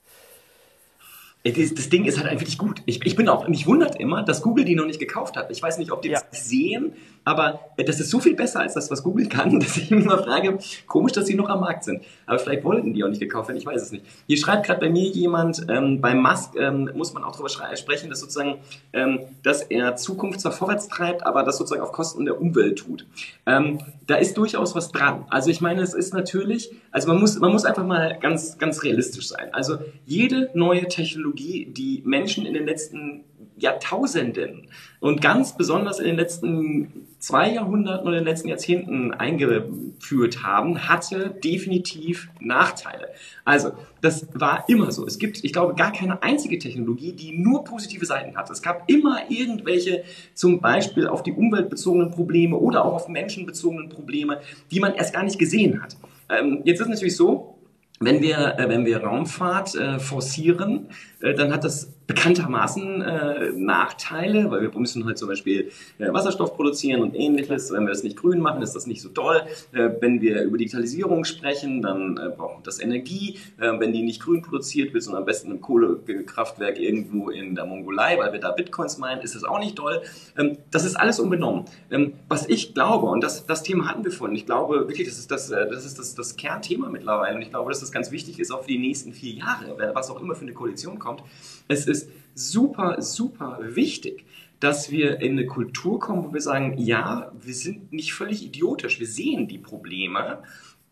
Das, 1.43 1.89
Ding 1.89 2.05
ist 2.05 2.19
halt 2.19 2.29
einfach 2.29 2.57
gut. 2.57 2.83
Ich, 2.85 3.03
ich 3.03 3.15
bin 3.15 3.27
auch, 3.27 3.47
mich 3.47 3.65
wundert 3.65 3.99
immer, 3.99 4.21
dass 4.21 4.43
Google 4.43 4.63
die 4.63 4.75
noch 4.75 4.85
nicht 4.85 4.99
gekauft 4.99 5.35
hat. 5.35 5.49
Ich 5.49 5.61
weiß 5.61 5.79
nicht, 5.79 5.91
ob 5.91 6.03
die 6.03 6.09
ja. 6.09 6.21
das 6.29 6.47
sehen, 6.47 6.93
aber 7.23 7.59
das 7.77 7.99
ist 7.99 8.11
so 8.11 8.19
viel 8.19 8.35
besser 8.35 8.59
als 8.59 8.75
das, 8.75 8.91
was 8.91 9.01
Google 9.01 9.27
kann, 9.27 9.59
dass 9.59 9.75
ich 9.77 9.89
mich 9.89 10.05
immer 10.05 10.21
frage, 10.21 10.59
komisch, 10.85 11.13
dass 11.13 11.25
sie 11.25 11.33
noch 11.33 11.49
am 11.49 11.61
Markt 11.61 11.83
sind. 11.83 12.03
Aber 12.27 12.37
vielleicht 12.37 12.63
wollten 12.63 12.93
die 12.93 13.03
auch 13.03 13.09
nicht 13.09 13.19
gekauft 13.19 13.49
werden, 13.49 13.57
ich 13.57 13.65
weiß 13.65 13.81
es 13.81 13.91
nicht. 13.91 14.05
Hier 14.27 14.37
schreibt 14.37 14.67
gerade 14.67 14.79
bei 14.79 14.89
mir 14.89 15.09
jemand, 15.09 15.65
ähm, 15.67 15.99
bei 15.99 16.13
Musk 16.13 16.55
ähm, 16.57 16.91
muss 16.93 17.13
man 17.13 17.23
auch 17.23 17.31
darüber 17.31 17.49
sprechen, 17.49 18.11
dass 18.11 18.19
sozusagen, 18.19 18.59
ähm, 18.93 19.21
dass 19.41 19.63
er 19.63 19.95
Zukunft 19.95 20.41
zwar 20.41 20.51
vorwärts 20.51 20.89
treibt, 20.89 21.25
aber 21.25 21.41
das 21.41 21.57
sozusagen 21.57 21.81
auf 21.81 21.91
Kosten 21.91 22.25
der 22.25 22.39
Umwelt 22.39 22.77
tut. 22.77 23.07
Ähm, 23.47 23.79
da 24.05 24.15
ist 24.15 24.37
durchaus 24.37 24.75
was 24.75 24.91
dran. 24.91 25.25
Also 25.29 25.49
ich 25.49 25.59
meine, 25.61 25.81
es 25.81 25.95
ist 25.95 26.13
natürlich, 26.13 26.71
also 26.91 27.07
man 27.07 27.19
muss, 27.19 27.39
man 27.39 27.51
muss 27.51 27.65
einfach 27.65 27.85
mal 27.85 28.17
ganz, 28.19 28.59
ganz 28.59 28.83
realistisch 28.83 29.27
sein. 29.27 29.49
Also 29.53 29.79
jede 30.05 30.51
neue 30.53 30.87
Technologie 30.87 31.30
Technologie, 31.32 31.65
die 31.65 32.01
Menschen 32.05 32.45
in 32.45 32.53
den 32.53 32.65
letzten 32.65 33.23
Jahrtausenden 33.57 34.67
und 34.99 35.21
ganz 35.21 35.55
besonders 35.55 35.99
in 35.99 36.05
den 36.05 36.15
letzten 36.15 37.07
zwei 37.19 37.51
Jahrhunderten 37.51 38.07
oder 38.07 38.17
in 38.17 38.23
den 38.23 38.29
letzten 38.29 38.47
Jahrzehnten 38.47 39.13
eingeführt 39.13 40.43
haben, 40.43 40.89
hatte 40.89 41.36
definitiv 41.43 42.29
Nachteile. 42.39 43.09
Also, 43.45 43.73
das 44.01 44.27
war 44.34 44.65
immer 44.67 44.91
so. 44.91 45.05
Es 45.05 45.19
gibt, 45.19 45.43
ich 45.43 45.53
glaube, 45.53 45.75
gar 45.75 45.91
keine 45.91 46.23
einzige 46.23 46.57
Technologie, 46.57 47.13
die 47.13 47.38
nur 47.38 47.63
positive 47.63 48.05
Seiten 48.05 48.36
hat. 48.36 48.49
Es 48.49 48.61
gab 48.61 48.89
immer 48.89 49.29
irgendwelche, 49.29 50.03
zum 50.34 50.59
Beispiel 50.59 51.07
auf 51.07 51.21
die 51.21 51.34
Umwelt 51.34 51.69
bezogenen 51.69 52.09
Probleme 52.09 52.57
oder 52.57 52.84
auch 52.84 52.93
auf 52.93 53.07
Menschen 53.07 53.45
bezogenen 53.45 53.89
Probleme, 53.89 54.41
die 54.71 54.79
man 54.79 54.95
erst 54.95 55.13
gar 55.13 55.23
nicht 55.23 55.38
gesehen 55.38 55.84
hat. 55.84 55.97
Ähm, 56.29 56.61
jetzt 56.63 56.79
ist 56.79 56.88
es 56.88 56.89
natürlich 56.89 57.15
so, 57.15 57.61
wenn 58.01 58.21
wir, 58.21 58.57
äh, 58.57 58.67
wenn 58.67 58.85
wir 58.85 59.03
Raumfahrt 59.03 59.75
äh, 59.75 59.99
forcieren, 59.99 60.89
äh, 61.21 61.33
dann 61.33 61.53
hat 61.53 61.63
das 61.63 61.93
bekanntermaßen 62.14 63.01
äh, 63.01 63.51
Nachteile, 63.55 64.51
weil 64.51 64.62
wir 64.62 64.72
müssen 64.78 65.05
halt 65.05 65.18
zum 65.18 65.30
Beispiel 65.30 65.72
äh, 65.97 66.12
Wasserstoff 66.12 66.55
produzieren 66.55 67.01
und 67.01 67.16
ähnliches. 67.16 67.72
Wenn 67.72 67.84
wir 67.84 67.89
das 67.89 68.03
nicht 68.03 68.18
grün 68.18 68.39
machen, 68.39 68.62
ist 68.62 68.76
das 68.76 68.86
nicht 68.86 69.01
so 69.01 69.09
toll. 69.09 69.41
Äh, 69.72 69.91
wenn 70.01 70.20
wir 70.20 70.43
über 70.43 70.57
Digitalisierung 70.57 71.24
sprechen, 71.24 71.82
dann 71.82 72.18
äh, 72.18 72.30
braucht 72.36 72.68
das 72.68 72.82
Energie. 72.82 73.39
Äh, 73.57 73.80
wenn 73.80 73.93
die 73.93 74.01
nicht 74.01 74.22
grün 74.22 74.41
produziert 74.41 74.93
wird, 74.93 75.03
sondern 75.03 75.22
am 75.22 75.26
besten 75.26 75.51
im 75.51 75.62
Kohlekraftwerk 75.62 76.78
irgendwo 76.78 77.30
in 77.30 77.55
der 77.55 77.66
Mongolei, 77.66 78.18
weil 78.18 78.34
wir 78.34 78.39
da 78.39 78.51
Bitcoins 78.51 78.97
meinen, 78.97 79.22
ist 79.22 79.36
das 79.36 79.45
auch 79.45 79.59
nicht 79.59 79.78
toll. 79.78 80.01
Ähm, 80.38 80.57
das 80.70 80.84
ist 80.84 80.95
alles 80.95 81.18
unbenommen. 81.20 81.66
Ähm, 81.89 82.14
was 82.28 82.49
ich 82.49 82.74
glaube, 82.74 83.05
und 83.05 83.24
das, 83.24 83.45
das 83.45 83.64
Thema 83.64 83.88
hatten 83.88 84.03
wir 84.03 84.12
vorhin, 84.12 84.36
ich 84.36 84.45
glaube 84.45 84.88
wirklich, 84.88 85.07
das 85.07 85.18
ist 85.18 85.32
das, 85.32 85.49
äh, 85.49 85.70
das, 85.70 85.86
ist 85.86 85.97
das, 85.97 86.16
das 86.16 86.36
Kernthema 86.36 86.89
mittlerweile 86.89 87.36
und 87.36 87.41
ich 87.41 87.51
glaube, 87.51 87.72
dass 87.72 87.80
das 87.80 87.91
ganz 87.93 88.12
wichtig 88.12 88.38
ist, 88.39 88.51
auch 88.51 88.64
für 88.64 88.68
die 88.68 88.80
nächsten 88.80 89.14
vier 89.14 89.34
Jahre, 89.34 89.91
was 89.93 90.09
auch 90.09 90.20
immer 90.22 90.36
für 90.36 90.41
eine 90.41 90.53
Koalition 90.53 90.99
kommt. 90.99 91.24
Es 91.72 91.88
ist 91.88 92.09
super, 92.36 93.01
super 93.01 93.59
wichtig, 93.61 94.26
dass 94.59 94.91
wir 94.91 95.22
in 95.22 95.32
eine 95.32 95.45
Kultur 95.45 95.99
kommen, 95.99 96.26
wo 96.26 96.34
wir 96.34 96.41
sagen, 96.41 96.78
ja, 96.78 97.32
wir 97.41 97.53
sind 97.53 97.93
nicht 97.93 98.13
völlig 98.13 98.45
idiotisch, 98.45 98.99
wir 98.99 99.07
sehen 99.07 99.47
die 99.47 99.57
Probleme, 99.57 100.43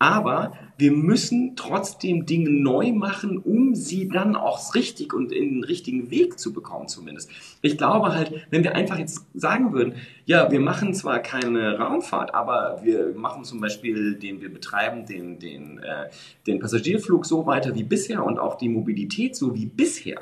aber 0.02 0.54
wir 0.78 0.94
müssen 0.94 1.58
trotzdem 1.58 2.26
Dinge 2.26 2.50
neu 2.50 2.94
machen, 2.94 3.38
um 3.38 3.76
sie 3.76 4.08
dann 4.08 4.38
auch 4.38 4.74
richtig 4.74 5.14
und 5.14 5.34
in 5.34 5.56
den 5.56 5.64
richtigen 5.66 6.10
Weg 6.10 6.40
zu 6.40 6.54
bekommen 6.54 6.88
zumindest. 6.88 7.30
Ich 7.62 7.78
glaube 7.78 8.16
halt, 8.16 8.32
wenn 8.50 8.64
wir 8.64 8.76
einfach 8.76 8.98
jetzt 8.98 9.26
sagen 9.34 9.74
würden, 9.74 9.96
ja, 10.26 10.50
wir 10.50 10.62
machen 10.62 10.94
zwar 10.94 11.20
keine 11.20 11.78
Raumfahrt, 11.78 12.34
aber 12.34 12.80
wir 12.82 13.14
machen 13.14 13.44
zum 13.44 13.60
Beispiel, 13.60 14.16
den 14.16 14.40
wir 14.40 14.54
betreiben, 14.54 15.06
den, 15.06 15.38
den, 15.40 15.80
äh, 15.80 16.10
den 16.48 16.60
Passagierflug 16.60 17.26
so 17.26 17.46
weiter 17.46 17.76
wie 17.76 17.84
bisher 17.84 18.24
und 18.24 18.40
auch 18.40 18.58
die 18.58 18.70
Mobilität 18.70 19.36
so 19.36 19.54
wie 19.54 19.66
bisher. 19.66 20.22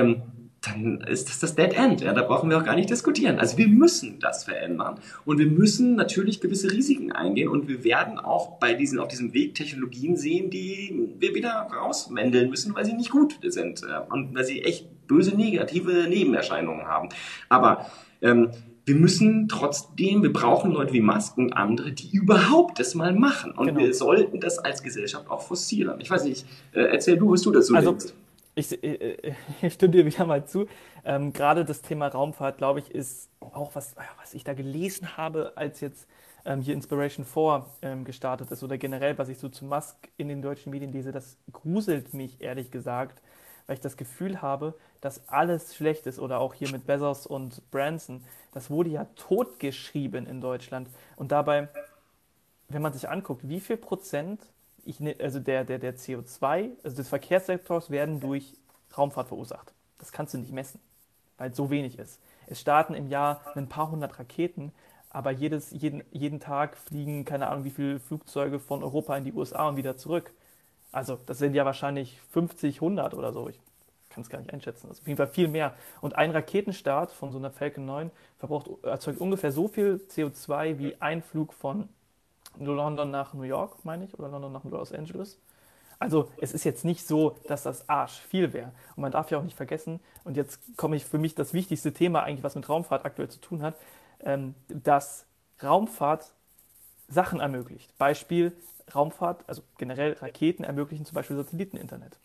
Ähm, 0.00 0.22
dann 0.66 1.00
ist 1.02 1.28
das 1.28 1.38
das 1.38 1.54
Dead 1.54 1.72
End. 1.76 2.00
Ja, 2.00 2.12
da 2.12 2.22
brauchen 2.22 2.50
wir 2.50 2.58
auch 2.58 2.64
gar 2.64 2.74
nicht 2.74 2.90
diskutieren. 2.90 3.38
Also 3.38 3.56
wir 3.58 3.68
müssen 3.68 4.18
das 4.18 4.44
verändern 4.44 4.98
und 5.24 5.38
wir 5.38 5.46
müssen 5.46 5.94
natürlich 5.94 6.40
gewisse 6.40 6.70
Risiken 6.70 7.12
eingehen 7.12 7.48
und 7.48 7.68
wir 7.68 7.84
werden 7.84 8.18
auch 8.18 8.58
bei 8.58 8.74
diesen, 8.74 8.98
auf 8.98 9.08
diesem 9.08 9.32
Weg 9.32 9.54
Technologien 9.54 10.16
sehen, 10.16 10.50
die 10.50 11.08
wir 11.18 11.34
wieder 11.34 11.52
rausmendeln 11.52 12.50
müssen, 12.50 12.74
weil 12.74 12.84
sie 12.84 12.94
nicht 12.94 13.10
gut 13.10 13.38
sind 13.42 13.82
äh, 13.82 14.12
und 14.12 14.34
weil 14.34 14.44
sie 14.44 14.62
echt 14.62 14.88
böse 15.06 15.36
negative 15.36 16.08
Nebenerscheinungen 16.08 16.86
haben. 16.86 17.10
Aber 17.48 17.86
ähm, 18.20 18.50
wir 18.86 18.94
müssen 18.94 19.48
trotzdem, 19.48 20.22
wir 20.22 20.32
brauchen 20.32 20.70
Leute 20.70 20.92
wie 20.92 21.00
Musk 21.00 21.36
und 21.38 21.52
andere, 21.52 21.92
die 21.92 22.08
überhaupt 22.16 22.78
das 22.78 22.94
mal 22.94 23.12
machen. 23.12 23.50
Und 23.52 23.66
genau. 23.66 23.80
wir 23.80 23.94
sollten 23.94 24.40
das 24.40 24.58
als 24.58 24.82
Gesellschaft 24.82 25.28
auch 25.28 25.42
forcieren. 25.42 26.00
Ich 26.00 26.08
weiß 26.08 26.24
nicht, 26.24 26.46
äh, 26.72 26.82
erzähl 26.82 27.16
du, 27.16 27.32
was 27.32 27.42
du 27.42 27.50
dazu 27.50 27.74
also, 27.74 27.90
denkst. 27.90 28.14
Ich, 28.58 28.82
äh, 28.82 28.94
äh, 28.94 29.34
ich 29.62 29.74
stimme 29.74 29.92
dir 29.92 30.06
wieder 30.06 30.24
mal 30.24 30.46
zu. 30.46 30.66
Ähm, 31.04 31.32
gerade 31.32 31.64
das 31.64 31.82
Thema 31.82 32.08
Raumfahrt, 32.08 32.56
glaube 32.58 32.80
ich, 32.80 32.90
ist 32.90 33.30
auch 33.40 33.74
was, 33.74 33.94
was 34.18 34.34
ich 34.34 34.44
da 34.44 34.54
gelesen 34.54 35.16
habe, 35.16 35.52
als 35.56 35.80
jetzt 35.80 36.08
ähm, 36.46 36.62
hier 36.62 36.74
Inspiration 36.74 37.26
4 37.26 37.66
ähm, 37.82 38.04
gestartet 38.04 38.50
ist 38.50 38.62
oder 38.62 38.78
generell, 38.78 39.18
was 39.18 39.28
ich 39.28 39.38
so 39.38 39.50
zu 39.50 39.66
Musk 39.66 40.08
in 40.16 40.28
den 40.28 40.40
deutschen 40.40 40.70
Medien 40.70 40.90
lese, 40.90 41.12
das 41.12 41.36
gruselt 41.52 42.14
mich 42.14 42.40
ehrlich 42.40 42.70
gesagt, 42.70 43.20
weil 43.66 43.74
ich 43.74 43.80
das 43.80 43.98
Gefühl 43.98 44.40
habe, 44.40 44.74
dass 45.02 45.28
alles 45.28 45.74
schlecht 45.76 46.06
ist 46.06 46.18
oder 46.18 46.40
auch 46.40 46.54
hier 46.54 46.70
mit 46.70 46.86
Bezos 46.86 47.26
und 47.26 47.70
Branson. 47.70 48.24
Das 48.54 48.70
wurde 48.70 48.88
ja 48.88 49.04
totgeschrieben 49.16 50.26
in 50.26 50.40
Deutschland. 50.40 50.88
Und 51.16 51.30
dabei, 51.30 51.68
wenn 52.68 52.80
man 52.80 52.94
sich 52.94 53.08
anguckt, 53.08 53.46
wie 53.48 53.60
viel 53.60 53.76
Prozent 53.76 54.40
ich, 54.86 55.00
ne, 55.00 55.16
also 55.20 55.40
der, 55.40 55.64
der, 55.64 55.78
der 55.78 55.96
CO2, 55.96 56.70
also 56.82 56.96
des 56.96 57.08
Verkehrssektors 57.08 57.90
werden 57.90 58.20
durch 58.20 58.54
Raumfahrt 58.96 59.28
verursacht. 59.28 59.72
Das 59.98 60.12
kannst 60.12 60.34
du 60.34 60.38
nicht 60.38 60.52
messen, 60.52 60.80
weil 61.38 61.50
es 61.50 61.56
so 61.56 61.70
wenig 61.70 61.98
ist. 61.98 62.20
Es 62.46 62.60
starten 62.60 62.94
im 62.94 63.08
Jahr 63.08 63.40
ein 63.54 63.68
paar 63.68 63.90
hundert 63.90 64.18
Raketen, 64.18 64.72
aber 65.10 65.30
jedes, 65.30 65.70
jeden, 65.70 66.02
jeden 66.10 66.40
Tag 66.40 66.76
fliegen 66.76 67.24
keine 67.24 67.48
Ahnung 67.48 67.64
wie 67.64 67.70
viele 67.70 67.98
Flugzeuge 68.00 68.60
von 68.60 68.82
Europa 68.82 69.16
in 69.16 69.24
die 69.24 69.32
USA 69.32 69.68
und 69.68 69.76
wieder 69.76 69.96
zurück. 69.96 70.32
Also 70.92 71.18
das 71.26 71.38
sind 71.38 71.54
ja 71.54 71.64
wahrscheinlich 71.64 72.20
50, 72.30 72.76
100 72.76 73.14
oder 73.14 73.32
so. 73.32 73.48
Ich 73.48 73.58
kann 74.10 74.22
es 74.22 74.30
gar 74.30 74.38
nicht 74.38 74.52
einschätzen. 74.52 74.88
Das 74.88 74.98
ist 74.98 75.02
auf 75.02 75.08
jeden 75.08 75.16
Fall 75.16 75.26
viel 75.26 75.48
mehr. 75.48 75.74
Und 76.00 76.16
ein 76.16 76.30
Raketenstart 76.30 77.12
von 77.12 77.32
so 77.32 77.38
einer 77.38 77.50
Falcon 77.50 77.84
9 77.84 78.10
verbraucht, 78.38 78.70
erzeugt 78.82 79.20
ungefähr 79.20 79.52
so 79.52 79.68
viel 79.68 80.00
CO2 80.08 80.78
wie 80.78 81.00
ein 81.00 81.22
Flug 81.22 81.52
von 81.52 81.88
London 82.58 83.10
nach 83.10 83.34
New 83.34 83.42
York, 83.42 83.84
meine 83.84 84.04
ich, 84.04 84.18
oder 84.18 84.28
London 84.28 84.52
nach 84.52 84.64
Los 84.64 84.92
Angeles. 84.92 85.38
Also 85.98 86.30
es 86.38 86.52
ist 86.52 86.64
jetzt 86.64 86.84
nicht 86.84 87.06
so, 87.06 87.36
dass 87.46 87.62
das 87.62 87.88
Arsch 87.88 88.20
viel 88.20 88.52
wäre. 88.52 88.72
Und 88.96 89.02
man 89.02 89.12
darf 89.12 89.30
ja 89.30 89.38
auch 89.38 89.42
nicht 89.42 89.56
vergessen, 89.56 90.00
und 90.24 90.36
jetzt 90.36 90.60
komme 90.76 90.96
ich 90.96 91.04
für 91.04 91.18
mich 91.18 91.34
das 91.34 91.54
wichtigste 91.54 91.92
Thema 91.92 92.22
eigentlich, 92.22 92.44
was 92.44 92.54
mit 92.54 92.68
Raumfahrt 92.68 93.04
aktuell 93.04 93.28
zu 93.28 93.40
tun 93.40 93.62
hat, 93.62 93.76
ähm, 94.20 94.54
dass 94.68 95.26
Raumfahrt 95.62 96.32
Sachen 97.08 97.40
ermöglicht. 97.40 97.96
Beispiel 97.98 98.52
Raumfahrt, 98.94 99.44
also 99.46 99.62
generell 99.78 100.14
Raketen 100.14 100.64
ermöglichen 100.64 101.06
zum 101.06 101.14
Beispiel 101.14 101.36
Satelliteninternet. 101.36 102.18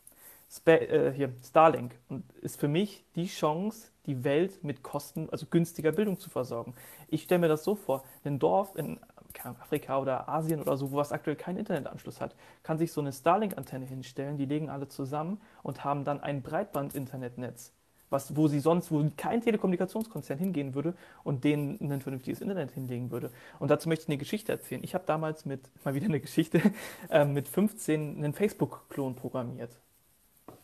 Spa 0.50 0.74
äh, 0.74 1.14
hier, 1.14 1.32
Starlink 1.44 1.96
und 2.10 2.30
ist 2.42 2.60
für 2.60 2.68
mich 2.68 3.06
die 3.16 3.28
Chance, 3.28 3.88
die 4.06 4.24
Welt 4.24 4.64
mit 4.64 4.84
Kosten, 4.84 5.30
also 5.32 5.46
günstiger 5.50 5.94
Bildung 5.94 6.20
zu 6.20 6.30
versorgen. 6.30 6.74
Ich 7.08 7.24
stelle 7.24 7.40
mir 7.40 7.48
das 7.48 7.64
so 7.64 7.76
vor, 7.76 8.04
ein 8.26 8.38
Dorf 8.38 8.76
in 8.76 9.00
Afrika 9.44 10.00
oder 10.00 10.30
Asien 10.30 10.62
oder 10.62 10.78
so, 10.78 10.92
wo 10.92 11.00
es 11.02 11.12
aktuell 11.12 11.36
keinen 11.36 11.58
Internetanschluss 11.58 12.22
hat, 12.22 12.36
kann 12.64 12.78
sich 12.78 12.92
so 12.92 13.02
eine 13.02 13.12
Starlink-Antenne 13.12 13.86
hinstellen, 13.86 14.38
die 14.38 14.46
legen 14.46 14.70
alle 14.70 14.88
zusammen 14.88 15.42
und 15.64 15.84
haben 15.84 16.04
dann 16.04 16.22
ein 16.22 16.42
Breitband-Internetnetz, 16.42 17.74
was, 18.10 18.36
wo 18.36 18.48
sie 18.48 18.60
sonst, 18.60 18.92
wo 18.92 19.04
kein 19.18 19.42
Telekommunikationskonzern 19.42 20.38
hingehen 20.38 20.76
würde 20.76 20.94
und 21.24 21.44
denen 21.44 21.80
ein 21.82 22.02
vernünftiges 22.02 22.42
Internet 22.42 22.72
hinlegen 22.72 23.12
würde. 23.12 23.32
Und 23.60 23.72
dazu 23.72 23.90
möchte 23.90 24.04
ich 24.04 24.10
eine 24.10 24.18
Geschichte 24.18 24.52
erzählen. 24.52 24.84
Ich 24.84 24.94
habe 24.94 25.06
damals 25.06 25.46
mit, 25.46 25.62
mal 25.84 25.96
wieder 25.96 26.06
eine 26.06 26.20
Geschichte, 26.20 26.62
äh, 27.10 27.26
mit 27.26 27.48
15 27.48 28.18
einen 28.18 28.34
Facebook-Klon 28.34 29.16
programmiert. 29.16 29.78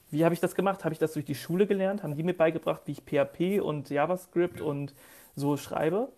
Wie 0.09 0.23
habe 0.23 0.33
ich 0.33 0.39
das 0.39 0.55
gemacht? 0.55 0.85
Habe 0.85 0.93
ich 0.93 0.99
das 0.99 1.13
durch 1.13 1.25
die 1.25 1.35
Schule 1.35 1.67
gelernt? 1.67 2.03
Haben 2.03 2.15
die 2.15 2.23
mir 2.23 2.35
beigebracht, 2.35 2.83
wie 2.85 2.93
ich 2.93 3.01
PHP 3.01 3.61
und 3.61 3.89
JavaScript 3.89 4.61
und 4.61 4.93
so 5.35 5.57
schreibe? 5.57 6.09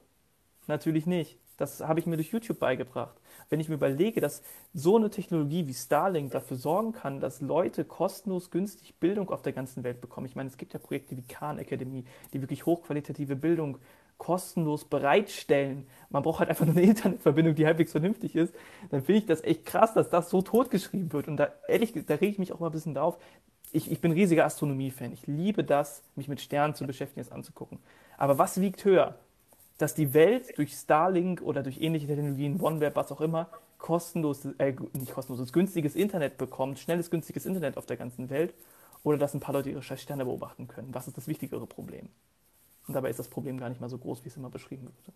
Natürlich 0.67 1.07
nicht. 1.07 1.39
Das 1.59 1.81
habe 1.81 1.99
ich 1.99 2.05
mir 2.05 2.15
durch 2.15 2.31
YouTube 2.31 2.57
beigebracht. 2.57 3.19
Wenn 3.49 3.59
ich 3.59 3.67
mir 3.67 3.75
überlege, 3.75 4.21
dass 4.21 4.41
so 4.73 4.95
eine 4.95 5.09
Technologie 5.09 5.67
wie 5.67 5.73
Starlink 5.73 6.31
dafür 6.31 6.55
sorgen 6.55 6.93
kann, 6.93 7.19
dass 7.19 7.41
Leute 7.41 7.83
kostenlos 7.83 8.49
günstig 8.49 8.95
Bildung 8.95 9.29
auf 9.29 9.41
der 9.41 9.51
ganzen 9.51 9.83
Welt 9.83 9.99
bekommen. 9.99 10.25
Ich 10.25 10.37
meine, 10.37 10.47
es 10.47 10.55
gibt 10.55 10.73
ja 10.73 10.79
Projekte 10.79 11.17
wie 11.17 11.23
Khan 11.23 11.59
Academy, 11.59 12.05
die 12.31 12.41
wirklich 12.41 12.65
hochqualitative 12.65 13.35
Bildung 13.35 13.77
kostenlos 14.17 14.85
bereitstellen. 14.85 15.85
Man 16.09 16.23
braucht 16.23 16.39
halt 16.39 16.49
einfach 16.49 16.65
nur 16.65 16.75
eine 16.75 16.85
Internetverbindung, 16.89 17.55
die 17.55 17.65
halbwegs 17.65 17.91
vernünftig 17.91 18.37
ist. 18.37 18.53
Dann 18.89 19.03
finde 19.03 19.19
ich 19.19 19.25
das 19.25 19.43
echt 19.43 19.65
krass, 19.65 19.93
dass 19.93 20.09
das 20.09 20.29
so 20.29 20.41
totgeschrieben 20.41 21.11
wird. 21.11 21.27
Und 21.27 21.37
da 21.37 21.51
ehrlich, 21.67 21.93
da 22.05 22.15
rege 22.15 22.31
ich 22.31 22.39
mich 22.39 22.53
auch 22.53 22.59
mal 22.59 22.67
ein 22.67 22.71
bisschen 22.71 22.93
drauf. 22.93 23.17
Ich, 23.73 23.91
ich 23.91 23.99
bin 23.99 24.13
riesiger 24.13 24.45
Astronomie-Fan. 24.45 25.11
Ich 25.11 25.27
liebe 25.27 25.65
das, 25.65 26.03
mich 26.15 26.29
mit 26.29 26.39
Sternen 26.39 26.73
zu 26.73 26.87
beschäftigen, 26.87 27.21
es 27.21 27.31
anzugucken. 27.31 27.79
Aber 28.17 28.37
was 28.37 28.61
wiegt 28.61 28.85
höher? 28.85 29.15
Dass 29.79 29.95
die 29.95 30.13
Welt 30.13 30.55
durch 30.57 30.73
Starlink 30.73 31.41
oder 31.41 31.63
durch 31.63 31.81
ähnliche 31.81 32.05
Technologien, 32.05 32.61
OneWeb, 32.61 32.95
was 32.95 33.11
auch 33.11 33.21
immer, 33.21 33.49
kostenlos, 33.79 34.45
äh, 34.59 34.75
nicht 34.93 35.13
kostenloses, 35.13 35.51
günstiges 35.53 35.95
Internet 35.95 36.37
bekommt, 36.37 36.77
schnelles, 36.79 37.09
günstiges 37.09 37.45
Internet 37.47 37.77
auf 37.77 37.87
der 37.87 37.97
ganzen 37.97 38.29
Welt, 38.29 38.53
oder 39.03 39.17
dass 39.17 39.33
ein 39.33 39.39
paar 39.39 39.53
Leute 39.53 39.69
ihre 39.69 39.81
Sterne 39.81 40.25
beobachten 40.25 40.67
können. 40.67 40.93
Was 40.93 41.07
ist 41.07 41.17
das 41.17 41.27
wichtigere 41.27 41.65
Problem? 41.65 42.09
Und 42.89 42.95
dabei 42.95 43.11
ist 43.11 43.19
das 43.19 43.27
Problem 43.27 43.59
gar 43.59 43.69
nicht 43.69 43.79
mal 43.79 43.87
so 43.87 43.99
groß, 43.99 44.25
wie 44.25 44.29
es 44.29 44.35
immer 44.35 44.49
beschrieben 44.49 44.85
wird. 44.85 45.15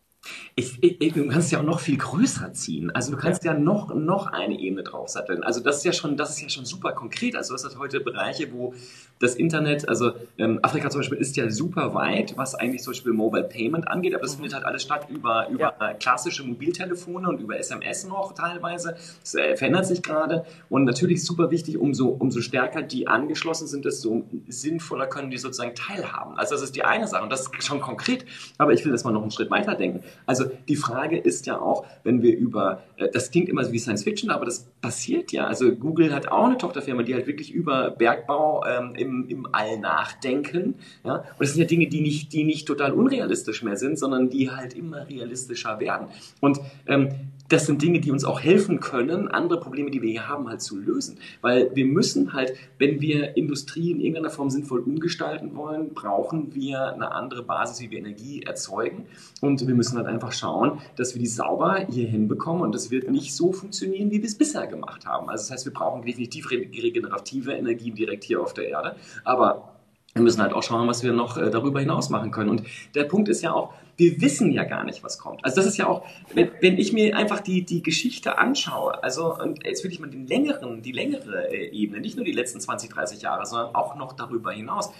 Ich, 0.53 0.83
ich, 0.83 1.13
du 1.13 1.27
kannst 1.27 1.47
es 1.47 1.51
ja 1.51 1.59
auch 1.59 1.63
noch 1.63 1.79
viel 1.79 1.97
größer 1.97 2.53
ziehen. 2.53 2.91
Also 2.91 3.09
du 3.09 3.17
kannst 3.17 3.43
ja, 3.43 3.53
ja 3.53 3.59
noch, 3.59 3.95
noch 3.95 4.27
eine 4.27 4.59
Ebene 4.59 4.83
draufsatteln. 4.83 5.41
Also 5.43 5.59
das 5.59 5.77
ist 5.77 5.85
ja 5.85 5.91
schon, 5.91 6.15
das 6.15 6.29
ist 6.29 6.41
ja 6.43 6.49
schon 6.49 6.65
super 6.65 6.91
konkret. 6.91 7.35
Also 7.35 7.55
du 7.55 7.63
hast 7.63 7.79
heute 7.79 7.99
Bereiche, 7.99 8.53
wo 8.53 8.75
das 9.19 9.33
Internet, 9.35 9.89
also 9.89 10.11
ähm, 10.37 10.59
Afrika 10.61 10.91
zum 10.91 10.99
Beispiel 10.99 11.17
ist 11.17 11.35
ja 11.35 11.49
super 11.49 11.95
weit, 11.95 12.37
was 12.37 12.53
eigentlich 12.53 12.83
zum 12.83 12.93
Beispiel 12.93 13.13
Mobile 13.13 13.45
Payment 13.45 13.87
angeht, 13.87 14.13
aber 14.13 14.21
das 14.21 14.33
mhm. 14.33 14.41
findet 14.41 14.53
halt 14.55 14.65
alles 14.65 14.83
statt 14.83 15.07
über, 15.09 15.47
über 15.49 15.75
ja. 15.79 15.93
klassische 15.93 16.43
Mobiltelefone 16.43 17.27
und 17.27 17.39
über 17.39 17.57
SMS 17.57 18.05
noch 18.05 18.33
teilweise. 18.33 18.95
Das 19.21 19.33
äh, 19.33 19.55
verändert 19.55 19.87
sich 19.87 20.03
gerade 20.03 20.45
und 20.69 20.83
natürlich 20.83 21.23
super 21.23 21.49
wichtig, 21.49 21.77
umso, 21.77 22.09
umso 22.09 22.41
stärker 22.41 22.83
die 22.83 23.07
angeschlossen 23.07 23.65
sind, 23.65 23.85
desto 23.85 24.23
sinnvoller 24.47 25.07
können 25.07 25.31
die 25.31 25.37
sozusagen 25.37 25.73
teilhaben. 25.73 26.37
Also 26.37 26.53
das 26.53 26.61
ist 26.63 26.75
die 26.75 26.83
eine 26.83 27.07
Sache 27.07 27.23
und 27.23 27.31
das 27.31 27.41
ist 27.41 27.51
schon 27.65 27.81
konkret, 27.81 28.25
aber 28.57 28.73
ich 28.73 28.83
will 28.85 28.91
das 28.91 29.03
mal 29.03 29.11
noch 29.11 29.21
einen 29.21 29.31
Schritt 29.31 29.51
weiter 29.51 29.75
denken. 29.75 30.03
Also 30.25 30.45
die 30.67 30.75
Frage 30.75 31.17
ist 31.17 31.45
ja 31.45 31.59
auch, 31.59 31.85
wenn 32.03 32.21
wir 32.21 32.35
über, 32.35 32.83
äh, 32.97 33.09
das 33.09 33.31
klingt 33.31 33.49
immer 33.49 33.63
so 33.63 33.71
wie 33.71 33.79
Science 33.79 34.03
Fiction, 34.03 34.29
aber 34.29 34.45
das 34.45 34.65
passiert 34.81 35.31
ja. 35.31 35.47
Also 35.47 35.73
Google 35.75 36.13
hat 36.13 36.27
auch 36.27 36.45
eine 36.45 36.57
Tochterfirma, 36.57 37.03
die 37.03 37.13
halt 37.13 37.27
wirklich 37.27 37.51
über 37.51 37.91
Bergbau 37.91 38.63
ähm, 38.65 38.93
im, 38.95 39.27
im 39.27 39.47
All 39.51 39.79
nachdenken. 39.79 40.75
Ja? 41.03 41.17
Und 41.17 41.39
das 41.39 41.53
sind 41.53 41.61
ja 41.61 41.67
Dinge, 41.67 41.87
die 41.87 42.01
nicht, 42.01 42.33
die 42.33 42.43
nicht 42.43 42.67
total 42.67 42.93
unrealistisch 42.93 43.63
mehr 43.63 43.77
sind, 43.77 43.97
sondern 43.97 44.29
die 44.29 44.51
halt 44.51 44.73
immer 44.73 45.07
realistischer 45.07 45.79
werden. 45.79 46.07
Und 46.41 46.59
ähm, 46.87 47.09
das 47.53 47.67
sind 47.67 47.81
Dinge, 47.83 47.99
die 47.99 48.11
uns 48.11 48.25
auch 48.25 48.41
helfen 48.41 48.79
können, 48.79 49.27
andere 49.27 49.59
Probleme, 49.59 49.91
die 49.91 50.01
wir 50.01 50.09
hier 50.09 50.27
haben, 50.27 50.49
halt 50.49 50.61
zu 50.61 50.75
lösen. 50.75 51.19
Weil 51.41 51.69
wir 51.75 51.85
müssen 51.85 52.33
halt, 52.33 52.53
wenn 52.79 52.99
wir 52.99 53.37
Industrie 53.37 53.91
in 53.91 53.99
irgendeiner 53.99 54.31
Form 54.31 54.49
sinnvoll 54.49 54.79
umgestalten 54.79 55.55
wollen, 55.55 55.93
brauchen 55.93 56.55
wir 56.55 56.93
eine 56.93 57.11
andere 57.11 57.43
Basis, 57.43 57.79
wie 57.79 57.91
wir 57.91 57.99
Energie 57.99 58.41
erzeugen. 58.41 59.05
Und 59.39 59.67
wir 59.67 59.75
müssen 59.75 59.97
halt 59.97 60.07
einfach 60.07 60.31
schauen, 60.31 60.79
dass 60.95 61.13
wir 61.13 61.19
die 61.19 61.27
sauber 61.27 61.85
hier 61.89 62.07
hinbekommen. 62.07 62.63
Und 62.63 62.73
das 62.73 62.89
wird 62.89 63.11
nicht 63.11 63.35
so 63.35 63.51
funktionieren, 63.51 64.09
wie 64.09 64.17
wir 64.17 64.25
es 64.25 64.35
bisher 64.35 64.65
gemacht 64.65 65.05
haben. 65.05 65.29
Also 65.29 65.43
das 65.43 65.51
heißt, 65.51 65.65
wir 65.65 65.73
brauchen 65.73 66.01
definitiv 66.01 66.49
regenerative 66.49 67.53
Energien 67.53 67.93
direkt 67.93 68.23
hier 68.23 68.41
auf 68.41 68.55
der 68.55 68.67
Erde. 68.67 68.95
Aber 69.23 69.73
wir 70.13 70.21
müssen 70.23 70.41
halt 70.41 70.53
auch 70.53 70.63
schauen, 70.63 70.87
was 70.87 71.03
wir 71.03 71.13
noch 71.13 71.37
äh, 71.37 71.51
darüber 71.51 71.79
hinaus 71.79 72.09
machen 72.09 72.31
können. 72.31 72.49
Und 72.49 72.63
der 72.95 73.03
Punkt 73.03 73.29
ist 73.29 73.41
ja 73.41 73.53
auch, 73.53 73.73
wir 73.97 74.21
wissen 74.21 74.51
ja 74.51 74.63
gar 74.63 74.83
nicht, 74.83 75.03
was 75.03 75.17
kommt. 75.17 75.43
Also 75.45 75.57
das 75.57 75.65
ist 75.65 75.77
ja 75.77 75.87
auch, 75.87 76.05
wenn, 76.33 76.49
wenn 76.61 76.77
ich 76.77 76.93
mir 76.93 77.15
einfach 77.15 77.39
die, 77.39 77.63
die 77.63 77.83
Geschichte 77.83 78.37
anschaue, 78.37 79.03
also 79.03 79.37
und 79.37 79.65
jetzt 79.65 79.83
will 79.83 79.91
ich 79.91 79.99
mal 79.99 80.09
den 80.09 80.27
längeren, 80.27 80.81
die 80.81 80.91
längere 80.91 81.53
äh, 81.53 81.69
Ebene, 81.69 82.01
nicht 82.01 82.15
nur 82.15 82.25
die 82.25 82.31
letzten 82.31 82.59
20, 82.59 82.89
30 82.91 83.21
Jahre, 83.21 83.45
sondern 83.45 83.75
auch 83.75 83.95
noch 83.95 84.13
darüber 84.13 84.51
hinaus 84.51 84.91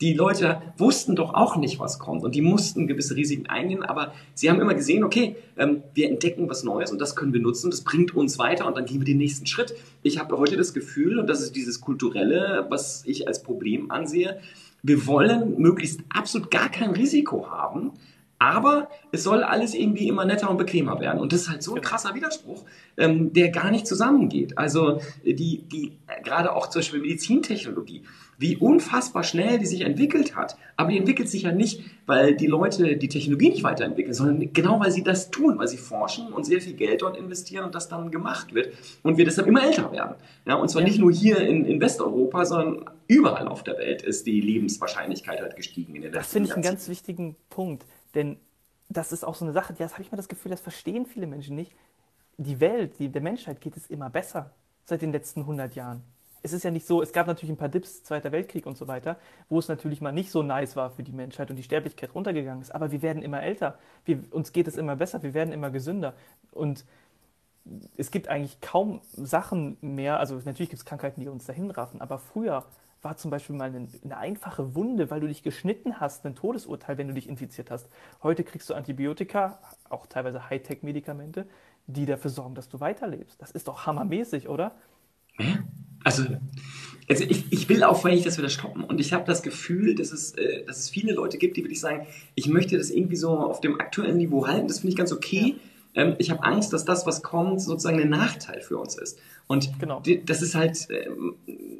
die 0.00 0.14
Leute 0.14 0.62
wussten 0.78 1.14
doch 1.14 1.34
auch 1.34 1.56
nicht, 1.56 1.78
was 1.78 1.98
kommt 1.98 2.24
und 2.24 2.34
die 2.34 2.40
mussten 2.40 2.86
gewisse 2.86 3.16
Risiken 3.16 3.48
eingehen, 3.48 3.82
aber 3.82 4.14
sie 4.34 4.48
haben 4.48 4.60
immer 4.60 4.74
gesehen, 4.74 5.04
okay, 5.04 5.36
ähm, 5.58 5.82
wir 5.92 6.08
entdecken 6.08 6.48
was 6.48 6.64
Neues 6.64 6.90
und 6.90 7.00
das 7.00 7.14
können 7.16 7.34
wir 7.34 7.40
nutzen, 7.40 7.70
das 7.70 7.82
bringt 7.82 8.14
uns 8.14 8.38
weiter 8.38 8.66
und 8.66 8.76
dann 8.76 8.86
gehen 8.86 9.00
wir 9.00 9.04
den 9.04 9.18
nächsten 9.18 9.46
Schritt. 9.46 9.74
Ich 10.02 10.18
habe 10.18 10.38
heute 10.38 10.56
das 10.56 10.72
Gefühl, 10.72 11.18
und 11.18 11.26
das 11.26 11.42
ist 11.42 11.54
dieses 11.54 11.80
kulturelle, 11.82 12.66
was 12.70 13.04
ich 13.06 13.28
als 13.28 13.42
Problem 13.42 13.90
ansehe, 13.90 14.40
wir 14.82 15.06
wollen 15.06 15.60
möglichst 15.60 16.00
absolut 16.08 16.50
gar 16.50 16.70
kein 16.70 16.92
Risiko 16.92 17.50
haben, 17.50 17.92
aber 18.40 18.88
es 19.12 19.22
soll 19.22 19.44
alles 19.44 19.74
irgendwie 19.74 20.08
immer 20.08 20.24
netter 20.24 20.50
und 20.50 20.56
bequemer 20.56 20.98
werden. 20.98 21.20
Und 21.20 21.32
das 21.32 21.42
ist 21.42 21.50
halt 21.50 21.62
so 21.62 21.72
ein 21.72 21.74
genau. 21.76 21.88
krasser 21.88 22.14
Widerspruch, 22.14 22.64
ähm, 22.96 23.32
der 23.34 23.50
gar 23.50 23.70
nicht 23.70 23.86
zusammengeht. 23.86 24.56
Also 24.56 25.00
die, 25.24 25.62
die 25.70 25.92
gerade 26.24 26.56
auch 26.56 26.68
zum 26.68 26.80
Beispiel 26.80 27.00
Medizintechnologie 27.00 28.02
wie 28.40 28.56
unfassbar 28.56 29.22
schnell 29.22 29.58
die 29.58 29.66
sich 29.66 29.82
entwickelt 29.82 30.34
hat. 30.34 30.56
Aber 30.78 30.90
die 30.90 30.96
entwickelt 30.96 31.28
sich 31.28 31.42
ja 31.42 31.52
nicht, 31.52 31.82
weil 32.06 32.34
die 32.34 32.46
Leute 32.46 32.96
die 32.96 33.08
Technologie 33.08 33.50
nicht 33.50 33.62
weiterentwickeln, 33.62 34.14
sondern 34.14 34.54
genau 34.54 34.80
weil 34.80 34.90
sie 34.90 35.04
das 35.04 35.30
tun, 35.30 35.58
weil 35.58 35.68
sie 35.68 35.76
forschen 35.76 36.32
und 36.32 36.44
sehr 36.44 36.62
viel 36.62 36.72
Geld 36.72 37.02
dort 37.02 37.18
investieren 37.18 37.66
und 37.66 37.74
das 37.74 37.88
dann 37.88 38.10
gemacht 38.10 38.54
wird 38.54 38.72
und 39.02 39.18
wir 39.18 39.26
deshalb 39.26 39.46
immer 39.46 39.62
älter 39.62 39.92
werden. 39.92 40.14
Ja, 40.46 40.54
und 40.54 40.70
zwar 40.70 40.80
nicht 40.80 40.98
nur 40.98 41.12
hier 41.12 41.36
in, 41.40 41.66
in 41.66 41.82
Westeuropa, 41.82 42.46
sondern 42.46 42.86
überall 43.08 43.46
auf 43.46 43.62
der 43.62 43.76
Welt 43.76 44.00
ist 44.00 44.26
die 44.26 44.40
Lebenswahrscheinlichkeit 44.40 45.42
halt 45.42 45.56
gestiegen 45.56 45.94
in 45.94 46.00
den 46.00 46.12
letzten 46.12 46.14
Jahren. 46.14 46.22
Das 46.22 46.32
finde 46.32 46.48
ich 46.48 46.54
einen 46.54 46.62
ganz 46.62 46.88
wichtigen 46.88 47.36
Punkt, 47.50 47.84
denn 48.14 48.38
das 48.88 49.12
ist 49.12 49.24
auch 49.24 49.34
so 49.34 49.44
eine 49.44 49.52
Sache, 49.52 49.72
das 49.72 49.92
habe 49.92 50.02
ich 50.02 50.10
mal 50.10 50.16
das 50.16 50.28
Gefühl, 50.28 50.50
das 50.50 50.60
verstehen 50.60 51.06
viele 51.06 51.26
Menschen 51.26 51.56
nicht. 51.56 51.72
Die 52.38 52.60
Welt, 52.60 52.98
die, 52.98 53.08
der 53.08 53.22
Menschheit 53.22 53.60
geht 53.60 53.76
es 53.76 53.86
immer 53.86 54.10
besser 54.10 54.50
seit 54.84 55.02
den 55.02 55.12
letzten 55.12 55.40
100 55.40 55.74
Jahren 55.74 56.02
es 56.42 56.52
ist 56.52 56.62
ja 56.62 56.70
nicht 56.70 56.86
so, 56.86 57.02
es 57.02 57.12
gab 57.12 57.26
natürlich 57.26 57.50
ein 57.52 57.56
paar 57.56 57.68
Dips, 57.68 58.02
Zweiter 58.02 58.32
Weltkrieg 58.32 58.66
und 58.66 58.76
so 58.76 58.88
weiter, 58.88 59.16
wo 59.48 59.58
es 59.58 59.68
natürlich 59.68 60.00
mal 60.00 60.12
nicht 60.12 60.30
so 60.30 60.42
nice 60.42 60.76
war 60.76 60.90
für 60.90 61.02
die 61.02 61.12
Menschheit 61.12 61.50
und 61.50 61.56
die 61.56 61.62
Sterblichkeit 61.62 62.14
runtergegangen 62.14 62.62
ist. 62.62 62.74
Aber 62.74 62.92
wir 62.92 63.02
werden 63.02 63.22
immer 63.22 63.42
älter, 63.42 63.78
wir, 64.04 64.22
uns 64.30 64.52
geht 64.52 64.68
es 64.68 64.76
immer 64.76 64.96
besser, 64.96 65.22
wir 65.22 65.34
werden 65.34 65.52
immer 65.52 65.70
gesünder. 65.70 66.14
Und 66.50 66.84
es 67.96 68.10
gibt 68.10 68.28
eigentlich 68.28 68.60
kaum 68.60 69.00
Sachen 69.12 69.76
mehr, 69.80 70.18
also 70.18 70.36
natürlich 70.36 70.70
gibt 70.70 70.80
es 70.80 70.84
Krankheiten, 70.84 71.20
die 71.20 71.28
uns 71.28 71.44
dahin 71.44 71.70
raffen, 71.70 72.00
aber 72.00 72.18
früher 72.18 72.64
war 73.02 73.16
zum 73.16 73.30
Beispiel 73.30 73.56
mal 73.56 73.64
eine, 73.64 73.88
eine, 74.04 74.16
einfache 74.16 74.74
Wunde, 74.74 75.10
weil 75.10 75.20
du 75.20 75.28
dich 75.28 75.42
geschnitten 75.42 76.00
hast, 76.00 76.24
ein 76.26 76.34
Todesurteil, 76.34 76.98
wenn 76.98 77.08
du 77.08 77.14
dich 77.14 77.28
infiziert 77.28 77.70
hast. 77.70 77.88
Heute 78.22 78.44
kriegst 78.44 78.68
du 78.68 78.74
Antibiotika, 78.74 79.58
auch 79.88 80.06
teilweise 80.06 80.50
Hightech-Medikamente, 80.50 81.46
die 81.86 82.06
dafür 82.06 82.30
sorgen, 82.30 82.54
dass 82.54 82.68
du 82.68 82.80
weiterlebst. 82.80 83.40
Das 83.40 83.50
ist 83.50 83.68
doch 83.68 83.86
hammermäßig, 83.86 84.48
oder? 84.48 84.74
Also, 86.04 86.24
also 87.08 87.24
ich, 87.24 87.52
ich 87.52 87.68
will 87.68 87.84
auch 87.84 88.04
eigentlich, 88.04 88.24
dass 88.24 88.38
wir 88.38 88.42
das 88.42 88.52
stoppen. 88.52 88.84
Und 88.84 89.00
ich 89.00 89.12
habe 89.12 89.24
das 89.24 89.42
Gefühl, 89.42 89.94
dass 89.94 90.12
es, 90.12 90.32
äh, 90.32 90.64
dass 90.64 90.78
es 90.78 90.90
viele 90.90 91.12
Leute 91.12 91.38
gibt, 91.38 91.56
die 91.56 91.62
wirklich 91.62 91.80
sagen, 91.80 92.06
ich 92.34 92.48
möchte 92.48 92.78
das 92.78 92.90
irgendwie 92.90 93.16
so 93.16 93.30
auf 93.30 93.60
dem 93.60 93.80
aktuellen 93.80 94.16
Niveau 94.16 94.46
halten. 94.46 94.68
Das 94.68 94.80
finde 94.80 94.92
ich 94.92 94.96
ganz 94.96 95.12
okay. 95.12 95.56
Ähm, 95.94 96.14
ich 96.18 96.30
habe 96.30 96.42
Angst, 96.44 96.72
dass 96.72 96.84
das, 96.84 97.06
was 97.06 97.22
kommt, 97.22 97.60
sozusagen 97.60 98.00
ein 98.00 98.10
Nachteil 98.10 98.60
für 98.60 98.78
uns 98.78 98.96
ist. 98.96 99.18
Und 99.46 99.78
genau. 99.80 100.00
die, 100.00 100.24
das 100.24 100.42
ist 100.42 100.54
halt 100.54 100.86
ähm, 100.90 101.34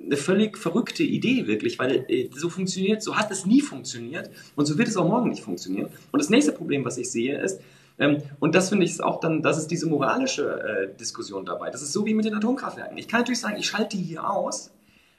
eine 0.04 0.16
völlig 0.16 0.58
verrückte 0.58 1.04
Idee, 1.04 1.46
wirklich, 1.46 1.78
weil 1.78 2.04
äh, 2.08 2.28
so 2.34 2.48
funktioniert, 2.48 3.02
so 3.02 3.16
hat 3.16 3.30
es 3.30 3.46
nie 3.46 3.60
funktioniert 3.60 4.30
und 4.56 4.66
so 4.66 4.76
wird 4.76 4.88
es 4.88 4.96
auch 4.96 5.06
morgen 5.06 5.30
nicht 5.30 5.42
funktionieren. 5.42 5.88
Und 6.10 6.20
das 6.20 6.30
nächste 6.30 6.52
Problem, 6.52 6.84
was 6.84 6.98
ich 6.98 7.10
sehe, 7.10 7.40
ist, 7.40 7.60
ähm, 7.98 8.22
und 8.40 8.54
das 8.54 8.70
finde 8.70 8.86
ich 8.86 9.00
auch 9.00 9.20
dann, 9.20 9.42
das 9.42 9.58
ist 9.58 9.68
diese 9.68 9.86
moralische 9.86 10.90
äh, 10.92 10.96
Diskussion 10.98 11.44
dabei. 11.44 11.70
Das 11.70 11.82
ist 11.82 11.92
so 11.92 12.04
wie 12.06 12.14
mit 12.14 12.24
den 12.24 12.34
Atomkraftwerken. 12.34 12.98
Ich 12.98 13.06
kann 13.06 13.20
natürlich 13.20 13.40
sagen, 13.40 13.56
ich 13.58 13.66
schalte 13.66 13.96
die 13.96 14.02
hier 14.02 14.28
aus 14.28 14.70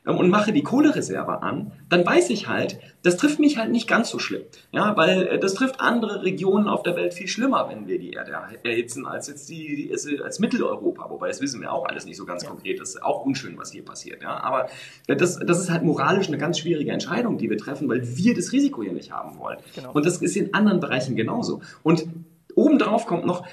und 0.04 0.30
mache 0.30 0.52
die 0.52 0.64
Kohlereserve 0.64 1.44
an, 1.44 1.74
dann 1.90 2.04
weiß 2.04 2.32
ich 2.32 2.48
halt, 2.48 2.80
das 3.04 3.18
trifft 3.18 3.40
mich 3.40 3.58
halt 3.58 3.72
nicht 3.72 3.88
ganz 3.88 4.10
so 4.10 4.18
schlimm. 4.18 4.42
Ja, 4.72 4.98
weil 4.98 5.28
äh, 5.28 5.40
das 5.40 5.54
trifft 5.54 5.80
andere 5.80 6.24
Regionen 6.24 6.68
auf 6.68 6.82
der 6.82 6.96
Welt 6.96 7.14
viel 7.14 7.28
schlimmer, 7.28 7.70
wenn 7.70 7.88
wir 7.88 8.00
die 8.00 8.14
Erde 8.14 8.36
erhitzen, 8.64 9.06
als 9.06 9.28
jetzt 9.28 9.48
die, 9.50 9.94
als 10.24 10.40
Mitteleuropa. 10.40 11.08
Wobei, 11.10 11.28
das 11.28 11.40
wissen 11.40 11.62
wir 11.62 11.72
auch 11.72 11.86
alles 11.86 12.06
nicht 12.06 12.18
so 12.18 12.26
ganz 12.26 12.44
ja. 12.44 12.50
konkret. 12.50 12.80
Das 12.80 12.90
ist 12.90 13.04
auch 13.04 13.26
unschön, 13.26 13.58
was 13.58 13.72
hier 13.72 13.86
passiert. 13.86 14.24
Ja, 14.24 14.42
aber 14.42 14.70
äh, 15.08 15.16
das, 15.16 15.38
das 15.38 15.60
ist 15.60 15.70
halt 15.70 15.84
moralisch 15.84 16.28
eine 16.28 16.40
ganz 16.40 16.58
schwierige 16.58 16.92
Entscheidung, 16.92 17.38
die 17.38 17.50
wir 17.50 17.58
treffen, 17.58 17.88
weil 17.88 18.02
wir 18.18 18.34
das 18.36 18.52
Risiko 18.52 18.82
hier 18.82 18.94
nicht 18.94 19.12
haben 19.12 19.38
wollen. 19.38 19.60
Genau. 19.76 19.92
Und 19.92 20.06
das 20.06 20.18
ist 20.18 20.36
in 20.36 20.54
anderen 20.56 20.80
Bereichen 20.80 21.16
genauso. 21.16 21.62
Und 21.84 22.08
Obendrauf 22.56 23.06
kommt 23.06 23.26
noch, 23.26 23.46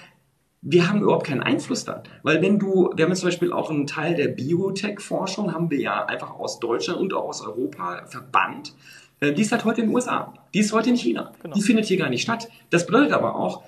wir 0.63 0.89
haben 0.89 1.03
überhaupt 1.03 1.27
keinen 1.27 1.43
Einfluss 1.43 1.85
da. 1.85 2.03
Weil 2.23 2.43
wenn 2.43 2.59
du, 2.59 2.91
wir 2.95 3.05
haben 3.05 3.13
jetzt 3.13 3.21
zum 3.21 3.29
Beispiel 3.29 3.53
auch 3.53 3.71
einen 3.71 3.87
Teil 3.87 4.15
der 4.15 4.29
Biotech-Forschung, 4.29 5.53
haben 5.53 5.71
wir 5.71 5.79
ja 5.79 6.05
einfach 6.07 6.39
aus 6.39 6.59
Deutschland 6.59 7.01
und 7.01 7.15
auch 7.15 7.29
aus 7.29 7.43
Europa 7.43 8.05
verbannt. 8.07 8.75
Äh, 9.21 9.33
die 9.33 9.43
ist 9.43 9.53
halt 9.53 9.65
heute 9.65 9.83
in 9.83 9.89
den 9.89 9.95
USA. 9.95 10.35
Die 10.55 10.61
ist 10.61 10.73
heute 10.73 10.91
in 10.91 10.97
China. 10.97 11.33
Genau. 11.43 11.55
Die 11.55 11.63
findet 11.63 11.87
hier 11.87 11.97
gar 11.97 12.11
nicht 12.11 12.23
statt. 12.23 12.49
Das 12.71 12.87
bedeutet 12.87 13.13
aber 13.13 13.37
auch, 13.37 13.63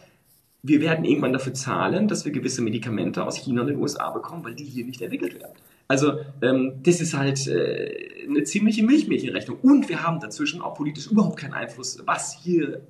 wir 0.62 0.80
werden 0.80 1.04
irgendwann 1.04 1.32
dafür 1.32 1.54
zahlen, 1.54 2.08
dass 2.08 2.24
wir 2.24 2.32
gewisse 2.32 2.60
Medikamente 2.60 3.24
aus 3.24 3.36
China 3.36 3.62
und 3.62 3.68
den 3.68 3.78
USA 3.78 4.10
bekommen, 4.10 4.44
weil 4.44 4.54
die 4.54 4.64
hier 4.64 4.84
nicht 4.84 5.00
entwickelt 5.00 5.34
werden. 5.40 5.54
Also 5.88 6.20
ähm, 6.42 6.74
das 6.82 7.00
ist 7.00 7.14
halt 7.14 7.46
äh, 7.46 8.24
eine 8.28 8.44
ziemliche 8.44 8.84
Milchmädchenrechnung. 8.84 9.58
Und 9.62 9.88
wir 9.88 10.02
haben 10.02 10.20
dazwischen 10.20 10.60
auch 10.60 10.74
politisch 10.74 11.06
überhaupt 11.06 11.38
keinen 11.38 11.54
Einfluss, 11.54 12.02
was 12.04 12.34
hier 12.34 12.82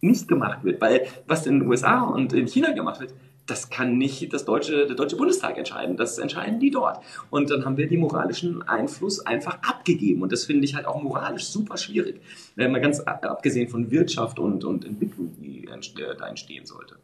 nicht 0.00 0.28
gemacht 0.28 0.64
wird. 0.64 0.80
Weil 0.80 1.06
was 1.26 1.46
in 1.46 1.60
den 1.60 1.68
USA 1.68 2.02
und 2.02 2.32
in 2.32 2.46
China 2.46 2.72
gemacht 2.72 3.00
wird, 3.00 3.12
das 3.48 3.70
kann 3.70 3.96
nicht 3.96 4.32
das 4.32 4.44
deutsche, 4.44 4.86
der 4.86 4.94
Deutsche 4.94 5.16
Bundestag 5.16 5.56
entscheiden. 5.56 5.96
Das 5.96 6.18
entscheiden 6.18 6.60
die 6.60 6.70
dort. 6.70 7.02
Und 7.30 7.50
dann 7.50 7.64
haben 7.64 7.76
wir 7.76 7.88
den 7.88 8.00
moralischen 8.00 8.62
Einfluss 8.68 9.24
einfach 9.26 9.58
abgegeben. 9.62 10.22
Und 10.22 10.32
das 10.32 10.44
finde 10.44 10.64
ich 10.64 10.74
halt 10.74 10.86
auch 10.86 11.02
moralisch 11.02 11.46
super 11.46 11.76
schwierig. 11.76 12.20
Äh, 12.56 12.68
mal 12.68 12.80
ganz 12.80 13.00
abgesehen 13.00 13.68
von 13.68 13.90
Wirtschaft 13.90 14.38
und, 14.38 14.64
und 14.64 14.84
Entwicklung, 14.84 15.34
die 15.40 15.66
da 15.66 16.28
entstehen 16.28 16.66
sollte. 16.66 16.96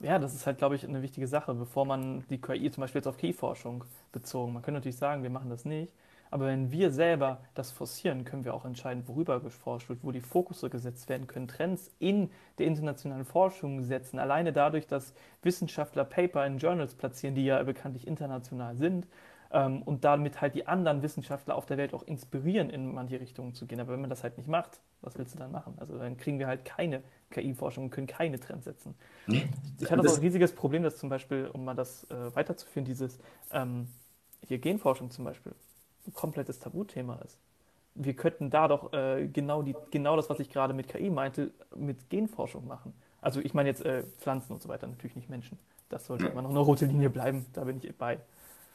Ja, 0.00 0.18
das 0.18 0.34
ist 0.34 0.46
halt, 0.46 0.58
glaube 0.58 0.74
ich, 0.74 0.86
eine 0.86 1.02
wichtige 1.02 1.26
Sache, 1.26 1.54
bevor 1.54 1.84
man 1.84 2.24
die 2.28 2.40
KI 2.40 2.70
zum 2.70 2.80
Beispiel 2.80 3.00
jetzt 3.00 3.06
auf 3.06 3.16
KI-Forschung 3.16 3.84
bezogen. 4.10 4.52
Man 4.52 4.62
könnte 4.62 4.78
natürlich 4.78 4.96
sagen, 4.96 5.22
wir 5.22 5.30
machen 5.30 5.50
das 5.50 5.64
nicht. 5.64 5.92
Aber 6.32 6.46
wenn 6.46 6.72
wir 6.72 6.90
selber 6.90 7.42
das 7.52 7.70
forcieren, 7.70 8.24
können 8.24 8.46
wir 8.46 8.54
auch 8.54 8.64
entscheiden, 8.64 9.06
worüber 9.06 9.38
geforscht 9.40 9.90
wird, 9.90 9.98
wo 10.02 10.12
die 10.12 10.22
Fokusse 10.22 10.70
gesetzt 10.70 11.10
werden 11.10 11.26
können, 11.26 11.46
Trends 11.46 11.90
in 11.98 12.30
der 12.58 12.66
internationalen 12.68 13.26
Forschung 13.26 13.82
setzen. 13.82 14.18
Alleine 14.18 14.54
dadurch, 14.54 14.86
dass 14.86 15.12
Wissenschaftler 15.42 16.06
Paper 16.06 16.46
in 16.46 16.56
Journals 16.56 16.94
platzieren, 16.94 17.34
die 17.34 17.44
ja 17.44 17.62
bekanntlich 17.62 18.06
international 18.06 18.76
sind, 18.76 19.06
ähm, 19.50 19.82
und 19.82 20.04
damit 20.04 20.40
halt 20.40 20.54
die 20.54 20.66
anderen 20.66 21.02
Wissenschaftler 21.02 21.54
auf 21.54 21.66
der 21.66 21.76
Welt 21.76 21.92
auch 21.92 22.02
inspirieren, 22.02 22.70
in 22.70 22.94
manche 22.94 23.20
Richtungen 23.20 23.52
zu 23.52 23.66
gehen. 23.66 23.78
Aber 23.78 23.92
wenn 23.92 24.00
man 24.00 24.08
das 24.08 24.22
halt 24.22 24.38
nicht 24.38 24.48
macht, 24.48 24.80
was 25.02 25.18
willst 25.18 25.34
du 25.34 25.38
dann 25.38 25.52
machen? 25.52 25.74
Also 25.76 25.98
dann 25.98 26.16
kriegen 26.16 26.38
wir 26.38 26.46
halt 26.46 26.64
keine 26.64 27.02
KI-Forschung 27.28 27.84
und 27.84 27.90
können 27.90 28.06
keine 28.06 28.40
Trends 28.40 28.64
setzen. 28.64 28.94
Ich 29.82 29.90
hatte 29.90 30.00
auch 30.00 30.14
ein 30.14 30.20
riesiges 30.20 30.54
Problem, 30.54 30.82
dass 30.82 30.96
zum 30.96 31.10
Beispiel, 31.10 31.50
um 31.52 31.66
mal 31.66 31.74
das 31.74 32.04
äh, 32.04 32.34
weiterzuführen, 32.34 32.86
dieses 32.86 33.18
ähm, 33.52 33.88
hier 34.46 34.58
Genforschung 34.58 35.10
zum 35.10 35.26
Beispiel 35.26 35.52
ein 36.06 36.12
komplettes 36.14 36.58
Tabuthema 36.58 37.16
ist. 37.24 37.38
Wir 37.94 38.14
könnten 38.14 38.50
da 38.50 38.68
doch 38.68 38.92
äh, 38.92 39.28
genau, 39.28 39.62
die, 39.62 39.74
genau 39.90 40.16
das, 40.16 40.30
was 40.30 40.40
ich 40.40 40.50
gerade 40.50 40.72
mit 40.72 40.88
KI 40.88 41.10
meinte, 41.10 41.50
mit 41.76 42.08
Genforschung 42.08 42.66
machen. 42.66 42.94
Also 43.20 43.40
ich 43.40 43.54
meine 43.54 43.68
jetzt 43.68 43.84
äh, 43.84 44.04
Pflanzen 44.18 44.52
und 44.54 44.62
so 44.62 44.68
weiter, 44.68 44.86
natürlich 44.86 45.16
nicht 45.16 45.28
Menschen. 45.28 45.58
Das 45.88 46.06
sollte 46.06 46.26
immer 46.26 46.42
noch 46.42 46.50
eine 46.50 46.58
rote 46.58 46.86
Linie 46.86 47.10
bleiben, 47.10 47.44
da 47.52 47.64
bin 47.64 47.78
ich 47.82 47.94
bei. 47.96 48.18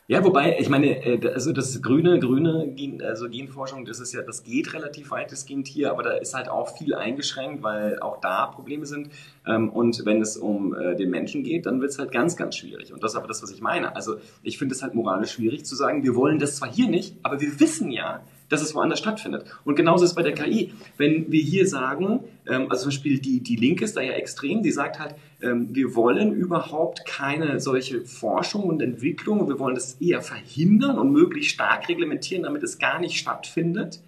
Ja, 0.10 0.24
wobei, 0.24 0.58
ich 0.58 0.70
meine, 0.70 1.06
äh, 1.06 1.34
also 1.34 1.52
das 1.52 1.82
grüne, 1.82 2.18
grüne 2.20 2.72
Gen, 2.74 3.02
also 3.02 3.28
Genforschung, 3.30 3.84
das 3.84 4.00
ist 4.00 4.14
ja, 4.14 4.22
das 4.22 4.44
geht 4.44 4.74
relativ 4.74 5.12
weitestgehend 5.12 5.68
hier, 5.68 5.92
aber 5.92 6.02
da 6.02 6.12
ist 6.12 6.34
halt 6.34 6.48
auch 6.48 6.78
viel 6.78 6.96
eingeschränkt, 6.96 7.62
weil 7.62 8.00
auch 8.00 8.22
da 8.22 8.46
Probleme 8.46 8.86
sind. 8.86 9.10
Ähm, 9.46 9.70
und 9.70 10.06
wenn 10.06 10.22
es 10.22 10.38
um 10.38 10.74
äh, 10.74 10.96
den 10.96 11.10
Menschen 11.10 11.44
geht, 11.44 11.66
dann 11.66 11.82
wird 11.82 11.92
es 11.92 12.00
halt 12.00 12.14
ganz, 12.14 12.38
ganz 12.38 12.56
schwierig. 12.56 12.94
Und 12.94 13.04
das 13.04 13.12
ist 13.12 13.18
aber 13.18 13.28
das, 13.28 13.44
was 13.44 13.52
ich 13.52 13.60
meine. 13.60 13.98
Also 13.98 14.16
ich 14.44 14.58
finde 14.58 14.76
es 14.76 14.82
halt 14.82 14.96
moralisch 14.96 15.32
schwierig 15.32 15.66
zu 15.66 15.76
sagen, 15.76 16.04
wir 16.04 16.16
wollen 16.16 16.40
das 16.40 16.56
zwar 16.56 16.72
hier 16.72 16.88
nicht, 16.88 17.18
aber 17.24 17.42
wir 17.42 17.60
wissen 17.60 17.92
ja, 17.92 18.22
dass 18.50 18.62
es 18.62 18.74
woanders 18.76 19.00
stattfindet. 19.00 19.46
Und 19.66 19.76
genauso 19.76 20.04
ist 20.04 20.12
es 20.12 20.16
bei 20.16 20.24
der 20.24 20.34
KI. 20.34 20.74
Wenn 20.98 21.32
wir 21.32 21.42
hier 21.42 21.68
sagen, 21.68 22.22
ähm, 22.48 22.68
also 22.70 22.84
zum 22.84 22.90
Beispiel 22.90 23.20
die, 23.20 23.42
die 23.42 23.56
Linke 23.56 23.86
ist 23.86 23.98
da 23.98 24.02
ja 24.02 24.14
extrem, 24.14 24.64
die 24.64 24.72
sagt 24.72 25.00
halt, 25.00 25.16
ähm, 25.42 25.70
wir 25.72 25.96
wollen 25.96 26.34
überhaupt 26.34 27.06
keine 27.06 27.60
solche 27.60 28.02
Forschung 28.02 28.64
und 28.64 28.82
Entwicklung, 28.82 29.48
wir 29.48 29.60
wollen 29.60 29.76
das 29.76 29.96
eher 29.96 30.22
verhindern 30.22 30.98
und 30.98 31.12
möglichst 31.12 31.52
stark 31.52 31.90
reglementieren, 31.90 32.44
damit 32.44 32.64
es 32.64 32.80
gar 32.80 33.00
nicht 33.00 33.18
stattfindet. 33.18 34.00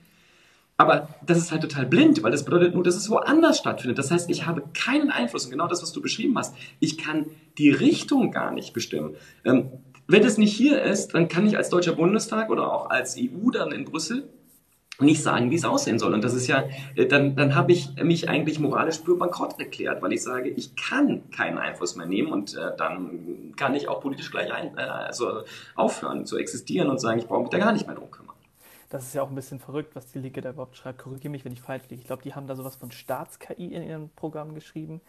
Aber 0.79 1.09
das 1.25 1.37
ist 1.37 1.51
halt 1.51 1.61
total 1.61 1.85
blind, 1.85 2.23
weil 2.23 2.31
das 2.31 2.45
bedeutet 2.45 2.73
nur, 2.73 2.85
dass 2.85 2.95
es 2.95 3.09
woanders 3.09 3.57
stattfindet. 3.57 3.97
Das 3.97 4.11
heißt, 4.11 4.29
ich 4.29 4.45
habe 4.45 4.63
keinen 4.73 5.11
Einfluss. 5.11 5.43
Und 5.43 5.51
genau 5.51 5.67
das, 5.67 5.81
was 5.81 5.91
du 5.91 6.01
beschrieben 6.01 6.37
hast, 6.37 6.55
ich 6.79 6.97
kann 6.97 7.25
die 7.57 7.69
Richtung 7.69 8.31
gar 8.31 8.53
nicht 8.53 8.71
bestimmen. 8.73 9.15
Ähm, 9.43 9.71
wenn 10.09 10.23
es 10.23 10.39
nicht 10.39 10.55
hier 10.55 10.81
ist, 10.81 11.13
dann 11.13 11.27
kann 11.27 11.45
ich 11.45 11.55
als 11.55 11.69
Deutscher 11.69 11.93
Bundestag 11.93 12.49
oder 12.49 12.73
auch 12.73 12.89
als 12.89 13.15
EU 13.15 13.51
dann 13.51 13.71
in 13.71 13.85
Brüssel 13.85 14.27
nicht 14.99 15.21
sagen, 15.21 15.51
wie 15.51 15.55
es 15.55 15.63
aussehen 15.63 15.99
soll. 15.99 16.15
Und 16.15 16.23
das 16.23 16.33
ist 16.33 16.47
ja, 16.47 16.63
äh, 16.95 17.05
dann, 17.05 17.35
dann 17.35 17.53
habe 17.53 17.71
ich 17.71 17.95
mich 18.03 18.27
eigentlich 18.27 18.59
moralisch 18.59 18.99
für 18.99 19.15
bankrott 19.15 19.59
erklärt, 19.59 20.01
weil 20.01 20.11
ich 20.11 20.23
sage, 20.23 20.49
ich 20.49 20.75
kann 20.75 21.29
keinen 21.29 21.59
Einfluss 21.59 21.95
mehr 21.95 22.07
nehmen 22.07 22.31
und 22.31 22.55
äh, 22.57 22.75
dann 22.75 23.53
kann 23.55 23.75
ich 23.75 23.87
auch 23.87 24.01
politisch 24.01 24.31
gleich 24.31 24.51
ein, 24.51 24.77
äh, 24.77 24.81
also 24.81 25.43
aufhören 25.75 26.25
zu 26.25 26.37
existieren 26.37 26.89
und 26.89 26.99
sagen, 26.99 27.19
ich 27.19 27.27
brauche 27.27 27.41
mich 27.41 27.51
da 27.51 27.59
gar 27.59 27.71
nicht 27.71 27.85
mehr 27.85 27.95
drum 27.95 28.09
kümmern. 28.09 28.35
Das 28.89 29.05
ist 29.05 29.13
ja 29.13 29.21
auch 29.21 29.29
ein 29.29 29.35
bisschen 29.35 29.59
verrückt, 29.59 29.95
was 29.95 30.11
die 30.11 30.17
Linke 30.17 30.41
da 30.41 30.49
überhaupt 30.49 30.75
schreibt. 30.75 30.97
Korrigiere 30.97 31.29
mich, 31.29 31.45
wenn 31.45 31.53
ich 31.53 31.61
falsch 31.61 31.83
liege. 31.89 32.01
Ich 32.01 32.07
glaube, 32.07 32.23
die 32.23 32.33
haben 32.33 32.47
da 32.47 32.55
sowas 32.55 32.75
von 32.75 32.89
Staats-KI 32.91 33.67
in 33.67 33.83
ihrem 33.83 34.09
Programm 34.15 34.55
geschrieben, 34.55 35.01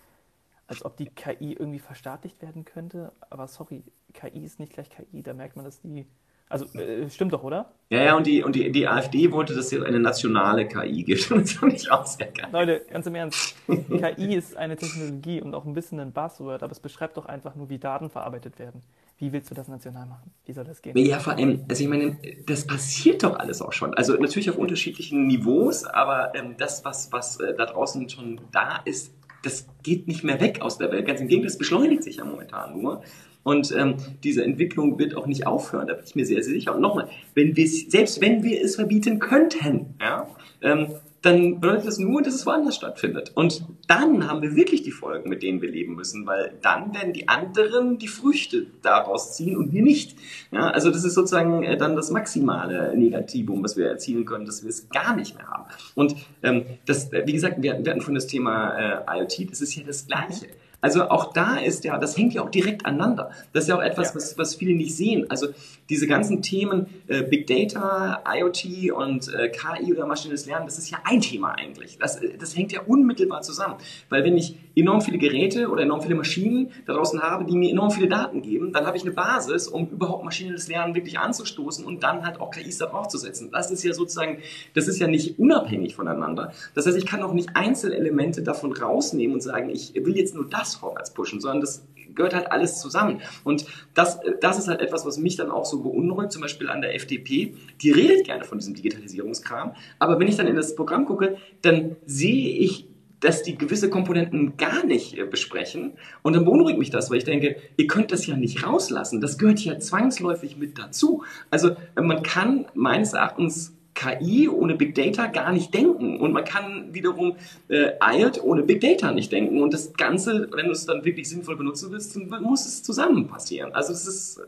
als 0.71 0.85
ob 0.85 0.97
die 0.97 1.07
KI 1.07 1.53
irgendwie 1.53 1.81
verstaatlicht 1.81 2.41
werden 2.41 2.64
könnte. 2.64 3.12
Aber 3.29 3.49
sorry, 3.49 3.83
KI 4.14 4.45
ist 4.45 4.61
nicht 4.61 4.73
gleich 4.73 4.89
KI. 4.89 5.23
Da 5.23 5.35
merkt 5.35 5.57
man, 5.57 5.64
dass 5.64 5.81
die 5.81 6.07
also 6.51 6.66
äh, 6.77 7.09
stimmt 7.09 7.33
doch, 7.33 7.45
oder? 7.45 7.71
Ja, 7.91 8.03
ja, 8.03 8.16
und 8.16 8.27
die, 8.27 8.43
und 8.43 8.57
die, 8.57 8.73
die 8.73 8.89
AfD 8.89 9.31
wollte, 9.31 9.55
dass 9.55 9.73
es 9.73 9.83
eine 9.83 10.01
nationale 10.01 10.66
KI 10.66 11.05
gibt. 11.05 11.31
Das 11.41 11.53
fand 11.53 11.75
ich 11.75 11.91
auch 11.93 12.05
sehr 12.05 12.27
geil. 12.27 12.49
Leute, 12.53 12.85
ganz 12.91 13.07
im 13.07 13.14
Ernst. 13.14 13.55
KI 13.68 14.35
ist 14.35 14.57
eine 14.57 14.77
Technologie 14.77 15.41
und 15.41 15.55
auch 15.55 15.64
ein 15.64 15.75
bisschen 15.75 16.01
ein 16.01 16.11
Buzzword, 16.11 16.64
aber 16.64 16.73
es 16.73 16.81
beschreibt 16.81 17.16
doch 17.16 17.27
einfach 17.27 17.55
nur, 17.55 17.71
wie 17.71 17.79
Daten 17.79 18.11
verarbeitet 18.11 18.59
werden. 18.59 18.83
Wie 19.18 19.33
willst 19.33 19.49
du 19.51 19.55
das 19.55 19.68
national 19.68 20.07
machen? 20.07 20.33
Wie 20.45 20.53
soll 20.53 20.64
das 20.64 20.83
gehen? 20.83 20.97
Ja, 20.99 21.21
vor 21.21 21.35
allem, 21.35 21.64
also 21.68 21.85
ich 21.85 21.89
meine, 21.89 22.18
das 22.47 22.66
passiert 22.66 23.23
doch 23.23 23.39
alles 23.39 23.62
auch 23.62 23.73
schon. 23.73 23.95
Also 23.95 24.14
natürlich 24.14 24.51
auf 24.51 24.57
unterschiedlichen 24.57 25.29
Niveaus, 25.29 25.85
aber 25.85 26.35
ähm, 26.35 26.57
das, 26.59 26.85
was, 26.85 27.12
was 27.12 27.39
äh, 27.39 27.55
da 27.55 27.66
draußen 27.66 28.09
schon 28.09 28.41
da 28.51 28.81
ist, 28.85 29.14
das 29.43 29.66
geht 29.82 30.09
nicht 30.09 30.24
mehr 30.24 30.41
weg 30.41 30.61
aus 30.61 30.78
der 30.78 30.91
Welt. 30.93 31.07
Ganz 31.07 31.20
im 31.20 31.28
Gegenteil, 31.28 31.49
das 31.49 31.59
beschleunigt 31.59 32.05
sich 32.05 32.16
ja 32.16 32.24
momentan 32.24 32.80
nur. 32.80 33.03
Und 33.43 33.72
ähm, 33.72 33.97
diese 34.22 34.45
Entwicklung 34.45 34.99
wird 34.99 35.16
auch 35.16 35.26
nicht 35.26 35.47
aufhören, 35.47 35.86
da 35.86 35.95
bin 35.95 36.05
ich 36.07 36.14
mir 36.14 36.26
sehr, 36.26 36.43
sehr 36.43 36.53
sicher. 36.53 36.74
Und 36.74 36.82
nochmal, 36.82 37.09
wenn 37.34 37.57
wir 37.57 37.66
selbst 37.66 38.20
wenn 38.20 38.43
wir 38.43 38.62
es 38.62 38.76
verbieten 38.76 39.18
könnten, 39.18 39.95
ja, 39.99 40.28
ähm, 40.62 40.88
dann 41.23 41.61
bedeutet 41.61 41.87
das 41.87 41.99
nur, 41.99 42.23
dass 42.23 42.35
es 42.35 42.47
woanders 42.47 42.77
stattfindet. 42.77 43.33
Und 43.35 43.64
dann 43.87 44.29
haben 44.29 44.41
wir 44.41 44.57
wirklich 44.57 44.83
die 44.83 44.91
Folgen, 44.91 45.29
mit 45.29 45.43
denen 45.43 45.61
wir 45.61 45.71
leben 45.71 45.95
müssen, 45.95 46.27
weil 46.27 46.55
dann 46.62 46.95
werden 46.95 47.12
die 47.12 47.29
anderen 47.29 47.99
die 47.99 48.09
Früchte 48.09 48.66
daraus 48.83 49.37
ziehen 49.37 49.57
und 49.57 49.73
wir 49.73 49.83
nicht. 49.83 50.16
Ja, 50.51 50.71
also 50.71 50.91
das 50.91 51.05
ist 51.05 51.14
sozusagen 51.14 51.62
äh, 51.62 51.77
dann 51.77 51.95
das 51.95 52.11
maximale 52.11 52.97
Negativum, 52.97 53.62
was 53.62 53.77
wir 53.77 53.87
erzielen 53.87 54.25
können, 54.25 54.47
dass 54.47 54.62
wir 54.62 54.71
es 54.71 54.89
gar 54.89 55.14
nicht 55.14 55.37
mehr 55.37 55.47
haben. 55.47 55.64
Und 55.95 56.16
ähm, 56.43 56.64
das, 56.87 57.12
wie 57.12 57.33
gesagt, 57.33 57.62
wir, 57.62 57.85
wir 57.85 57.91
hatten 57.93 58.01
von 58.01 58.14
das 58.14 58.27
Thema 58.27 59.05
äh, 59.07 59.18
IoT, 59.21 59.51
das 59.51 59.61
ist 59.61 59.75
ja 59.75 59.83
das 59.87 60.07
Gleiche. 60.07 60.47
Also 60.81 61.09
auch 61.09 61.33
da 61.33 61.57
ist 61.57 61.85
ja, 61.85 61.99
das 61.99 62.16
hängt 62.16 62.35
ja 62.35 62.43
auch 62.43 62.51
direkt 62.51 62.87
aneinander. 62.87 63.31
Das 63.53 63.64
ist 63.64 63.68
ja 63.68 63.76
auch 63.76 63.83
etwas, 63.83 64.09
ja. 64.09 64.14
was, 64.16 64.39
was 64.39 64.55
viele 64.55 64.74
nicht 64.74 64.97
sehen. 64.97 65.26
Also 65.31 65.49
diese 65.89 66.07
ganzen 66.07 66.41
Themen 66.41 66.87
äh, 67.09 67.22
Big 67.22 67.47
Data, 67.47 68.22
IoT 68.26 68.93
und 68.93 69.33
äh, 69.35 69.51
KI 69.51 69.93
oder 69.93 70.07
maschinelles 70.07 70.47
Lernen, 70.47 70.66
das 70.66 70.78
ist 70.78 70.91
ja 70.91 70.99
ein 71.05 71.20
Thema 71.20 71.53
eigentlich. 71.53 71.99
Das, 71.99 72.16
äh, 72.16 72.37
das 72.39 72.57
hängt 72.57 72.72
ja 72.72 72.81
unmittelbar 72.83 73.43
zusammen. 73.43 73.74
Weil 74.09 74.24
wenn 74.24 74.37
ich 74.37 74.57
enorm 74.76 75.01
viele 75.01 75.18
Geräte 75.18 75.68
oder 75.68 75.83
enorm 75.83 76.01
viele 76.01 76.14
Maschinen 76.14 76.70
da 76.87 76.95
draußen 76.95 77.20
habe, 77.20 77.45
die 77.45 77.57
mir 77.57 77.70
enorm 77.70 77.91
viele 77.91 78.09
Daten 78.09 78.41
geben, 78.41 78.72
dann 78.72 78.87
habe 78.87 78.97
ich 78.97 79.03
eine 79.03 79.12
Basis, 79.12 79.68
um 79.68 79.89
überhaupt 79.89 80.24
maschinelles 80.24 80.68
Lernen 80.68 80.95
wirklich 80.95 81.18
anzustoßen 81.18 81.85
und 81.85 82.03
dann 82.03 82.24
halt 82.24 82.41
auch 82.41 82.51
KIs 82.51 82.78
darauf 82.78 83.09
zu 83.09 83.18
setzen. 83.18 83.51
Das 83.51 83.70
ist 83.70 83.83
ja 83.83 83.93
sozusagen, 83.93 84.39
das 84.74 84.89
ist 84.89 85.01
ja 85.01 85.09
nicht 85.09 85.39
unabhängig 85.39 85.95
voneinander. 85.97 86.53
Das 86.74 86.87
heißt, 86.87 86.97
ich 86.97 87.07
kann 87.07 87.22
auch 87.22 87.33
nicht 87.33 87.51
Einzelelemente 87.55 88.43
davon 88.43 88.72
rausnehmen 88.72 89.35
und 89.35 89.41
sagen, 89.41 89.70
ich 89.70 89.95
will 89.95 90.16
jetzt 90.16 90.35
nur 90.35 90.49
das 90.49 90.70
vorwärts 90.75 91.12
pushen, 91.12 91.41
sondern 91.41 91.61
das 91.61 91.85
gehört 92.14 92.35
halt 92.35 92.51
alles 92.51 92.81
zusammen. 92.81 93.21
Und 93.45 93.66
das, 93.95 94.18
das 94.41 94.59
ist 94.59 94.68
halt 94.68 94.81
etwas, 94.81 95.07
was 95.07 95.18
mich 95.18 95.37
dann 95.37 95.51
auch 95.51 95.64
so 95.64 95.83
beunruhigt, 95.83 96.33
zum 96.33 96.43
Beispiel 96.43 96.68
an 96.68 96.81
der 96.81 96.95
FDP. 96.95 97.55
Die 97.81 97.91
redet 97.91 98.27
gerne 98.27 98.45
von 98.45 98.59
diesem 98.59 98.75
Digitalisierungskram, 98.75 99.75
aber 99.99 100.18
wenn 100.18 100.29
ich 100.29 100.37
dann 100.37 100.47
in 100.47 100.57
das 100.57 100.75
Programm 100.75 101.07
gucke, 101.07 101.37
dann 101.62 101.97
sehe 102.07 102.59
ich 102.59 102.87
dass 103.21 103.43
die 103.43 103.57
gewisse 103.57 103.91
Komponenten 103.91 104.57
gar 104.57 104.85
nicht 104.85 105.16
äh, 105.18 105.25
besprechen. 105.25 105.93
Und 106.23 106.35
dann 106.35 106.47
beunruhigt 106.47 106.79
mich 106.79 106.91
das, 106.91 107.11
weil 107.11 107.18
ich 107.18 107.25
denke, 107.25 107.57
ihr 107.77 107.87
könnt 107.87 108.12
das 108.12 108.27
ja 108.27 108.35
nicht 108.35 108.66
rauslassen. 108.66 109.21
Das 109.21 109.39
gehört 109.39 109.61
ja 109.61 109.79
zwangsläufig 109.79 110.57
mit 110.57 110.79
dazu. 110.79 111.23
Also 111.51 111.77
äh, 111.97 112.01
man 112.01 112.23
kann 112.23 112.66
meines 112.75 113.12
Erachtens 113.12 113.77
KI 113.95 114.49
ohne 114.49 114.74
Big 114.74 114.95
Data 114.95 115.26
gar 115.26 115.53
nicht 115.53 115.74
denken. 115.74 116.20
Und 116.20 116.32
man 116.32 116.45
kann 116.45 116.93
wiederum 116.95 117.36
äh, 117.68 117.93
IOT 118.01 118.43
ohne 118.43 118.62
Big 118.62 118.80
Data 118.80 119.12
nicht 119.12 119.32
denken. 119.32 119.62
Und 119.62 119.74
das 119.74 119.93
Ganze, 119.95 120.49
wenn 120.53 120.66
du 120.66 120.72
es 120.72 120.86
dann 120.86 121.05
wirklich 121.05 121.28
sinnvoll 121.28 121.57
benutzen 121.57 121.91
willst, 121.91 122.16
muss 122.16 122.66
es 122.66 122.82
zusammen 122.82 123.26
passieren. 123.26 123.74
Also 123.74 123.93
es 123.93 124.07
ist 124.07 124.38
äh, 124.38 124.43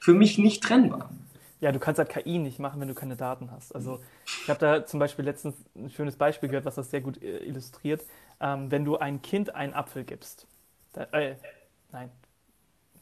für 0.00 0.14
mich 0.14 0.38
nicht 0.38 0.62
trennbar. 0.62 1.10
Ja, 1.60 1.72
du 1.72 1.78
kannst 1.78 1.98
halt 1.98 2.10
KI 2.10 2.38
nicht 2.38 2.58
machen, 2.58 2.80
wenn 2.80 2.88
du 2.88 2.94
keine 2.94 3.16
Daten 3.16 3.50
hast. 3.50 3.74
Also 3.74 4.00
ich 4.42 4.48
habe 4.48 4.60
da 4.60 4.84
zum 4.84 5.00
Beispiel 5.00 5.24
letztens 5.24 5.56
ein 5.74 5.90
schönes 5.90 6.16
Beispiel 6.16 6.48
gehört, 6.48 6.66
was 6.66 6.74
das 6.74 6.90
sehr 6.90 7.00
gut 7.00 7.22
äh, 7.22 7.38
illustriert. 7.38 8.04
Ähm, 8.40 8.70
wenn 8.70 8.84
du 8.84 8.98
ein 8.98 9.22
Kind 9.22 9.54
einen 9.54 9.72
Apfel 9.72 10.04
gibst, 10.04 10.46
da, 10.92 11.04
äh, 11.12 11.36
nein, 11.92 12.10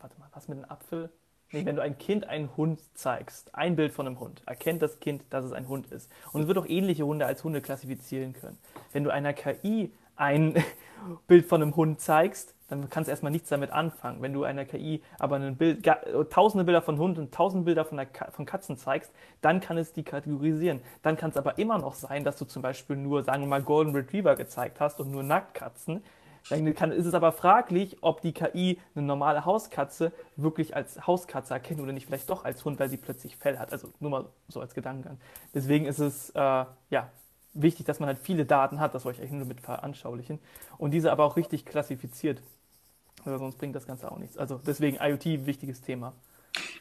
warte 0.01 0.19
mal, 0.21 0.29
was 0.33 0.47
mit 0.49 0.59
einem 0.59 0.71
Apfel? 0.71 1.11
Nee, 1.55 1.65
wenn 1.65 1.77
du 1.77 1.83
ein 1.83 1.97
Kind 1.99 2.29
einen 2.29 2.51
Hund 2.57 2.81
zeigst, 2.95 3.55
ein 3.55 3.77
Bild 3.77 3.93
von 3.93 4.09
einem 4.09 4.19
Hund, 4.19 4.43
erkennt 4.45 4.83
das 4.83 4.99
Kind, 4.99 5.23
dass 5.31 5.45
es 5.45 5.53
ein 5.53 5.69
Hund 5.69 5.87
ist. 5.93 6.11
Und 6.33 6.43
es 6.43 6.49
wird 6.49 6.59
auch 6.59 6.67
ähnliche 6.67 7.07
Hunde 7.07 7.27
als 7.27 7.45
Hunde 7.45 7.61
klassifizieren 7.61 8.33
können. 8.33 8.59
Wenn 8.93 9.05
du 9.05 9.11
einer 9.11 9.33
KI 9.33 9.93
ein 10.17 10.55
Bild 11.29 11.47
von 11.47 11.63
einem 11.63 11.77
Hund 11.77 12.01
zeigst, 12.01 12.55
dann 12.67 12.91
kannst 12.91 13.07
du 13.07 13.13
erstmal 13.13 13.31
nichts 13.31 13.51
damit 13.51 13.71
anfangen. 13.71 14.21
Wenn 14.21 14.33
du 14.33 14.43
einer 14.43 14.65
KI 14.65 15.01
aber 15.21 15.37
ein 15.37 15.55
Bild, 15.55 15.89
tausende 16.31 16.65
Bilder 16.65 16.83
von 16.83 16.99
Hunden 16.99 17.21
und 17.21 17.33
tausende 17.33 17.67
Bilder 17.67 17.85
von, 17.85 18.05
von, 18.33 18.47
Katzen 18.47 18.77
zeigst, 18.77 19.13
dann 19.41 19.61
kann 19.61 19.79
es 19.79 19.93
die 19.93 20.03
kategorisieren. 20.03 20.81
Dann 21.03 21.17
kann 21.17 21.31
es 21.31 21.37
aber 21.37 21.59
immer 21.59 21.79
noch 21.79 21.95
sein, 21.95 22.25
dass 22.25 22.37
du 22.37 22.47
zum 22.47 22.63
Beispiel 22.63 22.97
nur, 22.97 23.23
sagen 23.23 23.43
wir 23.43 23.49
mal, 23.49 23.63
Golden 23.63 23.95
Retriever 23.95 24.35
gezeigt 24.35 24.81
hast 24.81 24.99
und 24.99 25.13
nur 25.13 25.23
Nacktkatzen. 25.23 26.03
Dann 26.51 26.75
kann, 26.75 26.93
ist 26.93 27.07
es 27.07 27.15
aber 27.15 27.33
fraglich, 27.33 27.97
ob 28.03 28.21
die 28.21 28.33
KI 28.33 28.79
eine 28.95 29.07
normale 29.07 29.45
Hauskatze 29.45 30.13
wirklich 30.37 30.77
als 30.77 31.07
Hauskatze 31.07 31.55
erkennt 31.55 31.81
oder 31.81 31.93
nicht 31.93 32.07
vielleicht 32.07 32.29
doch 32.29 32.45
als 32.45 32.65
Hund, 32.65 32.79
weil 32.79 32.91
sie 32.91 32.99
plötzlich 32.99 33.37
Fell 33.37 33.59
hat. 33.59 33.73
Also 33.73 33.89
nur 33.99 34.11
mal 34.11 34.27
so 34.49 34.61
als 34.61 34.75
Gedanken. 34.75 35.19
Deswegen 35.55 35.87
ist 35.87 36.01
es 36.01 36.31
äh, 36.31 36.39
ja 36.91 37.11
wichtig, 37.55 37.87
dass 37.87 38.01
man 38.01 38.09
halt 38.09 38.19
viele 38.19 38.45
Daten 38.45 38.81
hat, 38.81 38.95
das 38.95 39.05
wollte 39.05 39.19
ich 39.19 39.23
eigentlich 39.23 39.39
nur 39.39 39.49
mit 39.49 39.61
veranschaulichen, 39.61 40.39
und 40.77 40.91
diese 40.91 41.13
aber 41.13 41.25
auch 41.25 41.37
richtig 41.37 41.65
klassifiziert. 41.65 42.43
Weil 43.25 43.39
sonst 43.39 43.57
bringt 43.57 43.75
das 43.75 43.87
Ganze 43.87 44.11
auch 44.13 44.19
nichts. 44.19 44.37
Also 44.37 44.61
deswegen 44.67 44.99
IoT, 45.01 45.47
wichtiges 45.47 45.81
Thema. 45.81 46.13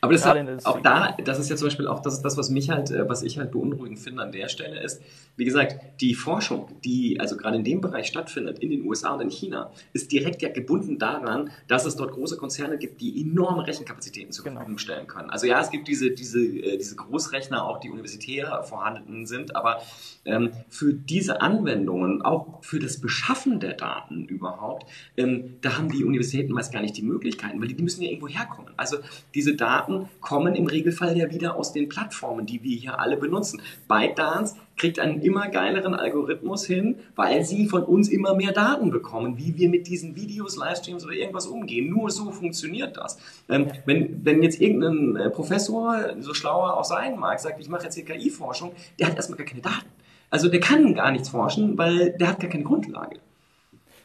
Aber 0.03 0.11
das 0.11 0.25
hat, 0.25 0.65
auch 0.65 0.81
da, 0.81 1.15
das 1.23 1.39
ist 1.39 1.49
ja 1.49 1.55
zum 1.55 1.67
Beispiel 1.67 1.87
auch 1.87 2.01
das, 2.01 2.21
das, 2.21 2.35
was 2.35 2.49
mich 2.49 2.69
halt, 2.69 2.91
äh, 2.91 3.07
was 3.07 3.23
ich 3.23 3.37
halt 3.37 3.51
beunruhigend 3.51 3.99
finde 3.99 4.21
an 4.21 4.33
der 4.33 4.49
Stelle 4.49 4.83
ist, 4.83 5.01
wie 5.37 5.45
gesagt, 5.45 6.01
die 6.01 6.13
Forschung, 6.13 6.67
die 6.83 7.21
also 7.21 7.37
gerade 7.37 7.55
in 7.55 7.63
dem 7.63 7.79
Bereich 7.79 8.07
stattfindet, 8.07 8.59
in 8.59 8.69
den 8.69 8.85
USA 8.85 9.13
und 9.13 9.21
in 9.21 9.29
China, 9.29 9.71
ist 9.93 10.11
direkt 10.11 10.41
ja 10.41 10.49
gebunden 10.49 10.99
daran, 10.99 11.51
dass 11.69 11.85
es 11.85 11.95
dort 11.95 12.11
große 12.11 12.35
Konzerne 12.35 12.77
gibt, 12.77 12.99
die 12.99 13.21
enorme 13.21 13.65
Rechenkapazitäten 13.65 14.33
zur 14.33 14.43
genau. 14.43 14.57
Verfügung 14.57 14.75
genau. 14.75 14.83
stellen 14.83 15.07
können. 15.07 15.29
Also 15.29 15.47
ja, 15.47 15.61
es 15.61 15.71
gibt 15.71 15.87
diese, 15.87 16.11
diese, 16.11 16.41
äh, 16.41 16.77
diese 16.77 16.97
Großrechner, 16.97 17.63
auch 17.65 17.79
die 17.79 17.89
universitär 17.89 18.61
vorhanden 18.63 19.25
sind, 19.25 19.55
aber 19.55 19.81
ähm, 20.25 20.51
für 20.67 20.93
diese 20.93 21.39
Anwendungen, 21.39 22.21
auch 22.23 22.61
für 22.61 22.79
das 22.79 22.99
Beschaffen 22.99 23.61
der 23.61 23.75
Daten 23.75 24.25
überhaupt, 24.25 24.89
ähm, 25.15 25.59
da 25.61 25.77
haben 25.77 25.87
die 25.87 26.03
Universitäten 26.03 26.51
meist 26.51 26.73
gar 26.73 26.81
nicht 26.81 26.97
die 26.97 27.03
Möglichkeiten, 27.03 27.61
weil 27.61 27.69
die, 27.69 27.75
die 27.75 27.83
müssen 27.83 28.01
ja 28.01 28.09
irgendwo 28.09 28.27
herkommen. 28.27 28.73
Also 28.75 28.97
diese 29.33 29.55
Daten 29.55 29.92
Daten 29.93 30.09
kommen 30.21 30.55
im 30.55 30.67
Regelfall 30.67 31.17
ja 31.17 31.29
wieder 31.29 31.55
aus 31.55 31.73
den 31.73 31.89
Plattformen, 31.89 32.45
die 32.45 32.63
wir 32.63 32.75
hier 32.75 32.99
alle 32.99 33.17
benutzen. 33.17 33.61
ByteDance 33.87 34.55
kriegt 34.77 34.99
einen 34.99 35.21
immer 35.21 35.49
geileren 35.49 35.93
Algorithmus 35.93 36.65
hin, 36.65 36.95
weil 37.15 37.43
sie 37.43 37.67
von 37.67 37.83
uns 37.83 38.09
immer 38.09 38.35
mehr 38.35 38.51
Daten 38.51 38.89
bekommen, 38.89 39.37
wie 39.37 39.55
wir 39.57 39.69
mit 39.69 39.87
diesen 39.87 40.15
Videos, 40.15 40.57
Livestreams 40.57 41.05
oder 41.05 41.13
irgendwas 41.13 41.47
umgehen. 41.47 41.89
Nur 41.89 42.09
so 42.09 42.31
funktioniert 42.31 42.97
das. 42.97 43.17
Ähm, 43.49 43.67
wenn, 43.85 44.25
wenn 44.25 44.41
jetzt 44.41 44.59
irgendein 44.59 45.15
äh, 45.15 45.29
Professor, 45.29 46.15
so 46.19 46.33
schlauer 46.33 46.77
auch 46.77 46.85
sein 46.85 47.19
mag, 47.19 47.39
sagt, 47.39 47.59
ich 47.59 47.69
mache 47.69 47.83
jetzt 47.83 47.95
hier 47.95 48.05
KI-Forschung, 48.05 48.71
der 48.99 49.07
hat 49.07 49.15
erstmal 49.15 49.37
gar 49.37 49.47
keine 49.47 49.61
Daten. 49.61 49.87
Also 50.29 50.49
der 50.49 50.59
kann 50.59 50.95
gar 50.95 51.11
nichts 51.11 51.29
forschen, 51.29 51.77
weil 51.77 52.11
der 52.17 52.29
hat 52.29 52.39
gar 52.39 52.49
keine 52.49 52.63
Grundlage. 52.63 53.17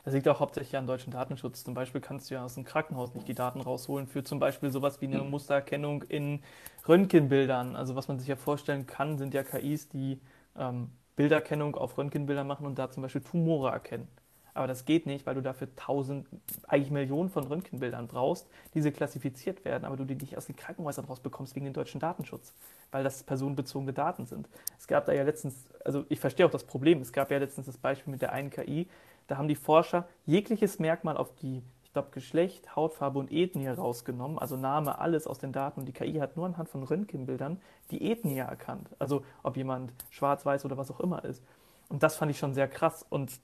Das 0.09 0.15
liegt 0.15 0.27
auch 0.29 0.41
hauptsächlich 0.41 0.75
an 0.75 0.87
deutschen 0.87 1.11
Datenschutz. 1.11 1.65
Zum 1.65 1.75
Beispiel 1.75 2.01
kannst 2.01 2.31
du 2.31 2.35
ja 2.35 2.43
aus 2.43 2.55
dem 2.55 2.65
Krankenhaus 2.65 3.13
nicht 3.13 3.29
die 3.29 3.35
Daten 3.35 3.61
rausholen 3.61 4.07
für 4.07 4.25
zum 4.25 4.39
Beispiel 4.39 4.71
sowas 4.71 5.03
wie 5.03 5.07
eine 5.07 5.19
Mustererkennung 5.19 6.03
in 6.05 6.41
Röntgenbildern. 6.89 7.77
Also 7.77 7.95
was 7.95 8.09
man 8.09 8.19
sich 8.19 8.27
ja 8.27 8.37
vorstellen 8.37 8.87
kann, 8.87 9.19
sind 9.19 9.35
ja 9.35 9.43
KIs, 9.43 9.91
die 9.91 10.19
ähm, 10.57 10.93
Bilderkennung 11.15 11.77
auf 11.77 11.99
Röntgenbilder 11.99 12.43
machen 12.43 12.65
und 12.65 12.79
da 12.79 12.91
zum 12.91 13.03
Beispiel 13.03 13.21
Tumore 13.21 13.71
erkennen. 13.71 14.09
Aber 14.55 14.67
das 14.67 14.87
geht 14.87 15.05
nicht, 15.05 15.27
weil 15.27 15.35
du 15.35 15.43
dafür 15.43 15.69
tausend, 15.77 16.27
eigentlich 16.67 16.91
Millionen 16.91 17.29
von 17.29 17.47
Röntgenbildern 17.47 18.09
brauchst, 18.09 18.49
diese 18.73 18.91
klassifiziert 18.91 19.67
werden, 19.67 19.85
aber 19.85 19.99
du 19.99 20.07
die 20.07 20.15
nicht 20.15 20.39
aus 20.39 20.47
den 20.47 20.57
Krankenhäusern 20.57 21.05
rausbekommst 21.05 21.55
wegen 21.55 21.67
dem 21.67 21.75
deutschen 21.75 22.01
Datenschutz, 22.01 22.55
weil 22.91 23.05
das 23.05 23.23
personenbezogene 23.23 23.93
Daten 23.93 24.25
sind. 24.25 24.49
Es 24.79 24.87
gab 24.87 25.05
da 25.05 25.13
ja 25.13 25.23
letztens, 25.23 25.67
also 25.85 26.07
ich 26.09 26.19
verstehe 26.19 26.47
auch 26.47 26.51
das 26.51 26.65
Problem, 26.65 27.03
es 27.03 27.13
gab 27.13 27.31
ja 27.31 27.37
letztens 27.37 27.67
das 27.67 27.77
Beispiel 27.77 28.11
mit 28.11 28.23
der 28.23 28.33
einen 28.33 28.49
KI, 28.49 28.89
da 29.29 29.37
haben 29.37 29.47
die 29.47 29.55
Forscher 29.55 30.09
jegliches 30.27 30.79
Merkmal 30.81 31.17
auf 31.17 31.35
die, 31.37 31.63
ich 31.85 31.93
glaube, 31.93 32.09
Geschlecht, 32.11 32.75
Hautfarbe 32.75 33.19
und 33.19 33.31
Ethnie 33.31 33.69
rausgenommen, 33.69 34.39
also 34.39 34.57
Name, 34.57 34.99
alles 34.99 35.27
aus 35.27 35.39
den 35.39 35.53
Daten 35.53 35.81
und 35.81 35.87
die 35.87 35.93
KI 35.93 36.15
hat 36.15 36.37
nur 36.37 36.47
anhand 36.47 36.69
von 36.69 36.83
Röntgenbildern 36.83 37.61
die 37.91 38.11
Ethnie 38.11 38.39
erkannt, 38.39 38.89
also 38.99 39.23
ob 39.43 39.57
jemand 39.57 39.93
schwarz, 40.11 40.45
weiß 40.45 40.65
oder 40.65 40.77
was 40.77 40.91
auch 40.91 41.01
immer 41.01 41.25
ist. 41.25 41.45
Und 41.89 42.03
das 42.03 42.17
fand 42.17 42.31
ich 42.31 42.39
schon 42.39 42.55
sehr 42.55 42.69
krass 42.69 43.07
und 43.09 43.41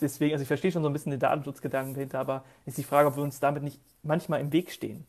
deswegen, 0.00 0.32
also 0.32 0.42
ich 0.42 0.48
verstehe 0.48 0.72
schon 0.72 0.82
so 0.82 0.88
ein 0.88 0.92
bisschen 0.92 1.10
den 1.10 1.20
Datenschutzgedanken 1.20 1.94
dahinter, 1.94 2.20
aber 2.20 2.44
ist 2.64 2.78
die 2.78 2.84
Frage, 2.84 3.08
ob 3.08 3.16
wir 3.16 3.22
uns 3.22 3.40
damit 3.40 3.62
nicht 3.62 3.80
manchmal 4.02 4.40
im 4.40 4.52
Weg 4.52 4.70
stehen. 4.70 5.06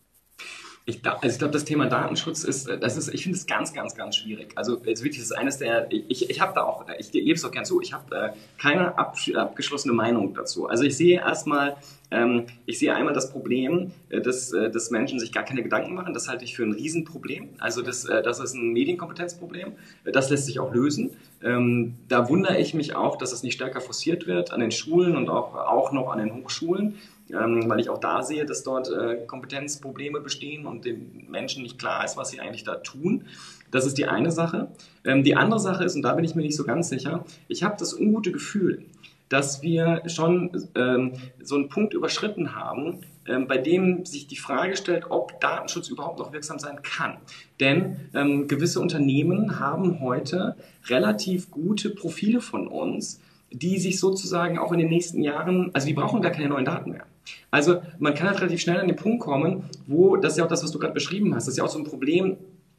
Ich, 0.88 1.04
also 1.04 1.28
ich 1.28 1.40
glaube, 1.40 1.52
das 1.52 1.66
Thema 1.66 1.88
Datenschutz 1.88 2.44
ist, 2.44 2.70
das 2.70 2.96
ist, 2.96 3.12
ich 3.12 3.24
finde 3.24 3.40
es 3.40 3.48
ganz, 3.48 3.74
ganz, 3.74 3.96
ganz 3.96 4.18
schwierig. 4.18 4.52
Also 4.54 4.80
jetzt 4.86 5.04
wirklich, 5.04 5.20
ist 5.20 5.36
eines 5.36 5.58
der, 5.58 5.92
ich, 5.92 6.30
ich 6.30 6.40
habe 6.40 6.54
da 6.54 6.62
auch, 6.62 6.86
ich 7.00 7.12
gebe 7.12 7.34
es 7.34 7.44
auch 7.44 7.50
gern 7.50 7.66
zu, 7.66 7.82
ich 7.82 7.92
habe 7.92 8.16
äh, 8.16 8.30
keine 8.62 8.96
abgeschlossene 8.96 9.96
Meinung 9.96 10.36
dazu. 10.36 10.68
Also 10.68 10.84
ich 10.84 10.96
sehe 10.96 11.22
erstmal, 11.22 11.76
ähm, 12.12 12.46
ich 12.68 12.78
sehe 12.78 12.94
einmal 12.94 13.16
das 13.16 13.32
Problem, 13.32 13.94
äh, 14.10 14.22
dass, 14.22 14.52
äh, 14.54 14.70
dass 14.70 14.92
Menschen 14.92 15.20
sich 15.20 15.32
gar 15.32 15.44
keine 15.44 15.64
Gedanken 15.64 15.96
machen. 15.96 16.14
Das 16.14 16.28
halte 16.28 16.46
ich 16.46 16.56
für 16.56 16.62
ein 16.62 16.74
Riesenproblem. 16.74 17.50
Also 17.58 17.82
das, 17.82 18.06
äh, 18.06 18.22
das 18.22 18.40
ist 18.40 18.54
ein 18.54 18.72
Medienkompetenzproblem. 18.72 19.72
Das 20.04 20.30
lässt 20.30 20.46
sich 20.46 20.60
auch 20.60 20.72
lösen. 20.72 21.16
Ähm, 21.44 21.96
da 22.10 22.30
wundere 22.30 22.60
ich 22.60 22.76
mich 22.76 22.96
auch, 22.96 23.18
dass 23.18 23.32
es 23.32 23.42
nicht 23.42 23.56
stärker 23.56 23.82
forciert 23.82 24.28
wird 24.28 24.52
an 24.52 24.60
den 24.60 24.72
Schulen 24.72 25.18
und 25.18 25.30
auch, 25.30 25.56
auch 25.56 25.92
noch 25.92 26.12
an 26.12 26.20
den 26.20 26.32
Hochschulen 26.36 26.96
ähm, 27.32 27.68
weil 27.68 27.80
ich 27.80 27.90
auch 27.90 28.00
da 28.00 28.22
sehe, 28.22 28.46
dass 28.46 28.64
dort 28.64 28.90
äh, 28.92 29.26
Kompetenzprobleme 29.26 30.22
bestehen 30.22 30.66
und 30.66 30.86
den 30.86 31.26
Menschen 31.30 31.64
nicht 31.64 31.80
klar 31.80 32.06
ist, 32.06 32.18
was 32.18 32.30
sie 32.30 32.40
eigentlich 32.40 32.64
da 32.64 32.76
tun. 32.76 33.26
Das 33.72 33.86
ist 33.86 33.98
die 33.98 34.06
eine 34.06 34.32
Sache. 34.32 34.70
Ähm, 35.04 35.24
die 35.24 35.36
andere 35.36 35.60
Sache 35.60 35.84
ist, 35.84 35.96
und 35.96 36.04
da 36.04 36.14
bin 36.14 36.24
ich 36.24 36.36
mir 36.36 36.44
nicht 36.44 36.56
so 36.56 36.64
ganz 36.64 36.90
sicher, 36.90 37.26
ich 37.48 37.64
habe 37.64 37.76
das 37.78 37.94
ungute 37.94 38.32
Gefühl, 38.32 38.86
dass 39.30 39.64
wir 39.64 40.04
schon 40.08 40.70
ähm, 40.76 41.14
so 41.42 41.56
einen 41.56 41.70
Punkt 41.70 41.94
überschritten 41.94 42.56
haben, 42.56 43.00
ähm, 43.28 43.48
bei 43.48 43.58
dem 43.58 44.06
sich 44.06 44.28
die 44.28 44.38
Frage 44.38 44.78
stellt, 44.78 45.10
ob 45.10 45.40
Datenschutz 45.42 45.90
überhaupt 45.90 46.20
noch 46.20 46.32
wirksam 46.32 46.60
sein 46.60 46.82
kann. 46.84 47.18
Denn 47.60 47.98
ähm, 48.14 48.48
gewisse 48.48 48.80
Unternehmen 48.80 49.60
haben 49.60 50.00
heute 50.00 50.56
relativ 50.88 51.50
gute 51.50 51.90
Profile 51.90 52.40
von 52.40 52.68
uns, 52.68 53.20
die 53.52 53.80
sich 53.80 54.00
sozusagen 54.00 54.60
auch 54.60 54.72
in 54.72 54.80
den 54.80 54.90
nächsten 54.90 55.24
Jahren, 55.24 55.72
also 55.74 55.88
die 55.88 55.94
brauchen 55.94 56.22
gar 56.22 56.32
keine 56.32 56.50
neuen 56.50 56.66
Daten 56.66 56.92
mehr. 56.92 57.06
Also 57.52 57.82
man 58.00 58.14
kann 58.14 58.28
halt 58.28 58.40
relativ 58.40 58.62
schnell 58.62 58.80
an 58.80 58.88
den 58.88 58.96
Punkt 58.96 59.22
kommen, 59.22 59.70
wo, 59.88 60.16
das 60.18 60.34
ist 60.34 60.38
ja 60.38 60.46
auch 60.46 60.50
das, 60.50 60.64
was 60.64 60.72
du 60.72 60.80
gerade 60.80 60.94
beschrieben 60.94 61.34
hast, 61.34 61.48
das 61.48 61.54
ist 61.54 61.58
ja 61.58 61.64
auch 61.64 61.70
so 61.70 61.80
ein 61.80 61.86
Problem, 61.86 62.38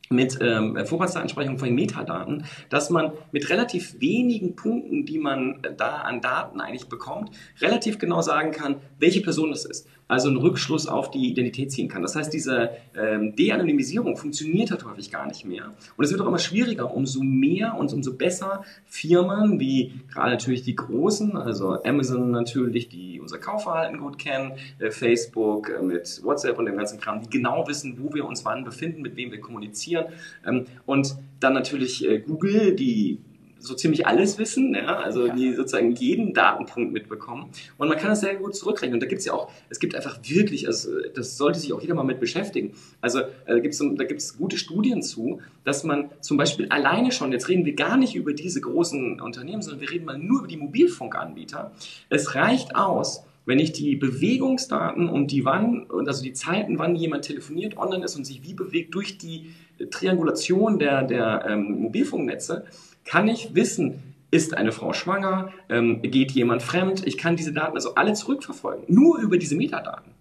mit 0.09 0.39
ähm, 0.40 0.78
Vorratsdatenspeicherung 0.85 1.59
von 1.59 1.74
Metadaten, 1.74 2.44
dass 2.68 2.90
man 2.90 3.12
mit 3.32 3.51
relativ 3.51 4.01
wenigen 4.01 4.55
Punkten, 4.55 5.05
die 5.05 5.18
man 5.18 5.62
da 5.77 5.97
an 5.97 6.20
Daten 6.20 6.60
eigentlich 6.60 6.89
bekommt, 6.89 7.31
relativ 7.60 7.98
genau 7.98 8.23
sagen 8.23 8.52
kann, 8.52 8.77
welche 8.98 9.20
Person 9.20 9.52
es 9.52 9.64
ist 9.64 9.89
also 10.08 10.28
einen 10.28 10.36
Rückschluss 10.38 10.86
auf 10.86 11.10
die 11.10 11.30
Identität 11.30 11.72
ziehen 11.72 11.88
kann. 11.88 12.02
Das 12.02 12.14
heißt, 12.14 12.32
diese 12.32 12.70
ähm, 12.96 13.34
De-Anonymisierung 13.34 14.16
funktioniert 14.16 14.70
halt 14.70 14.84
häufig 14.84 15.10
gar 15.10 15.26
nicht 15.26 15.44
mehr. 15.44 15.74
Und 15.96 16.04
es 16.04 16.10
wird 16.10 16.20
auch 16.20 16.26
immer 16.26 16.38
schwieriger, 16.38 16.94
umso 16.94 17.22
mehr 17.22 17.76
und 17.76 17.92
umso 17.92 18.14
besser 18.14 18.62
Firmen, 18.84 19.58
wie 19.58 19.92
gerade 20.12 20.30
natürlich 20.30 20.62
die 20.62 20.76
großen, 20.76 21.36
also 21.36 21.82
Amazon 21.82 22.30
natürlich, 22.30 22.88
die 22.88 23.20
unser 23.20 23.38
Kaufverhalten 23.38 23.98
gut 23.98 24.18
kennen, 24.18 24.52
äh, 24.78 24.90
Facebook 24.90 25.70
äh, 25.70 25.82
mit 25.82 26.20
WhatsApp 26.22 26.58
und 26.58 26.66
dem 26.66 26.76
ganzen 26.76 27.00
Kram, 27.00 27.20
die 27.22 27.30
genau 27.30 27.66
wissen, 27.66 27.98
wo 27.98 28.14
wir 28.14 28.24
uns 28.24 28.44
wann 28.44 28.64
befinden, 28.64 29.02
mit 29.02 29.16
wem 29.16 29.32
wir 29.32 29.40
kommunizieren. 29.40 30.06
Ähm, 30.46 30.66
und 30.86 31.16
dann 31.40 31.52
natürlich 31.52 32.08
äh, 32.08 32.20
Google, 32.20 32.76
die 32.76 33.18
so 33.66 33.74
ziemlich 33.74 34.06
alles 34.06 34.38
wissen, 34.38 34.74
ja? 34.74 34.97
also 34.97 35.26
ja. 35.26 35.34
die 35.34 35.55
sozusagen 35.55 35.93
jeden 35.93 36.32
Datenpunkt 36.32 36.93
mitbekommen. 36.93 37.51
Und 37.78 37.88
man 37.88 37.98
kann 37.98 38.10
das 38.10 38.20
sehr 38.20 38.36
gut 38.36 38.55
zurückrechnen. 38.55 38.94
Und 38.94 39.02
da 39.02 39.06
gibt 39.06 39.20
es 39.20 39.26
ja 39.26 39.32
auch, 39.32 39.51
es 39.68 39.80
gibt 39.80 39.94
einfach 39.94 40.18
wirklich, 40.22 40.66
also 40.66 40.90
das 41.14 41.36
sollte 41.36 41.59
sich 41.59 41.72
auch 41.72 41.80
jeder 41.80 41.94
mal 41.94 42.05
mit 42.05 42.20
beschäftigen. 42.20 42.74
Also 43.01 43.20
äh, 43.20 43.26
da 43.47 43.59
gibt 43.59 43.74
es 43.74 44.38
gute 44.38 44.56
Studien 44.56 45.02
zu, 45.02 45.40
dass 45.64 45.84
man 45.84 46.10
zum 46.20 46.36
Beispiel 46.36 46.68
alleine 46.68 47.12
schon, 47.12 47.32
jetzt 47.32 47.48
reden 47.48 47.64
wir 47.64 47.74
gar 47.74 47.97
nicht 47.97 48.14
über 48.14 48.32
diese 48.32 48.60
großen 48.60 49.20
Unternehmen, 49.20 49.62
sondern 49.62 49.80
wir 49.80 49.90
reden 49.90 50.05
mal 50.05 50.18
nur 50.18 50.40
über 50.40 50.48
die 50.48 50.56
Mobilfunkanbieter. 50.56 51.72
Es 52.09 52.34
reicht 52.34 52.76
aus, 52.76 53.24
wenn 53.47 53.60
ich 53.60 53.72
die 53.72 53.94
Bewegungsdaten 53.97 55.09
und 55.09 55.30
die 55.30 55.44
wann, 55.44 55.86
also 56.06 56.22
die 56.22 56.32
Zeiten, 56.32 56.78
wann 56.78 56.97
jemand 56.97 57.24
telefoniert, 57.24 57.76
online 57.76 58.05
ist 58.05 58.16
und 58.16 58.24
sich 58.24 58.43
wie 58.43 58.55
bewegt 58.55 58.94
durch 58.94 59.18
die 59.18 59.55
Triangulation 59.90 60.78
der, 60.78 61.05
der 61.05 61.47
ähm, 61.48 61.82
Mobilfunknetze, 61.82 62.64
kann 63.06 63.28
ich 63.28 63.54
wissen, 63.54 64.14
ist 64.30 64.56
eine 64.56 64.72
Frau 64.72 64.92
schwanger, 64.92 65.52
ähm, 65.68 66.02
geht 66.02 66.32
jemand 66.32 66.62
fremd, 66.62 67.06
ich 67.06 67.16
kann 67.16 67.36
diese 67.36 67.52
Daten 67.52 67.76
also 67.76 67.94
alle 67.94 68.12
zurückverfolgen, 68.12 68.84
nur 68.88 69.18
über 69.18 69.38
diese 69.38 69.56
Metadaten. 69.56 70.12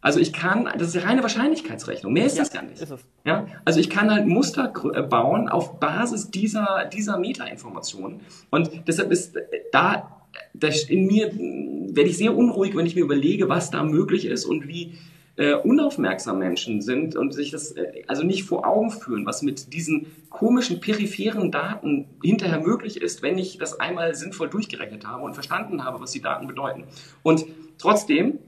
Also 0.00 0.20
ich 0.20 0.34
kann, 0.34 0.68
das 0.76 0.88
ist 0.88 0.96
eine 0.96 1.06
reine 1.06 1.22
Wahrscheinlichkeitsrechnung, 1.22 2.12
mehr 2.12 2.26
ist 2.26 2.36
ja, 2.36 2.44
das 2.44 2.52
gar 2.52 2.62
nicht. 2.62 2.86
Ja? 3.24 3.46
Also 3.64 3.80
ich 3.80 3.88
kann 3.88 4.10
halt 4.10 4.26
Muster 4.26 4.70
äh, 4.92 5.02
bauen 5.02 5.48
auf 5.48 5.80
Basis 5.80 6.30
dieser, 6.30 6.84
dieser 6.92 7.18
Metainformationen 7.18 8.20
und 8.50 8.70
deshalb 8.86 9.10
ist 9.10 9.36
äh, 9.36 9.42
da, 9.72 10.20
das 10.52 10.84
in 10.84 11.06
mir 11.06 11.32
werde 11.32 12.10
ich 12.10 12.18
sehr 12.18 12.36
unruhig, 12.36 12.76
wenn 12.76 12.84
ich 12.84 12.94
mir 12.94 13.04
überlege, 13.04 13.48
was 13.48 13.70
da 13.70 13.82
möglich 13.82 14.26
ist 14.26 14.44
und 14.44 14.68
wie, 14.68 14.98
äh, 15.36 15.54
unaufmerksam 15.54 16.38
Menschen 16.38 16.80
sind 16.80 17.16
und 17.16 17.32
sich 17.32 17.50
das 17.50 17.72
äh, 17.72 18.04
also 18.06 18.22
nicht 18.22 18.44
vor 18.44 18.66
Augen 18.66 18.90
führen, 18.90 19.26
was 19.26 19.42
mit 19.42 19.72
diesen 19.72 20.06
komischen 20.30 20.80
peripheren 20.80 21.50
Daten 21.50 22.06
hinterher 22.22 22.60
möglich 22.60 23.00
ist, 23.00 23.22
wenn 23.22 23.38
ich 23.38 23.58
das 23.58 23.80
einmal 23.80 24.14
sinnvoll 24.14 24.48
durchgerechnet 24.48 25.06
habe 25.06 25.24
und 25.24 25.34
verstanden 25.34 25.84
habe, 25.84 26.00
was 26.00 26.12
die 26.12 26.22
Daten 26.22 26.46
bedeuten. 26.46 26.84
Und 27.22 27.46
trotzdem 27.78 28.38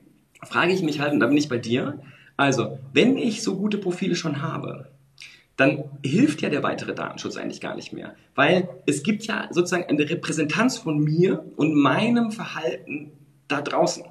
frage 0.43 0.73
ich 0.73 0.83
mich 0.83 1.01
halt, 1.01 1.13
und 1.13 1.21
da 1.21 1.27
bin 1.27 1.37
ich 1.37 1.49
bei 1.49 1.59
dir, 1.59 2.01
also 2.37 2.79
wenn 2.93 3.17
ich 3.17 3.43
so 3.43 3.57
gute 3.57 3.79
Profile 3.79 4.15
schon 4.15 4.43
habe, 4.43 4.91
dann 5.57 5.85
hilft 6.05 6.43
ja 6.43 6.51
der 6.51 6.63
weitere 6.63 6.95
Datenschutz 6.95 7.37
eigentlich 7.37 7.63
gar 7.63 7.75
nicht 7.75 7.93
mehr. 7.93 8.15
Weil 8.35 8.69
es 8.85 9.03
gibt 9.03 9.25
ja 9.27 9.49
sozusagen 9.51 9.85
eine 9.85 10.09
Repräsentanz 10.09 10.77
von 10.77 10.99
mir 10.99 11.45
und 11.57 11.75
meinem 11.75 12.31
Verhalten 12.31 13.13
da 13.49 13.63
draußen 13.63 14.05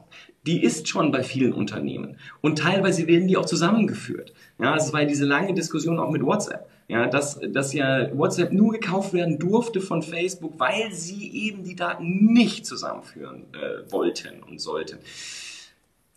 die 0.46 0.64
ist 0.64 0.88
schon 0.88 1.12
bei 1.12 1.24
vielen 1.24 1.54
Unternehmen. 1.54 2.18
Und 2.42 2.60
teilweise 2.60 3.08
werden 3.08 3.28
die 3.28 3.38
auch 3.38 3.46
zusammengeführt. 3.46 4.34
Ja, 4.60 4.76
es 4.76 4.94
war 4.94 5.02
ja 5.02 5.08
diese 5.08 5.26
lange 5.26 5.54
Diskussion 5.54 6.00
auch 6.00 6.12
mit 6.12 6.24
WhatsApp. 6.24 6.70
Ja, 6.88 7.08
dass, 7.08 7.40
dass 7.50 7.74
ja 7.74 8.16
WhatsApp 8.16 8.54
nur 8.54 8.74
gekauft 8.74 9.14
werden 9.14 9.40
durfte 9.40 9.82
von 9.82 10.04
Facebook, 10.04 10.54
weil 10.60 10.92
sie 10.92 11.32
eben 11.34 11.64
die 11.64 11.76
Daten 11.76 12.32
nicht 12.32 12.68
zusammenführen 12.68 13.46
äh, 13.54 13.92
wollten 13.92 14.44
und 14.44 14.62
sollten. 14.62 15.00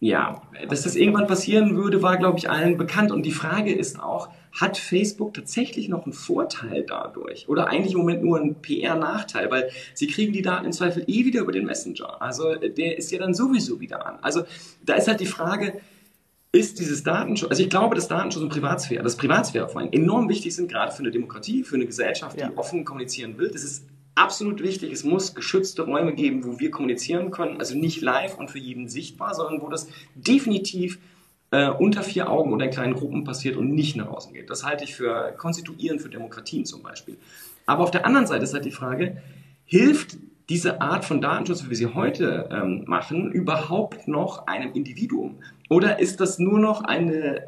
Ja, 0.01 0.43
dass 0.69 0.83
das 0.83 0.95
irgendwann 0.95 1.27
passieren 1.27 1.75
würde, 1.75 2.03
war, 2.03 2.19
glaube 2.19 2.39
ich, 2.39 2.49
allen 2.49 2.77
bekannt. 2.77 3.11
Und 3.11 3.25
die 3.25 3.33
Frage 3.33 3.75
ist 3.75 4.01
auch, 4.01 4.29
hat 4.53 4.79
Facebook 4.79 5.35
tatsächlich 5.35 5.89
noch 5.89 6.05
einen 6.05 6.13
Vorteil 6.13 6.85
dadurch? 6.87 7.49
Oder 7.49 7.67
eigentlich 7.67 7.95
im 7.95 8.01
Moment 8.01 8.23
nur 8.23 8.39
einen 8.39 8.55
PR-Nachteil? 8.55 9.51
Weil 9.51 9.71
sie 9.95 10.07
kriegen 10.07 10.33
die 10.33 10.43
Daten 10.43 10.67
im 10.67 10.73
Zweifel 10.73 11.03
eh 11.09 11.25
wieder 11.25 11.41
über 11.41 11.51
den 11.51 11.67
Messenger. 11.67 12.23
Also 12.23 12.55
der 12.55 12.97
ist 12.97 13.11
ja 13.11 13.19
dann 13.19 13.35
sowieso 13.35 13.81
wieder 13.81 14.07
an. 14.07 14.19
Also 14.23 14.45
da 14.87 14.95
ist 14.95 15.09
halt 15.09 15.19
die 15.19 15.27
Frage, 15.27 15.81
ist 16.53 16.79
dieses 16.79 17.03
Datenschutz, 17.03 17.51
also 17.51 17.63
ich 17.63 17.69
glaube, 17.69 17.95
dass 17.95 18.09
Datenschutz 18.09 18.43
und 18.43 18.49
Privatsphäre, 18.49 19.03
das 19.03 19.17
Privatsphäre 19.17 19.69
vor 19.69 19.81
allem 19.81 19.93
enorm 19.93 20.29
wichtig 20.29 20.55
sind, 20.55 20.71
gerade 20.71 20.93
für 20.93 21.01
eine 21.01 21.11
Demokratie, 21.11 21.63
für 21.63 21.75
eine 21.75 21.87
Gesellschaft, 21.87 22.37
die 22.37 22.43
ja. 22.43 22.53
offen 22.57 22.85
kommunizieren 22.85 23.37
will. 23.37 23.51
Das 23.51 23.65
ist 23.65 23.85
absolut 24.19 24.63
wichtig. 24.63 24.93
Es 24.93 25.05
muss 25.05 25.35
geschützte 25.35 25.83
Räume 25.83 26.13
geben, 26.13 26.45
wo 26.45 26.59
wir 26.59 26.71
kommunizieren 26.71 27.31
können. 27.31 27.59
Also 27.59 27.77
nicht 27.77 28.03
live 28.03 28.37
und 28.37 28.51
für 28.51 28.59
jeden 28.59 28.89
sichtbar, 28.89 29.35
sondern 29.35 29.63
wo 29.63 29.69
das 29.69 29.89
definitiv 30.15 30.99
äh, 31.51 31.71
unter 31.71 32.03
vier 32.03 32.29
Augen 32.29 32.53
oder 32.53 32.67
in 32.67 32.71
kleinen 32.71 32.95
Gruppen 32.95 33.25
passiert 33.25 33.57
und 33.57 33.75
nicht 33.75 33.97
nach 33.97 34.09
außen 34.09 34.35
geht. 34.35 34.51
Das 34.51 34.65
halte 34.65 34.85
ich 34.85 34.95
für 34.95 35.33
konstituierend 35.39 36.03
für 36.03 36.09
Demokratien 36.09 36.67
zum 36.67 36.83
Beispiel. 36.83 37.17
Aber 37.65 37.85
auf 37.85 37.91
der 37.91 38.05
anderen 38.05 38.27
Seite 38.27 38.45
ist 38.45 38.55
halt 38.55 38.65
die 38.65 38.71
Frage, 38.71 39.23
hilft 39.65 40.17
diese 40.49 40.81
Art 40.81 41.05
von 41.05 41.21
Datenschutz, 41.21 41.65
wie 41.65 41.71
wir 41.71 41.77
sie 41.77 41.95
heute 41.95 42.49
ähm, 42.51 42.85
machen, 42.87 43.31
überhaupt 43.31 44.09
noch 44.09 44.47
einem 44.47 44.73
Individuum? 44.73 45.37
Oder 45.69 45.99
ist 46.01 46.21
das 46.21 46.39
nur 46.39 46.59
noch 46.59 46.83
eine 46.83 47.43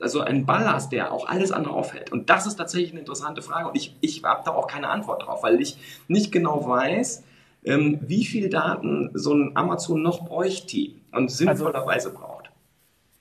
also 0.00 0.20
ein 0.20 0.46
Ballast, 0.46 0.92
der 0.92 1.12
auch 1.12 1.28
alles 1.28 1.52
andere 1.52 1.74
aufhält? 1.74 2.12
Und 2.12 2.30
das 2.30 2.46
ist 2.46 2.56
tatsächlich 2.56 2.90
eine 2.90 3.00
interessante 3.00 3.42
Frage 3.42 3.68
und 3.68 3.76
ich, 3.76 3.96
ich 4.00 4.22
habe 4.24 4.42
da 4.44 4.52
auch 4.52 4.66
keine 4.66 4.88
Antwort 4.88 5.26
drauf, 5.26 5.42
weil 5.42 5.60
ich 5.60 5.78
nicht 6.08 6.32
genau 6.32 6.66
weiß, 6.66 7.24
ähm, 7.64 7.98
wie 8.02 8.24
viel 8.24 8.48
Daten 8.48 9.10
so 9.14 9.34
ein 9.34 9.56
Amazon 9.56 10.02
noch 10.02 10.26
bräuchte 10.26 10.90
und 11.12 11.30
sinnvollerweise 11.30 12.08
also, 12.08 12.18
braucht. 12.18 12.50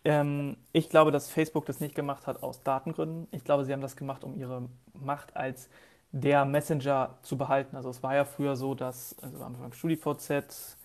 Ähm, 0.03 0.57
ich 0.73 0.89
glaube, 0.89 1.11
dass 1.11 1.29
Facebook 1.29 1.65
das 1.65 1.79
nicht 1.79 1.95
gemacht 1.95 2.27
hat 2.27 2.43
aus 2.43 2.63
Datengründen. 2.63 3.27
Ich 3.31 3.43
glaube, 3.43 3.65
sie 3.65 3.73
haben 3.73 3.81
das 3.81 3.95
gemacht, 3.95 4.23
um 4.23 4.39
ihre 4.39 4.69
Macht 4.93 5.35
als 5.35 5.69
der 6.11 6.45
Messenger 6.45 7.17
zu 7.23 7.37
behalten. 7.37 7.75
Also 7.75 7.89
es 7.89 8.01
war 8.03 8.15
ja 8.15 8.25
früher 8.25 8.55
so, 8.55 8.73
dass 8.73 9.15
also 9.21 9.37
am 9.37 9.55
Anfang 9.55 9.73
StudiVZ 9.73 10.77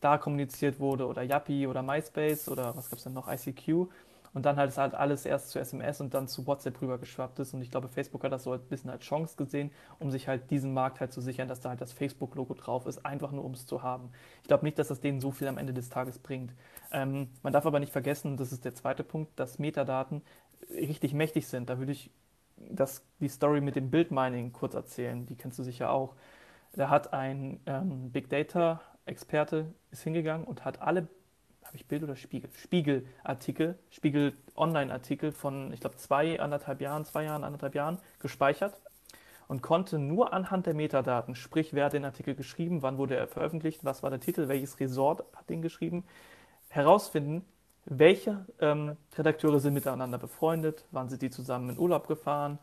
da 0.00 0.16
kommuniziert 0.16 0.78
wurde 0.78 1.06
oder 1.06 1.22
Yappi 1.22 1.66
oder 1.66 1.82
MySpace 1.82 2.48
oder 2.48 2.76
was 2.76 2.88
gab 2.88 2.98
es 2.98 3.04
denn 3.04 3.14
noch, 3.14 3.26
ICQ 3.26 3.88
und 4.34 4.46
dann 4.46 4.56
halt, 4.56 4.76
halt 4.76 4.94
alles 4.94 5.24
erst 5.26 5.50
zu 5.50 5.58
SMS 5.58 6.00
und 6.00 6.14
dann 6.14 6.28
zu 6.28 6.46
WhatsApp 6.46 6.80
rübergeschwappt 6.80 7.38
ist 7.38 7.54
und 7.54 7.62
ich 7.62 7.70
glaube, 7.70 7.88
Facebook 7.88 8.24
hat 8.24 8.32
das 8.32 8.44
so 8.44 8.52
ein 8.52 8.60
bisschen 8.60 8.90
als 8.90 9.04
Chance 9.04 9.36
gesehen, 9.36 9.70
um 9.98 10.10
sich 10.10 10.28
halt 10.28 10.50
diesen 10.50 10.72
Markt 10.74 11.00
halt 11.00 11.12
zu 11.12 11.20
sichern, 11.20 11.48
dass 11.48 11.60
da 11.60 11.70
halt 11.70 11.80
das 11.80 11.92
Facebook-Logo 11.92 12.54
drauf 12.54 12.86
ist, 12.86 13.04
einfach 13.04 13.32
nur 13.32 13.44
um 13.44 13.52
es 13.52 13.66
zu 13.66 13.82
haben. 13.82 14.10
Ich 14.42 14.48
glaube 14.48 14.64
nicht, 14.64 14.78
dass 14.78 14.88
das 14.88 15.00
denen 15.00 15.20
so 15.20 15.30
viel 15.30 15.48
am 15.48 15.58
Ende 15.58 15.72
des 15.72 15.88
Tages 15.88 16.18
bringt. 16.18 16.54
Ähm, 16.92 17.28
man 17.42 17.52
darf 17.52 17.66
aber 17.66 17.80
nicht 17.80 17.92
vergessen, 17.92 18.36
das 18.36 18.52
ist 18.52 18.64
der 18.64 18.74
zweite 18.74 19.04
Punkt, 19.04 19.38
dass 19.38 19.58
Metadaten 19.58 20.22
richtig 20.70 21.14
mächtig 21.14 21.46
sind. 21.48 21.70
Da 21.70 21.78
würde 21.78 21.92
ich 21.92 22.10
das, 22.56 23.04
die 23.20 23.28
Story 23.28 23.60
mit 23.60 23.76
dem 23.76 23.90
Bildmining 23.90 24.52
kurz 24.52 24.74
erzählen, 24.74 25.26
die 25.26 25.36
kennst 25.36 25.58
du 25.58 25.62
sicher 25.62 25.90
auch. 25.90 26.14
Da 26.72 26.90
hat 26.90 27.12
ein 27.12 27.60
ähm, 27.66 28.10
Big 28.10 28.28
Data 28.28 28.80
Experte 29.08 29.72
ist 29.90 30.02
hingegangen 30.02 30.46
und 30.46 30.64
hat 30.64 30.82
alle, 30.82 31.08
habe 31.68 31.76
ich 31.76 31.86
Bild 31.86 32.02
oder 32.02 32.16
Spiegel? 32.16 32.50
Spiegel-Artikel, 32.54 33.78
Spiegel-Online-Artikel 33.90 35.32
von, 35.32 35.70
ich 35.72 35.80
glaube, 35.80 35.96
zwei, 35.96 36.40
anderthalb 36.40 36.80
Jahren, 36.80 37.04
zwei 37.04 37.24
Jahren, 37.24 37.44
anderthalb 37.44 37.74
Jahren 37.74 37.98
gespeichert 38.20 38.80
und 39.48 39.62
konnte 39.62 39.98
nur 39.98 40.32
anhand 40.32 40.66
der 40.66 40.72
Metadaten, 40.72 41.34
sprich, 41.34 41.74
wer 41.74 41.84
hat 41.84 41.92
den 41.92 42.06
Artikel 42.06 42.34
geschrieben, 42.34 42.82
wann 42.82 42.96
wurde 42.96 43.16
er 43.16 43.26
veröffentlicht, 43.28 43.84
was 43.84 44.02
war 44.02 44.08
der 44.08 44.20
Titel, 44.20 44.48
welches 44.48 44.80
Resort 44.80 45.24
hat 45.36 45.50
den 45.50 45.60
geschrieben, 45.60 46.04
herausfinden, 46.68 47.44
welche 47.84 48.46
ähm, 48.60 48.96
Redakteure 49.16 49.60
sind 49.60 49.74
miteinander 49.74 50.16
befreundet, 50.16 50.86
wann 50.90 51.10
sind 51.10 51.20
die 51.20 51.30
zusammen 51.30 51.70
in 51.70 51.78
Urlaub 51.78 52.08
gefahren, 52.08 52.58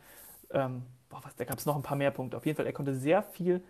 ähm, 0.49 0.81
boah, 1.09 1.19
was, 1.23 1.35
da 1.35 1.45
gab 1.45 1.59
es 1.59 1.67
noch 1.67 1.75
ein 1.75 1.83
paar 1.83 1.97
mehr 1.97 2.11
Punkte. 2.11 2.37
Auf 2.37 2.45
jeden 2.47 2.55
Fall, 2.55 2.65
er 2.65 2.73
konnte 2.73 2.95
sehr 2.95 3.21
viel 3.21 3.63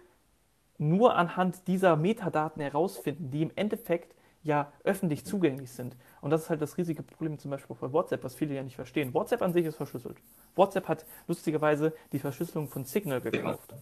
nur 0.78 1.16
anhand 1.16 1.68
dieser 1.68 1.98
Metadaten 1.98 2.62
herausfinden, 2.62 3.32
die 3.32 3.42
im 3.42 3.52
Endeffekt 3.56 4.15
ja 4.46 4.72
öffentlich 4.84 5.26
zugänglich 5.26 5.72
sind. 5.72 5.98
Und 6.22 6.30
das 6.30 6.44
ist 6.44 6.50
halt 6.50 6.62
das 6.62 6.78
riesige 6.78 7.04
Problem 7.04 7.38
zum 7.40 7.52
Beispiel 7.52 7.76
bei 7.80 7.92
WhatsApp, 7.92 8.24
was 8.24 8.36
viele 8.36 8.54
ja 8.54 8.64
nicht 8.64 8.76
verstehen. 8.76 9.14
WhatsApp 9.14 9.42
an 9.42 9.52
sich 9.52 9.66
ist 9.66 9.76
verschlüsselt. 9.76 10.18
WhatsApp 10.56 10.88
hat 10.88 11.06
lustigerweise 11.28 11.94
die 12.12 12.20
Verschlüsselung 12.20 12.70
von 12.70 12.86
Signal 12.86 13.22
gekauft. 13.22 13.74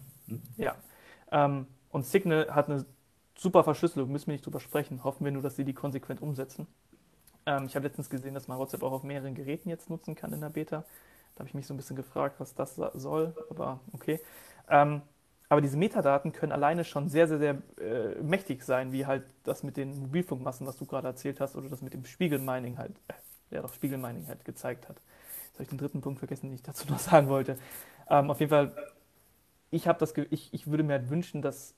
Ja. 0.58 0.76
Ähm, 1.32 1.68
und 1.92 2.06
Signal 2.06 2.56
hat 2.56 2.70
eine 2.70 2.86
super 3.36 3.64
Verschlüsselung, 3.64 4.10
müssen 4.10 4.28
wir 4.28 4.34
nicht 4.34 4.46
drüber 4.46 4.62
sprechen. 4.62 5.04
Hoffen 5.04 5.26
wir 5.26 5.32
nur, 5.34 5.42
dass 5.42 5.58
sie 5.58 5.66
die 5.66 5.74
konsequent 5.74 6.22
umsetzen. 6.22 6.66
Ähm, 7.46 7.66
ich 7.66 7.76
habe 7.76 7.86
letztens 7.86 8.10
gesehen, 8.10 8.34
dass 8.34 8.48
man 8.48 8.58
WhatsApp 8.58 8.84
auch 8.84 8.94
auf 8.94 9.04
mehreren 9.04 9.36
Geräten 9.36 9.70
jetzt 9.70 9.90
nutzen 9.90 10.16
kann 10.16 10.32
in 10.32 10.40
der 10.40 10.50
Beta. 10.50 10.86
Da 11.36 11.40
habe 11.40 11.50
ich 11.50 11.56
mich 11.56 11.68
so 11.68 11.74
ein 11.74 11.78
bisschen 11.78 11.98
gefragt, 11.98 12.40
was 12.40 12.56
das 12.56 12.76
soll, 12.76 13.36
aber 13.50 13.82
okay. 13.92 14.22
Ähm, 14.70 15.02
aber 15.54 15.62
diese 15.62 15.78
Metadaten 15.78 16.34
können 16.34 16.52
alleine 16.52 16.84
schon 16.84 17.10
sehr, 17.10 17.28
sehr, 17.28 17.38
sehr 17.38 17.62
äh, 17.80 18.22
mächtig 18.24 18.64
sein, 18.64 18.92
wie 18.92 19.06
halt 19.06 19.24
das 19.44 19.62
mit 19.62 19.78
den 19.78 20.00
Mobilfunkmassen, 20.00 20.66
was 20.66 20.78
du 20.78 20.86
gerade 20.86 21.08
erzählt 21.08 21.40
hast, 21.40 21.56
oder 21.56 21.70
das 21.70 21.84
mit 21.84 21.94
dem 21.94 22.06
Spiegelmining 22.06 22.80
halt, 22.80 22.94
äh, 23.08 23.14
der 23.52 23.62
doch 23.62 23.74
Spiegelmining 23.74 24.28
halt 24.28 24.44
gezeigt 24.46 24.90
hat. 24.90 24.98
Jetzt 25.46 25.54
habe 25.54 25.64
ich 25.64 25.70
den 25.70 25.78
dritten 25.78 26.02
Punkt 26.02 26.18
vergessen, 26.18 26.48
den 26.48 26.56
ich 26.56 26.64
dazu 26.64 26.88
noch 26.90 26.98
sagen 26.98 27.30
wollte. 27.30 27.58
Ähm, 28.10 28.32
auf 28.32 28.40
jeden 28.40 28.50
Fall, 28.50 28.76
ich 29.70 29.84
das, 29.84 30.16
ich, 30.32 30.52
ich 30.52 30.66
würde 30.66 30.84
mir 30.84 30.94
halt 30.94 31.10
wünschen, 31.12 31.44
dass 31.44 31.76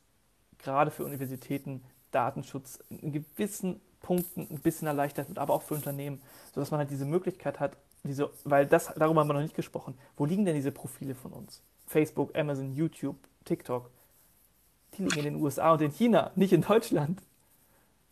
gerade 0.57 0.89
für 0.89 1.03
Universitäten 1.03 1.83
Datenschutz 2.11 2.79
in 2.89 3.11
gewissen 3.11 3.81
Punkten 3.99 4.47
ein 4.49 4.59
bisschen 4.59 4.87
erleichtert 4.87 5.27
wird, 5.27 5.37
aber 5.37 5.53
auch 5.53 5.63
für 5.63 5.73
Unternehmen, 5.73 6.21
sodass 6.53 6.71
man 6.71 6.77
halt 6.77 6.91
diese 6.91 7.05
Möglichkeit 7.05 7.59
hat, 7.59 7.75
diese, 8.03 8.29
weil 8.45 8.65
das, 8.67 8.93
darüber 8.95 9.19
haben 9.19 9.27
wir 9.27 9.33
noch 9.33 9.41
nicht 9.41 9.55
gesprochen. 9.55 9.97
Wo 10.15 10.25
liegen 10.25 10.45
denn 10.45 10.55
diese 10.55 10.71
Profile 10.71 11.13
von 11.13 11.33
uns? 11.33 11.61
Facebook, 11.87 12.37
Amazon, 12.37 12.73
YouTube, 12.73 13.17
TikTok. 13.45 13.89
Die 14.93 15.03
liegen 15.03 15.19
in 15.19 15.23
den 15.25 15.35
USA 15.35 15.73
und 15.73 15.81
in 15.81 15.91
China, 15.91 16.31
nicht 16.35 16.53
in 16.53 16.61
Deutschland. 16.61 17.21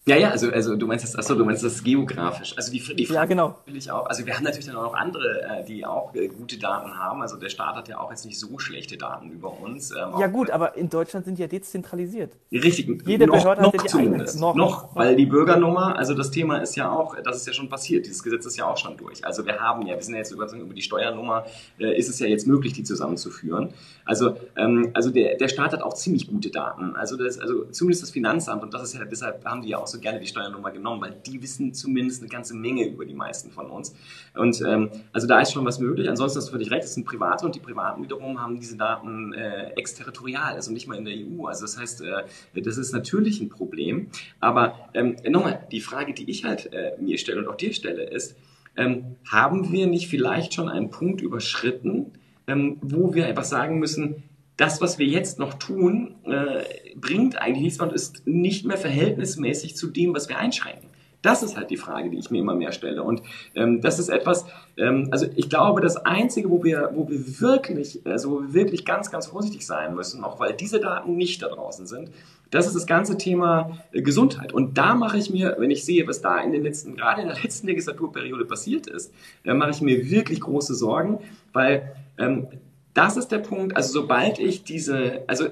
Ja, 0.06 0.18
ja, 0.18 0.32
also, 0.32 0.52
also 0.52 0.76
du 0.76 0.86
meinst 0.86 1.06
das, 1.06 1.16
achso, 1.16 1.34
du 1.34 1.46
meinst 1.46 1.64
das 1.64 1.82
geografisch. 1.82 2.54
Also 2.58 2.74
die, 2.74 2.80
die 2.80 3.06
Frage 3.06 3.20
ja, 3.20 3.26
genau. 3.26 3.48
natürlich 3.66 3.90
auch, 3.90 4.06
also 4.06 4.26
wir 4.26 4.36
haben 4.36 4.44
natürlich 4.44 4.66
dann 4.66 4.76
auch 4.76 4.84
noch 4.84 4.96
andere, 4.96 5.42
äh, 5.44 5.66
die 5.66 5.86
auch 5.86 6.14
äh, 6.14 6.28
gute 6.28 6.58
Daten 6.58 6.98
haben. 6.98 7.22
Also 7.22 7.38
der 7.38 7.48
Staat 7.48 7.78
hat 7.78 7.88
ja 7.88 8.00
auch 8.00 8.12
jetzt 8.12 8.26
nicht 8.26 8.38
so 8.38 8.60
schlechte 8.60 8.98
Daten 8.98 9.32
über 9.32 9.62
uns. 9.62 9.92
Ähm, 9.92 10.20
ja 10.20 10.28
gut, 10.28 10.50
aber 10.50 10.76
in 10.76 10.90
Deutschland 10.90 11.26
sind 11.26 11.38
die 11.38 11.42
ja 11.44 11.48
dezentralisiert. 11.48 12.36
Richtig, 12.52 13.02
Jede 13.08 13.28
noch, 13.28 13.38
Behörde 13.38 13.62
noch 13.62 13.72
hat 13.72 13.82
ja 13.82 13.88
zumindest. 13.88 14.42
Noch, 14.42 14.56
noch, 14.56 14.94
weil 14.94 15.16
die 15.16 15.26
Bürgernummer, 15.26 15.98
also 15.98 16.14
das 16.14 16.32
Thema 16.32 16.58
ist 16.58 16.76
ja 16.76 16.92
auch, 16.92 17.16
das 17.24 17.38
ist 17.38 17.48
ja 17.48 17.54
schon 17.54 17.70
passiert, 17.70 18.06
dieses 18.06 18.22
Gesetz 18.22 18.46
ist 18.46 18.58
ja 18.58 18.66
auch 18.66 18.78
schon 18.78 18.98
durch. 18.98 19.26
Also 19.26 19.46
wir 19.46 19.58
haben 19.58 19.88
ja, 19.88 19.96
wir 19.96 20.04
sind 20.04 20.16
ja 20.16 20.20
jetzt 20.20 20.32
über, 20.32 20.52
über 20.52 20.74
die 20.74 20.82
Steuernummer, 20.82 21.46
äh, 21.80 21.98
ist 21.98 22.10
es 22.10 22.20
ja 22.20 22.28
jetzt 22.28 22.46
möglich, 22.46 22.74
die 22.74 22.84
zusammenzuführen. 22.84 23.70
Also, 24.04 24.36
ähm, 24.58 24.92
also 24.94 25.12
der, 25.12 25.38
der 25.38 25.48
Staat 25.48 25.72
hat 25.72 25.82
auch 25.82 25.94
ziemlich 25.94 26.28
gute 26.28 26.50
Daten. 26.50 26.98
Also 26.98 27.16
das, 27.16 27.40
also 27.40 27.64
zumindest 27.72 28.04
das 28.04 28.10
Finanzamt, 28.10 28.64
und 28.64 28.74
das 28.74 28.84
ist 28.84 28.96
ja, 28.96 29.06
deshalb 29.06 29.46
haben 29.46 29.62
die 29.62 29.70
ja 29.70 29.78
auch 29.78 29.93
so 29.94 30.00
gerne 30.00 30.20
die 30.20 30.28
Steuernummer 30.28 30.72
genommen, 30.72 31.02
weil 31.02 31.16
die 31.26 31.42
wissen 31.42 31.74
zumindest 31.74 32.22
eine 32.22 32.30
ganze 32.30 32.54
Menge 32.56 32.86
über 32.86 33.06
die 33.06 33.14
meisten 33.14 33.52
von 33.52 33.68
uns. 33.68 33.96
Und 34.36 34.62
ähm, 34.62 34.90
also 35.14 35.28
da 35.28 35.40
ist 35.40 35.54
schon 35.54 35.66
was 35.66 35.80
möglich. 35.80 36.10
Ansonsten 36.10 36.40
hast 36.40 36.48
du 36.48 36.52
völlig 36.52 36.72
recht, 36.72 36.84
es 36.84 36.94
sind 36.94 37.06
Private 37.06 37.46
und 37.46 37.56
die 37.56 37.60
Privaten 37.60 38.04
wiederum 38.04 38.42
haben 38.42 38.60
diese 38.60 38.76
Daten 38.76 39.34
äh, 39.34 39.72
exterritorial, 39.76 40.56
also 40.56 40.72
nicht 40.74 40.88
mal 40.88 40.98
in 40.98 41.06
der 41.06 41.14
EU. 41.14 41.46
Also 41.46 41.62
das 41.62 41.78
heißt, 41.78 42.02
äh, 42.02 42.62
das 42.62 42.78
ist 42.78 42.92
natürlich 42.92 43.40
ein 43.40 43.50
Problem. 43.50 44.10
Aber 44.40 44.90
ähm, 44.94 45.16
nochmal, 45.30 45.66
die 45.72 45.82
Frage, 45.82 46.14
die 46.14 46.30
ich 46.30 46.44
halt 46.44 46.74
äh, 46.74 46.94
mir 47.00 47.18
stelle 47.18 47.40
und 47.40 47.48
auch 47.48 47.56
dir 47.56 47.74
stelle, 47.74 48.04
ist, 48.04 48.36
ähm, 48.76 49.16
haben 49.30 49.72
wir 49.72 49.88
nicht 49.88 50.10
vielleicht 50.10 50.54
schon 50.54 50.70
einen 50.70 50.90
Punkt 50.90 51.22
überschritten, 51.22 52.14
ähm, 52.48 52.78
wo 52.82 53.14
wir 53.14 53.28
einfach 53.28 53.44
sagen 53.44 53.80
müssen, 53.80 54.24
das, 54.64 54.80
was 54.80 54.98
wir 54.98 55.08
jetzt 55.08 55.40
noch 55.40 55.56
tun, 55.56 56.16
äh, 56.24 56.96
bringt 56.96 57.38
eigentlich 57.38 57.64
nichts 57.64 57.82
und 57.82 57.92
ist 57.92 58.26
nicht 58.26 58.66
mehr 58.66 58.78
verhältnismäßig 58.78 59.76
zu 59.76 59.88
dem, 59.88 60.16
was 60.16 60.30
wir 60.30 60.38
einschränken. 60.38 60.88
Das 61.22 61.44
ist 61.44 61.58
halt 61.58 61.70
die 61.70 61.76
Frage, 61.76 62.10
die 62.10 62.18
ich 62.18 62.32
mir 62.32 62.40
immer 62.40 62.56
mehr 62.56 62.72
stelle. 62.72 63.04
Und 63.04 63.22
ähm, 63.56 63.82
das 63.82 64.00
ist 64.00 64.08
etwas, 64.08 64.46
ähm, 64.78 65.10
also 65.12 65.26
ich 65.36 65.50
glaube, 65.50 65.82
das 65.82 65.98
Einzige, 65.98 66.50
wo 66.50 66.64
wir, 66.64 66.92
wo 66.94 67.10
wir 67.10 67.42
wirklich, 67.42 68.00
also 68.06 68.32
wo 68.32 68.42
wir 68.42 68.54
wirklich 68.54 68.86
ganz, 68.86 69.12
ganz 69.12 69.28
vorsichtig 69.28 69.66
sein 69.66 69.96
müssen, 69.96 70.24
auch 70.24 70.40
weil 70.40 70.54
diese 70.54 70.80
Daten 70.80 71.18
nicht 71.18 71.42
da 71.42 71.50
draußen 71.50 71.86
sind, 71.86 72.12
das 72.50 72.66
ist 72.68 72.76
das 72.76 72.88
ganze 72.88 73.18
Thema 73.18 73.80
äh, 73.92 74.02
Gesundheit. 74.02 74.54
Und 74.54 74.78
da 74.78 74.96
mache 74.96 75.18
ich 75.18 75.30
mir, 75.30 75.58
wenn 75.60 75.72
ich 75.72 75.84
sehe, 75.84 76.08
was 76.08 76.22
da 76.22 76.40
in 76.40 76.54
den 76.54 76.64
letzten, 76.64 76.96
gerade 76.96 77.22
in 77.22 77.28
der 77.28 77.38
letzten 77.44 77.68
Legislaturperiode 77.68 78.46
passiert 78.46 78.88
ist, 78.88 79.14
da 79.44 79.54
mache 79.54 79.72
ich 79.72 79.82
mir 79.82 80.10
wirklich 80.10 80.40
große 80.40 80.74
Sorgen, 80.74 81.20
weil 81.52 81.96
ähm, 82.18 82.48
das 82.94 83.18
ist 83.18 83.30
der 83.30 83.40
Punkt, 83.40 83.76
also 83.76 83.92
sobald 83.92 84.40
ich 84.40 84.64
diese, 84.64 85.24
also 85.28 85.48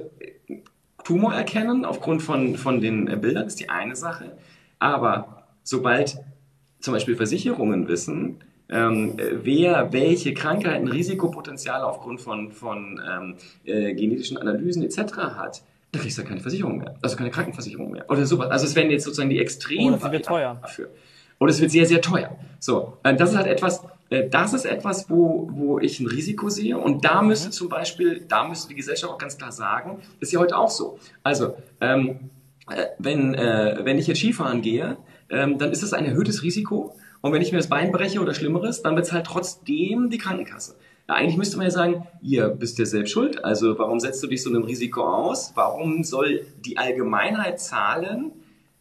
Tumor 1.04 1.34
erkennen 1.34 1.86
aufgrund 1.86 2.22
von, 2.22 2.56
von 2.56 2.82
den 2.82 3.08
äh, 3.08 3.16
Bildern 3.16 3.48
ist 3.48 3.60
die 3.60 3.70
eine 3.70 3.96
Sache, 3.96 4.38
aber 4.80 5.44
sobald 5.64 6.20
zum 6.80 6.94
Beispiel 6.94 7.16
Versicherungen 7.16 7.88
wissen, 7.88 8.38
ähm, 8.70 9.18
wer 9.44 9.92
welche 9.92 10.34
Krankheiten, 10.34 10.88
Risikopotenziale 10.88 11.86
aufgrund 11.86 12.22
von, 12.22 12.52
von 12.52 13.02
ähm, 13.06 13.36
äh, 13.66 13.94
genetischen 13.94 14.38
Analysen 14.38 14.84
etc. 14.84 15.18
hat, 15.18 15.64
da 15.92 16.00
kriegst 16.00 16.18
du 16.18 16.24
keine 16.24 16.40
Versicherung 16.40 16.78
mehr, 16.78 16.96
also 17.02 17.18
keine 17.18 17.32
Krankenversicherung 17.32 17.92
mehr 17.92 18.10
oder 18.10 18.26
sowas. 18.26 18.50
Also 18.50 18.66
es 18.66 18.76
werden 18.76 18.92
jetzt 18.92 19.04
sozusagen 19.04 19.30
die 19.30 19.40
extremen 19.40 19.96
oh, 19.96 19.98
das 19.98 20.12
wird 20.12 20.26
teuer. 20.26 20.58
dafür. 20.62 20.90
Und 21.38 21.50
es 21.50 21.60
wird 21.60 21.72
sehr, 21.72 21.86
sehr 21.86 22.02
teuer. 22.02 22.38
So, 22.60 22.98
äh, 23.04 23.16
das 23.16 23.32
ist 23.32 23.36
halt 23.36 23.48
etwas, 23.48 23.82
das 24.30 24.54
ist 24.54 24.66
etwas, 24.66 25.10
wo, 25.10 25.50
wo 25.54 25.80
ich 25.80 26.00
ein 26.02 26.08
Risiko 26.08 26.50
sehe. 26.50 26.78
Und 26.78 27.06
da 27.06 27.22
müsste 27.22 27.50
zum 27.50 27.70
Beispiel, 27.70 28.26
da 28.28 28.48
müsste 28.48 28.68
die 28.68 28.76
Gesellschaft 28.76 29.14
auch 29.14 29.18
ganz 29.18 29.38
klar 29.38 29.54
sagen, 29.54 30.02
ist 30.20 30.34
ja 30.34 30.40
heute 30.40 30.58
auch 30.58 30.70
so. 30.70 31.00
Also, 31.24 31.56
ähm, 31.80 32.30
äh, 32.70 32.88
wenn, 33.00 33.34
äh, 33.34 33.80
wenn 33.84 33.98
ich 33.98 34.08
jetzt 34.08 34.20
Skifahren 34.20 34.62
gehe, 34.62 34.98
ähm, 35.30 35.58
dann 35.58 35.72
ist 35.72 35.82
das 35.82 35.94
ein 35.94 36.06
erhöhtes 36.06 36.44
Risiko. 36.44 36.94
Und 37.22 37.32
wenn 37.32 37.42
ich 37.42 37.52
mir 37.52 37.60
das 37.60 37.70
Bein 37.70 37.92
breche 37.92 38.20
oder 38.20 38.34
Schlimmeres, 38.34 38.82
dann 38.82 38.96
bezahlt 38.96 39.26
trotzdem 39.26 40.10
die 40.10 40.18
Krankenkasse. 40.18 40.76
Ja, 41.08 41.16
eigentlich 41.16 41.38
müsste 41.38 41.58
man 41.58 41.68
ja 41.68 41.72
sagen, 41.72 42.08
ihr 42.22 42.50
bist 42.50 42.80
ja 42.80 42.86
selbst 42.86 43.12
schuld. 43.12 43.44
Also 43.46 43.78
warum 43.78 44.00
setzt 44.00 44.22
du 44.24 44.28
dich 44.28 44.44
so 44.44 44.50
einem 44.50 44.64
Risiko 44.64 45.04
aus? 45.04 45.54
Warum 45.56 46.04
soll 46.04 46.46
die 46.66 46.78
Allgemeinheit 46.78 47.60
zahlen, 47.62 48.32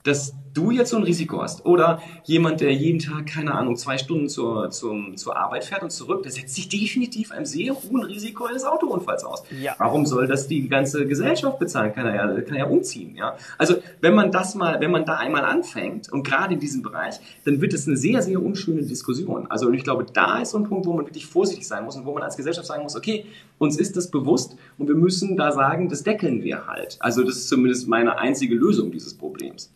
dass 0.02 0.34
du 0.54 0.70
jetzt 0.70 0.90
so 0.90 0.96
ein 0.96 1.02
Risiko 1.02 1.42
hast 1.42 1.64
oder 1.64 2.02
jemand, 2.24 2.60
der 2.60 2.72
jeden 2.72 2.98
Tag, 2.98 3.26
keine 3.26 3.54
Ahnung, 3.54 3.76
zwei 3.76 3.98
Stunden 3.98 4.28
zur, 4.28 4.70
zum, 4.70 5.16
zur 5.16 5.36
Arbeit 5.36 5.64
fährt 5.64 5.82
und 5.82 5.90
zurück, 5.90 6.22
der 6.22 6.32
setzt 6.32 6.54
sich 6.54 6.68
definitiv 6.68 7.32
einem 7.32 7.44
sehr 7.44 7.74
hohen 7.74 8.02
Risiko 8.02 8.44
eines 8.44 8.64
Autounfalls 8.64 9.24
aus. 9.24 9.42
Ja. 9.60 9.74
Warum 9.78 10.06
soll 10.06 10.26
das 10.26 10.48
die 10.48 10.68
ganze 10.68 11.06
Gesellschaft 11.06 11.58
bezahlen? 11.58 11.92
Kann 11.94 12.06
er 12.06 12.14
ja, 12.14 12.40
kann 12.40 12.56
er 12.56 12.66
ja 12.66 12.66
umziehen, 12.66 13.14
ja. 13.16 13.36
Also, 13.58 13.76
wenn 14.00 14.14
man 14.14 14.32
das 14.32 14.54
mal, 14.54 14.80
wenn 14.80 14.90
man 14.90 15.04
da 15.04 15.16
einmal 15.16 15.44
anfängt 15.44 16.12
und 16.12 16.24
gerade 16.24 16.54
in 16.54 16.60
diesem 16.60 16.82
Bereich, 16.82 17.16
dann 17.44 17.60
wird 17.60 17.72
es 17.72 17.86
eine 17.86 17.96
sehr, 17.96 18.22
sehr 18.22 18.42
unschöne 18.42 18.82
Diskussion. 18.82 19.46
Also, 19.50 19.66
und 19.66 19.74
ich 19.74 19.84
glaube, 19.84 20.06
da 20.12 20.40
ist 20.40 20.50
so 20.50 20.58
ein 20.58 20.64
Punkt, 20.64 20.86
wo 20.86 20.92
man 20.92 21.06
wirklich 21.06 21.26
vorsichtig 21.26 21.66
sein 21.66 21.84
muss 21.84 21.96
und 21.96 22.06
wo 22.06 22.12
man 22.12 22.22
als 22.22 22.36
Gesellschaft 22.36 22.66
sagen 22.66 22.82
muss, 22.82 22.96
okay, 22.96 23.26
uns 23.58 23.76
ist 23.78 23.96
das 23.96 24.10
bewusst 24.10 24.56
und 24.78 24.88
wir 24.88 24.94
müssen 24.94 25.36
da 25.36 25.52
sagen, 25.52 25.88
das 25.88 26.02
deckeln 26.02 26.42
wir 26.42 26.66
halt. 26.66 26.96
Also, 27.00 27.22
das 27.22 27.36
ist 27.36 27.48
zumindest 27.48 27.88
meine 27.88 28.18
einzige 28.18 28.54
Lösung 28.54 28.90
dieses 28.90 29.14
Problems. 29.14 29.70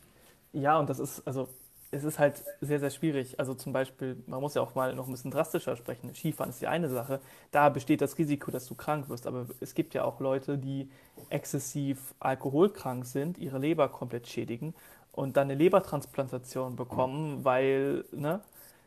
Ja, 0.54 0.78
und 0.78 0.88
das 0.88 1.00
ist, 1.00 1.26
also 1.26 1.48
es 1.90 2.04
ist 2.04 2.18
halt 2.18 2.42
sehr, 2.60 2.80
sehr 2.80 2.90
schwierig. 2.90 3.38
Also 3.38 3.54
zum 3.54 3.72
Beispiel, 3.72 4.22
man 4.26 4.40
muss 4.40 4.54
ja 4.54 4.62
auch 4.62 4.74
mal 4.74 4.94
noch 4.94 5.06
ein 5.06 5.12
bisschen 5.12 5.30
drastischer 5.30 5.76
sprechen. 5.76 6.14
Skifahren 6.14 6.50
ist 6.50 6.60
die 6.60 6.66
eine 6.68 6.88
Sache. 6.88 7.20
Da 7.50 7.68
besteht 7.68 8.00
das 8.00 8.18
Risiko, 8.18 8.50
dass 8.50 8.66
du 8.66 8.74
krank 8.74 9.08
wirst. 9.08 9.26
Aber 9.26 9.46
es 9.60 9.74
gibt 9.74 9.94
ja 9.94 10.04
auch 10.04 10.20
Leute, 10.20 10.58
die 10.58 10.88
exzessiv 11.28 12.14
alkoholkrank 12.20 13.04
sind, 13.04 13.38
ihre 13.38 13.58
Leber 13.58 13.88
komplett 13.88 14.28
schädigen 14.28 14.74
und 15.12 15.36
dann 15.36 15.48
eine 15.48 15.54
Lebertransplantation 15.56 16.76
bekommen, 16.76 17.44
weil 17.44 18.04
ne, 18.12 18.40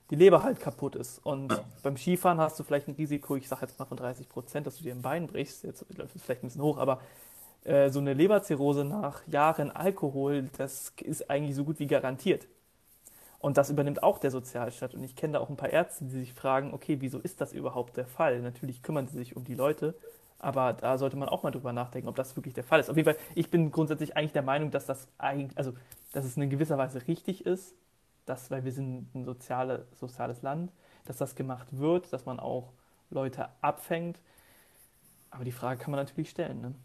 die 0.10 0.16
Leber 0.16 0.44
halt 0.44 0.60
kaputt 0.60 0.96
ist. 0.96 1.20
Und 1.26 1.62
beim 1.84 1.98
Skifahren 1.98 2.40
hast 2.40 2.60
du 2.60 2.64
vielleicht 2.64 2.88
ein 2.88 2.96
Risiko, 2.96 3.36
ich 3.36 3.48
sage 3.48 3.66
jetzt 3.66 3.80
mal 3.80 3.86
von 3.86 3.98
30 3.98 4.30
Prozent, 4.30 4.68
dass 4.68 4.78
du 4.78 4.84
dir 4.84 4.94
ein 4.94 5.02
Bein 5.02 5.28
brichst. 5.28 5.64
Jetzt 5.64 5.86
läuft 5.98 6.16
es 6.16 6.24
vielleicht 6.24 6.44
ein 6.44 6.48
bisschen 6.48 6.62
hoch, 6.62 6.78
aber 6.78 7.02
äh, 7.68 7.90
so 7.90 8.00
eine 8.00 8.14
Leberzirrhose 8.14 8.86
nach 8.86 9.28
Jahren 9.28 9.72
Alkohol, 9.72 10.50
das 10.58 10.94
ist 11.04 11.30
eigentlich 11.30 11.56
so 11.56 11.66
gut 11.66 11.80
wie 11.80 11.88
garantiert. 11.88 12.48
Und 13.40 13.58
das 13.58 13.70
übernimmt 13.70 14.02
auch 14.04 14.18
der 14.20 14.32
Sozialstaat. 14.32 14.96
Und 14.96 15.04
ich 15.04 15.16
kenne 15.16 15.34
da 15.34 15.40
auch 15.40 15.50
ein 15.50 15.58
paar 15.58 15.70
Ärzte, 15.70 16.06
die 16.06 16.12
sich 16.12 16.34
fragen, 16.34 16.74
okay, 16.74 16.98
wieso 17.02 17.20
ist 17.20 17.42
das 17.42 17.54
überhaupt 17.54 17.98
der 17.98 18.08
Fall? 18.08 18.40
Natürlich 18.42 18.82
kümmern 18.82 19.08
sie 19.08 19.18
sich 19.18 19.36
um 19.36 19.44
die 19.44 19.54
Leute, 19.54 19.96
aber 20.40 20.74
da 20.74 20.98
sollte 20.98 21.18
man 21.18 21.30
auch 21.30 21.44
mal 21.44 21.52
drüber 21.52 21.74
nachdenken, 21.74 22.08
ob 22.08 22.16
das 22.16 22.36
wirklich 22.36 22.54
der 22.54 22.64
Fall 22.64 22.80
ist. 22.80 22.90
Auf 22.90 22.96
jeden 22.96 23.14
Fall, 23.14 23.22
ich 23.36 23.52
bin 23.52 23.72
grundsätzlich 23.72 24.16
eigentlich 24.16 24.34
der 24.34 24.44
Meinung, 24.44 24.72
dass 24.72 24.86
das 24.86 25.08
eigentlich, 25.18 25.58
also 25.58 25.74
dass 26.14 26.26
es 26.26 26.38
in 26.38 26.50
gewisser 26.50 26.78
Weise 26.78 27.06
richtig 27.08 27.46
ist, 27.46 27.76
dass, 28.26 28.50
weil 28.50 28.64
wir 28.64 28.72
sind 28.72 29.14
ein 29.14 29.26
soziale, 29.26 29.88
soziales 29.96 30.42
Land, 30.42 30.72
dass 31.06 31.18
das 31.18 31.36
gemacht 31.36 31.68
wird, 31.72 32.14
dass 32.14 32.26
man 32.26 32.40
auch 32.40 32.72
Leute 33.10 33.50
abfängt. 33.62 34.20
Aber 35.32 35.44
die 35.44 35.52
Frage 35.52 35.80
kann 35.82 35.92
man 35.92 36.00
natürlich 36.00 36.30
stellen. 36.30 36.62
Ne? 36.62 36.76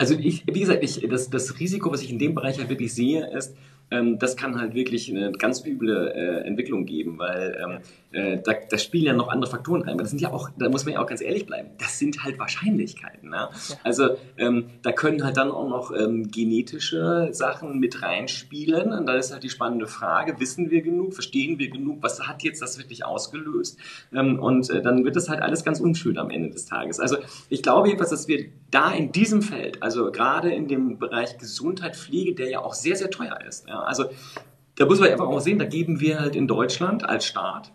Also 0.00 0.14
ich, 0.14 0.44
wie 0.46 0.60
gesagt, 0.60 0.82
ich, 0.82 1.06
das, 1.10 1.28
das 1.28 1.60
Risiko, 1.60 1.92
was 1.92 2.00
ich 2.00 2.10
in 2.10 2.18
dem 2.18 2.34
Bereich 2.34 2.58
halt 2.58 2.70
wirklich 2.70 2.94
sehe, 2.94 3.30
ist, 3.36 3.54
ähm, 3.90 4.18
das 4.18 4.34
kann 4.34 4.58
halt 4.58 4.72
wirklich 4.74 5.10
eine 5.10 5.30
ganz 5.32 5.62
üble 5.66 6.12
äh, 6.14 6.46
Entwicklung 6.46 6.86
geben, 6.86 7.18
weil 7.18 7.58
ähm, 7.62 7.78
äh, 8.12 8.38
da, 8.42 8.54
da 8.70 8.78
spielen 8.78 9.04
ja 9.04 9.12
noch 9.12 9.28
andere 9.28 9.50
Faktoren 9.50 9.82
rein. 9.82 9.98
das 9.98 10.08
sind 10.08 10.22
ja 10.22 10.32
auch, 10.32 10.48
da 10.58 10.70
muss 10.70 10.86
man 10.86 10.94
ja 10.94 11.02
auch 11.02 11.06
ganz 11.06 11.20
ehrlich 11.20 11.44
bleiben, 11.44 11.70
das 11.78 11.98
sind 11.98 12.24
halt 12.24 12.38
Wahrscheinlichkeiten. 12.38 13.28
Ne? 13.28 13.36
Ja. 13.36 13.76
Also 13.84 14.16
ähm, 14.38 14.70
da 14.80 14.92
können 14.92 15.22
halt 15.22 15.36
dann 15.36 15.50
auch 15.50 15.68
noch 15.68 15.92
ähm, 15.92 16.30
genetische 16.30 17.28
Sachen 17.32 17.78
mit 17.78 18.00
reinspielen. 18.00 18.92
Und 18.92 19.04
da 19.04 19.16
ist 19.16 19.32
halt 19.32 19.42
die 19.42 19.50
spannende 19.50 19.86
Frage, 19.86 20.40
wissen 20.40 20.70
wir 20.70 20.80
genug, 20.80 21.12
verstehen 21.12 21.58
wir 21.58 21.68
genug, 21.68 21.98
was 22.00 22.26
hat 22.26 22.42
jetzt 22.42 22.62
das 22.62 22.78
wirklich 22.78 23.04
ausgelöst? 23.04 23.78
Ähm, 24.14 24.38
und 24.38 24.70
äh, 24.70 24.80
dann 24.80 25.04
wird 25.04 25.16
das 25.16 25.28
halt 25.28 25.42
alles 25.42 25.62
ganz 25.62 25.78
unschön 25.78 26.16
am 26.16 26.30
Ende 26.30 26.48
des 26.48 26.64
Tages. 26.64 27.00
Also 27.00 27.18
ich 27.50 27.62
glaube 27.62 27.88
jedenfalls, 27.88 28.10
dass 28.10 28.28
wir 28.28 28.46
da 28.70 28.92
in 28.92 29.12
diesem 29.12 29.42
Feld, 29.42 29.82
also 29.82 30.10
gerade 30.12 30.52
in 30.52 30.68
dem 30.68 30.98
Bereich 30.98 31.38
Gesundheit, 31.38 31.96
Pflege, 31.96 32.34
der 32.34 32.50
ja 32.50 32.60
auch 32.60 32.74
sehr, 32.74 32.96
sehr 32.96 33.10
teuer 33.10 33.38
ist, 33.46 33.68
ja, 33.68 33.80
also 33.80 34.06
da 34.76 34.86
muss 34.86 35.00
man 35.00 35.10
einfach 35.10 35.26
auch 35.26 35.40
sehen, 35.40 35.58
da 35.58 35.66
geben 35.66 36.00
wir 36.00 36.20
halt 36.20 36.36
in 36.36 36.46
Deutschland 36.46 37.06
als 37.08 37.26
Staat 37.26 37.72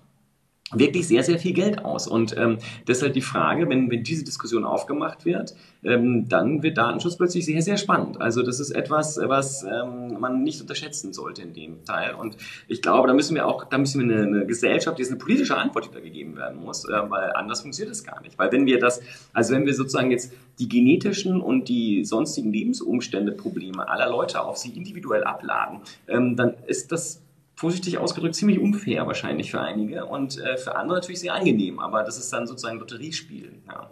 wirklich 0.73 1.07
sehr, 1.07 1.23
sehr 1.23 1.37
viel 1.37 1.53
Geld 1.53 1.85
aus. 1.85 2.07
Und 2.07 2.35
ähm, 2.37 2.57
deshalb 2.87 3.13
die 3.13 3.21
Frage, 3.21 3.69
wenn, 3.69 3.91
wenn 3.91 4.03
diese 4.03 4.23
Diskussion 4.23 4.65
aufgemacht 4.65 5.23
wird, 5.23 5.55
ähm, 5.83 6.27
dann 6.27 6.63
wird 6.63 6.77
Datenschutz 6.77 7.17
plötzlich 7.17 7.45
sehr, 7.45 7.61
sehr 7.61 7.77
spannend. 7.77 8.19
Also 8.19 8.41
das 8.41 8.59
ist 8.59 8.71
etwas, 8.71 9.19
was 9.23 9.63
ähm, 9.63 10.19
man 10.19 10.41
nicht 10.41 10.61
unterschätzen 10.61 11.13
sollte 11.13 11.43
in 11.43 11.53
dem 11.53 11.83
Teil. 11.85 12.15
Und 12.15 12.37
ich 12.67 12.81
glaube, 12.81 13.07
da 13.07 13.13
müssen 13.13 13.35
wir 13.35 13.45
auch, 13.47 13.65
da 13.65 13.77
müssen 13.77 14.07
wir 14.07 14.15
eine, 14.15 14.25
eine 14.25 14.45
Gesellschaft, 14.47 14.97
die 14.97 15.03
ist 15.03 15.09
eine 15.09 15.19
politische 15.19 15.55
Antwort, 15.55 15.85
die 15.85 15.93
da 15.93 15.99
gegeben 15.99 16.35
werden 16.35 16.63
muss, 16.63 16.85
äh, 16.85 16.93
weil 17.09 17.31
anders 17.33 17.61
funktioniert 17.61 17.91
das 17.91 18.03
gar 18.03 18.21
nicht. 18.21 18.39
Weil 18.39 18.51
wenn 18.51 18.65
wir 18.65 18.79
das, 18.79 19.01
also 19.33 19.53
wenn 19.53 19.67
wir 19.67 19.73
sozusagen 19.75 20.09
jetzt 20.09 20.33
die 20.57 20.67
genetischen 20.67 21.41
und 21.41 21.69
die 21.69 22.05
sonstigen 22.05 22.51
Lebensumstände, 22.51 23.33
Probleme 23.33 23.87
aller 23.87 24.09
Leute 24.09 24.41
auf 24.41 24.57
sie 24.57 24.71
individuell 24.71 25.25
abladen, 25.25 25.81
ähm, 26.07 26.35
dann 26.35 26.55
ist 26.65 26.91
das 26.91 27.21
vorsichtig 27.65 27.97
ausgedrückt 27.97 28.35
ziemlich 28.35 28.59
unfair 28.59 29.07
wahrscheinlich 29.07 29.49
für 29.49 29.59
einige 29.59 30.05
und 30.05 30.37
äh, 30.37 30.55
für 30.55 30.75
andere 30.75 30.99
natürlich 30.99 31.19
sehr 31.19 31.33
angenehm, 31.33 31.79
aber 31.79 32.03
das 32.03 32.19
ist 32.19 32.31
dann 32.31 32.45
sozusagen 32.45 32.77
Lotteriespielen. 32.77 33.63
Ja. 33.67 33.89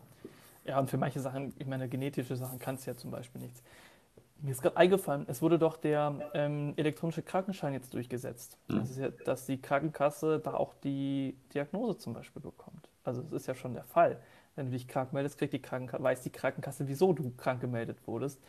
ja, 0.64 0.80
und 0.80 0.92
für 0.92 0.98
manche 0.98 1.20
Sachen, 1.20 1.56
ich 1.58 1.66
meine, 1.66 1.90
genetische 1.90 2.36
Sachen 2.36 2.60
kannst 2.60 2.86
du 2.86 2.92
ja 2.92 2.98
zum 2.98 3.10
Beispiel 3.10 3.42
nichts. 3.42 3.64
Mir 4.44 4.52
ist 4.52 4.62
gerade 4.62 4.78
eingefallen, 4.78 5.26
es 5.28 5.42
wurde 5.42 5.58
doch 5.58 5.78
der 5.78 6.14
ähm, 6.36 6.74
elektronische 6.76 7.24
Krankenschein 7.24 7.74
jetzt 7.74 7.96
durchgesetzt. 7.96 8.60
Mhm. 8.68 8.78
Das 8.78 8.96
ja, 8.96 9.10
dass 9.10 9.48
die 9.48 9.60
Krankenkasse 9.60 10.40
da 10.40 10.54
auch 10.54 10.76
die 10.84 11.36
Diagnose 11.56 11.98
zum 11.98 12.14
Beispiel 12.14 12.44
bekommt. 12.44 12.90
Also 13.04 13.24
das 13.24 13.42
ist 13.42 13.48
ja 13.48 13.56
schon 13.56 13.74
der 13.74 13.86
Fall. 13.86 14.20
Wenn 14.56 14.68
du 14.68 14.74
dich 14.74 14.88
krank 14.88 15.14
meldest, 15.14 15.40
kriegt 15.40 15.54
die 15.54 15.62
Krankenkasse, 15.64 16.04
weiß 16.04 16.22
die 16.22 16.30
Krankenkasse, 16.30 16.88
wieso 16.88 17.12
du 17.12 17.32
krank 17.38 17.60
gemeldet 17.60 17.98
wurdest. 18.06 18.40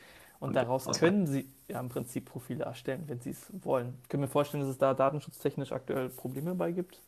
Und, 0.44 0.48
und 0.48 0.56
daraus 0.56 0.86
können 0.98 1.26
Sie 1.26 1.46
ja 1.68 1.80
im 1.80 1.88
Prinzip 1.88 2.26
Profile 2.26 2.64
erstellen, 2.64 3.04
wenn 3.06 3.18
Sie 3.18 3.30
es 3.30 3.50
wollen. 3.62 3.94
Können 4.10 4.24
wir 4.24 4.28
vorstellen, 4.28 4.60
dass 4.60 4.70
es 4.70 4.76
da 4.76 4.92
datenschutztechnisch 4.92 5.72
aktuell 5.72 6.10
Probleme 6.10 6.54
bei 6.54 6.70
gibt? 6.70 7.00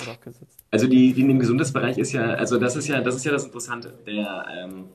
Oder 0.00 0.12
auch 0.12 0.20
gesetzt? 0.20 0.58
Also 0.70 0.86
die, 0.86 1.12
die 1.12 1.20
in 1.20 1.28
dem 1.28 1.38
Gesundheitsbereich 1.38 1.98
ist 1.98 2.12
ja, 2.12 2.22
also 2.22 2.58
das 2.58 2.74
ist 2.74 2.88
ja, 2.88 3.02
das 3.02 3.16
ist 3.16 3.24
ja 3.26 3.32
das 3.32 3.44
Interessante. 3.44 3.98
Der, 4.06 4.46
ähm, 4.50 4.86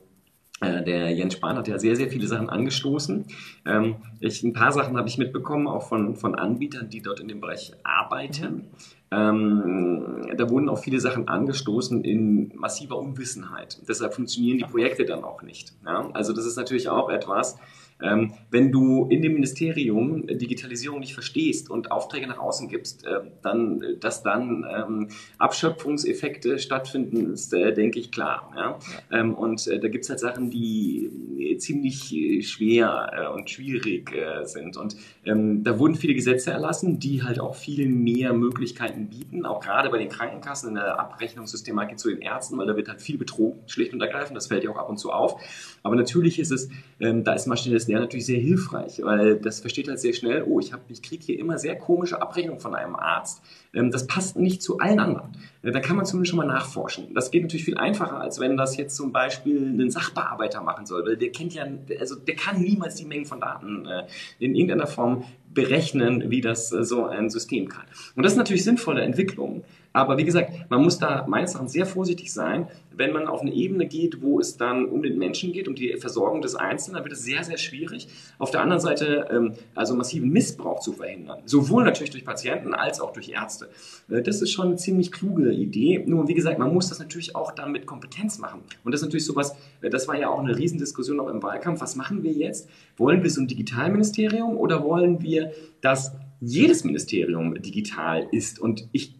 äh, 0.60 0.82
der 0.82 1.12
Jens 1.12 1.34
Spahn 1.34 1.56
hat 1.56 1.68
ja 1.68 1.78
sehr, 1.78 1.94
sehr 1.94 2.10
viele 2.10 2.26
Sachen 2.26 2.50
angestoßen. 2.50 3.24
Ähm, 3.66 3.96
ich, 4.18 4.42
ein 4.42 4.52
paar 4.52 4.72
Sachen 4.72 4.96
habe 4.96 5.08
ich 5.08 5.16
mitbekommen, 5.16 5.68
auch 5.68 5.86
von, 5.86 6.16
von 6.16 6.34
Anbietern, 6.34 6.88
die 6.88 7.02
dort 7.02 7.20
in 7.20 7.28
dem 7.28 7.40
Bereich 7.40 7.72
arbeiten. 7.84 8.68
Ähm, 9.14 10.26
da 10.36 10.50
wurden 10.50 10.68
auch 10.68 10.78
viele 10.78 10.98
Sachen 10.98 11.28
angestoßen 11.28 12.02
in 12.02 12.50
massiver 12.56 12.98
Unwissenheit. 12.98 13.78
Deshalb 13.88 14.14
funktionieren 14.14 14.58
die 14.58 14.64
Projekte 14.64 15.04
dann 15.04 15.22
auch 15.22 15.42
nicht. 15.42 15.72
Ja? 15.84 16.10
Also 16.12 16.32
das 16.32 16.46
ist 16.46 16.56
natürlich 16.56 16.88
auch 16.88 17.10
etwas, 17.10 17.56
ähm, 18.02 18.34
wenn 18.50 18.72
du 18.72 19.06
in 19.08 19.22
dem 19.22 19.34
Ministerium 19.34 20.26
Digitalisierung 20.26 21.00
nicht 21.00 21.14
verstehst 21.14 21.70
und 21.70 21.92
Aufträge 21.92 22.26
nach 22.26 22.38
außen 22.38 22.68
gibst, 22.68 23.06
äh, 23.06 23.20
dann, 23.42 23.82
dass 24.00 24.22
dann 24.22 24.66
ähm, 24.68 25.08
Abschöpfungseffekte 25.38 26.58
stattfinden, 26.58 27.32
ist, 27.32 27.54
äh, 27.54 27.72
denke 27.72 28.00
ich, 28.00 28.10
klar. 28.10 28.52
Ja? 28.56 28.78
Ähm, 29.12 29.34
und 29.34 29.66
äh, 29.68 29.78
da 29.78 29.88
gibt 29.88 30.04
es 30.04 30.10
halt 30.10 30.20
Sachen, 30.20 30.50
die 30.50 31.10
äh, 31.38 31.56
ziemlich 31.58 32.14
äh, 32.14 32.42
schwer 32.42 33.12
äh, 33.12 33.34
und 33.34 33.48
schwierig 33.48 34.12
sind. 34.44 34.76
Und 34.76 34.96
ähm, 35.24 35.62
da 35.62 35.78
wurden 35.78 35.94
viele 35.94 36.14
Gesetze 36.14 36.50
erlassen, 36.50 36.98
die 36.98 37.22
halt 37.22 37.38
auch 37.38 37.54
viel 37.54 37.88
mehr 37.88 38.32
Möglichkeiten 38.32 39.08
bieten, 39.08 39.46
auch 39.46 39.60
gerade 39.60 39.90
bei 39.90 39.98
den 39.98 40.08
Krankenkassen 40.08 40.70
in 40.70 40.74
der 40.76 40.98
Abrechnungssystematik 40.98 41.98
zu 41.98 42.10
den 42.10 42.20
Ärzten, 42.20 42.58
weil 42.58 42.66
da 42.66 42.76
wird 42.76 42.88
halt 42.88 43.00
viel 43.00 43.18
betrogen, 43.18 43.60
schlicht 43.66 43.92
und 43.92 44.00
ergreifend. 44.00 44.36
Das 44.36 44.48
fällt 44.48 44.64
ja 44.64 44.70
auch 44.70 44.76
ab 44.76 44.88
und 44.88 44.98
zu 44.98 45.12
auf. 45.12 45.40
Aber 45.82 45.96
natürlich 45.96 46.38
ist 46.38 46.50
es, 46.50 46.68
ähm, 47.04 47.24
da 47.24 47.34
ist 47.34 47.46
maschinelles 47.46 47.86
Lernen 47.86 48.04
natürlich 48.04 48.26
sehr 48.26 48.40
hilfreich, 48.40 49.00
weil 49.02 49.36
das 49.36 49.60
versteht 49.60 49.88
halt 49.88 50.00
sehr 50.00 50.12
schnell, 50.12 50.44
oh, 50.46 50.58
ich, 50.60 50.72
ich 50.88 51.02
kriege 51.02 51.22
hier 51.24 51.38
immer 51.38 51.58
sehr 51.58 51.76
komische 51.76 52.20
Abrechnungen 52.20 52.60
von 52.60 52.74
einem 52.74 52.96
Arzt. 52.96 53.42
Ähm, 53.74 53.90
das 53.90 54.06
passt 54.06 54.36
nicht 54.36 54.62
zu 54.62 54.78
allen 54.78 54.98
anderen. 54.98 55.32
Äh, 55.62 55.72
da 55.72 55.80
kann 55.80 55.96
man 55.96 56.06
zumindest 56.06 56.30
schon 56.30 56.38
mal 56.38 56.46
nachforschen. 56.46 57.12
Das 57.14 57.30
geht 57.30 57.42
natürlich 57.42 57.64
viel 57.64 57.76
einfacher, 57.76 58.20
als 58.20 58.40
wenn 58.40 58.56
das 58.56 58.76
jetzt 58.76 58.96
zum 58.96 59.12
Beispiel 59.12 59.60
ein 59.60 59.90
Sachbearbeiter 59.90 60.62
machen 60.62 60.86
soll, 60.86 61.04
weil 61.06 61.16
der 61.16 61.30
kennt 61.30 61.54
ja, 61.54 61.66
also 62.00 62.16
der 62.16 62.36
kann 62.36 62.60
niemals 62.60 62.94
die 62.96 63.04
Mengen 63.04 63.26
von 63.26 63.40
Daten 63.40 63.86
äh, 63.86 64.06
in 64.38 64.54
irgendeiner 64.54 64.86
Form 64.86 65.24
berechnen, 65.52 66.30
wie 66.30 66.40
das 66.40 66.72
äh, 66.72 66.84
so 66.84 67.06
ein 67.06 67.30
System 67.30 67.68
kann. 67.68 67.84
Und 68.16 68.24
das 68.24 68.32
ist 68.32 68.38
natürlich 68.38 68.64
sinnvolle 68.64 69.02
Entwicklung. 69.02 69.64
Aber 69.94 70.18
wie 70.18 70.24
gesagt, 70.24 70.68
man 70.70 70.82
muss 70.82 70.98
da 70.98 71.24
meines 71.28 71.52
Erachtens 71.52 71.72
sehr 71.72 71.86
vorsichtig 71.86 72.32
sein, 72.32 72.66
wenn 72.96 73.12
man 73.12 73.28
auf 73.28 73.42
eine 73.42 73.52
Ebene 73.52 73.86
geht, 73.86 74.22
wo 74.22 74.40
es 74.40 74.56
dann 74.56 74.86
um 74.86 75.02
den 75.02 75.18
Menschen 75.18 75.52
geht, 75.52 75.68
um 75.68 75.76
die 75.76 75.96
Versorgung 75.98 76.42
des 76.42 76.56
Einzelnen, 76.56 76.96
dann 76.96 77.04
wird 77.04 77.12
es 77.12 77.22
sehr, 77.22 77.44
sehr 77.44 77.58
schwierig. 77.58 78.08
Auf 78.38 78.50
der 78.50 78.60
anderen 78.60 78.80
Seite 78.80 79.28
ähm, 79.30 79.54
also 79.76 79.94
massiven 79.94 80.30
Missbrauch 80.30 80.80
zu 80.80 80.92
verhindern. 80.92 81.42
Sowohl 81.44 81.84
natürlich 81.84 82.10
durch 82.10 82.24
Patienten 82.24 82.74
als 82.74 83.00
auch 83.00 83.12
durch 83.12 83.28
Ärzte. 83.28 83.68
Äh, 84.10 84.22
das 84.22 84.42
ist 84.42 84.50
schon 84.50 84.66
eine 84.66 84.76
ziemlich 84.76 85.12
kluge 85.12 85.52
Idee. 85.52 86.02
Nur 86.04 86.26
wie 86.26 86.34
gesagt, 86.34 86.58
man 86.58 86.74
muss 86.74 86.88
das 86.88 86.98
natürlich 86.98 87.36
auch 87.36 87.52
dann 87.52 87.70
mit 87.70 87.86
Kompetenz 87.86 88.40
machen. 88.40 88.62
Und 88.82 88.90
das 88.90 89.00
ist 89.00 89.06
natürlich 89.06 89.26
sowas, 89.26 89.54
äh, 89.80 89.90
das 89.90 90.08
war 90.08 90.18
ja 90.18 90.28
auch 90.28 90.40
eine 90.40 90.58
Riesendiskussion 90.58 91.20
auch 91.20 91.28
im 91.28 91.40
Wahlkampf. 91.40 91.80
Was 91.80 91.94
machen 91.94 92.24
wir 92.24 92.32
jetzt? 92.32 92.68
Wollen 92.96 93.22
wir 93.22 93.30
so 93.30 93.40
ein 93.40 93.46
Digitalministerium 93.46 94.56
oder 94.56 94.82
wollen 94.82 95.22
wir, 95.22 95.52
dass 95.80 96.16
jedes 96.40 96.82
Ministerium 96.82 97.54
digital 97.62 98.26
ist? 98.32 98.58
Und 98.58 98.88
ich 98.90 99.14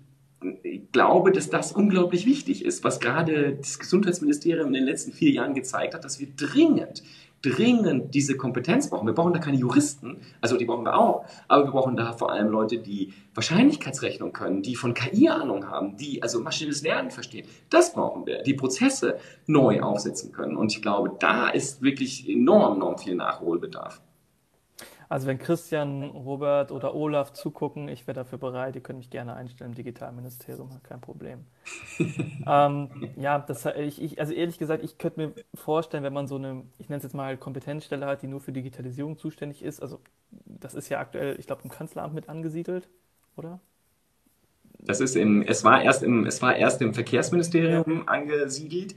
glaube, 0.94 1.32
dass 1.32 1.50
das 1.50 1.72
unglaublich 1.72 2.24
wichtig 2.24 2.64
ist, 2.64 2.84
was 2.84 3.00
gerade 3.00 3.56
das 3.56 3.80
Gesundheitsministerium 3.80 4.68
in 4.68 4.74
den 4.74 4.84
letzten 4.84 5.12
vier 5.12 5.32
Jahren 5.32 5.52
gezeigt 5.52 5.92
hat, 5.92 6.04
dass 6.04 6.20
wir 6.20 6.28
dringend, 6.36 7.02
dringend 7.42 8.14
diese 8.14 8.36
Kompetenz 8.36 8.88
brauchen. 8.88 9.06
Wir 9.08 9.12
brauchen 9.12 9.32
da 9.32 9.40
keine 9.40 9.56
Juristen, 9.56 10.18
also 10.40 10.56
die 10.56 10.64
brauchen 10.64 10.84
wir 10.84 10.96
auch, 10.96 11.24
aber 11.48 11.64
wir 11.64 11.72
brauchen 11.72 11.96
da 11.96 12.12
vor 12.12 12.30
allem 12.30 12.48
Leute, 12.48 12.78
die 12.78 13.12
Wahrscheinlichkeitsrechnung 13.34 14.32
können, 14.32 14.62
die 14.62 14.76
von 14.76 14.94
KI 14.94 15.28
Ahnung 15.28 15.68
haben, 15.68 15.96
die 15.96 16.22
also 16.22 16.40
maschinelles 16.40 16.82
Lernen 16.82 17.10
verstehen. 17.10 17.48
Das 17.70 17.92
brauchen 17.92 18.24
wir, 18.24 18.44
die 18.44 18.54
Prozesse 18.54 19.18
neu 19.48 19.80
aufsetzen 19.82 20.30
können. 20.30 20.56
Und 20.56 20.72
ich 20.72 20.80
glaube, 20.80 21.16
da 21.18 21.48
ist 21.48 21.82
wirklich 21.82 22.28
enorm, 22.28 22.76
enorm 22.76 22.98
viel 22.98 23.16
Nachholbedarf. 23.16 24.00
Also 25.09 25.26
wenn 25.26 25.39
Christian, 25.39 26.02
Robert 26.05 26.72
oder 26.72 26.94
Olaf 26.94 27.32
zugucken, 27.32 27.89
ich 27.89 28.06
wäre 28.06 28.14
dafür 28.14 28.39
bereit. 28.39 28.74
Ihr 28.74 28.82
könnt 28.82 28.98
mich 28.98 29.10
gerne 29.10 29.35
einstellen 29.35 29.72
im 29.72 29.74
Digitalministerium, 29.74 30.70
kein 30.82 31.01
Problem. 31.01 31.47
ähm, 32.47 32.89
ja, 33.16 33.39
das, 33.39 33.66
ich, 33.66 34.02
ich, 34.02 34.20
also 34.20 34.32
ehrlich 34.32 34.59
gesagt, 34.59 34.82
ich 34.82 34.98
könnte 34.98 35.20
mir 35.20 35.32
vorstellen, 35.55 36.05
wenn 36.05 36.12
man 36.12 36.26
so 36.26 36.36
eine, 36.36 36.64
ich 36.78 36.89
nenne 36.89 36.98
es 36.98 37.05
jetzt 37.05 37.14
mal 37.14 37.36
Kompetenzstelle 37.36 38.06
hat, 38.06 38.22
die 38.22 38.28
nur 38.28 38.40
für 38.40 38.52
Digitalisierung 38.52 39.18
zuständig 39.18 39.62
ist. 39.62 39.81
Also 39.81 40.01
das 40.31 40.74
ist 40.74 40.89
ja 40.89 40.98
aktuell, 40.98 41.39
ich 41.39 41.47
glaube, 41.47 41.62
im 41.64 41.70
Kanzleramt 41.70 42.14
mit 42.14 42.28
angesiedelt. 42.28 42.89
oder? 43.36 43.60
Das 44.78 45.01
ist 45.01 45.16
im, 45.16 45.43
es 45.43 45.64
war 45.64 45.82
erst 45.82 46.02
im, 46.02 46.26
es 46.26 46.43
war 46.43 46.56
erst 46.56 46.82
im 46.82 46.93
Verkehrsministerium 46.93 47.98
ja. 47.98 48.05
angesiedelt. 48.06 48.94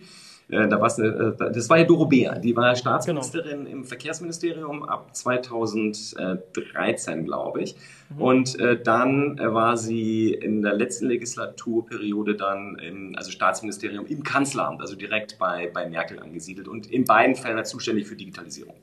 Äh, 0.49 0.67
da 0.67 0.79
war's, 0.79 0.97
äh, 0.97 1.33
das 1.37 1.69
war 1.69 1.77
ja 1.77 1.83
Doro 1.83 2.05
Beer, 2.05 2.39
die 2.39 2.55
war 2.55 2.73
Staatsministerin 2.75 3.65
genau. 3.65 3.77
im 3.77 3.83
Verkehrsministerium 3.83 4.83
ab 4.83 5.15
2013, 5.15 7.25
glaube 7.25 7.63
ich. 7.63 7.75
Mhm. 8.09 8.21
Und 8.21 8.59
äh, 8.59 8.81
dann 8.81 9.37
war 9.39 9.75
sie 9.75 10.33
in 10.33 10.61
der 10.61 10.73
letzten 10.73 11.07
Legislaturperiode 11.07 12.35
dann 12.35 12.79
im 12.79 13.13
also 13.17 13.31
Staatsministerium 13.31 14.05
im 14.05 14.23
Kanzleramt, 14.23 14.79
also 14.79 14.95
direkt 14.95 15.37
bei, 15.37 15.69
bei 15.73 15.89
Merkel 15.89 16.19
angesiedelt 16.19 16.69
und 16.69 16.87
in 16.87 17.03
beiden 17.03 17.35
Fällen 17.35 17.63
zuständig 17.65 18.07
für 18.07 18.15
Digitalisierung. 18.15 18.75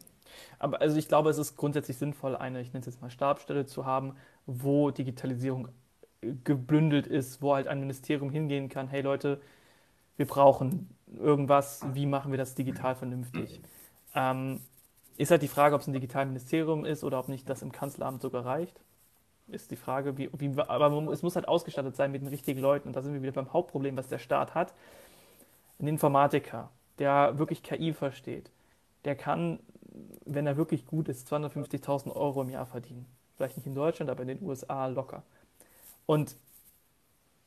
Aber 0.59 0.81
also 0.81 0.97
ich 0.97 1.09
glaube, 1.09 1.31
es 1.31 1.39
ist 1.39 1.57
grundsätzlich 1.57 1.97
sinnvoll, 1.97 2.37
eine, 2.37 2.61
ich 2.61 2.73
nenne 2.73 2.81
es 2.81 2.87
jetzt 2.87 3.01
mal 3.01 3.11
Stabstelle 3.11 3.67
zu 3.67 3.87
haben, 3.87 4.15
wo 4.47 4.91
Digitalisierung 4.91 5.69
gebündelt 6.45 7.07
ist, 7.07 7.43
wo 7.43 7.55
halt 7.55 7.69
ein 7.69 7.81
Ministerium 7.81 8.31
hingehen 8.31 8.69
kann, 8.69 8.89
hey 8.89 9.03
Leute, 9.03 9.41
wir 10.17 10.27
brauchen 10.27 10.89
irgendwas, 11.19 11.85
wie 11.93 12.07
machen 12.07 12.31
wir 12.31 12.39
das 12.39 12.55
digital 12.55 12.95
vernünftig? 12.95 13.61
Ähm, 14.15 14.61
ist 15.17 15.31
halt 15.31 15.43
die 15.43 15.49
Frage, 15.49 15.75
ob 15.75 15.81
es 15.81 15.87
ein 15.87 15.93
Digitalministerium 15.93 16.85
ist 16.85 17.05
oder 17.05 17.19
ob 17.19 17.29
nicht 17.29 17.49
das 17.49 17.63
im 17.63 17.73
Kanzleramt 17.73 18.23
sogar 18.23 18.45
reicht. 18.45 18.81
Ist 19.49 19.71
die 19.71 19.77
Frage, 19.77 20.17
wie, 20.17 20.31
wie, 20.39 20.59
aber 20.61 21.13
es 21.13 21.23
muss 21.23 21.37
halt 21.37 21.47
ausgestattet 21.47 21.97
sein 21.97 22.11
mit 22.11 22.23
den 22.23 22.29
richtigen 22.29 22.61
Leuten. 22.61 22.89
Und 22.89 22.97
da 22.97 23.03
sind 23.03 23.13
wir 23.13 23.23
wieder 23.23 23.33
beim 23.33 23.53
Hauptproblem, 23.53 23.97
was 23.97 24.09
der 24.09 24.19
Staat 24.19 24.55
hat. 24.55 24.73
Ein 25.79 25.89
Informatiker, 25.89 26.71
der 26.99 27.39
wirklich 27.39 27.63
KI 27.63 27.93
versteht, 27.93 28.51
der 29.05 29.17
kann, 29.17 29.61
wenn 30.25 30.47
er 30.47 30.57
wirklich 30.57 30.87
gut 30.87 31.09
ist, 31.09 31.31
250.000 31.33 32.15
Euro 32.15 32.43
im 32.43 32.49
Jahr 32.49 32.67
verdienen. 32.67 33.07
Vielleicht 33.37 33.57
nicht 33.57 33.67
in 33.67 33.75
Deutschland, 33.75 34.11
aber 34.11 34.23
in 34.23 34.29
den 34.29 34.43
USA 34.43 34.87
locker. 34.87 35.23
Und 36.07 36.37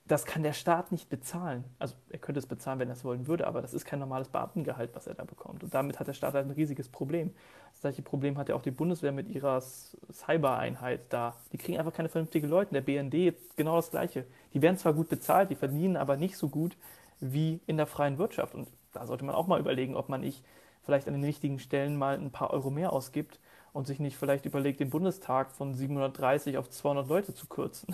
das 0.07 0.25
kann 0.25 0.43
der 0.43 0.53
Staat 0.53 0.91
nicht 0.91 1.09
bezahlen. 1.09 1.65
Also 1.79 1.95
er 2.09 2.19
könnte 2.19 2.39
es 2.39 2.45
bezahlen, 2.45 2.79
wenn 2.79 2.87
er 2.87 2.93
es 2.93 3.03
wollen 3.03 3.27
würde, 3.27 3.45
aber 3.45 3.61
das 3.61 3.73
ist 3.73 3.85
kein 3.85 3.99
normales 3.99 4.29
Beamtengehalt, 4.29 4.91
was 4.93 5.07
er 5.07 5.15
da 5.15 5.23
bekommt. 5.23 5.63
Und 5.63 5.73
damit 5.73 5.99
hat 5.99 6.07
der 6.07 6.13
Staat 6.13 6.33
halt 6.33 6.45
ein 6.45 6.51
riesiges 6.51 6.87
Problem. 6.87 7.33
Das 7.73 7.81
gleiche 7.81 8.01
Problem 8.01 8.37
hat 8.37 8.49
ja 8.49 8.55
auch 8.55 8.61
die 8.61 8.71
Bundeswehr 8.71 9.11
mit 9.11 9.27
ihrer 9.27 9.61
Cyber-Einheit 9.61 11.01
da. 11.09 11.35
Die 11.51 11.57
kriegen 11.57 11.77
einfach 11.77 11.93
keine 11.93 12.09
vernünftigen 12.09 12.47
Leute. 12.47 12.73
Der 12.73 12.81
BND 12.81 13.35
genau 13.55 13.75
das 13.75 13.91
gleiche. 13.91 14.25
Die 14.53 14.61
werden 14.61 14.77
zwar 14.77 14.93
gut 14.93 15.09
bezahlt, 15.09 15.49
die 15.49 15.55
verdienen 15.55 15.97
aber 15.97 16.15
nicht 16.15 16.37
so 16.37 16.47
gut 16.47 16.77
wie 17.19 17.59
in 17.67 17.77
der 17.77 17.87
freien 17.87 18.17
Wirtschaft. 18.17 18.55
Und 18.55 18.67
da 18.93 19.05
sollte 19.05 19.25
man 19.25 19.35
auch 19.35 19.47
mal 19.47 19.59
überlegen, 19.59 19.95
ob 19.95 20.09
man 20.09 20.21
nicht 20.21 20.43
vielleicht 20.83 21.07
an 21.07 21.13
den 21.13 21.23
richtigen 21.23 21.59
Stellen 21.59 21.97
mal 21.97 22.17
ein 22.17 22.31
paar 22.31 22.51
Euro 22.51 22.69
mehr 22.69 22.93
ausgibt 22.93 23.39
und 23.73 23.87
sich 23.87 23.99
nicht 23.99 24.17
vielleicht 24.17 24.45
überlegt, 24.45 24.79
den 24.79 24.89
Bundestag 24.89 25.51
von 25.51 25.73
730 25.73 26.57
auf 26.57 26.69
200 26.69 27.07
Leute 27.07 27.35
zu 27.35 27.47
kürzen. 27.47 27.93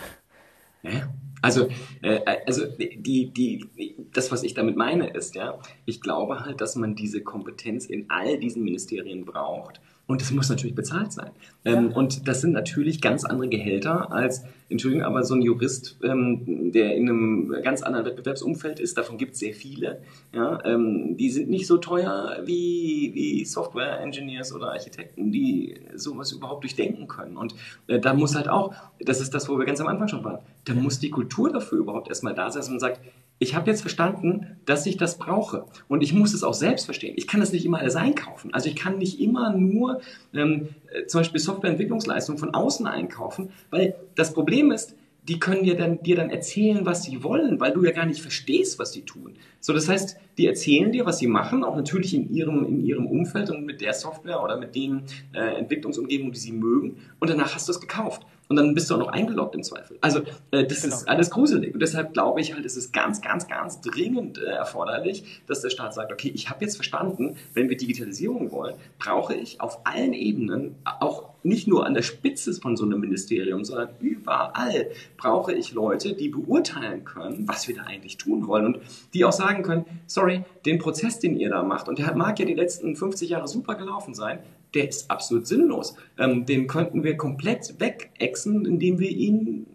Also, 1.42 1.68
äh, 2.02 2.22
also 2.46 2.66
die, 2.78 3.34
die, 3.34 3.98
das, 4.14 4.32
was 4.32 4.44
ich 4.44 4.54
damit 4.54 4.78
meine, 4.78 5.10
ist, 5.10 5.36
ja, 5.36 5.60
ich 5.86 6.00
glaube 6.00 6.40
halt, 6.40 6.62
dass 6.62 6.78
man 6.78 6.96
diese 6.96 7.22
Kompetenz 7.22 7.86
in 7.86 8.10
all 8.10 8.38
diesen 8.38 8.64
Ministerien 8.64 9.26
braucht. 9.26 9.82
Und 10.06 10.22
das 10.22 10.32
muss 10.32 10.50
natürlich 10.50 10.76
bezahlt 10.76 11.14
sein. 11.14 11.32
Ähm, 11.64 11.90
ja. 11.90 11.96
Und 11.96 12.28
das 12.28 12.42
sind 12.42 12.52
natürlich 12.52 13.02
ganz 13.02 13.24
andere 13.24 13.48
Gehälter 13.48 14.12
als, 14.12 14.44
Entschuldigung, 14.68 15.06
aber 15.06 15.24
so 15.24 15.34
ein 15.34 15.42
Jurist, 15.42 15.98
ähm, 16.04 16.72
der 16.74 16.96
in 16.96 17.08
einem 17.08 17.56
ganz 17.64 17.84
anderen 17.84 18.06
Wettbewerbsumfeld 18.06 18.82
ist, 18.82 18.98
davon 18.98 19.18
gibt 19.18 19.34
es 19.34 19.40
sehr 19.40 19.54
viele. 19.54 20.02
Ja, 20.34 20.64
ähm, 20.66 21.16
die 21.16 21.30
sind 21.30 21.50
nicht 21.50 21.68
so 21.68 21.78
teuer 21.78 22.42
wie, 22.44 23.12
wie 23.14 23.46
Software-Engineers 23.46 24.54
oder 24.54 24.72
Architekten, 24.72 25.32
die 25.32 25.80
sowas 25.96 26.34
überhaupt 26.34 26.64
durchdenken 26.64 27.08
können. 27.08 27.38
Und 27.38 27.56
äh, 27.88 28.00
da 28.00 28.14
muss 28.14 28.36
halt 28.36 28.50
auch, 28.50 28.74
das 29.00 29.22
ist 29.22 29.34
das, 29.34 29.48
wo 29.48 29.58
wir 29.58 29.66
ganz 29.66 29.80
am 29.80 29.88
Anfang 29.88 30.10
schon 30.10 30.24
waren, 30.26 30.40
da 30.66 30.74
muss 30.74 31.00
die 31.00 31.12
Kultur 31.12 31.50
dafür 31.50 31.78
überhaupt 31.78 32.10
erstmal 32.10 32.34
da 32.34 32.52
sein, 32.52 32.60
dass 32.60 32.70
man 32.70 32.80
sagt, 32.80 33.00
ich 33.44 33.56
habe 33.56 33.70
jetzt 33.70 33.82
verstanden, 33.82 34.58
dass 34.66 34.86
ich 34.86 34.98
das 34.98 35.18
brauche. 35.18 35.66
Und 35.88 36.02
ich 36.02 36.14
muss 36.14 36.34
es 36.34 36.44
auch 36.44 36.54
selbst 36.54 36.86
verstehen. 36.86 37.14
Ich 37.18 37.28
kann 37.28 37.42
das 37.42 37.52
nicht 37.52 37.66
immer 37.66 37.80
alles 37.80 37.96
einkaufen. 37.96 38.54
Also 38.54 38.70
ich 38.70 38.76
kann 38.76 38.98
nicht 38.98 39.20
immer 39.20 39.54
nur 39.56 40.02
ähm, 40.34 40.70
äh, 40.92 41.06
zum 41.06 41.20
Beispiel 41.20 41.40
Softwareentwicklungsleistungen 41.40 42.40
von 42.40 42.54
außen 42.54 42.88
einkaufen, 42.88 43.50
weil 43.70 43.96
das 44.16 44.34
Problem 44.34 44.72
ist, 44.72 44.96
die 45.28 45.40
können 45.40 45.64
dir 45.64 45.78
dann, 45.78 46.04
dir 46.04 46.16
dann 46.16 46.30
erzählen, 46.30 46.86
was 46.86 47.04
sie 47.04 47.24
wollen, 47.24 47.60
weil 47.60 47.72
du 47.72 47.84
ja 47.86 47.92
gar 47.92 48.06
nicht 48.06 48.22
verstehst, 48.22 48.78
was 48.80 48.92
sie 48.92 49.04
tun. 49.04 49.36
So, 49.62 49.72
das 49.72 49.88
heißt, 49.88 50.18
die 50.38 50.48
erzählen 50.48 50.92
dir, 50.92 51.06
was 51.06 51.20
sie 51.20 51.28
machen, 51.28 51.64
auch 51.64 51.78
natürlich 51.78 52.14
in 52.14 52.34
ihrem, 52.34 52.66
in 52.66 52.86
ihrem 52.86 53.08
Umfeld 53.08 53.50
und 53.50 53.66
mit 53.66 53.80
der 53.80 53.94
Software 53.94 54.44
oder 54.44 54.58
mit 54.58 54.76
den 54.76 55.04
äh, 55.34 55.60
Entwicklungsumgebungen, 55.60 56.34
die 56.34 56.40
sie 56.40 56.52
mögen. 56.52 56.98
Und 57.20 57.30
danach 57.30 57.56
hast 57.56 57.68
du 57.68 57.72
es 57.72 57.80
gekauft 57.80 58.26
und 58.54 58.58
dann 58.58 58.76
bist 58.76 58.90
du 58.90 58.96
auch 58.96 59.00
noch 59.00 59.08
eingeloggt 59.08 59.56
im 59.56 59.64
Zweifel. 59.64 59.98
Also 60.02 60.20
äh, 60.52 60.64
das 60.64 60.84
genau. 60.84 60.96
ist 60.96 61.10
alles 61.10 61.32
gruselig 61.32 61.74
und 61.74 61.80
deshalb 61.80 62.14
glaube 62.14 62.40
ich 62.40 62.54
halt, 62.54 62.66
es 62.66 62.78
ist 62.78 62.94
ganz, 62.94 63.22
ganz, 63.22 63.48
ganz 63.48 63.82
dringend 63.82 64.38
äh, 64.38 64.46
erforderlich, 64.46 65.42
dass 65.48 65.62
der 65.62 65.72
Staat 65.72 65.96
sagt, 65.96 66.12
okay, 66.12 66.32
ich 66.34 66.52
habe 66.52 66.64
jetzt 66.64 66.76
verstanden, 66.76 67.36
wenn 67.56 67.70
wir 67.70 67.78
Digitalisierung 67.78 68.52
wollen, 68.52 68.76
brauche 69.00 69.34
ich 69.34 69.60
auf 69.60 69.80
allen 69.86 70.14
Ebenen, 70.14 70.76
auch 70.84 71.30
nicht 71.42 71.68
nur 71.68 71.86
an 71.86 71.96
der 71.96 72.04
Spitze 72.04 72.54
von 72.54 72.78
so 72.78 72.86
einem 72.86 73.00
Ministerium, 73.00 73.66
sondern 73.66 73.90
überall 74.00 74.88
brauche 75.18 75.52
ich 75.54 75.74
Leute, 75.74 76.14
die 76.14 76.30
beurteilen 76.30 77.04
können, 77.04 77.48
was 77.48 77.68
wir 77.68 77.76
da 77.76 77.84
eigentlich 77.84 78.18
tun 78.18 78.48
wollen 78.48 78.68
und 78.68 78.80
die 79.16 79.26
auch 79.26 79.32
sagen 79.32 79.64
können, 79.64 79.86
sorry, 80.06 80.44
den 80.66 80.78
Prozess, 80.78 81.18
den 81.18 81.36
ihr 81.36 81.50
da 81.50 81.64
macht, 81.64 81.90
und 81.90 81.98
der 81.98 82.16
mag 82.16 82.40
ja 82.40 82.46
die 82.46 82.54
letzten 82.54 82.96
50 82.96 83.30
Jahre 83.30 83.48
super 83.48 83.74
gelaufen 83.76 84.14
sein, 84.14 84.40
der 84.74 84.90
ist 84.90 85.10
absolut 85.10 85.48
sinnlos. 85.48 85.96
Ähm, 86.18 86.46
den 86.46 86.68
könnten 86.68 87.04
wir 87.04 87.18
komplett 87.18 87.80
wegexen, 87.80 88.66
indem 88.66 89.00
wir 89.00 89.10
ihn 89.10 89.68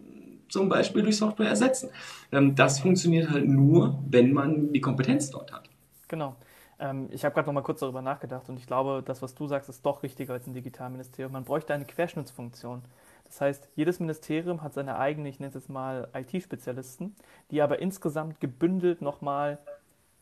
zum 0.48 0.68
Beispiel 0.68 1.02
durch 1.02 1.16
Software 1.16 1.48
ersetzen. 1.48 1.90
Ähm, 2.32 2.54
das 2.54 2.80
funktioniert 2.80 3.30
halt 3.30 3.46
nur, 3.46 4.02
wenn 4.08 4.32
man 4.32 4.72
die 4.72 4.80
Kompetenz 4.80 5.30
dort 5.30 5.52
hat. 5.52 5.68
Genau. 6.08 6.36
Ähm, 6.78 7.08
ich 7.10 7.24
habe 7.24 7.34
gerade 7.34 7.46
noch 7.46 7.54
mal 7.54 7.62
kurz 7.62 7.80
darüber 7.80 8.02
nachgedacht 8.02 8.48
und 8.48 8.58
ich 8.58 8.66
glaube, 8.66 9.02
das, 9.04 9.20
was 9.22 9.34
du 9.34 9.46
sagst, 9.46 9.68
ist 9.68 9.84
doch 9.84 10.02
richtiger 10.02 10.34
als 10.34 10.46
ein 10.46 10.54
Digitalministerium. 10.54 11.32
Man 11.32 11.44
bräuchte 11.44 11.74
eine 11.74 11.84
Querschnittsfunktion. 11.84 12.82
Das 13.24 13.40
heißt, 13.40 13.68
jedes 13.74 14.00
Ministerium 14.00 14.62
hat 14.62 14.72
seine 14.72 14.96
eigenen, 14.96 15.26
ich 15.26 15.38
nenne 15.38 15.48
es 15.48 15.54
jetzt 15.54 15.68
mal 15.68 16.08
IT-Spezialisten, 16.14 17.14
die 17.50 17.60
aber 17.60 17.80
insgesamt 17.80 18.40
gebündelt 18.40 19.02
nochmal 19.02 19.58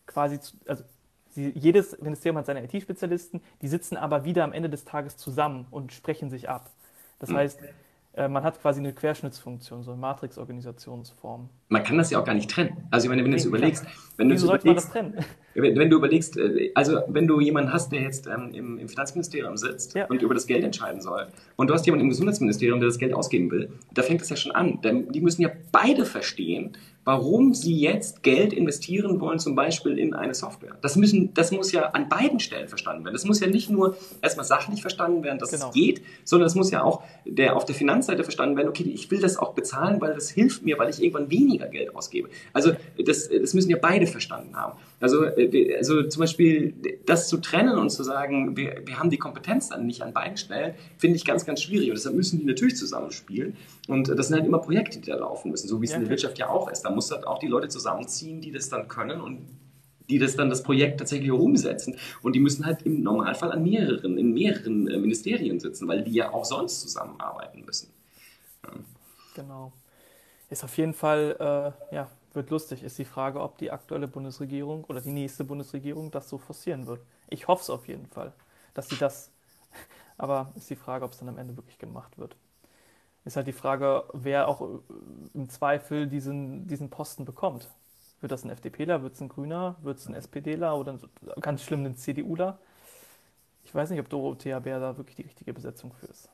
quasi, 0.07 0.41
zu, 0.41 0.57
also 0.67 0.83
Sie, 1.37 1.53
jedes 1.55 2.01
Ministerium 2.01 2.39
hat 2.39 2.47
seine 2.47 2.65
IT-Spezialisten, 2.65 3.43
die 3.61 3.69
sitzen 3.69 3.99
aber 3.99 4.25
wieder 4.25 4.43
am 4.43 4.55
Ende 4.55 4.71
des 4.71 4.87
Tages 4.87 5.19
zusammen 5.19 5.67
und 5.71 5.93
sprechen 5.93 6.31
sich 6.31 6.49
ab. 6.49 6.71
Das 7.19 7.29
mhm. 7.29 7.37
heißt, 7.37 7.61
äh, 8.15 8.29
man 8.29 8.43
hat 8.43 8.59
quasi 8.59 8.81
eine 8.81 8.95
Querschnittsfunktion, 8.95 9.83
so 9.83 9.93
eine 9.93 10.01
Matrix-Organisationsform. 10.01 11.51
Man 11.69 11.83
kann 11.83 11.99
das 11.99 12.11
ja 12.11 12.21
auch 12.21 12.25
gar 12.25 12.35
nicht 12.35 12.51
trennen. 12.51 12.77
Also 12.91 13.07
ich 13.07 13.09
meine, 13.09 13.25
wenn 13.25 13.33
du 13.33 13.37
es 13.37 13.45
überlegst, 13.45 13.85
wenn 14.17 14.29
du 14.29 14.35
das 14.35 14.91
trennen? 14.91 15.15
Wenn, 15.55 15.77
wenn, 15.77 15.91
du 15.91 15.97
überlegst, 15.97 16.37
äh, 16.37 16.71
also 16.75 17.01
wenn 17.09 17.27
du 17.27 17.41
jemanden 17.41 17.73
hast, 17.73 17.91
der 17.91 18.03
jetzt 18.03 18.27
ähm, 18.27 18.51
im, 18.53 18.79
im, 18.79 18.89
Finanzministerium 18.89 19.57
sitzt 19.57 19.95
ja. 19.95 20.07
und 20.07 20.23
über 20.23 20.35
das 20.35 20.47
Geld 20.47 20.65
entscheiden 20.65 21.01
soll, 21.01 21.29
und 21.57 21.69
du 21.69 21.75
hast 21.75 21.87
jemanden 21.87 22.05
im 22.05 22.11
Gesundheitsministerium, 22.11 22.81
der 22.81 22.89
das 22.89 22.99
Geld 22.99 23.15
ausgeben 23.15 23.51
will, 23.51 23.71
da 23.93 24.03
fängt 24.03 24.23
es 24.23 24.29
ja 24.29 24.37
schon 24.37 24.53
an. 24.53 24.81
Denn 24.83 25.11
die 25.13 25.21
müssen 25.21 25.43
ja 25.43 25.51
beide 25.73 26.05
verstehen, 26.05 26.77
warum 27.07 27.55
sie 27.55 27.79
jetzt 27.79 28.23
Geld 28.25 28.53
investieren 28.53 29.21
wollen, 29.21 29.39
zum 29.39 29.55
Beispiel 29.55 29.97
in 29.97 30.13
eine 30.13 30.35
Software. 30.35 30.77
Das, 30.83 30.97
müssen, 30.97 31.33
das 31.35 31.53
muss 31.53 31.71
ja 31.71 31.91
an 31.91 32.09
beiden 32.09 32.41
Stellen 32.41 32.69
verstanden 32.69 33.05
werden. 33.05 33.15
Das 33.15 33.25
muss 33.25 33.39
ja 33.41 33.47
nicht 33.47 33.71
nur 33.71 33.97
erstmal 34.23 34.45
sachlich 34.45 34.81
verstanden 34.81 35.23
werden, 35.23 35.39
dass 35.39 35.53
genau. 35.53 35.69
es 35.69 35.73
geht, 35.73 36.03
sondern 36.25 36.49
es 36.49 36.57
muss 36.57 36.71
ja 36.73 36.83
auch 36.83 37.03
der, 37.25 37.55
auf 37.55 37.65
der 37.65 37.77
Finanzseite 37.77 38.25
verstanden 38.25 38.57
werden, 38.57 38.69
okay, 38.69 38.83
ich 38.83 39.11
will 39.11 39.21
das 39.21 39.39
auch 39.39 39.55
bezahlen, 39.55 40.01
weil 40.01 40.15
das 40.15 40.31
hilft 40.31 40.65
mir, 40.65 40.79
weil 40.79 40.91
ich 40.91 41.01
irgendwann 41.01 41.31
weniger 41.31 41.56
Geld 41.65 41.95
ausgebe. 41.95 42.29
Also 42.53 42.73
das, 43.03 43.31
das 43.31 43.55
müssen 43.55 43.71
ja 43.71 43.79
beide 43.81 44.07
verstanden 44.07 44.55
haben. 44.55 44.79
Also, 45.01 45.25
äh, 45.25 45.77
also 45.77 46.03
zum 46.05 46.21
Beispiel 46.21 46.75
das 47.07 47.29
zu 47.29 47.39
trennen 47.39 47.79
und 47.79 47.91
zu 47.91 48.03
sagen, 48.05 48.57
wir, 48.57 48.83
wir 48.85 48.99
haben 48.99 49.09
die 49.09 49.17
Kompetenz 49.17 49.71
dann 49.71 49.87
nicht 49.87 50.03
an 50.03 50.13
beiden 50.13 50.37
Stellen, 50.37 50.75
finde 50.99 51.17
ich 51.17 51.25
ganz, 51.25 51.47
ganz 51.47 51.63
schwierig. 51.63 51.89
Und 51.89 51.97
deshalb 51.97 52.15
müssen 52.15 52.39
die 52.39 52.45
natürlich 52.45 52.77
zusammenspielen. 52.77 53.57
Und 53.89 54.09
das 54.09 54.29
sind 54.29 54.37
halt 54.37 54.47
immer 54.47 54.59
Projekte, 54.59 55.01
die 55.01 55.11
da 55.11 55.17
laufen 55.17 55.51
müssen, 55.51 55.69
so 55.69 55.81
wie 55.81 55.87
es 55.87 55.93
ja, 55.93 55.97
in 55.97 56.03
der 56.03 56.11
Wirtschaft 56.11 56.39
ja 56.39 56.49
auch 56.49 56.71
ist. 56.71 56.83
Da 56.83 56.91
muss 56.91 57.11
halt 57.11 57.27
auch 57.27 57.39
die 57.39 57.47
Leute 57.47 57.69
zusammenziehen, 57.69 58.41
die 58.41 58.53
das 58.53 58.69
dann 58.69 58.89
können 58.89 59.21
und 59.21 59.41
die 60.09 60.19
das 60.19 60.37
dann 60.37 60.51
das 60.51 60.63
Projekt 60.63 60.99
tatsächlich 60.99 61.31
umsetzen. 61.31 61.97
Und 62.23 62.35
die 62.35 62.41
müssen 62.41 62.65
halt 62.65 62.83
im 62.83 63.03
Normalfall 63.03 63.53
an 63.53 63.63
mehreren, 63.63 64.19
in 64.19 64.33
mehreren 64.33 64.89
äh, 64.89 64.99
Ministerien 64.99 65.61
sitzen, 65.61 65.89
weil 65.89 66.05
die 66.05 66.13
ja 66.13 66.33
auch 66.33 66.45
sonst 66.45 66.81
zusammenarbeiten 66.81 67.65
müssen. 67.65 67.89
Ja. 68.65 68.73
Genau. 69.35 69.73
Ist 70.51 70.65
auf 70.65 70.77
jeden 70.79 70.95
Fall, 70.95 71.37
äh, 71.91 71.95
ja, 71.95 72.09
wird 72.35 72.51
lustig. 72.51 72.83
Ist 72.83 72.99
die 72.99 73.05
Frage, 73.05 73.41
ob 73.41 73.59
die 73.59 73.71
aktuelle 73.71 74.09
Bundesregierung 74.09 74.85
oder 74.85 75.01
die 75.01 75.13
nächste 75.13 75.45
Bundesregierung 75.45 76.11
das 76.11 76.29
so 76.29 76.39
forcieren 76.39 76.87
wird. 76.87 77.01
Ich 77.29 77.49
hoffe 77.49 77.63
es 77.63 77.71
auf 77.71 77.89
jeden 77.89 78.07
Fall, 78.07 78.33
dass 78.75 78.89
sie 78.89 78.97
das, 78.97 79.31
aber 80.19 80.53
ist 80.57 80.71
die 80.71 80.77
Frage, 80.77 81.05
ob 81.05 81.13
es 81.13 81.19
dann 81.19 81.29
am 81.29 81.39
Ende 81.39 81.57
wirklich 81.57 81.79
gemacht 81.79 82.19
wird 82.19 82.37
ist 83.27 83.37
halt 83.37 83.49
die 83.49 83.53
Frage, 83.53 84.05
wer 84.13 84.49
auch 84.49 84.63
äh, 84.63 84.79
im 85.35 85.49
Zweifel 85.51 86.07
diesen, 86.07 86.67
diesen 86.69 86.89
Posten 86.91 87.25
bekommt. 87.25 87.69
Wird 88.21 88.33
das 88.33 88.45
ein 88.45 88.51
FDPler, 88.51 89.03
wird 89.03 89.15
es 89.15 89.21
ein 89.21 89.29
Grüner, 89.29 89.77
wird 89.83 89.99
es 89.99 90.07
ein 90.09 90.15
SPDler 90.15 90.77
oder 90.79 90.99
ganz 91.41 91.63
schlimm 91.63 91.85
ein 91.85 91.97
CDUler? 91.97 92.59
Ich 93.65 93.75
weiß 93.75 93.91
nicht, 93.91 94.01
ob 94.01 94.09
Dorothea 94.09 94.61
Bär 94.61 94.81
da 94.81 94.97
wirklich 94.97 95.17
die 95.17 95.23
richtige 95.23 95.53
Besetzung 95.53 95.93
für 95.93 96.07
ist. 96.07 96.31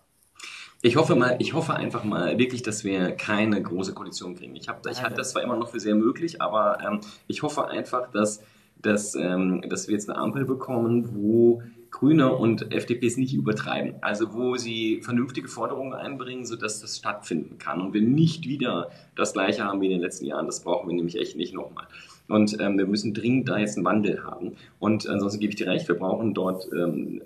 Ich 0.85 0.97
hoffe 0.97 1.15
mal, 1.15 1.37
ich 1.39 1.55
hoffe 1.55 1.75
einfach 1.75 2.03
mal 2.03 2.39
wirklich, 2.39 2.63
dass 2.63 2.83
wir 2.83 3.13
keine 3.13 3.63
große 3.63 3.95
Koalition 3.95 4.35
kriegen. 4.35 4.57
Ich 4.57 4.69
habe, 4.69 4.91
ich 4.91 5.01
halte 5.01 5.15
das 5.15 5.31
zwar 5.31 5.43
immer 5.43 5.57
noch 5.57 5.69
für 5.69 5.79
sehr 5.79 5.95
möglich, 5.95 6.43
aber 6.43 6.79
ähm, 6.85 7.01
ich 7.29 7.45
hoffe 7.45 7.69
einfach, 7.69 8.11
dass, 8.11 8.43
dass, 8.83 9.15
ähm, 9.15 9.63
dass 9.69 9.87
wir 9.87 9.95
jetzt 9.95 10.11
eine 10.11 10.19
Ampel 10.19 10.45
bekommen, 10.45 11.11
wo 11.15 11.63
Grüne 11.93 12.35
und 12.35 12.75
FDP 12.75 13.07
es 13.07 13.17
nicht 13.17 13.33
übertreiben. 13.33 13.95
Also 14.01 14.35
wo 14.35 14.57
sie 14.57 15.03
vernünftige 15.03 15.47
Forderungen 15.47 15.93
einbringen, 15.93 16.45
sodass 16.45 16.81
das 16.81 16.97
stattfinden 16.97 17.59
kann 17.59 17.81
und 17.81 17.95
wir 17.95 18.03
nicht 18.03 18.49
wieder 18.49 18.91
das 19.15 19.35
Gleiche 19.35 19.63
haben 19.63 19.81
wie 19.83 19.87
in 19.87 19.93
den 19.93 20.01
letzten 20.01 20.25
Jahren. 20.25 20.47
Das 20.47 20.65
brauchen 20.65 20.89
wir 20.89 20.97
nämlich 20.97 21.17
echt 21.17 21.37
nicht 21.37 21.55
nochmal. 21.55 21.87
Und 22.27 22.59
ähm, 22.61 22.77
wir 22.77 22.87
müssen 22.87 23.15
dringend 23.15 23.49
da 23.49 23.59
jetzt 23.59 23.77
einen 23.77 23.85
Wandel 23.85 24.25
haben. 24.25 24.57
Und 24.81 25.09
ansonsten 25.09 25.39
gebe 25.39 25.51
ich 25.51 25.57
dir 25.57 25.69
recht, 25.69 25.87
wir 25.87 25.97
brauchen 25.97 26.35
dort 26.35 26.67
ähm, 26.73 27.23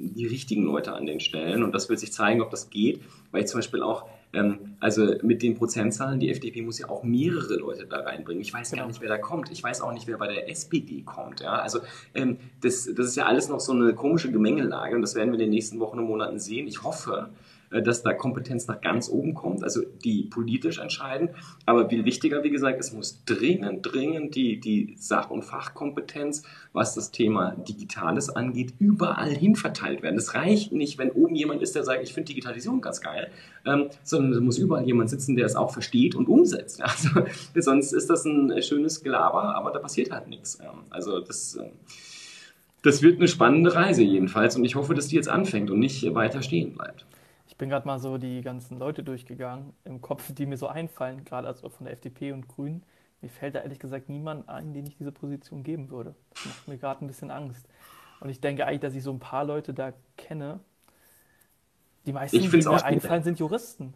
die 0.00 0.26
richtigen 0.26 0.64
Leute 0.64 0.92
an 0.92 1.06
den 1.06 1.20
Stellen. 1.20 1.62
Und 1.62 1.72
das 1.74 1.88
wird 1.88 1.98
sich 1.98 2.12
zeigen, 2.12 2.40
ob 2.40 2.50
das 2.50 2.70
geht, 2.70 3.00
weil 3.30 3.42
ich 3.42 3.48
zum 3.48 3.58
Beispiel 3.58 3.82
auch 3.82 4.06
ähm, 4.32 4.76
also 4.80 5.14
mit 5.22 5.42
den 5.42 5.54
Prozentzahlen, 5.54 6.20
die 6.20 6.30
FDP 6.30 6.62
muss 6.62 6.78
ja 6.78 6.88
auch 6.88 7.02
mehrere 7.02 7.56
Leute 7.56 7.86
da 7.86 8.00
reinbringen. 8.00 8.42
Ich 8.42 8.52
weiß 8.52 8.70
genau. 8.70 8.82
gar 8.82 8.88
nicht, 8.88 9.00
wer 9.00 9.08
da 9.08 9.18
kommt. 9.18 9.50
Ich 9.50 9.62
weiß 9.62 9.80
auch 9.80 9.92
nicht, 9.92 10.06
wer 10.06 10.18
bei 10.18 10.28
der 10.28 10.48
SPD 10.50 11.02
kommt. 11.02 11.40
Ja? 11.40 11.56
Also 11.56 11.80
ähm, 12.14 12.36
das, 12.60 12.90
das 12.94 13.06
ist 13.06 13.16
ja 13.16 13.26
alles 13.26 13.48
noch 13.48 13.60
so 13.60 13.72
eine 13.72 13.94
komische 13.94 14.30
Gemengelage 14.30 14.94
und 14.94 15.02
das 15.02 15.14
werden 15.14 15.28
wir 15.28 15.34
in 15.34 15.40
den 15.40 15.50
nächsten 15.50 15.80
Wochen 15.80 15.98
und 15.98 16.06
Monaten 16.06 16.38
sehen. 16.38 16.66
Ich 16.66 16.82
hoffe, 16.82 17.30
dass 17.70 18.02
da 18.02 18.12
Kompetenz 18.14 18.66
nach 18.66 18.80
ganz 18.80 19.08
oben 19.08 19.34
kommt, 19.34 19.62
also 19.62 19.82
die 20.04 20.22
politisch 20.24 20.78
entscheiden. 20.78 21.30
Aber 21.66 21.88
viel 21.88 22.04
wichtiger, 22.04 22.42
wie 22.42 22.50
gesagt, 22.50 22.80
es 22.80 22.92
muss 22.92 23.22
dringend, 23.24 23.82
dringend 23.82 24.34
die, 24.34 24.58
die 24.58 24.94
Sach- 24.98 25.30
und 25.30 25.42
Fachkompetenz, 25.42 26.42
was 26.72 26.94
das 26.94 27.10
Thema 27.10 27.56
Digitales 27.68 28.30
angeht, 28.30 28.74
überall 28.78 29.30
hin 29.30 29.54
verteilt 29.54 30.02
werden. 30.02 30.16
Es 30.16 30.34
reicht 30.34 30.72
nicht, 30.72 30.98
wenn 30.98 31.10
oben 31.10 31.34
jemand 31.34 31.62
ist, 31.62 31.74
der 31.74 31.84
sagt, 31.84 32.02
ich 32.02 32.14
finde 32.14 32.28
Digitalisierung 32.28 32.80
ganz 32.80 33.00
geil, 33.00 33.30
ähm, 33.66 33.88
sondern 34.02 34.32
es 34.32 34.40
muss 34.40 34.58
überall 34.58 34.86
jemand 34.86 35.10
sitzen, 35.10 35.36
der 35.36 35.46
es 35.46 35.56
auch 35.56 35.72
versteht 35.72 36.14
und 36.14 36.28
umsetzt. 36.28 36.82
Also, 36.88 37.26
sonst 37.54 37.92
ist 37.92 38.10
das 38.10 38.24
ein 38.24 38.62
schönes 38.62 39.02
Gelaber, 39.02 39.54
aber 39.54 39.70
da 39.70 39.78
passiert 39.78 40.10
halt 40.10 40.28
nichts. 40.28 40.58
Also 40.90 41.20
das... 41.20 41.56
Ähm, 41.60 41.70
das 42.82 43.02
wird 43.02 43.18
eine 43.18 43.26
spannende 43.26 43.74
Reise 43.74 44.02
jedenfalls 44.02 44.56
und 44.56 44.64
ich 44.64 44.76
hoffe, 44.76 44.94
dass 44.94 45.08
die 45.08 45.16
jetzt 45.16 45.28
anfängt 45.28 45.70
und 45.70 45.80
nicht 45.80 46.14
weiter 46.14 46.42
stehen 46.42 46.74
bleibt 46.74 47.04
bin 47.58 47.68
gerade 47.68 47.86
mal 47.86 47.98
so 47.98 48.18
die 48.18 48.40
ganzen 48.40 48.78
Leute 48.78 49.02
durchgegangen 49.02 49.72
im 49.84 50.00
Kopf, 50.00 50.32
die 50.32 50.46
mir 50.46 50.56
so 50.56 50.68
einfallen, 50.68 51.24
gerade 51.24 51.48
also 51.48 51.68
von 51.68 51.84
der 51.84 51.92
FDP 51.92 52.32
und 52.32 52.48
Grünen. 52.48 52.84
Mir 53.20 53.28
fällt 53.28 53.56
da 53.56 53.60
ehrlich 53.60 53.80
gesagt 53.80 54.08
niemand 54.08 54.48
ein, 54.48 54.72
den 54.72 54.86
ich 54.86 54.96
diese 54.96 55.10
Position 55.10 55.64
geben 55.64 55.90
würde. 55.90 56.14
Das 56.30 56.46
macht 56.46 56.68
mir 56.68 56.78
gerade 56.78 57.04
ein 57.04 57.08
bisschen 57.08 57.32
Angst. 57.32 57.68
Und 58.20 58.30
ich 58.30 58.40
denke 58.40 58.64
eigentlich, 58.64 58.80
dass 58.80 58.94
ich 58.94 59.02
so 59.02 59.10
ein 59.10 59.18
paar 59.18 59.44
Leute 59.44 59.74
da 59.74 59.92
kenne. 60.16 60.60
Die 62.06 62.12
meisten, 62.12 62.38
die 62.38 62.48
mir 62.48 62.84
einfallen, 62.84 63.24
sind 63.24 63.40
Juristen. 63.40 63.92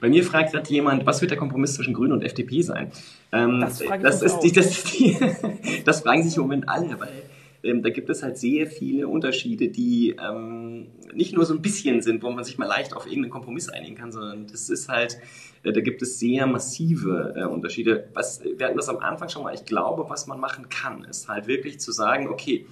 Bei 0.00 0.08
mir 0.08 0.24
fragt 0.24 0.52
gerade 0.52 0.70
jemand, 0.70 1.04
was 1.06 1.20
wird 1.20 1.32
der 1.32 1.38
Kompromiss 1.38 1.74
zwischen 1.74 1.92
Grünen 1.92 2.12
und 2.12 2.22
FDP 2.22 2.62
sein? 2.62 2.92
Ähm, 3.32 3.60
das, 3.60 3.82
das, 4.00 4.22
ist 4.22 4.38
die, 4.40 4.52
das, 4.52 4.84
die, 4.84 5.84
das 5.84 6.00
fragen 6.00 6.22
sich 6.22 6.36
im 6.36 6.42
Moment 6.42 6.68
alle, 6.68 6.98
weil 6.98 7.22
ähm, 7.66 7.82
da 7.82 7.90
gibt 7.90 8.08
es 8.10 8.22
halt 8.22 8.38
sehr 8.38 8.66
viele 8.66 9.08
Unterschiede, 9.08 9.68
die 9.68 10.16
ähm, 10.22 10.88
nicht 11.12 11.34
nur 11.34 11.44
so 11.44 11.54
ein 11.54 11.62
bisschen 11.62 12.02
sind, 12.02 12.22
wo 12.22 12.30
man 12.30 12.44
sich 12.44 12.58
mal 12.58 12.66
leicht 12.66 12.94
auf 12.94 13.06
irgendeinen 13.06 13.30
Kompromiss 13.30 13.68
einigen 13.68 13.94
kann, 13.94 14.12
sondern 14.12 14.46
das 14.46 14.70
ist 14.70 14.88
halt, 14.88 15.18
äh, 15.62 15.72
da 15.72 15.80
gibt 15.80 16.02
es 16.02 16.18
sehr 16.18 16.46
massive 16.46 17.34
äh, 17.36 17.44
Unterschiede. 17.44 18.08
Was, 18.14 18.42
wir 18.44 18.66
hatten 18.66 18.76
das 18.76 18.88
am 18.88 18.98
Anfang 18.98 19.28
schon 19.28 19.42
mal, 19.42 19.54
ich 19.54 19.64
glaube, 19.64 20.06
was 20.08 20.26
man 20.26 20.40
machen 20.40 20.68
kann, 20.68 21.04
ist 21.04 21.28
halt 21.28 21.46
wirklich 21.46 21.80
zu 21.80 21.92
sagen, 21.92 22.28
okay, 22.28 22.66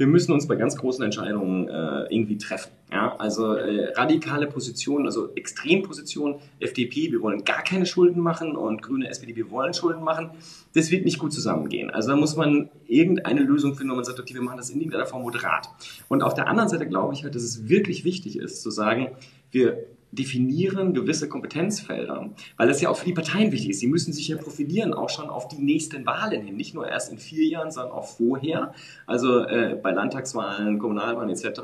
wir 0.00 0.06
müssen 0.06 0.32
uns 0.32 0.48
bei 0.48 0.56
ganz 0.56 0.76
großen 0.76 1.04
Entscheidungen 1.04 1.68
äh, 1.68 2.06
irgendwie 2.08 2.38
treffen. 2.38 2.70
Ja, 2.90 3.14
also 3.18 3.52
äh, 3.52 3.92
radikale 3.92 4.46
Positionen, 4.46 5.04
also 5.04 5.34
Extrempositionen, 5.34 6.36
FDP, 6.58 7.12
wir 7.12 7.20
wollen 7.20 7.44
gar 7.44 7.62
keine 7.62 7.84
Schulden 7.84 8.22
machen 8.22 8.56
und 8.56 8.80
Grüne, 8.80 9.10
SPD, 9.10 9.36
wir 9.36 9.50
wollen 9.50 9.74
Schulden 9.74 10.02
machen. 10.02 10.30
Das 10.72 10.90
wird 10.90 11.04
nicht 11.04 11.18
gut 11.18 11.34
zusammengehen. 11.34 11.90
Also 11.90 12.08
da 12.08 12.16
muss 12.16 12.34
man 12.34 12.70
irgendeine 12.86 13.42
Lösung 13.42 13.74
finden, 13.74 13.92
wo 13.92 13.96
man 13.96 14.04
sagt, 14.06 14.18
okay, 14.18 14.32
wir 14.32 14.40
machen 14.40 14.56
das 14.56 14.70
in 14.70 14.80
irgendeiner 14.80 15.04
Form 15.04 15.20
moderat. 15.20 15.68
Und 16.08 16.22
auf 16.22 16.32
der 16.32 16.48
anderen 16.48 16.70
Seite 16.70 16.88
glaube 16.88 17.12
ich 17.12 17.22
halt, 17.22 17.34
dass 17.34 17.42
es 17.42 17.68
wirklich 17.68 18.02
wichtig 18.02 18.38
ist, 18.38 18.62
zu 18.62 18.70
sagen, 18.70 19.08
wir 19.50 19.84
definieren 20.12 20.94
gewisse 20.94 21.28
Kompetenzfelder, 21.28 22.30
weil 22.56 22.68
das 22.68 22.80
ja 22.80 22.88
auch 22.88 22.96
für 22.96 23.06
die 23.06 23.12
Parteien 23.12 23.52
wichtig 23.52 23.70
ist. 23.70 23.80
Sie 23.80 23.86
müssen 23.86 24.12
sich 24.12 24.28
ja 24.28 24.36
profilieren, 24.36 24.92
auch 24.92 25.08
schon 25.08 25.30
auf 25.30 25.48
die 25.48 25.58
nächsten 25.58 26.04
Wahlen 26.06 26.42
hin, 26.42 26.56
nicht 26.56 26.74
nur 26.74 26.88
erst 26.88 27.12
in 27.12 27.18
vier 27.18 27.46
Jahren, 27.46 27.70
sondern 27.70 27.92
auch 27.92 28.06
vorher, 28.06 28.74
also 29.06 29.44
äh, 29.44 29.78
bei 29.80 29.92
Landtagswahlen, 29.92 30.78
Kommunalwahlen 30.78 31.30
etc. 31.30 31.60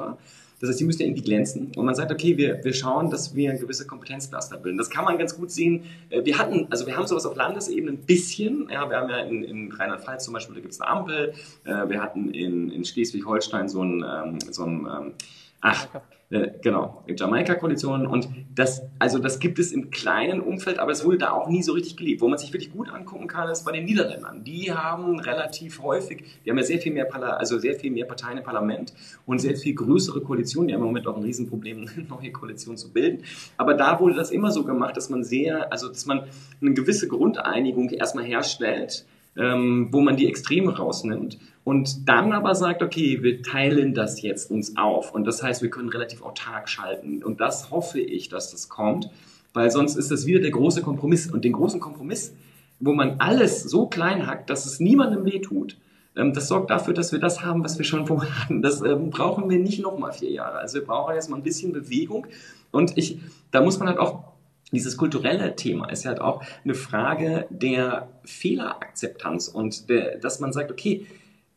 Das 0.61 0.71
heißt, 0.71 0.81
die 0.81 0.85
müssen 0.85 1.03
ja 1.03 1.09
irgendwie 1.09 1.23
glänzen. 1.23 1.73
Und 1.77 1.85
man 1.85 1.95
sagt, 1.95 2.11
okay, 2.11 2.37
wir, 2.39 2.65
wir 2.65 2.73
schauen, 2.73 3.11
dass 3.11 3.35
wir 3.35 3.53
gewisse 3.55 3.87
Kompetenzcluster 3.87 4.57
bilden. 4.57 4.79
Das 4.79 4.89
kann 4.89 5.05
man 5.05 5.19
ganz 5.19 5.37
gut 5.37 5.51
sehen. 5.51 5.85
Äh, 6.09 6.25
wir 6.25 6.39
hatten, 6.39 6.67
also 6.71 6.87
wir 6.87 6.97
haben 6.97 7.07
sowas 7.07 7.27
auf 7.27 7.37
Landesebene 7.37 7.93
ein 7.93 7.99
bisschen. 7.99 8.69
Ja, 8.71 8.89
wir 8.89 8.97
haben 8.97 9.11
ja 9.11 9.19
in, 9.19 9.45
in 9.45 9.73
Rheinland-Pfalz 9.73 10.25
zum 10.25 10.33
Beispiel, 10.33 10.55
da 10.55 10.61
gibt 10.61 10.73
es 10.73 10.81
eine 10.81 10.91
Ampel. 10.91 11.35
Äh, 11.65 11.89
wir 11.89 12.01
hatten 12.01 12.31
in, 12.31 12.71
in 12.71 12.85
Schleswig-Holstein 12.85 13.69
so 13.69 13.83
ein, 13.83 14.05
ähm, 14.09 14.39
so 14.51 14.65
ein 14.65 14.87
ähm, 14.87 15.13
ach, 15.61 15.89
äh, 16.29 16.51
genau, 16.61 17.05
Jamaika-Koalition 17.07 18.05
und 18.05 18.29
das, 18.53 18.83
also 18.99 19.21
das 19.21 19.39
gibt 19.39 19.61
es 19.61 19.71
im 19.71 19.91
kleinen 19.91 20.41
Umfeld, 20.41 20.81
aber 20.81 20.91
es 20.91 21.05
wurde 21.05 21.19
da 21.19 21.31
auch 21.31 21.49
nie 21.49 21.63
so 21.63 21.73
richtig 21.73 21.97
gelebt. 21.97 22.21
Wo 22.21 22.29
man 22.29 22.37
sich 22.37 22.53
wirklich 22.53 22.73
gut 22.73 22.89
angucken 22.89 23.29
kann, 23.29 23.49
ist 23.49 23.65
bei 23.65 23.71
den 23.71 23.85
Niederländern. 23.85 24.43
Die 24.43 24.73
haben 24.73 25.21
relativ 25.21 25.81
häufig, 25.83 26.25
die 26.45 26.51
haben 26.51 26.59
ja 26.59 26.65
sehr 26.65 26.81
viel 26.81 26.93
mehr, 26.93 27.09
also 27.39 27.59
sehr 27.61 27.77
viel 27.77 27.93
mehr 27.93 28.07
Parteien 28.07 28.39
im 28.39 28.45
Parlament 28.45 28.93
und 29.25 29.39
sehr 29.39 29.57
viel 29.57 29.75
größere 29.75 30.21
Koalitionen. 30.21 30.69
Die 30.69 30.75
haben 30.75 30.81
im 30.81 30.89
Moment 30.89 31.07
auch 31.07 31.17
ein 31.17 31.23
Riesenproblem, 31.23 31.89
eine 31.95 32.07
neue 32.09 32.33
Koalition 32.33 32.77
zu 32.77 32.93
bilden. 32.93 33.23
Aber 33.57 33.75
da 33.75 34.01
wurde 34.01 34.17
das 34.17 34.33
immer 34.33 34.51
so 34.51 34.65
gemacht, 34.65 34.97
dass 34.97 35.09
man 35.11 35.23
sehr, 35.23 35.71
also 35.71 35.89
dass 35.89 36.07
man 36.07 36.25
eine 36.61 36.75
gewisse 36.75 37.07
Grundeinigung 37.07 37.91
erstmal 37.91 38.25
herstellt, 38.25 39.07
ähm, 39.37 39.89
wo 39.93 40.01
man 40.01 40.17
die 40.17 40.27
Extreme 40.27 40.77
rausnimmt 40.77 41.39
und 41.67 42.09
dann 42.09 42.33
aber 42.33 42.55
sagt, 42.55 42.81
okay, 42.81 43.25
wir 43.25 43.43
teilen 43.43 43.93
das 43.93 44.23
jetzt 44.23 44.53
uns 44.53 44.77
auf 44.77 45.13
und 45.13 45.27
das 45.27 45.43
heißt, 45.43 45.63
wir 45.63 45.69
können 45.69 45.89
relativ 45.89 46.23
autark 46.23 46.69
schalten 46.69 47.25
und 47.25 47.41
das 47.41 47.73
hoffe 47.73 47.99
ich, 47.99 48.29
dass 48.29 48.53
das 48.53 48.69
kommt, 48.69 49.11
weil 49.53 49.73
sonst 49.73 49.97
ist 49.97 50.13
das 50.13 50.27
wieder 50.27 50.39
der 50.39 50.53
große 50.53 50.81
Kompromiss 50.81 51.27
und 51.29 51.45
den 51.45 51.55
großen 51.55 51.81
Kompromiss, 51.81 52.33
wo 52.79 52.93
man 52.93 53.19
alles 53.19 53.65
so 53.65 53.89
klein 53.89 54.29
hackt, 54.29 54.49
dass 54.49 54.65
es 54.65 54.79
niemandem 54.79 55.25
wehtut, 55.25 55.77
ähm, 56.15 56.33
das 56.33 56.47
sorgt 56.47 56.71
dafür, 56.71 56.95
dass 56.95 57.11
wir 57.11 57.19
das 57.19 57.45
haben, 57.45 57.65
was 57.65 57.79
wir 57.79 57.85
schon 57.85 58.07
vorher 58.07 58.45
hatten. 58.45 58.63
Das 58.63 58.81
ähm, 58.83 59.11
brauchen 59.11 59.51
wir 59.51 59.59
nicht 59.59 59.81
nochmal 59.81 60.13
vier 60.13 60.31
Jahre. 60.31 60.59
Also 60.59 60.79
wir 60.79 60.87
brauchen 60.87 61.17
jetzt 61.17 61.29
mal 61.29 61.37
ein 61.37 61.43
bisschen 61.43 61.73
Bewegung 61.73 62.29
und 62.71 62.97
ich, 62.97 63.19
da 63.51 63.61
muss 63.61 63.81
man 63.81 63.89
halt 63.89 63.99
auch 63.99 64.23
dieses 64.71 64.97
kulturelle 64.97 65.57
Thema 65.57 65.89
ist 65.91 66.07
halt 66.07 66.21
auch 66.21 66.43
eine 66.65 66.75
Frage 66.75 67.47
der 67.51 68.09
Fehlerakzeptanz 68.25 69.49
und 69.49 69.89
der, 69.89 70.19
dass 70.19 70.39
man 70.41 70.53
sagt, 70.53 70.71
okay, 70.71 71.07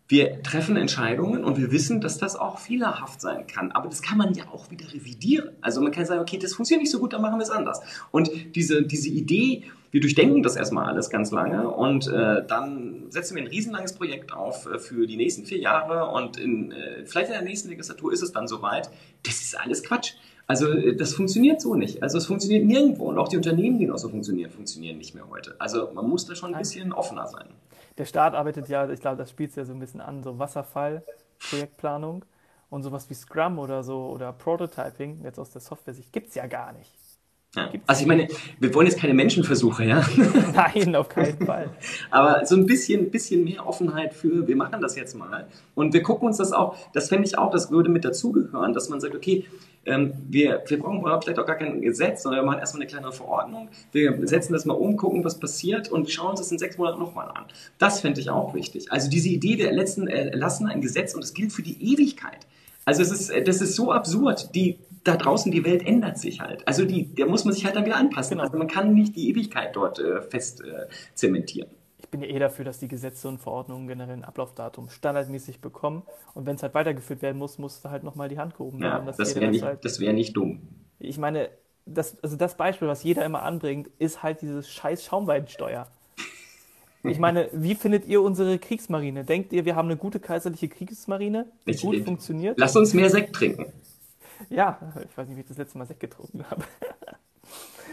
wir 0.10 0.41
treffen 0.41 0.76
Entscheidungen 0.76 1.44
und 1.44 1.57
wir 1.60 1.72
wissen, 1.72 2.02
dass 2.02 2.18
das 2.18 2.36
auch 2.36 2.57
fehlerhaft 2.57 3.22
sein 3.22 3.45
kann. 3.45 3.72
Aber 3.72 3.88
das 3.88 4.02
kann 4.02 4.18
man 4.18 4.34
ja 4.34 4.45
auch 4.52 4.72
wieder 4.72 4.91
revidieren. 4.91 5.52
Also 5.61 5.81
man 5.81 5.91
kann 5.91 6.03
sagen, 6.06 6.19
okay, 6.19 6.40
das 6.40 6.56
funktioniert 6.56 6.81
nicht 6.81 6.91
so 6.91 6.99
gut, 6.99 7.14
dann 7.14 7.22
machen 7.22 7.38
wir 7.38 7.44
es 7.44 7.52
anders. 7.52 7.80
Und 8.10 8.31
diese, 8.56 8.81
diese 8.81 9.10
Idee, 9.10 9.65
wir 9.91 10.02
durchdenken 10.02 10.41
das 10.41 10.56
erstmal 10.56 10.88
alles 10.88 11.11
ganz 11.11 11.30
lange 11.30 11.69
und 11.69 12.07
äh, 12.07 12.44
dann 12.48 13.06
setzen 13.10 13.36
wir 13.36 13.44
ein 13.44 13.49
riesenlanges 13.49 13.94
Projekt 13.94 14.34
auf 14.34 14.65
äh, 14.65 14.80
für 14.80 15.06
die 15.06 15.15
nächsten 15.15 15.45
vier 15.45 15.60
Jahre 15.60 16.10
und 16.11 16.38
in, 16.38 16.72
äh, 16.72 17.06
vielleicht 17.06 17.27
in 17.27 17.34
der 17.34 17.44
nächsten 17.44 17.69
Legislatur 17.69 18.11
ist 18.11 18.23
es 18.23 18.31
dann 18.31 18.48
soweit. 18.48 18.90
Das 19.23 19.41
ist 19.41 19.60
alles 19.60 19.84
Quatsch. 19.84 20.14
Also 20.48 20.72
äh, 20.72 20.95
das 20.95 21.14
funktioniert 21.14 21.61
so 21.61 21.76
nicht. 21.76 22.02
Also 22.02 22.18
es 22.18 22.26
funktioniert 22.26 22.65
nirgendwo. 22.65 23.06
Und 23.06 23.19
auch 23.19 23.27
die 23.27 23.38
Unternehmen, 23.38 23.77
die 23.77 23.86
noch 23.86 23.99
so 23.99 24.10
funktionieren, 24.10 24.49
funktionieren 24.49 24.98
nicht 24.98 25.14
mehr 25.14 25.30
heute. 25.30 25.56
Also 25.60 25.91
man 25.94 26.10
muss 26.10 26.26
da 26.26 26.34
schon 26.34 26.56
ein 26.56 26.60
bisschen 26.60 26.94
offener 26.94 27.27
sein. 27.27 27.45
Der 28.00 28.06
Staat 28.06 28.34
arbeitet 28.34 28.70
ja, 28.70 28.90
ich 28.90 29.02
glaube, 29.02 29.18
das 29.18 29.30
spielt 29.30 29.50
es 29.50 29.58
ja 29.58 29.66
so 29.66 29.74
ein 29.74 29.80
bisschen 29.80 30.00
an, 30.00 30.24
so 30.24 30.40
Wasserfall, 30.40 31.04
Projektplanung 31.50 32.24
und 32.70 32.82
sowas 32.84 33.10
wie 33.10 33.14
Scrum 33.14 33.60
oder 33.60 33.84
so 33.84 34.06
oder 34.08 34.32
Prototyping, 34.32 35.22
jetzt 35.24 35.38
aus 35.38 35.52
der 35.52 35.60
Software-Sicht, 35.60 36.14
gibt 36.14 36.30
es 36.30 36.36
ja 36.36 36.48
gar 36.48 36.72
nicht. 36.72 36.98
Ja. 37.56 37.70
Also 37.88 38.02
ich 38.02 38.08
meine, 38.08 38.28
wir 38.60 38.74
wollen 38.74 38.88
jetzt 38.88 39.00
keine 39.00 39.14
Menschenversuche, 39.14 39.84
ja? 39.84 40.06
Nein, 40.54 40.96
auf 40.96 41.10
keinen 41.10 41.46
Fall. 41.46 41.72
Aber 42.10 42.46
so 42.46 42.56
ein 42.56 42.66
bisschen, 42.66 43.12
bisschen 43.12 43.44
mehr 43.44 43.68
Offenheit 43.68 44.14
für, 44.14 44.48
wir 44.48 44.56
machen 44.56 44.80
das 44.82 44.96
jetzt 44.96 45.16
mal. 45.16 45.48
Und 45.76 45.94
wir 45.94 46.04
gucken 46.04 46.28
uns 46.28 46.38
das 46.38 46.54
auch, 46.54 46.78
das 46.94 47.10
fände 47.10 47.28
ich 47.28 47.38
auch, 47.38 47.52
das 47.52 47.70
würde 47.70 47.90
mit 47.90 48.06
dazugehören, 48.06 48.74
dass 48.74 48.88
man 48.88 49.02
sagt, 49.02 49.16
okay, 49.16 49.46
ähm, 49.90 50.14
wir, 50.28 50.64
wir 50.68 50.80
brauchen 50.80 51.02
vielleicht 51.02 51.40
auch 51.40 51.45
gar 51.45 51.56
kein 51.56 51.82
Gesetz, 51.82 52.24
sondern 52.24 52.41
wir 52.41 52.45
machen 52.45 52.60
erstmal 52.60 52.82
eine 52.82 52.90
kleine 52.90 53.11
Verordnung. 53.11 53.70
Wir 53.91 54.28
setzen 54.28 54.53
das 54.53 54.66
mal 54.66 54.76
um, 54.76 54.98
gucken, 54.98 55.24
was 55.24 55.40
passiert 55.40 55.91
und 55.91 56.10
schauen 56.10 56.32
uns 56.32 56.40
das 56.40 56.52
in 56.52 56.60
sechs 56.60 56.78
Monaten 56.78 56.99
nochmal 56.99 57.30
an. 57.30 57.45
Das 57.78 58.02
fände 58.02 58.22
ich 58.22 58.30
auch 58.30 58.53
wichtig. 58.53 58.91
Also 58.91 59.10
diese 59.10 59.30
Idee, 59.30 59.57
wir 59.57 59.68
erlassen, 59.68 60.07
erlassen 60.07 60.68
ein 60.68 60.82
Gesetz 60.82 61.16
und 61.16 61.24
es 61.24 61.34
gilt 61.34 61.52
für 61.52 61.64
die 61.64 61.94
Ewigkeit. 61.94 62.45
Also 62.86 63.02
es 63.02 63.11
ist, 63.11 63.48
das 63.48 63.61
ist 63.61 63.76
so 63.76 63.91
absurd. 63.91 64.53
Die, 64.56 64.80
da 65.03 65.16
draußen, 65.16 65.52
die 65.52 65.66
Welt 65.66 65.86
ändert 65.86 66.18
sich 66.18 66.40
halt. 66.41 66.68
Also 66.68 66.86
die, 66.86 67.14
da 67.16 67.26
muss 67.26 67.45
man 67.45 67.53
sich 67.53 67.66
halt 67.66 67.76
dann 67.76 67.86
wieder 67.86 67.98
anpassen. 67.98 68.40
Also 68.40 68.57
man 68.57 68.68
kann 68.68 68.94
nicht 68.94 69.16
die 69.16 69.30
Ewigkeit 69.30 69.76
dort 69.76 69.99
äh, 69.99 70.22
fest 70.22 70.61
äh, 70.61 70.88
zementieren. 71.14 71.70
Ich 72.10 72.11
bin 72.11 72.22
ja 72.22 72.27
eh 72.27 72.40
dafür, 72.40 72.65
dass 72.65 72.80
die 72.80 72.88
Gesetze 72.88 73.27
und 73.27 73.38
Verordnungen 73.38 73.88
generell 73.88 74.15
ein 74.15 74.23
Ablaufdatum 74.23 74.90
standardmäßig 74.90 75.61
bekommen. 75.61 76.02
Und 76.34 76.48
wenn 76.48 76.56
es 76.56 76.64
halt 76.64 76.73
weitergeführt 76.73 77.22
werden 77.22 77.38
muss, 77.38 77.60
muss 77.60 77.81
da 77.81 77.91
halt 77.91 78.02
nochmal 78.02 78.30
die 78.30 78.40
Hand 78.40 78.56
gehoben 78.57 78.81
werden. 78.81 79.06
Ja, 79.06 79.11
das 79.11 79.36
wäre 79.36 79.52
nicht, 79.52 79.61
halt, 79.61 79.99
wär 79.99 80.14
nicht 80.14 80.36
dumm. 80.36 80.68
Ich 80.98 81.19
meine, 81.19 81.52
das, 81.86 82.18
also 82.23 82.36
das 82.36 82.57
Beispiel, 82.57 82.88
was 82.88 83.03
jeder 83.03 83.23
immer 83.26 83.44
anbringt, 83.44 83.91
ist 83.99 84.23
halt 84.23 84.41
dieses 84.41 84.72
scheiß 84.72 85.06
Schaumweinsteuer. 85.06 85.86
Ich 87.03 87.19
meine, 87.19 87.48
wie 87.53 87.76
findet 87.76 88.07
ihr 88.07 88.23
unsere 88.23 88.57
Kriegsmarine? 88.57 89.23
Denkt 89.23 89.53
ihr, 89.53 89.65
wir 89.65 89.76
haben 89.76 89.88
eine 89.88 89.98
gute 89.98 90.19
kaiserliche 90.19 90.68
Kriegsmarine, 90.68 91.45
die 91.68 91.72
ich, 91.73 91.81
gut 91.84 91.94
ich, 91.94 92.03
funktioniert? 92.03 92.57
Lass 92.57 92.76
uns 92.76 92.95
mehr 92.95 93.11
Sekt 93.11 93.36
trinken. 93.36 93.72
Ja, 94.49 94.80
ich 95.07 95.15
weiß 95.15 95.27
nicht, 95.27 95.38
wie 95.38 95.41
ich 95.41 95.48
das 95.48 95.57
letzte 95.57 95.77
Mal 95.77 95.86
Sekt 95.86 95.99
getrunken 95.99 96.44
habe. 96.49 96.64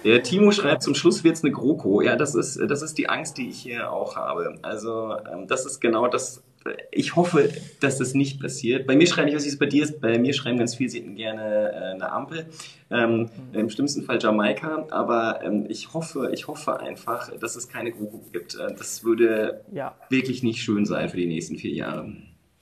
Der 0.07 0.23
Timo 0.23 0.53
schreibt, 0.53 0.85
zum 0.85 0.95
Schluss 0.95 1.24
wird 1.24 1.35
es 1.35 1.43
eine 1.43 1.53
GroKo. 1.53 2.01
Ja, 2.01 2.15
das 2.15 2.37
ist, 2.37 2.61
das 2.69 2.81
ist 2.81 2.97
die 2.97 3.09
Angst, 3.09 3.39
die 3.39 3.49
ich 3.49 3.59
hier 3.59 3.91
auch 3.91 4.15
habe. 4.15 4.57
Also, 4.62 5.16
ähm, 5.33 5.49
das 5.49 5.66
ist 5.66 5.81
genau 5.81 6.07
das. 6.07 6.45
Ich 6.93 7.16
hoffe, 7.16 7.51
dass 7.81 7.99
das 7.99 8.15
nicht 8.15 8.41
passiert. 8.41 8.87
Bei 8.87 8.95
mir 8.95 9.09
schreiben, 9.09 9.28
ich 9.28 9.35
weiß 9.35 9.43
nicht, 9.43 9.55
was 9.55 9.59
bei 9.59 9.66
dir 9.66 9.83
ist, 9.83 10.01
bei 10.01 10.16
mir 10.20 10.33
schreiben 10.33 10.59
ganz 10.59 10.77
viele, 10.77 10.91
sie 10.91 11.01
hätten 11.01 11.16
gerne 11.16 11.73
äh, 11.73 11.95
eine 11.95 12.12
Ampel. 12.12 12.47
Ähm, 12.89 13.31
mhm. 13.53 13.59
Im 13.59 13.70
schlimmsten 13.70 14.05
Fall 14.05 14.20
Jamaika. 14.20 14.87
Aber 14.91 15.41
ähm, 15.43 15.66
ich 15.69 15.93
hoffe, 15.93 16.31
ich 16.33 16.47
hoffe 16.47 16.78
einfach, 16.78 17.37
dass 17.39 17.57
es 17.57 17.69
keine 17.69 17.91
GroKo 17.91 18.20
gibt. 18.33 18.55
Äh, 18.55 18.74
das 18.78 19.03
würde 19.03 19.65
ja. 19.73 19.97
wirklich 20.09 20.45
nicht 20.45 20.62
schön 20.62 20.87
sein 20.87 21.09
für 21.09 21.16
die 21.16 21.27
nächsten 21.27 21.57
vier 21.57 21.73
Jahre. 21.73 22.12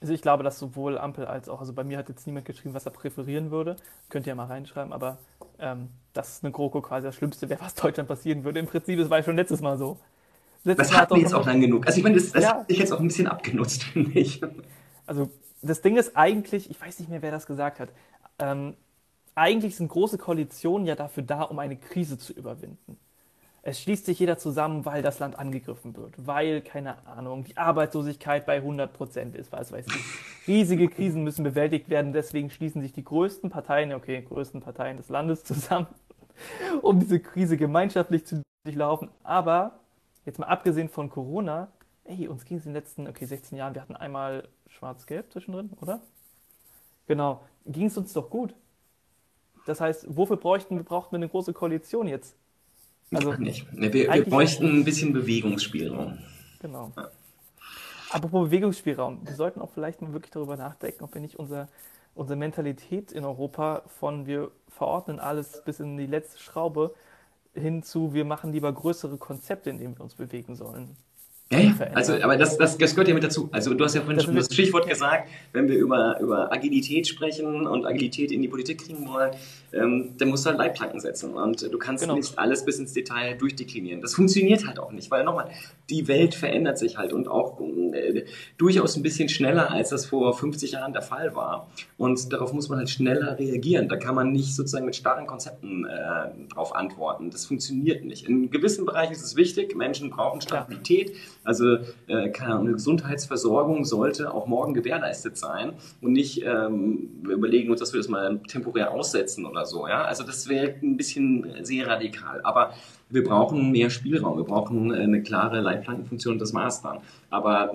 Also 0.05 0.13
ich 0.13 0.21
glaube, 0.21 0.43
dass 0.43 0.59
sowohl 0.59 0.99
Ampel 0.99 1.25
als 1.25 1.49
auch, 1.49 1.59
also 1.59 1.73
bei 1.73 1.83
mir 1.83 1.97
hat 1.97 2.09
jetzt 2.09 2.27
niemand 2.27 2.45
geschrieben, 2.45 2.75
was 2.75 2.85
er 2.85 2.91
präferieren 2.91 3.49
würde. 3.49 3.75
Könnt 4.09 4.27
ihr 4.27 4.33
ja 4.33 4.35
mal 4.35 4.45
reinschreiben, 4.45 4.93
aber 4.93 5.17
ähm, 5.57 5.89
dass 6.13 6.43
eine 6.43 6.51
GroKo 6.51 6.79
quasi 6.81 7.07
das 7.07 7.15
Schlimmste 7.15 7.49
wäre, 7.49 7.59
was 7.65 7.73
Deutschland 7.73 8.07
passieren 8.07 8.43
würde. 8.43 8.59
Im 8.59 8.67
Prinzip, 8.67 8.99
das 8.99 9.09
war 9.09 9.17
ja 9.17 9.23
schon 9.23 9.35
letztes 9.35 9.61
Mal 9.61 9.79
so. 9.79 9.97
Letztes 10.63 10.89
das 10.89 10.95
hatten 10.95 11.15
wir 11.15 11.23
jetzt 11.23 11.33
auch 11.33 11.43
lang 11.43 11.59
genug. 11.59 11.87
Also 11.87 11.97
ich 11.97 12.03
meine, 12.03 12.17
das, 12.17 12.33
das 12.33 12.43
ja. 12.43 12.49
hat 12.49 12.67
sich 12.67 12.77
jetzt 12.77 12.93
auch 12.93 12.99
ein 12.99 13.07
bisschen 13.07 13.25
abgenutzt, 13.25 13.83
finde 13.93 14.11
ich. 14.19 14.41
Also 15.07 15.31
das 15.63 15.81
Ding 15.81 15.97
ist 15.97 16.15
eigentlich, 16.15 16.69
ich 16.69 16.79
weiß 16.79 16.99
nicht 16.99 17.09
mehr, 17.09 17.23
wer 17.23 17.31
das 17.31 17.47
gesagt 17.47 17.79
hat, 17.79 17.89
ähm, 18.37 18.75
eigentlich 19.33 19.75
sind 19.75 19.87
große 19.87 20.19
Koalitionen 20.19 20.85
ja 20.85 20.93
dafür 20.93 21.23
da, 21.23 21.41
um 21.41 21.57
eine 21.57 21.77
Krise 21.77 22.19
zu 22.19 22.31
überwinden. 22.31 22.99
Es 23.67 23.81
schließt 23.81 24.05
sich 24.05 24.19
jeder 24.19 24.37
zusammen, 24.37 24.85
weil 24.85 25.01
das 25.01 25.17
Land 25.17 25.39
angegriffen 25.39 25.97
wird, 25.97 26.13
weil, 26.27 26.61
keine 26.61 27.03
Ahnung, 27.07 27.45
die 27.45 27.57
Arbeitslosigkeit 27.57 28.45
bei 28.45 28.57
100 28.57 28.93
Prozent 28.93 29.35
ist, 29.35 29.51
was 29.51 29.71
weiß 29.71 29.87
ich. 29.87 30.47
Riesige 30.47 30.87
Krisen 30.87 31.23
müssen 31.23 31.43
bewältigt 31.43 31.89
werden, 31.89 32.13
deswegen 32.13 32.51
schließen 32.51 32.83
sich 32.83 32.93
die 32.93 33.03
größten 33.03 33.49
Parteien, 33.49 33.91
okay, 33.93 34.21
größten 34.21 34.61
Parteien 34.61 34.97
des 34.97 35.09
Landes 35.09 35.43
zusammen, 35.43 35.87
um 36.83 36.99
diese 36.99 37.19
Krise 37.19 37.57
gemeinschaftlich 37.57 38.23
zu 38.27 38.43
durchlaufen. 38.65 39.09
Aber, 39.23 39.79
jetzt 40.25 40.37
mal 40.37 40.45
abgesehen 40.45 40.87
von 40.87 41.09
Corona, 41.09 41.69
ey, 42.03 42.27
uns 42.27 42.45
ging 42.45 42.57
es 42.57 42.67
in 42.67 42.73
den 42.73 42.79
letzten, 42.79 43.07
okay, 43.07 43.25
16 43.25 43.57
Jahren, 43.57 43.73
wir 43.73 43.81
hatten 43.81 43.95
einmal 43.95 44.47
schwarz-gelb 44.67 45.31
zwischendrin, 45.31 45.71
oder? 45.81 46.01
Genau, 47.07 47.41
ging 47.65 47.87
es 47.87 47.97
uns 47.97 48.13
doch 48.13 48.29
gut. 48.29 48.53
Das 49.65 49.81
heißt, 49.81 50.15
wofür 50.15 50.37
bräuchten, 50.37 50.83
brauchten 50.83 51.13
wir 51.13 51.17
eine 51.17 51.29
große 51.29 51.53
Koalition 51.53 52.07
jetzt? 52.07 52.37
Also, 53.11 53.33
nicht. 53.33 53.65
Wir, 53.71 53.93
wir 53.93 54.25
bräuchten 54.25 54.79
ein 54.79 54.83
bisschen 54.83 55.13
Bewegungsspielraum. 55.13 56.17
Genau. 56.59 56.91
Ja. 56.97 57.09
Apropos 58.09 58.49
Bewegungsspielraum, 58.49 59.19
wir 59.25 59.35
sollten 59.35 59.61
auch 59.61 59.71
vielleicht 59.71 60.01
mal 60.01 60.13
wirklich 60.13 60.31
darüber 60.31 60.57
nachdenken, 60.57 61.03
ob 61.03 61.13
wir 61.13 61.21
nicht 61.21 61.35
unser, 61.35 61.67
unsere 62.13 62.37
Mentalität 62.37 63.11
in 63.11 63.25
Europa 63.25 63.83
von 63.99 64.25
wir 64.25 64.51
verordnen 64.69 65.19
alles 65.19 65.61
bis 65.65 65.79
in 65.79 65.97
die 65.97 66.05
letzte 66.05 66.39
Schraube 66.39 66.93
hin 67.53 67.83
zu 67.83 68.13
wir 68.13 68.25
machen 68.25 68.51
lieber 68.51 68.71
größere 68.71 69.17
Konzepte, 69.17 69.69
in 69.69 69.77
denen 69.77 69.97
wir 69.97 70.03
uns 70.03 70.15
bewegen 70.15 70.55
sollen. 70.55 70.95
Ja, 71.51 71.59
ja. 71.59 71.73
Also, 71.93 72.13
aber 72.21 72.37
das, 72.37 72.57
das, 72.57 72.77
das 72.77 72.91
gehört 72.95 73.07
ja 73.07 73.13
mit 73.13 73.23
dazu. 73.23 73.49
Also 73.51 73.73
du 73.75 73.83
hast 73.83 73.93
ja 73.93 74.01
vorhin 74.01 74.17
das 74.17 74.25
schon 74.25 74.35
das 74.35 74.51
Stichwort 74.51 74.89
gesagt, 74.89 75.29
wenn 75.53 75.67
wir 75.67 75.77
über, 75.77 76.19
über 76.19 76.51
Agilität 76.51 77.07
sprechen 77.07 77.67
und 77.67 77.85
Agilität 77.85 78.31
in 78.31 78.41
die 78.41 78.47
Politik 78.47 78.81
kriegen 78.81 79.07
wollen, 79.07 79.31
ähm, 79.75 80.15
dann 80.17 80.29
musst 80.29 80.45
du 80.45 80.49
halt 80.49 80.59
Leitplanken 80.59 80.99
setzen. 80.99 81.33
Und 81.33 81.61
du 81.61 81.77
kannst 81.77 82.03
genau. 82.03 82.15
nicht 82.15 82.39
alles 82.39 82.65
bis 82.65 82.79
ins 82.79 82.93
Detail 82.93 83.35
durchdeklinieren. 83.35 84.01
Das 84.01 84.15
funktioniert 84.15 84.65
halt 84.65 84.79
auch 84.79 84.91
nicht, 84.91 85.11
weil 85.11 85.23
nochmal, 85.23 85.49
die 85.89 86.07
Welt 86.07 86.33
verändert 86.33 86.77
sich 86.77 86.97
halt 86.97 87.13
und 87.13 87.27
auch 87.27 87.59
äh, 87.59 88.25
durchaus 88.57 88.95
ein 88.95 89.03
bisschen 89.03 89.29
schneller, 89.29 89.71
als 89.71 89.89
das 89.89 90.05
vor 90.05 90.33
50 90.33 90.73
Jahren 90.73 90.93
der 90.93 91.01
Fall 91.01 91.35
war. 91.35 91.67
Und 91.97 92.31
darauf 92.31 92.53
muss 92.53 92.69
man 92.69 92.79
halt 92.79 92.89
schneller 92.89 93.37
reagieren. 93.37 93.89
Da 93.89 93.97
kann 93.97 94.15
man 94.15 94.31
nicht 94.31 94.55
sozusagen 94.55 94.85
mit 94.85 94.95
starren 94.95 95.27
Konzepten 95.27 95.85
äh, 95.85 96.53
drauf 96.53 96.75
antworten. 96.75 97.29
Das 97.29 97.45
funktioniert 97.45 98.05
nicht. 98.05 98.27
In 98.27 98.49
gewissen 98.49 98.85
Bereichen 98.85 99.13
ist 99.13 99.23
es 99.23 99.35
wichtig, 99.35 99.75
Menschen 99.75 100.09
brauchen 100.09 100.41
Stabilität. 100.41 101.13
Also 101.43 101.77
äh, 102.07 102.31
eine 102.39 102.71
Gesundheitsversorgung 102.71 103.85
sollte 103.85 104.33
auch 104.33 104.47
morgen 104.47 104.73
gewährleistet 104.73 105.37
sein 105.37 105.73
und 106.01 106.13
nicht 106.13 106.43
ähm, 106.43 107.09
wir 107.23 107.35
überlegen 107.35 107.71
uns, 107.71 107.79
dass 107.79 107.93
wir 107.93 107.99
das 107.99 108.07
mal 108.07 108.39
temporär 108.47 108.91
aussetzen 108.91 109.45
oder 109.45 109.64
so. 109.65 109.87
Ja? 109.87 110.03
Also 110.03 110.23
das 110.23 110.47
wäre 110.47 110.75
ein 110.81 110.97
bisschen 110.97 111.63
sehr 111.63 111.87
radikal. 111.87 112.41
Aber 112.43 112.73
wir 113.09 113.23
brauchen 113.23 113.71
mehr 113.71 113.89
Spielraum, 113.89 114.37
wir 114.37 114.45
brauchen 114.45 114.93
äh, 114.93 114.99
eine 114.99 115.21
klare 115.21 115.61
Leitplankenfunktion, 115.61 116.39
das 116.39 116.53
war's 116.53 116.81
dann. 116.81 116.99
Aber 117.29 117.73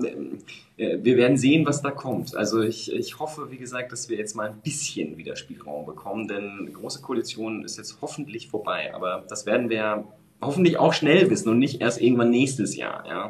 äh, 0.76 0.98
wir 1.02 1.16
werden 1.16 1.36
sehen, 1.36 1.66
was 1.66 1.82
da 1.82 1.90
kommt. 1.90 2.36
Also 2.36 2.62
ich, 2.62 2.92
ich 2.92 3.18
hoffe, 3.18 3.50
wie 3.50 3.58
gesagt, 3.58 3.92
dass 3.92 4.08
wir 4.08 4.16
jetzt 4.16 4.34
mal 4.34 4.50
ein 4.50 4.60
bisschen 4.60 5.16
wieder 5.16 5.36
Spielraum 5.36 5.86
bekommen, 5.86 6.26
denn 6.26 6.70
große 6.72 7.00
Koalition 7.00 7.64
ist 7.64 7.78
jetzt 7.78 7.98
hoffentlich 8.00 8.48
vorbei. 8.48 8.94
Aber 8.94 9.24
das 9.28 9.46
werden 9.46 9.70
wir 9.70 10.04
hoffentlich 10.40 10.78
auch 10.78 10.92
schnell 10.92 11.30
wissen 11.30 11.48
und 11.48 11.58
nicht 11.58 11.80
erst 11.80 12.00
irgendwann 12.00 12.30
nächstes 12.30 12.76
Jahr. 12.76 13.04
Ja. 13.06 13.28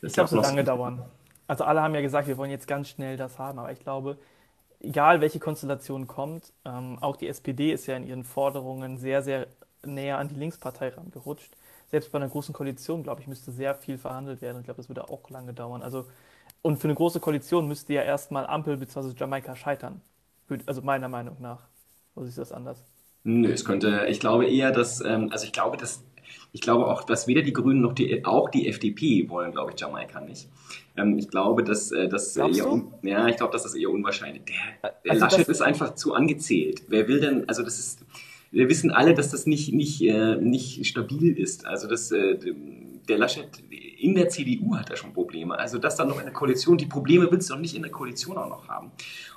Das 0.00 0.10
ich 0.10 0.12
glaube, 0.12 0.26
es 0.26 0.32
wird 0.32 0.44
lange 0.44 0.64
dauern. 0.64 1.02
Also 1.48 1.64
alle 1.64 1.80
haben 1.80 1.94
ja 1.94 2.00
gesagt, 2.00 2.28
wir 2.28 2.36
wollen 2.36 2.50
jetzt 2.50 2.66
ganz 2.66 2.88
schnell 2.88 3.16
das 3.16 3.38
haben, 3.38 3.58
aber 3.58 3.72
ich 3.72 3.80
glaube, 3.80 4.18
egal 4.80 5.20
welche 5.20 5.38
Konstellation 5.40 6.06
kommt, 6.06 6.52
ähm, 6.64 6.98
auch 7.00 7.16
die 7.16 7.28
SPD 7.28 7.72
ist 7.72 7.86
ja 7.86 7.96
in 7.96 8.06
ihren 8.06 8.24
Forderungen 8.24 8.98
sehr, 8.98 9.22
sehr 9.22 9.48
näher 9.84 10.18
an 10.18 10.28
die 10.28 10.34
Linkspartei 10.34 10.88
rangerutscht. 10.90 11.56
Selbst 11.90 12.10
bei 12.12 12.18
einer 12.18 12.28
großen 12.28 12.52
Koalition, 12.54 13.02
glaube 13.02 13.20
ich, 13.20 13.26
müsste 13.28 13.52
sehr 13.52 13.74
viel 13.74 13.98
verhandelt 13.98 14.40
werden. 14.42 14.58
Ich 14.58 14.64
glaube, 14.64 14.78
das 14.78 14.88
würde 14.88 15.08
auch 15.08 15.30
lange 15.30 15.54
dauern. 15.54 15.82
Also, 15.82 16.06
und 16.62 16.78
für 16.78 16.88
eine 16.88 16.94
große 16.96 17.20
Koalition 17.20 17.68
müsste 17.68 17.94
ja 17.94 18.02
erstmal 18.02 18.46
Ampel 18.46 18.76
bzw. 18.76 19.12
Jamaika 19.16 19.56
scheitern. 19.56 20.02
Also 20.66 20.82
meiner 20.82 21.08
Meinung 21.08 21.36
nach. 21.40 21.68
Oder 22.14 22.26
ist 22.26 22.38
das 22.38 22.52
anders? 22.52 22.84
Nö, 23.24 23.52
es 23.52 23.64
könnte, 23.64 24.06
ich 24.08 24.20
glaube 24.20 24.46
eher, 24.46 24.70
dass, 24.70 25.00
ähm, 25.00 25.30
also 25.32 25.44
ich 25.44 25.52
glaube, 25.52 25.76
dass 25.76 26.04
ich 26.52 26.60
glaube 26.60 26.86
auch, 26.86 27.04
dass 27.04 27.26
weder 27.26 27.42
die 27.42 27.52
Grünen 27.52 27.80
noch 27.80 27.92
die, 27.92 28.24
auch 28.24 28.48
die 28.48 28.68
FDP 28.68 29.28
wollen, 29.28 29.52
glaube 29.52 29.72
ich, 29.74 29.80
Jamaika 29.80 30.20
nicht. 30.20 30.48
Ähm, 30.96 31.18
ich 31.18 31.28
glaube, 31.28 31.62
dass 31.62 31.92
äh, 31.92 32.08
das 32.08 32.36
eher, 32.36 32.82
ja, 33.02 33.28
ich 33.28 33.36
glaube, 33.36 33.52
dass 33.52 33.64
das 33.64 33.74
eher 33.74 33.90
unwahrscheinlich. 33.90 34.42
Der, 34.44 34.94
der 35.04 35.12
also 35.12 35.24
Laschet 35.24 35.48
ist 35.48 35.60
einfach 35.60 35.94
zu 35.94 36.14
angezählt. 36.14 36.82
Wer 36.88 37.08
will 37.08 37.20
denn, 37.20 37.48
also 37.48 37.62
das 37.62 37.78
ist, 37.78 38.06
wir 38.50 38.68
wissen 38.68 38.90
alle, 38.90 39.14
dass 39.14 39.30
das 39.30 39.46
nicht, 39.46 39.72
nicht, 39.72 40.00
äh, 40.02 40.36
nicht 40.36 40.86
stabil 40.86 41.38
ist. 41.38 41.66
Also 41.66 41.88
das, 41.88 42.10
äh, 42.12 42.38
der 43.08 43.18
Laschet 43.18 43.48
in 43.98 44.14
der 44.14 44.28
CDU 44.28 44.76
hat 44.76 44.90
er 44.90 44.96
schon 44.96 45.12
Probleme. 45.12 45.58
Also 45.58 45.78
das 45.78 45.96
dann 45.96 46.08
noch 46.08 46.20
eine 46.20 46.32
Koalition, 46.32 46.78
die 46.78 46.86
Probleme 46.86 47.30
willst 47.30 47.50
du 47.50 47.54
doch 47.54 47.60
nicht 47.60 47.74
in 47.74 47.82
der 47.82 47.90
Koalition 47.90 48.36
auch 48.38 48.48
noch 48.48 48.68
haben. 48.68 48.90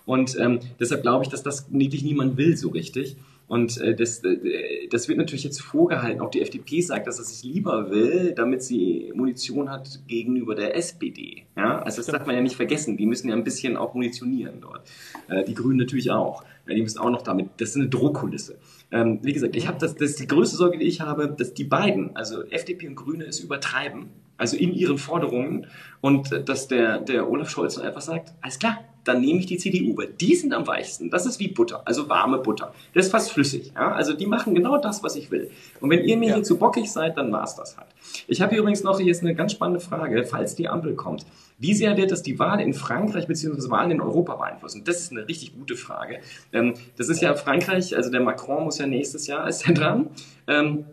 Und 0.05 0.37
ähm, 0.39 0.59
deshalb 0.79 1.01
glaube 1.01 1.23
ich, 1.25 1.29
dass 1.29 1.43
das 1.43 1.71
wirklich 1.71 2.03
niemand 2.03 2.37
will 2.37 2.55
so 2.57 2.69
richtig. 2.69 3.17
Und 3.49 3.81
äh, 3.81 3.95
das, 3.95 4.23
äh, 4.23 4.87
das 4.91 5.07
wird 5.07 5.17
natürlich 5.17 5.43
jetzt 5.43 5.59
vorgehalten. 5.59 6.21
Auch 6.21 6.29
die 6.29 6.41
FDP 6.41 6.81
sagt, 6.81 7.07
dass 7.07 7.17
es 7.17 7.29
sich 7.29 7.43
lieber 7.43 7.89
will, 7.89 8.33
damit 8.35 8.61
sie 8.61 9.11
Munition 9.15 9.71
hat 9.71 10.01
gegenüber 10.07 10.53
der 10.53 10.77
SPD. 10.77 11.47
Ja? 11.57 11.81
Also 11.81 11.97
das 11.97 12.05
darf 12.05 12.27
man 12.27 12.35
ja 12.35 12.41
nicht 12.41 12.55
vergessen. 12.55 12.95
Die 12.95 13.07
müssen 13.07 13.27
ja 13.27 13.35
ein 13.35 13.43
bisschen 13.43 13.75
auch 13.75 13.95
munitionieren 13.95 14.61
dort. 14.61 14.87
Äh, 15.27 15.43
die 15.45 15.55
Grünen 15.55 15.77
natürlich 15.77 16.11
auch. 16.11 16.43
Ja, 16.67 16.75
die 16.75 16.83
müssen 16.83 16.99
auch 16.99 17.09
noch 17.09 17.23
damit. 17.23 17.49
Das 17.57 17.69
ist 17.69 17.77
eine 17.77 17.89
Drohkulisse. 17.89 18.59
Ähm, 18.91 19.19
wie 19.23 19.33
gesagt, 19.33 19.55
ich 19.55 19.67
habe 19.67 19.79
das, 19.79 19.95
das 19.95 20.11
ist 20.11 20.19
die 20.19 20.27
größte 20.27 20.55
Sorge, 20.55 20.77
die 20.77 20.85
ich 20.85 21.01
habe, 21.01 21.27
dass 21.35 21.55
die 21.55 21.63
beiden, 21.63 22.15
also 22.15 22.43
FDP 22.43 22.87
und 22.87 22.95
Grüne, 22.95 23.25
es 23.25 23.39
übertreiben. 23.39 24.09
Also 24.37 24.57
in 24.57 24.73
ihren 24.73 24.99
Forderungen 24.99 25.65
und 26.01 26.31
äh, 26.31 26.43
dass 26.43 26.67
der, 26.67 26.99
der 26.99 27.27
Olaf 27.27 27.49
Scholz 27.49 27.79
einfach 27.79 28.01
sagt, 28.01 28.31
alles 28.41 28.59
klar, 28.59 28.77
dann 29.03 29.21
nehme 29.21 29.39
ich 29.39 29.45
die 29.45 29.57
CDU, 29.57 29.97
weil 29.97 30.07
die 30.07 30.35
sind 30.35 30.53
am 30.53 30.67
weichsten. 30.67 31.09
Das 31.09 31.25
ist 31.25 31.39
wie 31.39 31.47
Butter, 31.47 31.81
also 31.85 32.09
warme 32.09 32.39
Butter. 32.39 32.73
Das 32.93 33.05
ist 33.05 33.11
fast 33.11 33.31
flüssig. 33.31 33.71
Ja? 33.75 33.91
Also 33.91 34.13
die 34.13 34.25
machen 34.25 34.53
genau 34.55 34.77
das, 34.77 35.03
was 35.03 35.15
ich 35.15 35.31
will. 35.31 35.49
Und 35.79 35.89
wenn 35.89 36.03
ihr 36.03 36.17
mir 36.17 36.29
ja. 36.29 36.35
hier 36.35 36.43
zu 36.43 36.57
bockig 36.57 36.91
seid, 36.91 37.17
dann 37.17 37.31
war 37.31 37.43
es 37.43 37.55
das 37.55 37.77
halt. 37.77 37.87
Ich 38.27 38.41
habe 38.41 38.51
hier 38.51 38.59
übrigens 38.59 38.83
noch 38.83 38.99
jetzt 38.99 39.21
eine 39.21 39.35
ganz 39.35 39.53
spannende 39.53 39.79
Frage, 39.79 40.23
falls 40.25 40.55
die 40.55 40.67
Ampel 40.67 40.95
kommt. 40.95 41.25
Wie 41.57 41.73
sehr 41.73 41.97
wird 41.97 42.11
das 42.11 42.23
die 42.23 42.39
Wahl 42.39 42.61
in 42.61 42.73
Frankreich 42.73 43.27
bzw. 43.27 43.69
Wahlen 43.69 43.91
in 43.91 44.01
Europa 44.01 44.35
beeinflussen? 44.35 44.83
Das 44.85 44.99
ist 44.99 45.11
eine 45.11 45.27
richtig 45.27 45.53
gute 45.55 45.75
Frage. 45.75 46.19
Ähm, 46.53 46.73
das 46.97 47.09
ist 47.09 47.21
ja 47.21 47.35
Frankreich, 47.35 47.95
also 47.95 48.09
der 48.09 48.21
Macron 48.21 48.63
muss 48.63 48.77
ja 48.77 48.87
nächstes 48.87 49.27
Jahr, 49.27 49.47
ist 49.47 49.67
er 49.67 49.73
dran. 49.73 50.07
Ähm, 50.47 50.85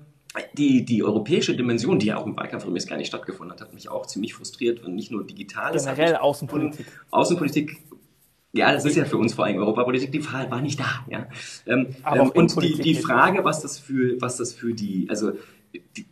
die, 0.56 0.84
die 0.84 1.02
europäische 1.02 1.56
Dimension, 1.56 1.98
die 1.98 2.06
ja 2.06 2.18
auch 2.18 2.26
im 2.26 2.36
Wahlkampf 2.36 2.64
übrigens 2.64 2.86
gar 2.86 2.96
nicht 2.96 3.08
stattgefunden 3.08 3.52
hat, 3.52 3.60
hat 3.60 3.74
mich 3.74 3.88
auch 3.88 4.06
ziemlich 4.06 4.34
frustriert 4.34 4.84
und 4.84 4.94
nicht 4.94 5.10
nur 5.10 5.24
digital. 5.24 5.72
Generell 5.72 6.16
Außenpolitik. 6.16 6.86
Außenpolitik 7.10 7.78
ja, 8.56 8.72
das 8.72 8.84
ist 8.84 8.96
ja 8.96 9.04
für 9.04 9.18
uns 9.18 9.34
vor 9.34 9.44
allem 9.44 9.58
Europapolitik, 9.58 10.12
die 10.12 10.24
Wahl 10.32 10.50
war 10.50 10.60
nicht 10.60 10.80
da. 10.80 11.04
Ja. 11.08 11.28
Ähm, 11.66 11.88
ähm, 12.10 12.30
und 12.30 12.62
die, 12.62 12.74
die 12.74 12.94
Frage, 12.94 13.44
was 13.44 13.62
das 13.62 13.78
für, 13.78 14.20
was 14.20 14.36
das 14.36 14.52
für 14.52 14.74
die, 14.74 15.06
also 15.08 15.32
die, 15.74 16.06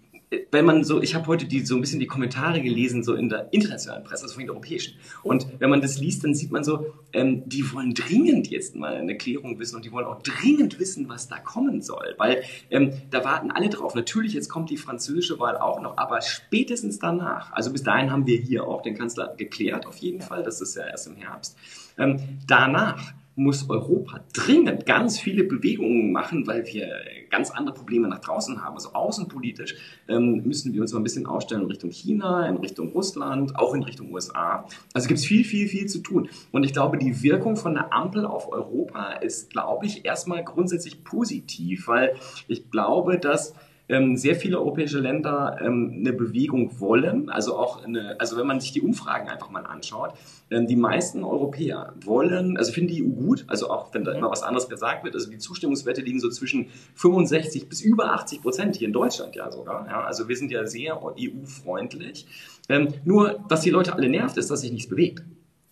wenn 0.50 0.64
man 0.64 0.84
so, 0.84 1.02
ich 1.02 1.14
habe 1.14 1.26
heute 1.26 1.46
die, 1.46 1.64
so 1.64 1.74
ein 1.74 1.80
bisschen 1.80 2.00
die 2.00 2.06
Kommentare 2.06 2.60
gelesen, 2.60 3.02
so 3.02 3.14
in 3.14 3.28
der 3.28 3.52
internationalen 3.52 4.04
Presse, 4.04 4.24
also 4.24 4.34
von 4.34 4.42
den 4.42 4.50
europäischen. 4.50 4.98
Und 5.22 5.46
wenn 5.58 5.70
man 5.70 5.80
das 5.80 5.98
liest, 5.98 6.24
dann 6.24 6.34
sieht 6.34 6.50
man 6.50 6.64
so, 6.64 6.94
ähm, 7.12 7.48
die 7.48 7.72
wollen 7.72 7.94
dringend 7.94 8.48
jetzt 8.48 8.74
mal 8.74 8.94
eine 8.94 9.16
Klärung 9.16 9.58
wissen 9.58 9.76
und 9.76 9.84
die 9.84 9.92
wollen 9.92 10.06
auch 10.06 10.22
dringend 10.22 10.78
wissen, 10.78 11.08
was 11.08 11.28
da 11.28 11.38
kommen 11.38 11.82
soll. 11.82 12.14
Weil 12.18 12.42
ähm, 12.70 12.92
da 13.10 13.24
warten 13.24 13.50
alle 13.50 13.68
drauf. 13.68 13.94
Natürlich, 13.94 14.32
jetzt 14.32 14.48
kommt 14.48 14.70
die 14.70 14.76
französische 14.76 15.38
Wahl 15.38 15.56
auch 15.56 15.80
noch, 15.80 15.96
aber 15.98 16.22
spätestens 16.22 16.98
danach, 16.98 17.52
also 17.52 17.72
bis 17.72 17.82
dahin 17.82 18.10
haben 18.10 18.26
wir 18.26 18.38
hier 18.38 18.66
auch 18.66 18.82
den 18.82 18.96
Kanzler 18.96 19.34
geklärt, 19.36 19.86
auf 19.86 19.96
jeden 19.98 20.20
Fall, 20.20 20.42
das 20.42 20.60
ist 20.60 20.76
ja 20.76 20.86
erst 20.86 21.06
im 21.06 21.16
Herbst. 21.16 21.56
Ähm, 21.98 22.18
danach 22.46 23.14
muss 23.36 23.68
Europa 23.68 24.20
dringend 24.32 24.86
ganz 24.86 25.18
viele 25.18 25.44
Bewegungen 25.44 26.12
machen, 26.12 26.46
weil 26.46 26.64
wir 26.66 26.88
ganz 27.30 27.50
andere 27.50 27.74
Probleme 27.74 28.08
nach 28.08 28.20
draußen 28.20 28.62
haben. 28.62 28.74
Also 28.74 28.92
außenpolitisch 28.92 29.74
ähm, 30.08 30.42
müssen 30.44 30.72
wir 30.72 30.82
uns 30.82 30.92
mal 30.92 31.00
ein 31.00 31.04
bisschen 31.04 31.26
aufstellen 31.26 31.62
in 31.62 31.68
Richtung 31.68 31.90
China, 31.90 32.46
in 32.46 32.56
Richtung 32.58 32.92
Russland, 32.92 33.56
auch 33.56 33.74
in 33.74 33.82
Richtung 33.82 34.12
USA. 34.12 34.66
Also 34.92 35.08
gibt 35.08 35.18
es 35.18 35.26
viel, 35.26 35.44
viel, 35.44 35.68
viel 35.68 35.86
zu 35.86 35.98
tun. 35.98 36.28
Und 36.52 36.64
ich 36.64 36.72
glaube, 36.72 36.96
die 36.96 37.22
Wirkung 37.22 37.56
von 37.56 37.74
der 37.74 37.92
Ampel 37.92 38.24
auf 38.24 38.52
Europa 38.52 39.14
ist, 39.14 39.50
glaube 39.50 39.86
ich, 39.86 40.04
erstmal 40.04 40.44
grundsätzlich 40.44 41.02
positiv, 41.02 41.88
weil 41.88 42.14
ich 42.46 42.70
glaube, 42.70 43.18
dass 43.18 43.54
ähm, 43.88 44.16
sehr 44.16 44.34
viele 44.34 44.58
europäische 44.58 44.98
Länder 44.98 45.58
ähm, 45.60 45.96
eine 45.98 46.12
Bewegung 46.12 46.80
wollen. 46.80 47.28
Also 47.28 47.56
auch 47.56 47.84
eine, 47.84 48.18
also 48.18 48.36
wenn 48.36 48.46
man 48.46 48.60
sich 48.60 48.72
die 48.72 48.80
Umfragen 48.80 49.28
einfach 49.28 49.50
mal 49.50 49.66
anschaut, 49.66 50.14
ähm, 50.50 50.66
die 50.66 50.76
meisten 50.76 51.22
Europäer 51.22 51.94
wollen, 52.02 52.56
also 52.56 52.72
finden 52.72 52.94
die 52.94 53.04
EU 53.04 53.08
gut, 53.08 53.44
also 53.46 53.70
auch 53.70 53.92
wenn 53.92 54.04
da 54.04 54.12
mhm. 54.12 54.18
immer 54.18 54.30
was 54.30 54.42
anderes 54.42 54.68
gesagt 54.68 55.04
wird, 55.04 55.14
also 55.14 55.30
die 55.30 55.38
Zustimmungswerte 55.38 56.00
liegen 56.00 56.20
so 56.20 56.30
zwischen 56.30 56.68
65 56.94 57.68
bis 57.68 57.82
über 57.82 58.12
80 58.12 58.42
Prozent 58.42 58.76
hier 58.76 58.86
in 58.86 58.92
Deutschland 58.92 59.34
ja 59.36 59.50
sogar. 59.50 59.86
Ja, 59.86 60.04
also 60.04 60.28
wir 60.28 60.36
sind 60.36 60.50
ja 60.50 60.66
sehr 60.66 61.00
EU-freundlich. 61.02 62.26
Ähm, 62.68 62.88
nur, 63.04 63.44
was 63.48 63.60
die 63.60 63.70
Leute 63.70 63.94
alle 63.94 64.08
nervt, 64.08 64.36
ist, 64.38 64.50
dass 64.50 64.62
sich 64.62 64.72
nichts 64.72 64.88
bewegt. 64.88 65.22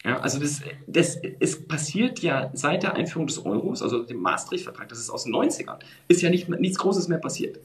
Ja, 0.05 0.19
also 0.19 0.41
das, 0.41 0.63
das, 0.89 1.17
es 1.39 1.67
passiert 1.67 2.19
ja 2.21 2.51
seit 2.55 2.83
der 2.83 2.95
Einführung 2.95 3.29
des 3.29 3.45
Euros, 3.47 3.83
also 3.83 4.03
dem 4.03 4.19
Maastricht-Vertrag, 4.19 4.89
das 4.89 4.99
ist 4.99 5.11
aus 5.11 5.25
den 5.25 5.33
90ern, 5.33 5.79
ist 6.09 6.23
ja 6.23 6.29
nicht, 6.29 6.49
nichts 6.49 6.79
Großes 6.79 7.07
mehr 7.07 7.19
passiert. 7.19 7.61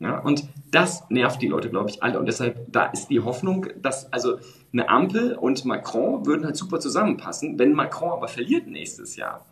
Ja, 0.00 0.20
und 0.20 0.44
das 0.70 1.08
nervt 1.10 1.42
die 1.42 1.48
Leute, 1.48 1.70
glaube 1.70 1.90
ich, 1.90 2.02
alle. 2.02 2.20
Und 2.20 2.26
deshalb, 2.26 2.72
da 2.72 2.86
ist 2.86 3.08
die 3.08 3.20
Hoffnung, 3.20 3.66
dass 3.82 4.12
also 4.12 4.38
eine 4.72 4.88
Ampel 4.88 5.34
und 5.34 5.64
Macron 5.64 6.24
würden 6.24 6.44
halt 6.44 6.56
super 6.56 6.78
zusammenpassen. 6.78 7.58
Wenn 7.58 7.72
Macron 7.72 8.12
aber 8.12 8.28
verliert 8.28 8.68
nächstes 8.68 9.16
Jahr, 9.16 9.44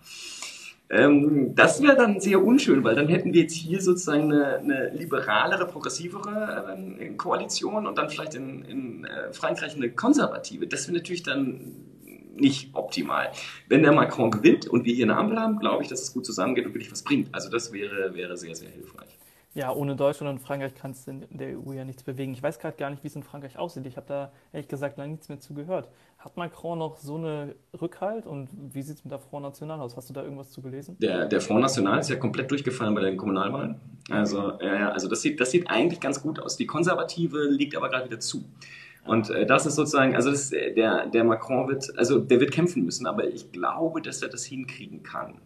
ähm, 0.89 1.55
das 1.57 1.83
wäre 1.83 1.97
dann 1.97 2.21
sehr 2.21 2.45
unschön, 2.45 2.85
weil 2.85 2.95
dann 2.95 3.09
hätten 3.09 3.35
wir 3.35 3.43
jetzt 3.43 3.55
hier 3.55 3.81
sozusagen 3.81 4.33
eine, 4.33 4.59
eine 4.59 4.91
liberalere, 4.91 5.67
progressivere 5.67 6.77
äh, 7.01 7.09
Koalition 7.15 7.89
und 7.89 7.99
dann 7.99 8.09
vielleicht 8.09 8.37
in, 8.37 8.63
in 8.65 9.05
äh, 9.05 9.33
Frankreich 9.33 9.75
eine 9.75 9.91
konservative. 9.91 10.69
Das 10.69 10.87
wäre 10.87 10.99
natürlich 10.99 11.25
dann 11.25 11.73
nicht 12.37 12.71
optimal. 12.75 13.33
Wenn 13.69 13.83
der 13.83 13.93
Macron 13.93 14.31
gewinnt 14.31 14.69
und 14.69 14.85
wir 14.85 14.95
hier 14.95 15.07
eine 15.07 15.17
Ampel 15.17 15.41
haben, 15.41 15.59
glaube 15.59 15.83
ich, 15.83 15.89
dass 15.89 16.03
es 16.03 16.13
gut 16.13 16.25
zusammengeht 16.25 16.67
und 16.67 16.75
wirklich 16.75 16.93
was 16.93 17.03
bringt. 17.03 17.35
Also 17.35 17.51
das 17.51 17.73
wäre, 17.73 18.15
wäre 18.15 18.37
sehr, 18.37 18.55
sehr 18.55 18.71
hilfreich. 18.71 19.19
Ja, 19.57 19.73
ohne 19.73 19.97
Deutschland 19.97 20.39
und 20.39 20.47
Frankreich 20.47 20.75
kannst 20.75 21.07
du 21.07 21.13
in 21.13 21.25
der 21.31 21.59
EU 21.59 21.73
ja 21.73 21.87
nichts 21.87 22.03
bewegen. 22.03 22.35
Ich 22.35 22.43
weiß 22.43 22.59
gerade 22.59 22.77
gar 22.77 22.91
nicht, 22.91 23.03
wie 23.03 23.09
es 23.09 23.17
in 23.17 23.23
Frankreich 23.23 23.59
aussieht. 23.59 23.87
Ich 23.87 23.97
habe 23.97 24.07
da 24.07 24.31
ehrlich 24.53 24.69
gesagt 24.69 24.99
lange 24.99 25.13
nichts 25.13 25.31
mehr 25.31 25.41
zu 25.41 25.55
gehört. 25.55 25.89
Hat 26.19 26.37
Macron 26.37 26.79
noch 26.79 26.99
so 26.99 27.15
eine 27.15 27.55
Rückhalt 27.81 28.27
und 28.27 28.51
wie 28.75 28.83
sieht 28.83 28.99
es 28.99 29.05
mit 29.05 29.13
der 29.13 29.19
Front 29.19 29.45
National 29.45 29.81
aus? 29.81 29.97
Hast 29.97 30.11
du 30.11 30.13
da 30.13 30.23
irgendwas 30.23 30.51
zu 30.51 30.61
gelesen? 30.61 30.99
Der, 31.01 31.25
der 31.25 31.41
Front 31.41 31.63
National 31.63 32.01
ist 32.01 32.11
ja 32.11 32.17
komplett 32.17 32.51
durchgefallen 32.51 32.95
bei 32.95 33.01
den 33.01 33.17
Kommunalwahlen. 33.17 33.81
Also, 34.11 34.61
ja, 34.61 34.91
also 34.91 35.09
das, 35.09 35.23
sieht, 35.23 35.41
das 35.41 35.53
sieht 35.53 35.71
eigentlich 35.71 36.01
ganz 36.01 36.21
gut 36.21 36.39
aus. 36.39 36.59
Die 36.59 36.67
Konservative 36.67 37.49
liegt 37.49 37.75
aber 37.79 37.89
gerade 37.89 38.05
wieder 38.05 38.21
zu. 38.21 38.45
Und 39.07 39.31
äh, 39.31 39.47
das 39.47 39.65
ist 39.65 39.77
sozusagen, 39.77 40.15
also 40.15 40.33
das, 40.33 40.51
der, 40.51 41.07
der 41.07 41.25
Macron 41.25 41.67
wird, 41.69 41.97
also 41.97 42.19
der 42.19 42.41
wird 42.41 42.51
kämpfen 42.51 42.85
müssen, 42.85 43.07
aber 43.07 43.27
ich 43.27 43.53
glaube, 43.53 44.03
dass 44.03 44.21
er 44.21 44.29
das 44.29 44.45
hinkriegen 44.45 45.03
kann. 45.03 45.41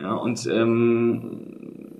Ja, 0.00 0.14
und 0.14 0.44
ähm, 0.46 1.93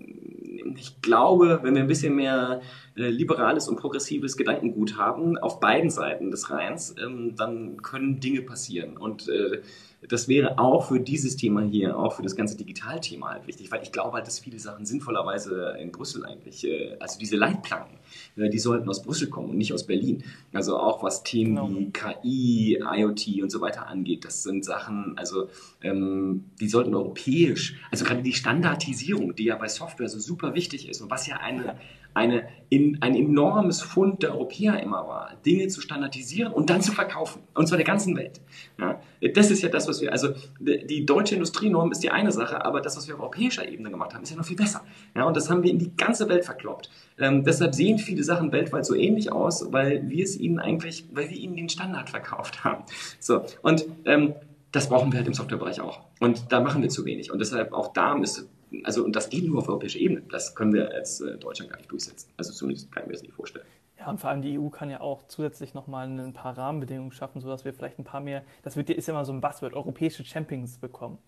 ich 0.77 1.01
glaube, 1.03 1.61
wenn 1.63 1.75
wir 1.75 1.83
ein 1.83 1.89
bisschen 1.89 2.17
mehr 2.17 2.61
äh, 2.97 3.09
liberales 3.09 3.69
und 3.69 3.77
progressives 3.77 4.37
Gedankengut 4.37 4.97
haben, 4.97 5.37
auf 5.39 5.61
beiden 5.61 5.91
Seiten 5.91 6.31
des 6.31 6.51
Rheins, 6.51 6.95
ähm, 7.03 7.37
dann 7.37 7.83
können 7.83 8.21
Dinge 8.21 8.43
passieren. 8.43 8.97
Und 8.97 9.29
äh, 9.29 9.63
das 10.09 10.29
wäre 10.29 10.59
auch 10.59 10.89
für 10.89 11.01
dieses 11.01 11.37
Thema 11.37 11.63
hier, 11.63 11.99
auch 11.99 12.15
für 12.15 12.23
das 12.23 12.37
ganze 12.37 12.57
Digitalthema 12.57 13.31
halt 13.31 13.47
wichtig, 13.47 13.71
weil 13.71 13.83
ich 13.83 13.93
glaube 13.93 14.17
halt, 14.17 14.27
dass 14.27 14.39
viele 14.39 14.59
Sachen 14.59 14.87
sinnvollerweise 14.87 15.77
in 15.81 15.93
Brüssel 15.93 16.25
eigentlich, 16.27 16.65
äh, 16.67 16.97
also 17.01 17.19
diese 17.19 17.37
Leitplanken, 17.37 17.99
äh, 18.37 18.49
die 18.49 18.59
sollten 18.59 18.89
aus 18.89 19.03
Brüssel 19.03 19.29
kommen 19.29 19.51
und 19.51 19.59
nicht 19.59 19.73
aus 19.73 19.87
Berlin. 19.87 20.25
Also 20.53 20.79
auch 20.79 21.03
was 21.03 21.23
Themen 21.23 21.57
genau. 21.57 21.71
wie 21.71 21.91
KI, 21.91 22.79
IoT 22.83 23.43
und 23.43 23.51
so 23.51 23.61
weiter 23.61 23.87
angeht, 23.87 24.25
das 24.25 24.43
sind 24.43 24.65
Sachen, 24.65 25.17
also 25.17 25.49
ähm, 25.83 26.45
die 26.61 26.69
sollten 26.69 26.95
europäisch, 26.95 27.77
also 27.91 28.05
gerade 28.05 28.23
die 28.23 28.33
Standardisierung, 28.33 29.35
die 29.35 29.45
ja 29.45 29.57
bei 29.57 29.69
Software 29.69 30.09
so 30.09 30.19
super 30.19 30.55
wichtig 30.55 30.89
ist 30.89 31.01
und 31.01 31.11
was 31.11 31.27
ja 31.27 31.37
eine 31.39 31.77
eine, 32.15 32.49
in, 32.69 33.03
ein 33.03 33.15
enormes 33.15 33.83
Fund 33.83 34.23
der 34.23 34.33
Europäer 34.33 34.81
immer 34.83 35.07
war, 35.07 35.33
Dinge 35.45 35.69
zu 35.69 35.81
standardisieren 35.81 36.53
und 36.53 36.71
dann 36.71 36.81
zu 36.81 36.93
verkaufen. 36.93 37.43
Und 37.55 37.67
zwar 37.67 37.77
der 37.77 37.87
ganzen 37.87 38.17
Welt. 38.17 38.41
Ja, 38.79 39.01
das 39.35 39.51
ist 39.51 39.63
ja 39.63 39.69
das, 39.69 39.89
was 39.89 40.01
wir, 40.01 40.13
also 40.13 40.29
die 40.61 41.05
deutsche 41.05 41.35
Industrienorm 41.35 41.93
ist 41.93 42.03
die 42.03 42.11
eine 42.11 42.33
Sache, 42.33 42.65
aber 42.65 42.81
das, 42.81 42.97
was 42.97 43.09
wir 43.09 43.15
auf 43.15 43.21
europäischer 43.21 43.69
Ebene 43.69 43.91
gemacht 43.91 44.15
haben, 44.15 44.23
ist 44.23 44.31
ja 44.31 44.37
noch 44.37 44.47
viel 44.47 44.57
besser. 44.57 44.83
Ja, 45.15 45.25
und 45.25 45.37
das 45.37 45.51
haben 45.51 45.63
wir 45.63 45.71
in 45.71 45.79
die 45.79 45.97
ganze 45.97 46.29
Welt 46.29 46.45
verkloppt. 46.45 46.89
Ähm, 47.19 47.45
deshalb 47.45 47.75
sehen 47.75 47.99
viele 47.99 48.23
Sachen 48.23 48.53
weltweit 48.53 48.87
so 48.87 48.95
ähnlich 48.95 49.33
aus, 49.33 49.73
weil 49.73 50.09
wir 50.09 50.25
es 50.25 50.39
ihnen 50.39 50.59
eigentlich, 50.59 51.07
weil 51.13 51.31
wir 51.31 51.37
ihnen 51.37 51.57
den 51.57 51.69
Standard 51.69 52.11
verkauft 52.11 52.65
haben. 52.65 52.85
So, 53.19 53.43
und 53.63 53.87
ähm, 54.05 54.35
das 54.75 54.89
brauchen 54.89 55.13
wir 55.13 55.19
halt 55.19 55.29
im 55.29 55.35
Softwarebereich 55.35 55.81
auch. 55.81 56.01
Und 56.19 56.51
da 56.51 56.61
machen 56.61 56.83
wir 56.83 56.89
zu 56.89 57.05
wenig. 57.05 57.31
Und 57.31 57.39
deshalb 57.39 57.73
auch 57.73 57.93
da 57.93 58.17
müsste 58.17 58.47
also 58.85 59.05
und 59.05 59.15
das 59.15 59.31
geht 59.31 59.45
nur 59.45 59.59
auf 59.59 59.69
europäischer 59.69 59.99
Ebene. 59.99 60.23
Das 60.31 60.55
können 60.55 60.73
wir 60.73 60.91
als 60.93 61.21
äh, 61.21 61.37
Deutschland 61.39 61.71
gar 61.71 61.79
nicht 61.79 61.91
durchsetzen. 61.91 62.31
Also 62.37 62.53
zumindest 62.53 62.91
kann 62.93 63.05
ich 63.05 63.07
mir 63.09 63.13
das 63.13 63.23
nicht 63.23 63.35
vorstellen. 63.35 63.67
Ja, 63.99 64.11
und 64.11 64.19
vor 64.19 64.31
allem 64.31 64.43
die 64.43 64.59
EU 64.59 64.69
kann 64.69 64.91
ja 64.91 65.01
auch 65.01 65.23
zusätzlich 65.29 65.73
nochmal 65.73 66.09
ein 66.09 66.33
paar 66.33 66.59
Rahmenbedingungen 66.59 67.13
schaffen, 67.13 67.41
sodass 67.41 67.65
wir 67.65 67.73
vielleicht 67.73 67.99
ein 67.99 68.05
paar 68.05 68.21
mehr, 68.21 68.43
das 68.63 68.77
wird, 68.77 68.91
ist 68.91 69.07
ja 69.07 69.15
immer 69.15 69.25
so 69.25 69.33
ein 69.33 69.41
Buzzword, 69.41 69.75
europäische 69.75 70.25
Champions 70.25 70.79
bekommen. 70.79 71.19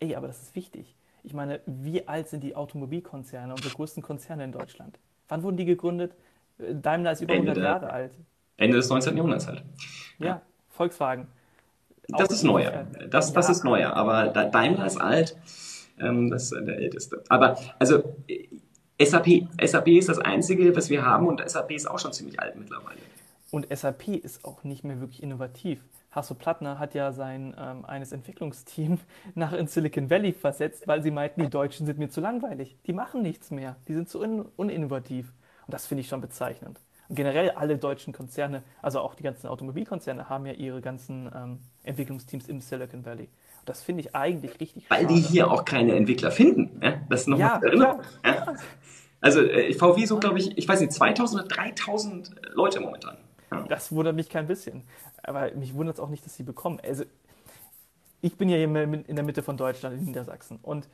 Ey, 0.00 0.14
aber 0.14 0.26
das 0.26 0.40
ist 0.40 0.56
wichtig. 0.56 0.96
Ich 1.22 1.34
meine, 1.34 1.60
wie 1.66 2.06
alt 2.06 2.28
sind 2.28 2.42
die 2.42 2.54
Automobilkonzerne, 2.54 3.52
unsere 3.52 3.74
größten 3.74 4.02
Konzerne 4.02 4.44
in 4.44 4.52
Deutschland? 4.52 4.98
Wann 5.28 5.42
wurden 5.42 5.56
die 5.56 5.64
gegründet? 5.64 6.14
Daimler 6.58 7.12
ist 7.12 7.22
über 7.22 7.34
Ende 7.34 7.50
100 7.50 7.64
Jahre 7.64 7.92
alt. 7.92 8.12
Ende 8.56 8.76
des 8.76 8.88
19. 8.88 9.16
Jahrhunderts 9.16 9.46
halt. 9.46 9.64
Ja, 10.18 10.26
ja 10.26 10.42
Volkswagen. 10.68 11.26
Das 12.08 12.30
ist 12.30 12.42
neuer. 12.42 12.86
Das, 13.10 13.32
das 13.32 13.46
ja. 13.46 13.52
ist 13.52 13.64
neuer. 13.64 13.94
Aber 13.94 14.28
Daimler 14.28 14.86
ist 14.86 14.98
alt. 14.98 15.36
Ähm, 15.98 16.30
das 16.30 16.52
ist 16.52 16.66
der 16.66 16.76
älteste. 16.76 17.22
Aber 17.28 17.58
also 17.78 18.16
SAP, 19.00 19.48
SAP 19.62 19.88
ist 19.88 20.08
das 20.08 20.18
einzige, 20.18 20.74
was 20.76 20.90
wir 20.90 21.04
haben 21.04 21.26
und 21.26 21.48
SAP 21.48 21.72
ist 21.72 21.90
auch 21.90 21.98
schon 21.98 22.12
ziemlich 22.12 22.40
alt 22.40 22.56
mittlerweile. 22.56 22.98
Und 23.50 23.66
SAP 23.76 24.08
ist 24.08 24.44
auch 24.44 24.64
nicht 24.64 24.84
mehr 24.84 25.00
wirklich 25.00 25.22
innovativ. 25.22 25.80
Hasso 26.10 26.34
Plattner 26.34 26.78
hat 26.78 26.94
ja 26.94 27.12
sein 27.12 27.54
ähm, 27.58 27.84
eines 27.84 28.12
Entwicklungsteam 28.12 28.98
nach 29.34 29.52
in 29.52 29.66
Silicon 29.66 30.10
Valley 30.10 30.32
versetzt, 30.32 30.86
weil 30.86 31.02
sie 31.02 31.10
meinten, 31.10 31.42
die 31.42 31.50
Deutschen 31.50 31.86
sind 31.86 31.98
mir 31.98 32.08
zu 32.08 32.20
langweilig. 32.20 32.76
Die 32.86 32.92
machen 32.92 33.22
nichts 33.22 33.50
mehr. 33.50 33.76
Die 33.88 33.94
sind 33.94 34.08
zu 34.08 34.20
un 34.20 34.42
uninnovativ. 34.56 35.32
Und 35.66 35.74
das 35.74 35.86
finde 35.86 36.02
ich 36.02 36.08
schon 36.08 36.20
bezeichnend. 36.20 36.80
Und 37.08 37.16
generell 37.16 37.50
alle 37.50 37.76
deutschen 37.76 38.12
Konzerne, 38.12 38.62
also 38.80 39.00
auch 39.00 39.14
die 39.14 39.22
ganzen 39.22 39.48
Automobilkonzerne, 39.48 40.28
haben 40.28 40.46
ja 40.46 40.52
ihre 40.52 40.80
ganzen 40.80 41.30
ähm, 41.34 41.58
Entwicklungsteams 41.82 42.48
im 42.48 42.60
Silicon 42.60 43.04
Valley. 43.04 43.28
Das 43.64 43.82
finde 43.82 44.02
ich 44.02 44.14
eigentlich 44.14 44.60
richtig 44.60 44.84
Weil 44.88 45.02
schade. 45.02 45.14
die 45.14 45.20
hier 45.20 45.50
auch 45.50 45.64
keine 45.64 45.94
Entwickler 45.94 46.30
finden. 46.30 46.80
Ja? 46.82 47.00
Das 47.08 47.22
ist 47.22 47.28
nochmal 47.28 47.60
ja, 47.60 47.66
Erinnerung. 47.66 48.02
Ja? 48.24 48.54
Also 49.20 49.40
äh, 49.40 49.72
VW 49.72 50.04
so, 50.04 50.18
glaube 50.18 50.38
ich, 50.38 50.56
ich 50.58 50.68
weiß 50.68 50.80
nicht, 50.80 50.92
2000 50.92 51.40
oder 51.44 51.48
3000 51.48 52.30
Leute 52.52 52.80
momentan. 52.80 53.16
Ja. 53.50 53.64
Das 53.68 53.90
wundert 53.92 54.14
mich 54.14 54.28
kein 54.28 54.46
bisschen. 54.46 54.82
Aber 55.22 55.50
mich 55.52 55.74
wundert 55.74 55.96
es 55.96 56.00
auch 56.00 56.10
nicht, 56.10 56.24
dass 56.26 56.34
sie 56.34 56.42
bekommen. 56.42 56.78
Also 56.84 57.04
ich 58.20 58.36
bin 58.36 58.48
ja 58.48 58.56
hier 58.56 58.66
in 58.66 59.16
der 59.16 59.24
Mitte 59.24 59.42
von 59.42 59.56
Deutschland, 59.56 59.98
in 59.98 60.04
Niedersachsen. 60.04 60.58
Und 60.62 60.88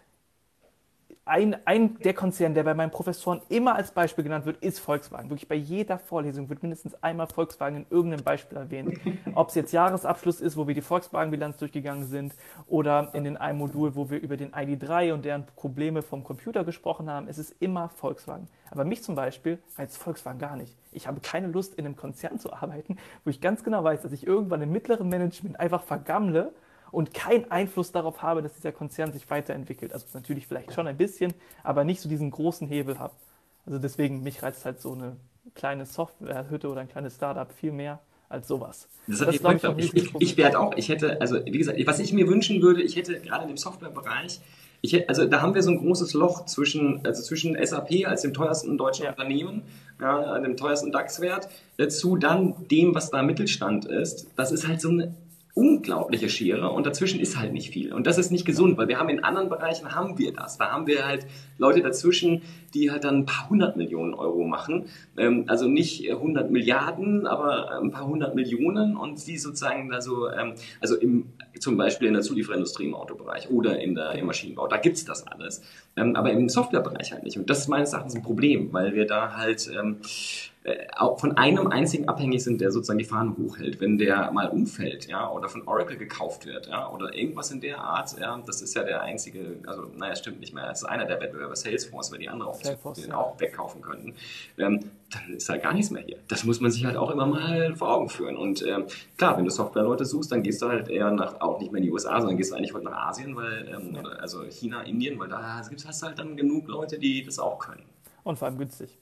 ein, 1.31 1.57
ein, 1.65 1.97
der 2.01 2.13
Konzern, 2.13 2.55
der 2.55 2.65
bei 2.65 2.75
meinen 2.75 2.91
Professoren 2.91 3.41
immer 3.49 3.77
als 3.77 3.93
Beispiel 3.93 4.25
genannt 4.25 4.47
wird, 4.47 4.57
ist 4.65 4.81
Volkswagen. 4.81 5.31
Wirklich 5.31 5.47
bei 5.47 5.55
jeder 5.55 5.97
Vorlesung 5.97 6.49
wird 6.49 6.61
mindestens 6.63 7.01
einmal 7.05 7.29
Volkswagen 7.29 7.77
in 7.77 7.87
irgendeinem 7.89 8.25
Beispiel 8.25 8.59
erwähnt. 8.59 8.99
Ob 9.37 9.49
es 9.49 9.55
jetzt 9.55 9.73
Jahresabschluss 9.73 10.41
ist, 10.41 10.57
wo 10.57 10.67
wir 10.67 10.75
die 10.75 10.81
Volkswagen-Bilanz 10.81 11.59
durchgegangen 11.59 12.05
sind, 12.05 12.35
oder 12.67 13.11
in 13.13 13.23
den 13.23 13.37
einem 13.37 13.59
Modul, 13.61 13.95
wo 13.95 14.11
wir 14.11 14.21
über 14.21 14.37
den 14.37 14.51
ID3 14.51 15.13
und 15.13 15.25
deren 15.25 15.47
Probleme 15.55 16.03
vom 16.03 16.25
Computer 16.25 16.65
gesprochen 16.65 17.09
haben, 17.09 17.29
es 17.29 17.39
ist 17.39 17.55
immer 17.61 17.91
Volkswagen. 17.91 18.49
Aber 18.73 18.85
mich 18.85 19.05
zum 19.05 19.15
Beispiel 19.15 19.61
reizt 19.79 19.99
Volkswagen 19.99 20.41
gar 20.41 20.57
nicht. 20.57 20.77
Ich 20.91 21.07
habe 21.07 21.21
keine 21.21 21.47
Lust, 21.47 21.75
in 21.75 21.87
einem 21.87 21.95
Konzern 21.95 22.41
zu 22.41 22.53
arbeiten, 22.53 22.97
wo 23.25 23.31
ich 23.31 23.41
ganz 23.41 23.63
genau 23.63 23.85
weiß, 23.85 24.03
dass 24.03 24.11
ich 24.11 24.27
irgendwann 24.27 24.63
im 24.63 24.73
mittleren 24.73 25.09
Management 25.09 25.61
einfach 25.61 25.85
vergammle 25.85 26.53
und 26.93 27.15
keinen 27.15 27.51
Einfluss 27.51 27.93
darauf 27.93 28.23
habe, 28.23 28.43
dass 28.43 28.55
dieser 28.55 28.73
Konzern 28.73 29.13
sich 29.13 29.29
weiterentwickelt. 29.31 29.93
Also 29.93 30.07
natürlich 30.15 30.47
vielleicht 30.47 30.73
schon 30.73 30.87
ein 30.87 30.97
bisschen, 30.97 31.35
aber 31.63 31.85
nicht 31.85 32.01
so 32.01 32.09
diesen 32.09 32.31
großen 32.31 32.67
Hebel 32.69 32.99
habe. 32.99 33.15
Also 33.67 33.79
deswegen, 33.79 34.23
mich 34.23 34.43
reizt 34.43 34.65
halt 34.65 34.81
so 34.81 34.93
eine 34.93 35.17
kleine 35.55 35.87
Softwarehütte 35.87 36.69
oder 36.69 36.81
ein 36.81 36.89
kleines 36.89 37.15
Startup 37.15 37.51
viel 37.53 37.73
mehr 37.73 38.01
als 38.29 38.49
sowas. 38.49 38.89
Das, 39.07 39.19
das 39.19 39.35
ich, 39.35 39.43
ich, 39.43 39.95
ich, 39.95 40.15
ich 40.19 40.37
werde 40.37 40.61
auch, 40.61 40.77
ich 40.77 40.89
hätte, 40.89 41.21
also 41.21 41.45
wie 41.45 41.59
gesagt, 41.59 41.79
was 41.87 41.99
ich 41.99 42.13
mir 42.13 42.29
wünschen 42.29 42.63
würde, 42.63 42.83
ich 42.83 42.97
hätte 42.97 43.21
gerade 43.21 43.49
im 43.51 43.57
Softwarebereich, 43.57 44.41
ich 44.83 44.93
hätte, 44.93 45.09
also 45.09 45.27
da 45.27 45.43
haben 45.43 45.55
wir 45.55 45.63
so 45.63 45.71
ein 45.71 45.79
großes 45.79 46.15
Loch 46.15 46.47
zwischen, 46.47 47.05
also 47.05 47.23
zwischen 47.23 47.59
SAP 47.63 48.07
als 48.07 48.23
dem 48.23 48.33
teuersten 48.33 48.79
deutschen 48.79 49.05
ja. 49.05 49.11
Unternehmen, 49.11 49.63
ja, 50.01 50.39
dem 50.39 50.57
teuersten 50.57 50.93
DAX-Wert, 50.93 51.49
zu 51.89 52.17
dann 52.17 52.55
dem, 52.71 52.95
was 52.95 53.11
da 53.11 53.23
Mittelstand 53.23 53.85
ist. 53.85 54.29
Das 54.37 54.53
ist 54.53 54.67
halt 54.67 54.81
so 54.81 54.89
eine 54.89 55.15
unglaubliche 55.55 56.29
Schere 56.29 56.71
und 56.71 56.87
dazwischen 56.87 57.21
ist 57.21 57.39
halt 57.39 57.53
nicht 57.53 57.71
viel. 57.71 57.93
Und 57.93 58.07
das 58.07 58.19
ist 58.19 58.31
nicht 58.31 58.45
gesund, 58.45 58.79
weil 58.79 58.89
wir 58.89 58.99
haben 58.99 59.09
in 59.09 59.25
anderen 59.25 59.49
Bereichen 59.49 59.95
haben 59.95 60.19
wir 60.19 60.33
das. 60.33 60.59
Da 60.59 60.71
haben 60.71 60.87
wir 60.87 61.07
halt 61.07 61.27
Leute 61.59 61.81
dazwischen, 61.83 62.43
die 62.73 62.91
halt 62.91 63.05
dann 63.05 63.19
ein 63.19 63.27
paar 63.27 63.51
hundert 63.51 63.77
Millionen 63.77 64.15
Euro 64.15 64.45
machen. 64.45 64.87
Ähm, 65.17 65.45
also 65.49 65.67
nicht 65.67 66.11
hundert 66.13 66.51
Milliarden, 66.51 67.27
aber 67.27 67.81
ein 67.81 67.91
paar 67.91 68.07
hundert 68.07 68.35
Millionen 68.35 68.97
und 68.97 69.27
die 69.27 69.39
sozusagen 69.39 69.91
da 69.91 70.01
so, 70.01 70.31
ähm, 70.31 70.55
also 70.81 70.97
im, 70.97 71.27
zum 71.59 71.77
Beispiel 71.77 72.09
in 72.09 72.15
der 72.15 72.23
Zulieferindustrie 72.23 72.87
im 72.87 72.95
Autobereich 72.95 73.51
oder 73.51 73.81
in 73.81 73.95
der, 73.95 74.13
im 74.13 74.27
Maschinenbau, 74.27 74.69
da 74.69 74.77
gibt's 74.77 75.05
das 75.05 75.27
alles. 75.27 75.63
Ähm, 75.97 76.15
aber 76.15 76.31
im 76.31 76.49
Softwarebereich 76.49 77.13
halt 77.13 77.25
nicht. 77.25 77.37
Und 77.37 77.51
das 77.51 77.59
ist 77.61 77.69
meines 77.69 77.93
Erachtens 77.93 78.15
ein 78.15 78.23
Problem, 78.23 78.73
weil 78.73 78.95
wir 78.95 79.07
da 79.07 79.37
halt 79.37 79.69
ähm, 79.77 79.97
äh, 80.60 80.60
von 81.17 81.37
einem 81.37 81.69
einzigen 81.69 82.09
abhängig 82.09 82.43
sind, 82.43 82.61
der 82.61 82.71
sozusagen 82.71 82.99
die 82.99 83.05
Fahnen 83.05 83.37
hochhält. 83.37 83.81
Wenn 83.81 83.99
der 83.99 84.31
mal 84.33 84.49
umfällt, 84.49 85.07
ja, 85.07 85.31
oder 85.31 85.49
von 85.49 85.67
Oracle 85.67 85.97
gekauft 85.97 86.47
wird, 86.47 86.69
ja, 86.69 86.91
oder 86.91 87.15
irgendwas 87.15 87.51
in 87.51 87.61
der 87.61 87.79
Art, 87.79 88.19
ja, 88.19 88.41
das 88.47 88.63
ist 88.63 88.75
ja 88.75 88.83
der 88.83 89.03
einzige, 89.03 89.57
also 89.67 89.87
naja, 89.97 90.15
stimmt 90.17 90.41
nicht 90.41 90.55
mehr, 90.55 90.71
es 90.71 90.83
ist 90.83 90.89
einer 90.89 91.05
der 91.07 91.21
Wettbewerber 91.21 91.57
Salesforce, 91.57 92.13
weil 92.13 92.19
die 92.19 92.29
andere 92.29 92.51
auch, 92.51 92.63
Salesforce, 92.63 93.07
ja. 93.07 93.17
auch 93.17 93.39
wegkaufen 93.41 93.83
könnten, 93.83 94.15
ähm, 94.59 94.81
dann 95.11 95.35
ist 95.35 95.49
halt 95.49 95.63
gar 95.63 95.75
nichts 95.75 95.91
mehr 95.91 96.03
hier. 96.03 96.19
Das 96.29 96.45
muss 96.45 96.61
man 96.61 96.71
sich 96.71 96.85
halt 96.85 96.97
auch 96.97 97.11
immer 97.11 97.27
mal 97.27 97.75
vor 97.75 97.95
Augen 97.95 98.09
führen. 98.09 98.37
Und 98.37 98.65
ähm, 98.67 98.85
klar, 99.17 99.37
wenn 99.37 99.45
du 99.45 99.51
Softwareleute 99.51 100.05
suchst, 100.05 100.31
dann 100.31 100.43
gehst 100.43 100.63
du 100.63 100.69
halt 100.69 100.89
eher 100.89 101.11
nach, 101.11 101.41
auch 101.41 101.61
nicht 101.61 101.73
mehr 101.73 101.81
in 101.81 101.87
die 101.87 101.93
USA, 101.93 102.21
sondern 102.21 102.37
gehst 102.37 102.53
du 102.53 102.57
eigentlich 102.57 102.73
heute 102.73 102.85
nach 102.85 103.09
Asien, 103.09 103.35
weil, 103.35 103.69
ähm, 103.69 103.99
also 104.21 104.43
China, 104.45 104.83
Indien, 104.83 105.19
weil 105.19 105.29
da 105.29 105.59
hast 105.59 106.03
du 106.03 106.07
halt 106.07 106.19
dann 106.19 106.37
genug 106.37 106.69
Leute, 106.69 106.99
die 106.99 107.25
das 107.25 107.39
auch 107.39 107.59
können. 107.59 107.85
Und 108.23 108.39
vor 108.39 108.47
allem 108.49 108.59
günstig. 108.59 108.99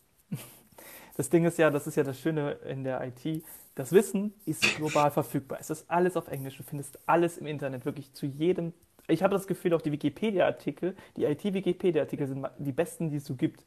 Das 1.18 1.30
Ding 1.30 1.44
ist 1.44 1.58
ja, 1.58 1.68
das 1.68 1.88
ist 1.88 1.96
ja 1.96 2.04
das 2.04 2.16
Schöne 2.16 2.52
in 2.68 2.84
der 2.84 3.04
IT, 3.04 3.42
das 3.74 3.90
Wissen 3.90 4.32
ist 4.46 4.76
global 4.76 5.10
verfügbar. 5.10 5.58
Es 5.60 5.68
ist 5.68 5.90
alles 5.90 6.16
auf 6.16 6.28
Englisch. 6.28 6.56
Du 6.56 6.62
findest 6.62 6.96
alles 7.06 7.38
im 7.38 7.48
Internet, 7.48 7.84
wirklich 7.84 8.14
zu 8.14 8.24
jedem. 8.24 8.72
Ich 9.08 9.24
habe 9.24 9.34
das 9.34 9.48
Gefühl, 9.48 9.74
auch 9.74 9.82
die 9.82 9.90
Wikipedia-Artikel, 9.90 10.94
die 11.16 11.24
IT-Wikipedia-Artikel 11.24 12.28
sind 12.28 12.46
die 12.58 12.70
besten, 12.70 13.10
die 13.10 13.16
es 13.16 13.24
so 13.24 13.34
gibt. 13.34 13.64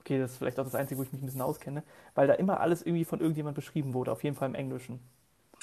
Okay, 0.00 0.18
das 0.18 0.32
ist 0.32 0.38
vielleicht 0.38 0.60
auch 0.60 0.64
das 0.64 0.74
Einzige, 0.74 0.98
wo 0.98 1.02
ich 1.02 1.10
mich 1.10 1.22
ein 1.22 1.24
bisschen 1.24 1.40
auskenne, 1.40 1.84
weil 2.14 2.26
da 2.26 2.34
immer 2.34 2.60
alles 2.60 2.82
irgendwie 2.82 3.06
von 3.06 3.20
irgendjemand 3.20 3.54
beschrieben 3.54 3.94
wurde, 3.94 4.12
auf 4.12 4.22
jeden 4.22 4.36
Fall 4.36 4.50
im 4.50 4.54
Englischen. 4.54 5.00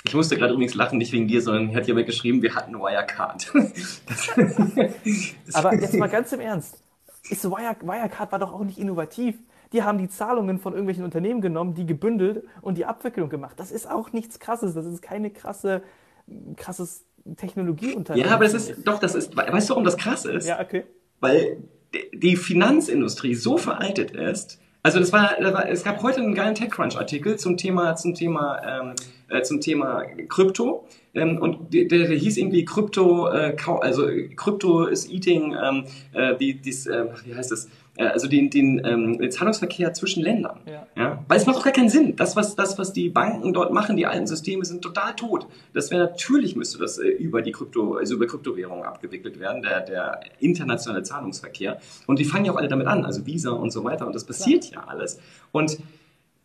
Ich 0.05 0.15
musste 0.15 0.38
gerade 0.38 0.53
übrigens 0.53 0.73
lachen, 0.73 0.97
nicht 0.97 1.11
wegen 1.11 1.27
dir, 1.27 1.43
sondern 1.43 1.76
hat 1.76 1.85
jemand 1.85 2.07
geschrieben, 2.07 2.41
wir 2.41 2.55
hatten 2.55 2.73
Wirecard. 2.73 3.53
Aber 5.53 5.76
jetzt 5.80 5.97
mal 5.97 6.09
ganz 6.09 6.31
im 6.31 6.39
Ernst. 6.39 6.81
Ist 7.30 7.43
Wirecard 7.43 8.31
war 8.31 8.39
doch 8.39 8.53
auch 8.53 8.64
nicht 8.64 8.80
innovativ. 8.80 9.35
Die 9.73 9.84
haben 9.84 9.98
die 9.98 10.10
Zahlungen 10.10 10.60
von 10.60 10.73
irgendwelchen 10.73 11.03
Unternehmen 11.03 11.41
genommen, 11.41 11.73
die 11.73 11.85
gebündelt 11.85 12.44
und 12.61 12.77
die 12.77 12.85
Abwicklung 12.85 13.30
gemacht. 13.30 13.60
Das 13.60 13.72
ist 13.72 13.89
auch 13.89 14.14
nichts 14.14 14.39
Krasses. 14.39 14.73
Das 14.73 14.85
ist 14.85 15.02
keine 15.02 15.30
krasse, 15.30 15.81
krasses 16.56 17.06
Technologieunternehmen. 17.35 18.30
Ja, 18.30 18.35
aber 18.35 18.45
das 18.45 18.53
ist, 18.53 18.88
doch, 18.88 18.99
das 18.99 19.15
ist, 19.15 19.35
weißt 19.35 19.69
du, 19.69 19.72
warum 19.72 19.84
das 19.84 19.98
krass 19.98 20.26
ist? 20.26 20.48
Ja, 20.48 20.61
okay. 20.61 20.85
Weil 21.19 21.57
die 22.14 22.35
Finanzindustrie 22.35 23.35
so 23.35 23.57
veraltet 23.57 24.11
ist, 24.11 24.60
also 24.84 24.99
das 24.99 25.11
war, 25.11 25.35
das 25.39 25.53
war, 25.53 25.68
es 25.68 25.84
gab 25.84 26.02
heute 26.02 26.22
einen 26.22 26.34
geilen 26.34 26.56
TechCrunch-Artikel 26.56 27.35
zum 27.38 27.57
Thema, 27.57 27.95
zum 27.95 28.14
Thema, 28.14 28.61
ähm, 28.65 28.94
äh, 29.27 29.41
zum 29.41 29.60
Thema 29.60 30.03
Krypto. 30.30 30.88
Ähm, 31.14 31.39
und 31.39 31.73
der, 31.73 31.85
der, 31.85 32.07
hieß 32.07 32.38
irgendwie 32.38 32.64
Krypto, 32.64 33.27
äh, 33.27 33.57
also 33.81 34.07
Krypto 34.38 34.85
is 34.85 35.10
eating, 35.10 35.57
ähm, 35.61 35.84
äh, 36.14 36.38
die, 36.38 36.53
dies, 36.53 36.88
äh, 36.88 37.06
wie 37.26 37.35
heißt 37.35 37.52
das? 37.52 37.68
Äh, 37.98 38.07
also 38.07 38.28
den, 38.28 38.49
den, 38.49 38.82
ähm, 38.86 39.18
den 39.18 39.32
Zahlungsverkehr 39.32 39.94
zwischen 39.94 40.24
Ländern. 40.24 40.60
Ja. 40.65 40.88
ja. 40.95 41.26
Weil 41.28 41.38
es 41.38 41.45
macht 41.45 41.57
doch 41.57 41.64
gar 41.64 41.74
keinen 41.74 41.90
Sinn. 41.90 42.15
Das 42.15 42.36
was, 42.36 42.56
das, 42.56 42.78
was 42.78 42.94
die 42.94 43.10
Banken 43.10 43.53
dort 43.53 43.74
machen, 43.74 43.98
die 43.98 44.06
alten 44.06 44.28
Systeme, 44.28 44.64
sind 44.65 44.82
total 44.82 45.15
tot. 45.15 45.48
Das 45.74 45.91
wäre 45.91 46.06
natürlich 46.06 46.56
müsste 46.56 46.78
das 46.78 46.98
äh, 46.98 47.07
über 47.07 47.41
die 47.41 47.52
Krypto, 47.52 47.95
also 47.95 48.15
über 48.15 48.28
Kryptowährungen 48.28 48.86
abgewickelt 48.86 49.40
werden, 49.40 49.61
der, 49.61 49.82
der 49.82 50.19
internationale 50.40 51.03
Zahlungsverkehr. 51.03 51.80
Und 52.06 52.19
die 52.19 52.26
fangen 52.26 52.45
ja 52.45 52.53
auch 52.53 52.57
alle 52.57 52.68
damit 52.68 52.88
an, 52.88 53.06
also 53.06 53.26
Visa 53.26 53.52
und 53.52 53.72
so 53.72 53.84
weiter. 53.84 54.06
Und 54.06 54.15
das 54.15 54.24
passiert 54.24 54.65
ja, 54.65 54.82
ja 54.82 54.88
alles. 54.88 55.19
Und 55.52 55.80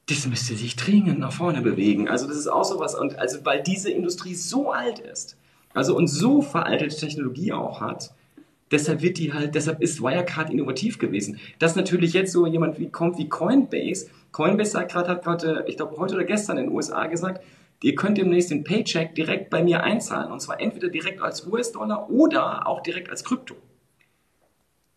das 0.09 0.27
müsste 0.27 0.55
sich 0.55 0.77
dringend 0.77 1.21
nach 1.21 1.33
vorne 1.33 1.61
bewegen. 1.63 2.09
Also 2.09 2.27
das 2.27 2.37
ist 2.37 2.49
auch 2.49 2.65
sowas. 2.65 2.95
Und 2.95 3.19
also 3.19 3.45
weil 3.45 3.63
diese 3.63 3.91
Industrie 3.91 4.35
so 4.35 4.73
alt 4.73 4.99
ist, 4.99 5.37
also 5.75 5.97
und 5.97 6.09
so 6.09 6.43
veraltete 6.43 6.97
Technologie 6.97 7.53
auch 7.53 7.81
hat, 7.81 8.13
Deshalb 8.73 9.03
wird 9.03 9.19
die 9.19 9.33
halt, 9.33 9.55
deshalb 9.55 9.83
ist 9.83 10.03
Wirecard 10.03 10.51
innovativ 10.51 10.99
gewesen. 10.99 11.39
Dass 11.59 11.77
natürlich 11.77 12.15
jetzt 12.15 12.33
so 12.33 12.47
jemand 12.47 12.79
wie 12.79 12.91
kommt 12.91 13.19
wie 13.19 13.29
Coinbase. 13.29 14.09
Coinbase 14.33 14.71
sagt 14.71 14.93
gerade, 14.93 15.11
hat 15.11 15.23
gerade, 15.23 15.65
ich 15.69 15.77
glaube 15.77 15.97
heute 15.99 16.15
oder 16.15 16.25
gestern 16.25 16.57
in 16.57 16.67
den 16.67 16.75
USA 16.75 17.07
gesagt, 17.07 17.45
ihr 17.83 17.95
könnt 17.95 18.17
demnächst 18.17 18.51
den 18.51 18.65
Paycheck 18.65 19.15
direkt 19.15 19.51
bei 19.51 19.63
mir 19.63 19.83
einzahlen. 19.83 20.33
Und 20.33 20.41
zwar 20.41 20.61
entweder 20.61 20.89
direkt 20.89 21.21
als 21.21 21.47
US-Dollar 21.47 22.11
oder 22.11 22.67
auch 22.67 22.83
direkt 22.83 23.11
als 23.11 23.25
Krypto. 23.25 23.55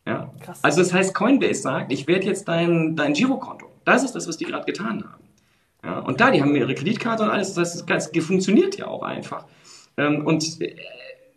Ja? 0.08 0.32
Krass. 0.40 0.64
Also 0.64 0.82
das 0.82 0.94
heißt, 0.94 1.14
Coinbase 1.14 1.62
sagt, 1.62 1.92
ich 1.92 2.08
werde 2.08 2.26
jetzt 2.26 2.48
dein, 2.48 2.96
dein 2.96 3.14
Girokonto. 3.14 3.68
Das 3.84 4.04
ist 4.04 4.16
das, 4.16 4.28
was 4.28 4.38
die 4.38 4.46
gerade 4.46 4.66
getan 4.66 5.04
haben. 5.04 5.24
Ja? 5.84 6.00
Und 6.00 6.22
da, 6.22 6.32
die 6.32 6.42
haben 6.42 6.56
ihre 6.56 6.74
Kreditkarte 6.74 7.24
und 7.24 7.30
alles, 7.30 7.54
das 7.54 7.86
heißt, 7.90 8.16
das 8.16 8.26
funktioniert 8.26 8.78
ja 8.78 8.88
auch 8.88 9.04
einfach. 9.04 9.46
Ähm, 9.98 10.26
und 10.26 10.62
äh, 10.62 10.76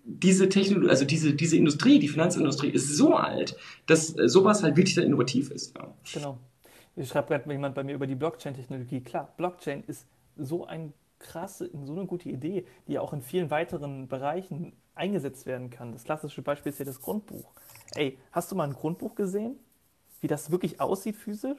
diese 0.09 0.49
Technologie, 0.49 0.89
also 0.89 1.05
diese, 1.05 1.35
diese 1.35 1.57
Industrie, 1.57 1.99
die 1.99 2.09
Finanzindustrie 2.09 2.71
ist 2.71 2.97
so 2.97 3.15
alt, 3.15 3.57
dass 3.87 4.19
äh, 4.19 4.29
sowas 4.29 4.63
halt 4.63 4.77
wirklich 4.77 4.95
dann 4.95 5.05
innovativ 5.05 5.51
ist. 5.51 5.77
Ja. 5.77 5.95
Genau. 6.15 6.39
Ich 6.97 7.09
schreibt 7.09 7.29
gerade 7.29 7.51
jemand 7.53 7.75
bei 7.75 7.85
mir 7.85 7.95
über 7.95 8.07
die 8.07 8.15
Blockchain-Technologie. 8.15 9.03
Klar, 9.03 9.33
Blockchain 9.37 9.85
ist 9.87 10.07
so 10.37 10.67
ein 10.67 10.93
krasse, 11.19 11.71
so 11.85 11.93
eine 11.93 12.07
gute 12.07 12.29
Idee, 12.29 12.65
die 12.87 12.99
auch 12.99 13.13
in 13.13 13.21
vielen 13.23 13.51
weiteren 13.51 14.09
Bereichen 14.09 14.73
eingesetzt 14.95 15.47
werden 15.47 15.71
kann. 15.71 15.93
Das 15.93 16.05
klassische 16.05 16.43
Beispiel 16.43 16.73
ist 16.73 16.79
ja 16.79 16.85
das 16.85 17.01
Grundbuch. 17.01 17.53
Ey, 17.95 18.19
hast 18.33 18.51
du 18.51 18.57
mal 18.57 18.65
ein 18.65 18.73
Grundbuch 18.73 19.15
gesehen? 19.15 19.57
Wie 20.21 20.27
das 20.27 20.51
wirklich 20.51 20.81
aussieht 20.81 21.17
physisch? 21.17 21.59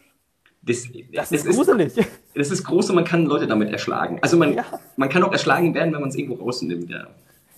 Das, 0.61 0.89
das, 1.13 1.29
das 1.29 1.45
ist 1.45 1.55
gruselig. 1.55 1.97
Ist, 1.97 2.09
das 2.35 2.51
ist 2.51 2.63
groß 2.65 2.89
und 2.89 2.95
man 2.95 3.05
kann 3.05 3.25
Leute 3.25 3.47
damit 3.47 3.69
erschlagen. 3.69 4.19
Also 4.21 4.35
man, 4.35 4.53
ja. 4.53 4.65
man 4.97 5.07
kann 5.07 5.23
auch 5.23 5.31
erschlagen 5.31 5.73
werden, 5.73 5.93
wenn 5.93 6.01
man 6.01 6.09
es 6.09 6.15
irgendwo 6.15 6.43
rausnimmt. 6.43 6.89
Ja. 6.89 7.07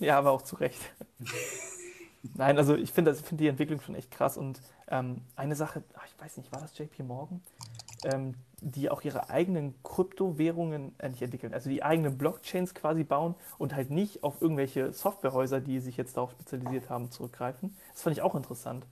Ja, 0.06 0.18
aber 0.18 0.32
auch 0.32 0.42
zu 0.42 0.56
Recht. 0.56 0.80
Nein, 2.34 2.56
also 2.58 2.76
ich 2.76 2.92
finde 2.92 3.14
find 3.14 3.40
die 3.40 3.48
Entwicklung 3.48 3.80
schon 3.80 3.94
echt 3.94 4.10
krass. 4.10 4.36
Und 4.36 4.60
ähm, 4.88 5.22
eine 5.36 5.56
Sache, 5.56 5.82
ach, 5.94 6.06
ich 6.06 6.20
weiß 6.20 6.36
nicht, 6.36 6.52
war 6.52 6.60
das 6.60 6.76
JP 6.78 7.02
Morgan? 7.02 7.42
Ähm, 8.04 8.34
die 8.60 8.90
auch 8.90 9.02
ihre 9.02 9.30
eigenen 9.30 9.74
Kryptowährungen 9.82 10.94
äh, 10.98 11.06
entwickeln, 11.06 11.54
also 11.54 11.70
die 11.70 11.82
eigenen 11.82 12.18
Blockchains 12.18 12.74
quasi 12.74 13.04
bauen 13.04 13.34
und 13.58 13.74
halt 13.74 13.90
nicht 13.90 14.24
auf 14.24 14.40
irgendwelche 14.42 14.92
Softwarehäuser, 14.92 15.60
die 15.60 15.80
sich 15.80 15.96
jetzt 15.96 16.16
darauf 16.16 16.32
spezialisiert 16.32 16.90
haben, 16.90 17.10
zurückgreifen. 17.10 17.76
Das 17.92 18.02
fand 18.02 18.16
ich 18.16 18.22
auch 18.22 18.34
interessant. 18.34 18.86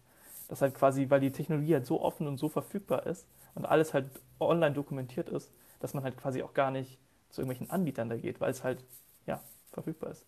Das 0.49 0.63
halt 0.63 0.75
quasi, 0.75 1.11
weil 1.11 1.21
die 1.21 1.33
Technologie 1.33 1.75
halt 1.75 1.87
so 1.87 2.01
offen 2.01 2.27
und 2.29 2.39
so 2.39 2.49
verfügbar 2.49 3.07
ist 3.07 3.27
und 3.55 3.65
alles 3.67 3.95
halt 3.95 4.11
online 4.41 4.75
dokumentiert 4.75 5.29
ist, 5.29 5.53
dass 5.81 5.95
man 5.95 6.05
halt 6.05 6.17
quasi 6.17 6.43
auch 6.43 6.55
gar 6.55 6.71
nicht 6.71 6.99
zu 7.31 7.43
irgendwelchen 7.43 7.71
Anbietern 7.71 8.09
da 8.09 8.17
geht, 8.17 8.41
weil 8.41 8.51
es 8.51 8.65
halt 8.65 8.85
ja 9.27 9.41
verfügbar 9.73 10.11
ist. 10.13 10.25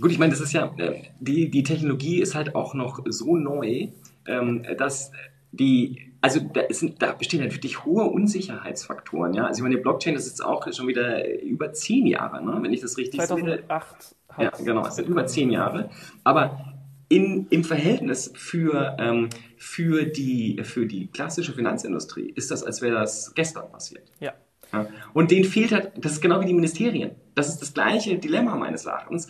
Gut, 0.00 0.12
ich 0.12 0.18
meine, 0.18 0.30
das 0.30 0.40
ist 0.40 0.52
ja, 0.52 0.72
äh, 0.78 1.02
die, 1.18 1.50
die 1.50 1.62
Technologie 1.62 2.20
ist 2.20 2.34
halt 2.34 2.54
auch 2.54 2.74
noch 2.74 3.00
so 3.08 3.36
neu, 3.36 3.88
ähm, 4.26 4.64
dass 4.76 5.10
die, 5.50 6.12
also 6.20 6.40
da, 6.40 6.62
sind, 6.70 7.02
da 7.02 7.12
bestehen 7.12 7.40
halt 7.40 7.54
wirklich 7.54 7.84
hohe 7.84 8.04
Unsicherheitsfaktoren, 8.04 9.34
ja. 9.34 9.46
Also 9.46 9.58
ich 9.58 9.62
meine, 9.62 9.76
die 9.76 9.82
Blockchain 9.82 10.14
ist 10.14 10.26
jetzt 10.26 10.44
auch 10.44 10.72
schon 10.72 10.86
wieder 10.86 11.40
über 11.40 11.72
zehn 11.72 12.06
Jahre, 12.06 12.44
ne? 12.44 12.58
wenn 12.62 12.72
ich 12.72 12.80
das 12.80 12.96
richtig 12.96 13.20
2008 13.20 14.02
sehe. 14.02 14.44
Ja, 14.44 14.50
genau, 14.50 14.86
es 14.86 14.94
sind 14.94 15.08
über 15.08 15.26
zehn 15.26 15.50
Jahre. 15.50 15.90
Aber 16.22 16.76
in, 17.08 17.46
im 17.50 17.64
Verhältnis 17.64 18.30
für, 18.36 18.96
ähm, 19.00 19.30
für, 19.56 20.04
die, 20.04 20.60
für 20.62 20.86
die 20.86 21.08
klassische 21.08 21.52
Finanzindustrie 21.54 22.32
ist 22.36 22.50
das, 22.52 22.62
als 22.62 22.82
wäre 22.82 22.94
das 22.94 23.34
gestern 23.34 23.70
passiert. 23.72 24.12
Ja. 24.20 24.34
ja. 24.72 24.86
Und 25.14 25.32
denen 25.32 25.44
fehlt 25.44 25.72
halt, 25.72 25.92
das 25.96 26.12
ist 26.12 26.20
genau 26.20 26.40
wie 26.40 26.46
die 26.46 26.54
Ministerien. 26.54 27.12
Das 27.34 27.48
ist 27.48 27.60
das 27.60 27.74
gleiche 27.74 28.16
Dilemma 28.18 28.54
meines 28.54 28.84
Erachtens 28.84 29.28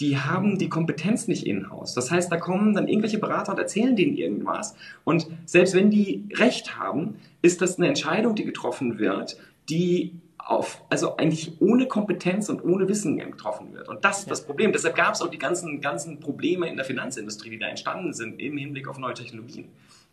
die 0.00 0.18
haben 0.18 0.58
die 0.58 0.68
Kompetenz 0.68 1.26
nicht 1.26 1.44
in-house. 1.46 1.94
Das 1.94 2.10
heißt, 2.10 2.30
da 2.30 2.36
kommen 2.36 2.74
dann 2.74 2.86
irgendwelche 2.86 3.18
Berater 3.18 3.52
und 3.52 3.58
erzählen 3.58 3.96
denen 3.96 4.16
irgendwas. 4.16 4.76
Und 5.04 5.26
selbst 5.44 5.74
wenn 5.74 5.90
die 5.90 6.24
Recht 6.34 6.78
haben, 6.78 7.16
ist 7.42 7.60
das 7.62 7.78
eine 7.78 7.88
Entscheidung, 7.88 8.34
die 8.34 8.44
getroffen 8.44 8.98
wird, 8.98 9.38
die 9.68 10.12
auf, 10.38 10.82
also 10.88 11.16
eigentlich 11.16 11.60
ohne 11.60 11.86
Kompetenz 11.86 12.48
und 12.48 12.64
ohne 12.64 12.88
Wissen 12.88 13.18
getroffen 13.18 13.74
wird. 13.74 13.88
Und 13.88 14.04
das 14.04 14.20
ist 14.20 14.30
das 14.30 14.46
Problem. 14.46 14.72
Deshalb 14.72 14.96
gab 14.96 15.14
es 15.14 15.20
auch 15.20 15.28
die 15.28 15.38
ganzen, 15.38 15.80
ganzen 15.80 16.20
Probleme 16.20 16.68
in 16.68 16.76
der 16.76 16.86
Finanzindustrie, 16.86 17.50
die 17.50 17.58
da 17.58 17.66
entstanden 17.66 18.14
sind 18.14 18.40
im 18.40 18.56
Hinblick 18.56 18.88
auf 18.88 18.98
neue 18.98 19.14
Technologien. 19.14 19.68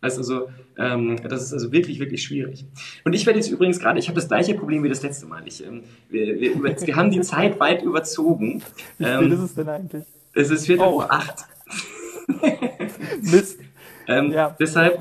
Das 0.05 0.13
ist 0.13 0.19
also, 0.19 0.49
ähm, 0.77 1.17
das 1.27 1.41
ist 1.41 1.53
also 1.53 1.71
wirklich, 1.71 1.99
wirklich 1.99 2.21
schwierig. 2.21 2.65
Und 3.03 3.13
ich 3.13 3.25
werde 3.25 3.39
jetzt 3.39 3.49
übrigens 3.49 3.79
gerade, 3.79 3.97
ich 3.97 4.07
habe 4.07 4.15
das 4.15 4.27
gleiche 4.27 4.53
Problem 4.53 4.83
wie 4.83 4.89
das 4.89 5.01
letzte 5.01 5.25
Mal. 5.25 5.47
Ich, 5.47 5.65
ähm, 5.65 5.83
wir, 6.09 6.39
wir, 6.39 6.61
wir 6.61 6.95
haben 6.95 7.09
die 7.09 7.21
Zeit 7.21 7.59
weit 7.59 7.81
überzogen. 7.81 8.61
Wie 8.99 9.05
spät 9.05 9.31
ist 9.31 9.39
es 9.39 9.55
denn 9.55 9.69
eigentlich? 9.69 10.03
Es 10.33 10.51
ist 10.51 10.67
Viertel 10.67 10.85
oh. 10.85 10.99
vor 10.99 11.11
acht. 11.11 11.45
Mist. 13.21 13.59
Ähm, 14.07 14.31
ja. 14.31 14.55
Deshalb, 14.59 14.99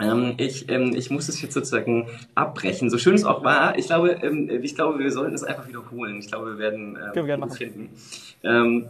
ähm, 0.00 0.34
ich, 0.36 0.68
ähm, 0.68 0.94
ich 0.94 1.10
muss 1.10 1.28
es 1.28 1.40
jetzt 1.42 1.54
sozusagen 1.54 2.08
abbrechen. 2.34 2.90
So 2.90 2.98
schön 2.98 3.14
es 3.14 3.24
auch 3.24 3.42
war, 3.42 3.78
ich 3.78 3.86
glaube, 3.86 4.10
ähm, 4.22 4.50
ich 4.62 4.74
glaube, 4.74 4.98
wir 4.98 5.10
sollten 5.10 5.34
es 5.34 5.44
einfach 5.44 5.68
wiederholen. 5.68 6.18
Ich 6.18 6.28
glaube, 6.28 6.52
wir 6.52 6.58
werden 6.58 6.96
äh, 6.96 7.12
gerne 7.14 7.38
machen. 7.38 7.56
finden. 7.56 7.90
Ähm, 8.42 8.88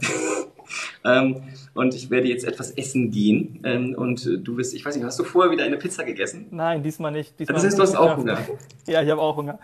ähm, 1.05 1.43
und 1.75 1.95
ich 1.95 2.11
werde 2.11 2.29
jetzt 2.29 2.45
etwas 2.45 2.71
essen 2.73 3.11
gehen. 3.11 3.61
Ähm, 3.65 3.95
und 3.95 4.25
du 4.25 4.57
bist, 4.57 4.75
ich 4.75 4.85
weiß 4.85 4.97
nicht, 4.97 5.05
hast 5.05 5.19
du 5.19 5.25
vorher 5.25 5.51
wieder 5.51 5.65
eine 5.65 5.77
Pizza 5.77 6.05
gegessen? 6.05 6.47
Nein, 6.51 6.83
diesmal 6.83 7.13
nicht. 7.13 7.39
Diesmal 7.39 7.55
das 7.55 7.65
heißt, 7.65 7.79
du 7.79 7.83
hast 7.83 7.97
auch 7.97 8.17
Hunger. 8.17 8.39
Ja, 8.87 9.03
ich 9.03 9.11
habe 9.11 9.21
auch 9.21 9.37
Hunger. 9.37 9.59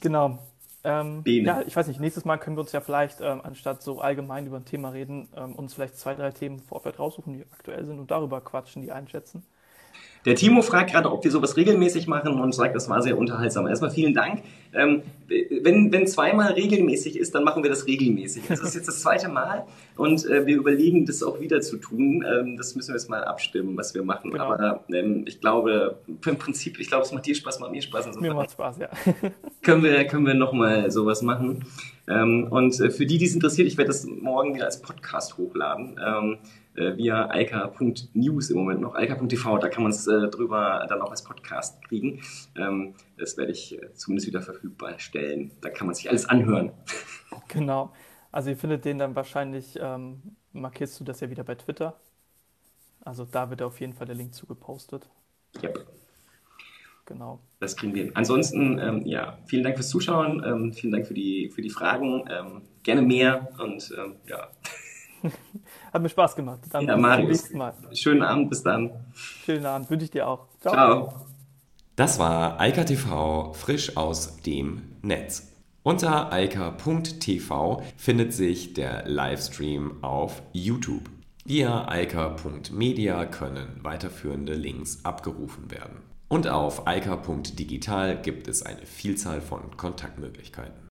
Genau. 0.00 0.38
Ähm, 0.84 1.22
ja, 1.24 1.62
ich 1.64 1.76
weiß 1.76 1.86
nicht, 1.86 2.00
nächstes 2.00 2.24
Mal 2.24 2.38
können 2.38 2.56
wir 2.56 2.60
uns 2.60 2.72
ja 2.72 2.80
vielleicht, 2.80 3.20
ähm, 3.20 3.40
anstatt 3.44 3.82
so 3.82 4.00
allgemein 4.00 4.46
über 4.46 4.56
ein 4.56 4.64
Thema 4.64 4.88
reden, 4.88 5.28
ähm, 5.36 5.54
uns 5.54 5.74
vielleicht 5.74 5.96
zwei, 5.96 6.14
drei 6.14 6.30
Themen 6.32 6.58
Vorfeld 6.58 6.98
raussuchen, 6.98 7.34
die 7.34 7.44
aktuell 7.52 7.84
sind 7.84 8.00
und 8.00 8.10
darüber 8.10 8.40
quatschen, 8.40 8.82
die 8.82 8.90
einschätzen. 8.90 9.44
Der 10.24 10.36
Timo 10.36 10.62
fragt 10.62 10.92
gerade, 10.92 11.10
ob 11.10 11.24
wir 11.24 11.30
sowas 11.30 11.56
regelmäßig 11.56 12.06
machen 12.06 12.40
und 12.40 12.54
sagt, 12.54 12.76
das 12.76 12.88
war 12.88 13.02
sehr 13.02 13.18
unterhaltsam. 13.18 13.66
Erstmal 13.66 13.90
vielen 13.90 14.14
Dank. 14.14 14.42
Ähm, 14.72 15.02
wenn, 15.62 15.92
wenn 15.92 16.06
zweimal 16.06 16.52
regelmäßig 16.52 17.18
ist, 17.18 17.34
dann 17.34 17.44
machen 17.44 17.62
wir 17.62 17.70
das 17.70 17.86
regelmäßig. 17.86 18.44
Das 18.48 18.60
ist 18.60 18.74
jetzt 18.74 18.86
das 18.86 19.02
zweite 19.02 19.28
Mal 19.28 19.66
und 19.96 20.24
äh, 20.26 20.46
wir 20.46 20.56
überlegen, 20.56 21.06
das 21.06 21.22
auch 21.22 21.40
wieder 21.40 21.60
zu 21.60 21.76
tun. 21.76 22.24
Ähm, 22.26 22.56
das 22.56 22.76
müssen 22.76 22.88
wir 22.88 22.96
jetzt 22.96 23.10
mal 23.10 23.24
abstimmen, 23.24 23.76
was 23.76 23.94
wir 23.94 24.04
machen. 24.04 24.30
Genau. 24.30 24.52
Aber 24.52 24.84
ähm, 24.92 25.24
ich 25.26 25.40
glaube, 25.40 25.98
im 26.06 26.36
Prinzip, 26.38 26.78
ich 26.78 26.88
glaube, 26.88 27.04
es 27.04 27.12
macht 27.12 27.26
dir 27.26 27.34
Spaß, 27.34 27.58
macht 27.60 27.72
mir 27.72 27.82
Spaß. 27.82 28.18
Mir 28.20 28.34
macht 28.34 28.52
Spaß, 28.52 28.78
ja. 28.78 28.88
können 29.62 29.82
wir, 29.82 30.04
können 30.06 30.26
wir 30.26 30.34
nochmal 30.34 30.90
sowas 30.90 31.22
machen. 31.22 31.64
Ähm, 32.08 32.46
und 32.50 32.78
äh, 32.80 32.90
für 32.90 33.06
die, 33.06 33.18
die 33.18 33.26
es 33.26 33.34
interessiert, 33.34 33.66
ich 33.66 33.76
werde 33.76 33.88
das 33.88 34.06
morgen 34.06 34.54
wieder 34.54 34.66
als 34.66 34.80
Podcast 34.80 35.36
hochladen. 35.36 35.98
Äh, 36.74 36.96
via 36.96 37.26
alka.news 37.26 38.50
im 38.50 38.56
Moment 38.56 38.80
noch, 38.80 38.94
alka.tv, 38.94 39.58
da 39.58 39.68
kann 39.68 39.82
man 39.82 39.92
es 39.92 40.06
äh, 40.06 40.28
drüber 40.28 40.86
dann 40.88 41.02
auch 41.02 41.10
als 41.10 41.22
Podcast 41.22 41.82
kriegen. 41.84 42.22
Ähm, 42.56 42.94
das 43.18 43.36
werde 43.36 43.52
ich 43.52 43.80
äh, 43.80 43.92
zumindest 43.92 44.26
wieder 44.26 44.40
verfügbar 44.40 44.98
stellen. 44.98 45.50
Da 45.60 45.68
kann 45.68 45.86
man 45.86 45.94
sich 45.94 46.08
alles 46.08 46.28
anhören. 46.28 46.72
Genau. 47.48 47.92
Also 48.30 48.50
ihr 48.50 48.56
findet 48.56 48.84
den 48.84 48.98
dann 48.98 49.14
wahrscheinlich, 49.16 49.78
ähm, 49.80 50.36
markierst 50.52 51.00
du 51.00 51.04
das 51.04 51.20
ja 51.20 51.30
wieder 51.30 51.44
bei 51.44 51.54
Twitter. 51.54 51.98
Also 53.04 53.24
da 53.24 53.50
wird 53.50 53.62
auf 53.62 53.80
jeden 53.80 53.94
Fall 53.94 54.06
der 54.06 54.16
Link 54.16 54.34
zugepostet. 54.34 55.08
Yep. 55.62 55.86
Genau. 57.06 57.40
Das 57.60 57.76
kriegen 57.76 57.94
wir 57.94 58.04
hin. 58.04 58.12
Ansonsten, 58.14 58.78
ähm, 58.78 59.04
ja, 59.04 59.38
vielen 59.46 59.64
Dank 59.64 59.76
fürs 59.76 59.88
Zuschauen, 59.88 60.42
ähm, 60.46 60.72
vielen 60.72 60.92
Dank 60.92 61.06
für 61.06 61.14
die, 61.14 61.50
für 61.50 61.62
die 61.62 61.70
Fragen. 61.70 62.24
Ähm, 62.30 62.62
gerne 62.82 63.02
mehr 63.02 63.48
und 63.58 63.94
ähm, 63.98 64.16
ja. 64.26 64.48
Hat 65.92 66.00
mir 66.00 66.08
Spaß 66.08 66.34
gemacht. 66.36 66.60
Dann 66.70 66.86
ja, 66.86 66.96
Marius. 66.96 67.50
Mal. 67.50 67.74
Schönen 67.92 68.22
Abend, 68.22 68.48
bis 68.48 68.62
dann. 68.62 68.90
Schönen 69.14 69.66
Abend, 69.66 69.90
wünsche 69.90 70.04
ich 70.04 70.10
dir 70.10 70.26
auch. 70.26 70.46
Ciao. 70.60 70.72
Ciao. 70.72 71.14
Das 71.96 72.18
war 72.18 72.58
Eika 72.58 72.84
TV 72.84 73.52
frisch 73.52 73.96
aus 73.96 74.38
dem 74.38 74.82
Netz. 75.02 75.52
Unter 75.82 76.32
eika.tv 76.32 77.82
findet 77.96 78.32
sich 78.32 78.72
der 78.72 79.06
Livestream 79.06 80.02
auf 80.02 80.42
YouTube. 80.52 81.10
Via 81.44 81.88
eika.media 81.88 83.26
können 83.26 83.80
weiterführende 83.82 84.54
Links 84.54 85.04
abgerufen 85.04 85.70
werden. 85.70 85.98
Und 86.28 86.48
auf 86.48 86.86
eika.digital 86.86 88.22
gibt 88.22 88.48
es 88.48 88.62
eine 88.62 88.86
Vielzahl 88.86 89.40
von 89.42 89.76
Kontaktmöglichkeiten. 89.76 90.91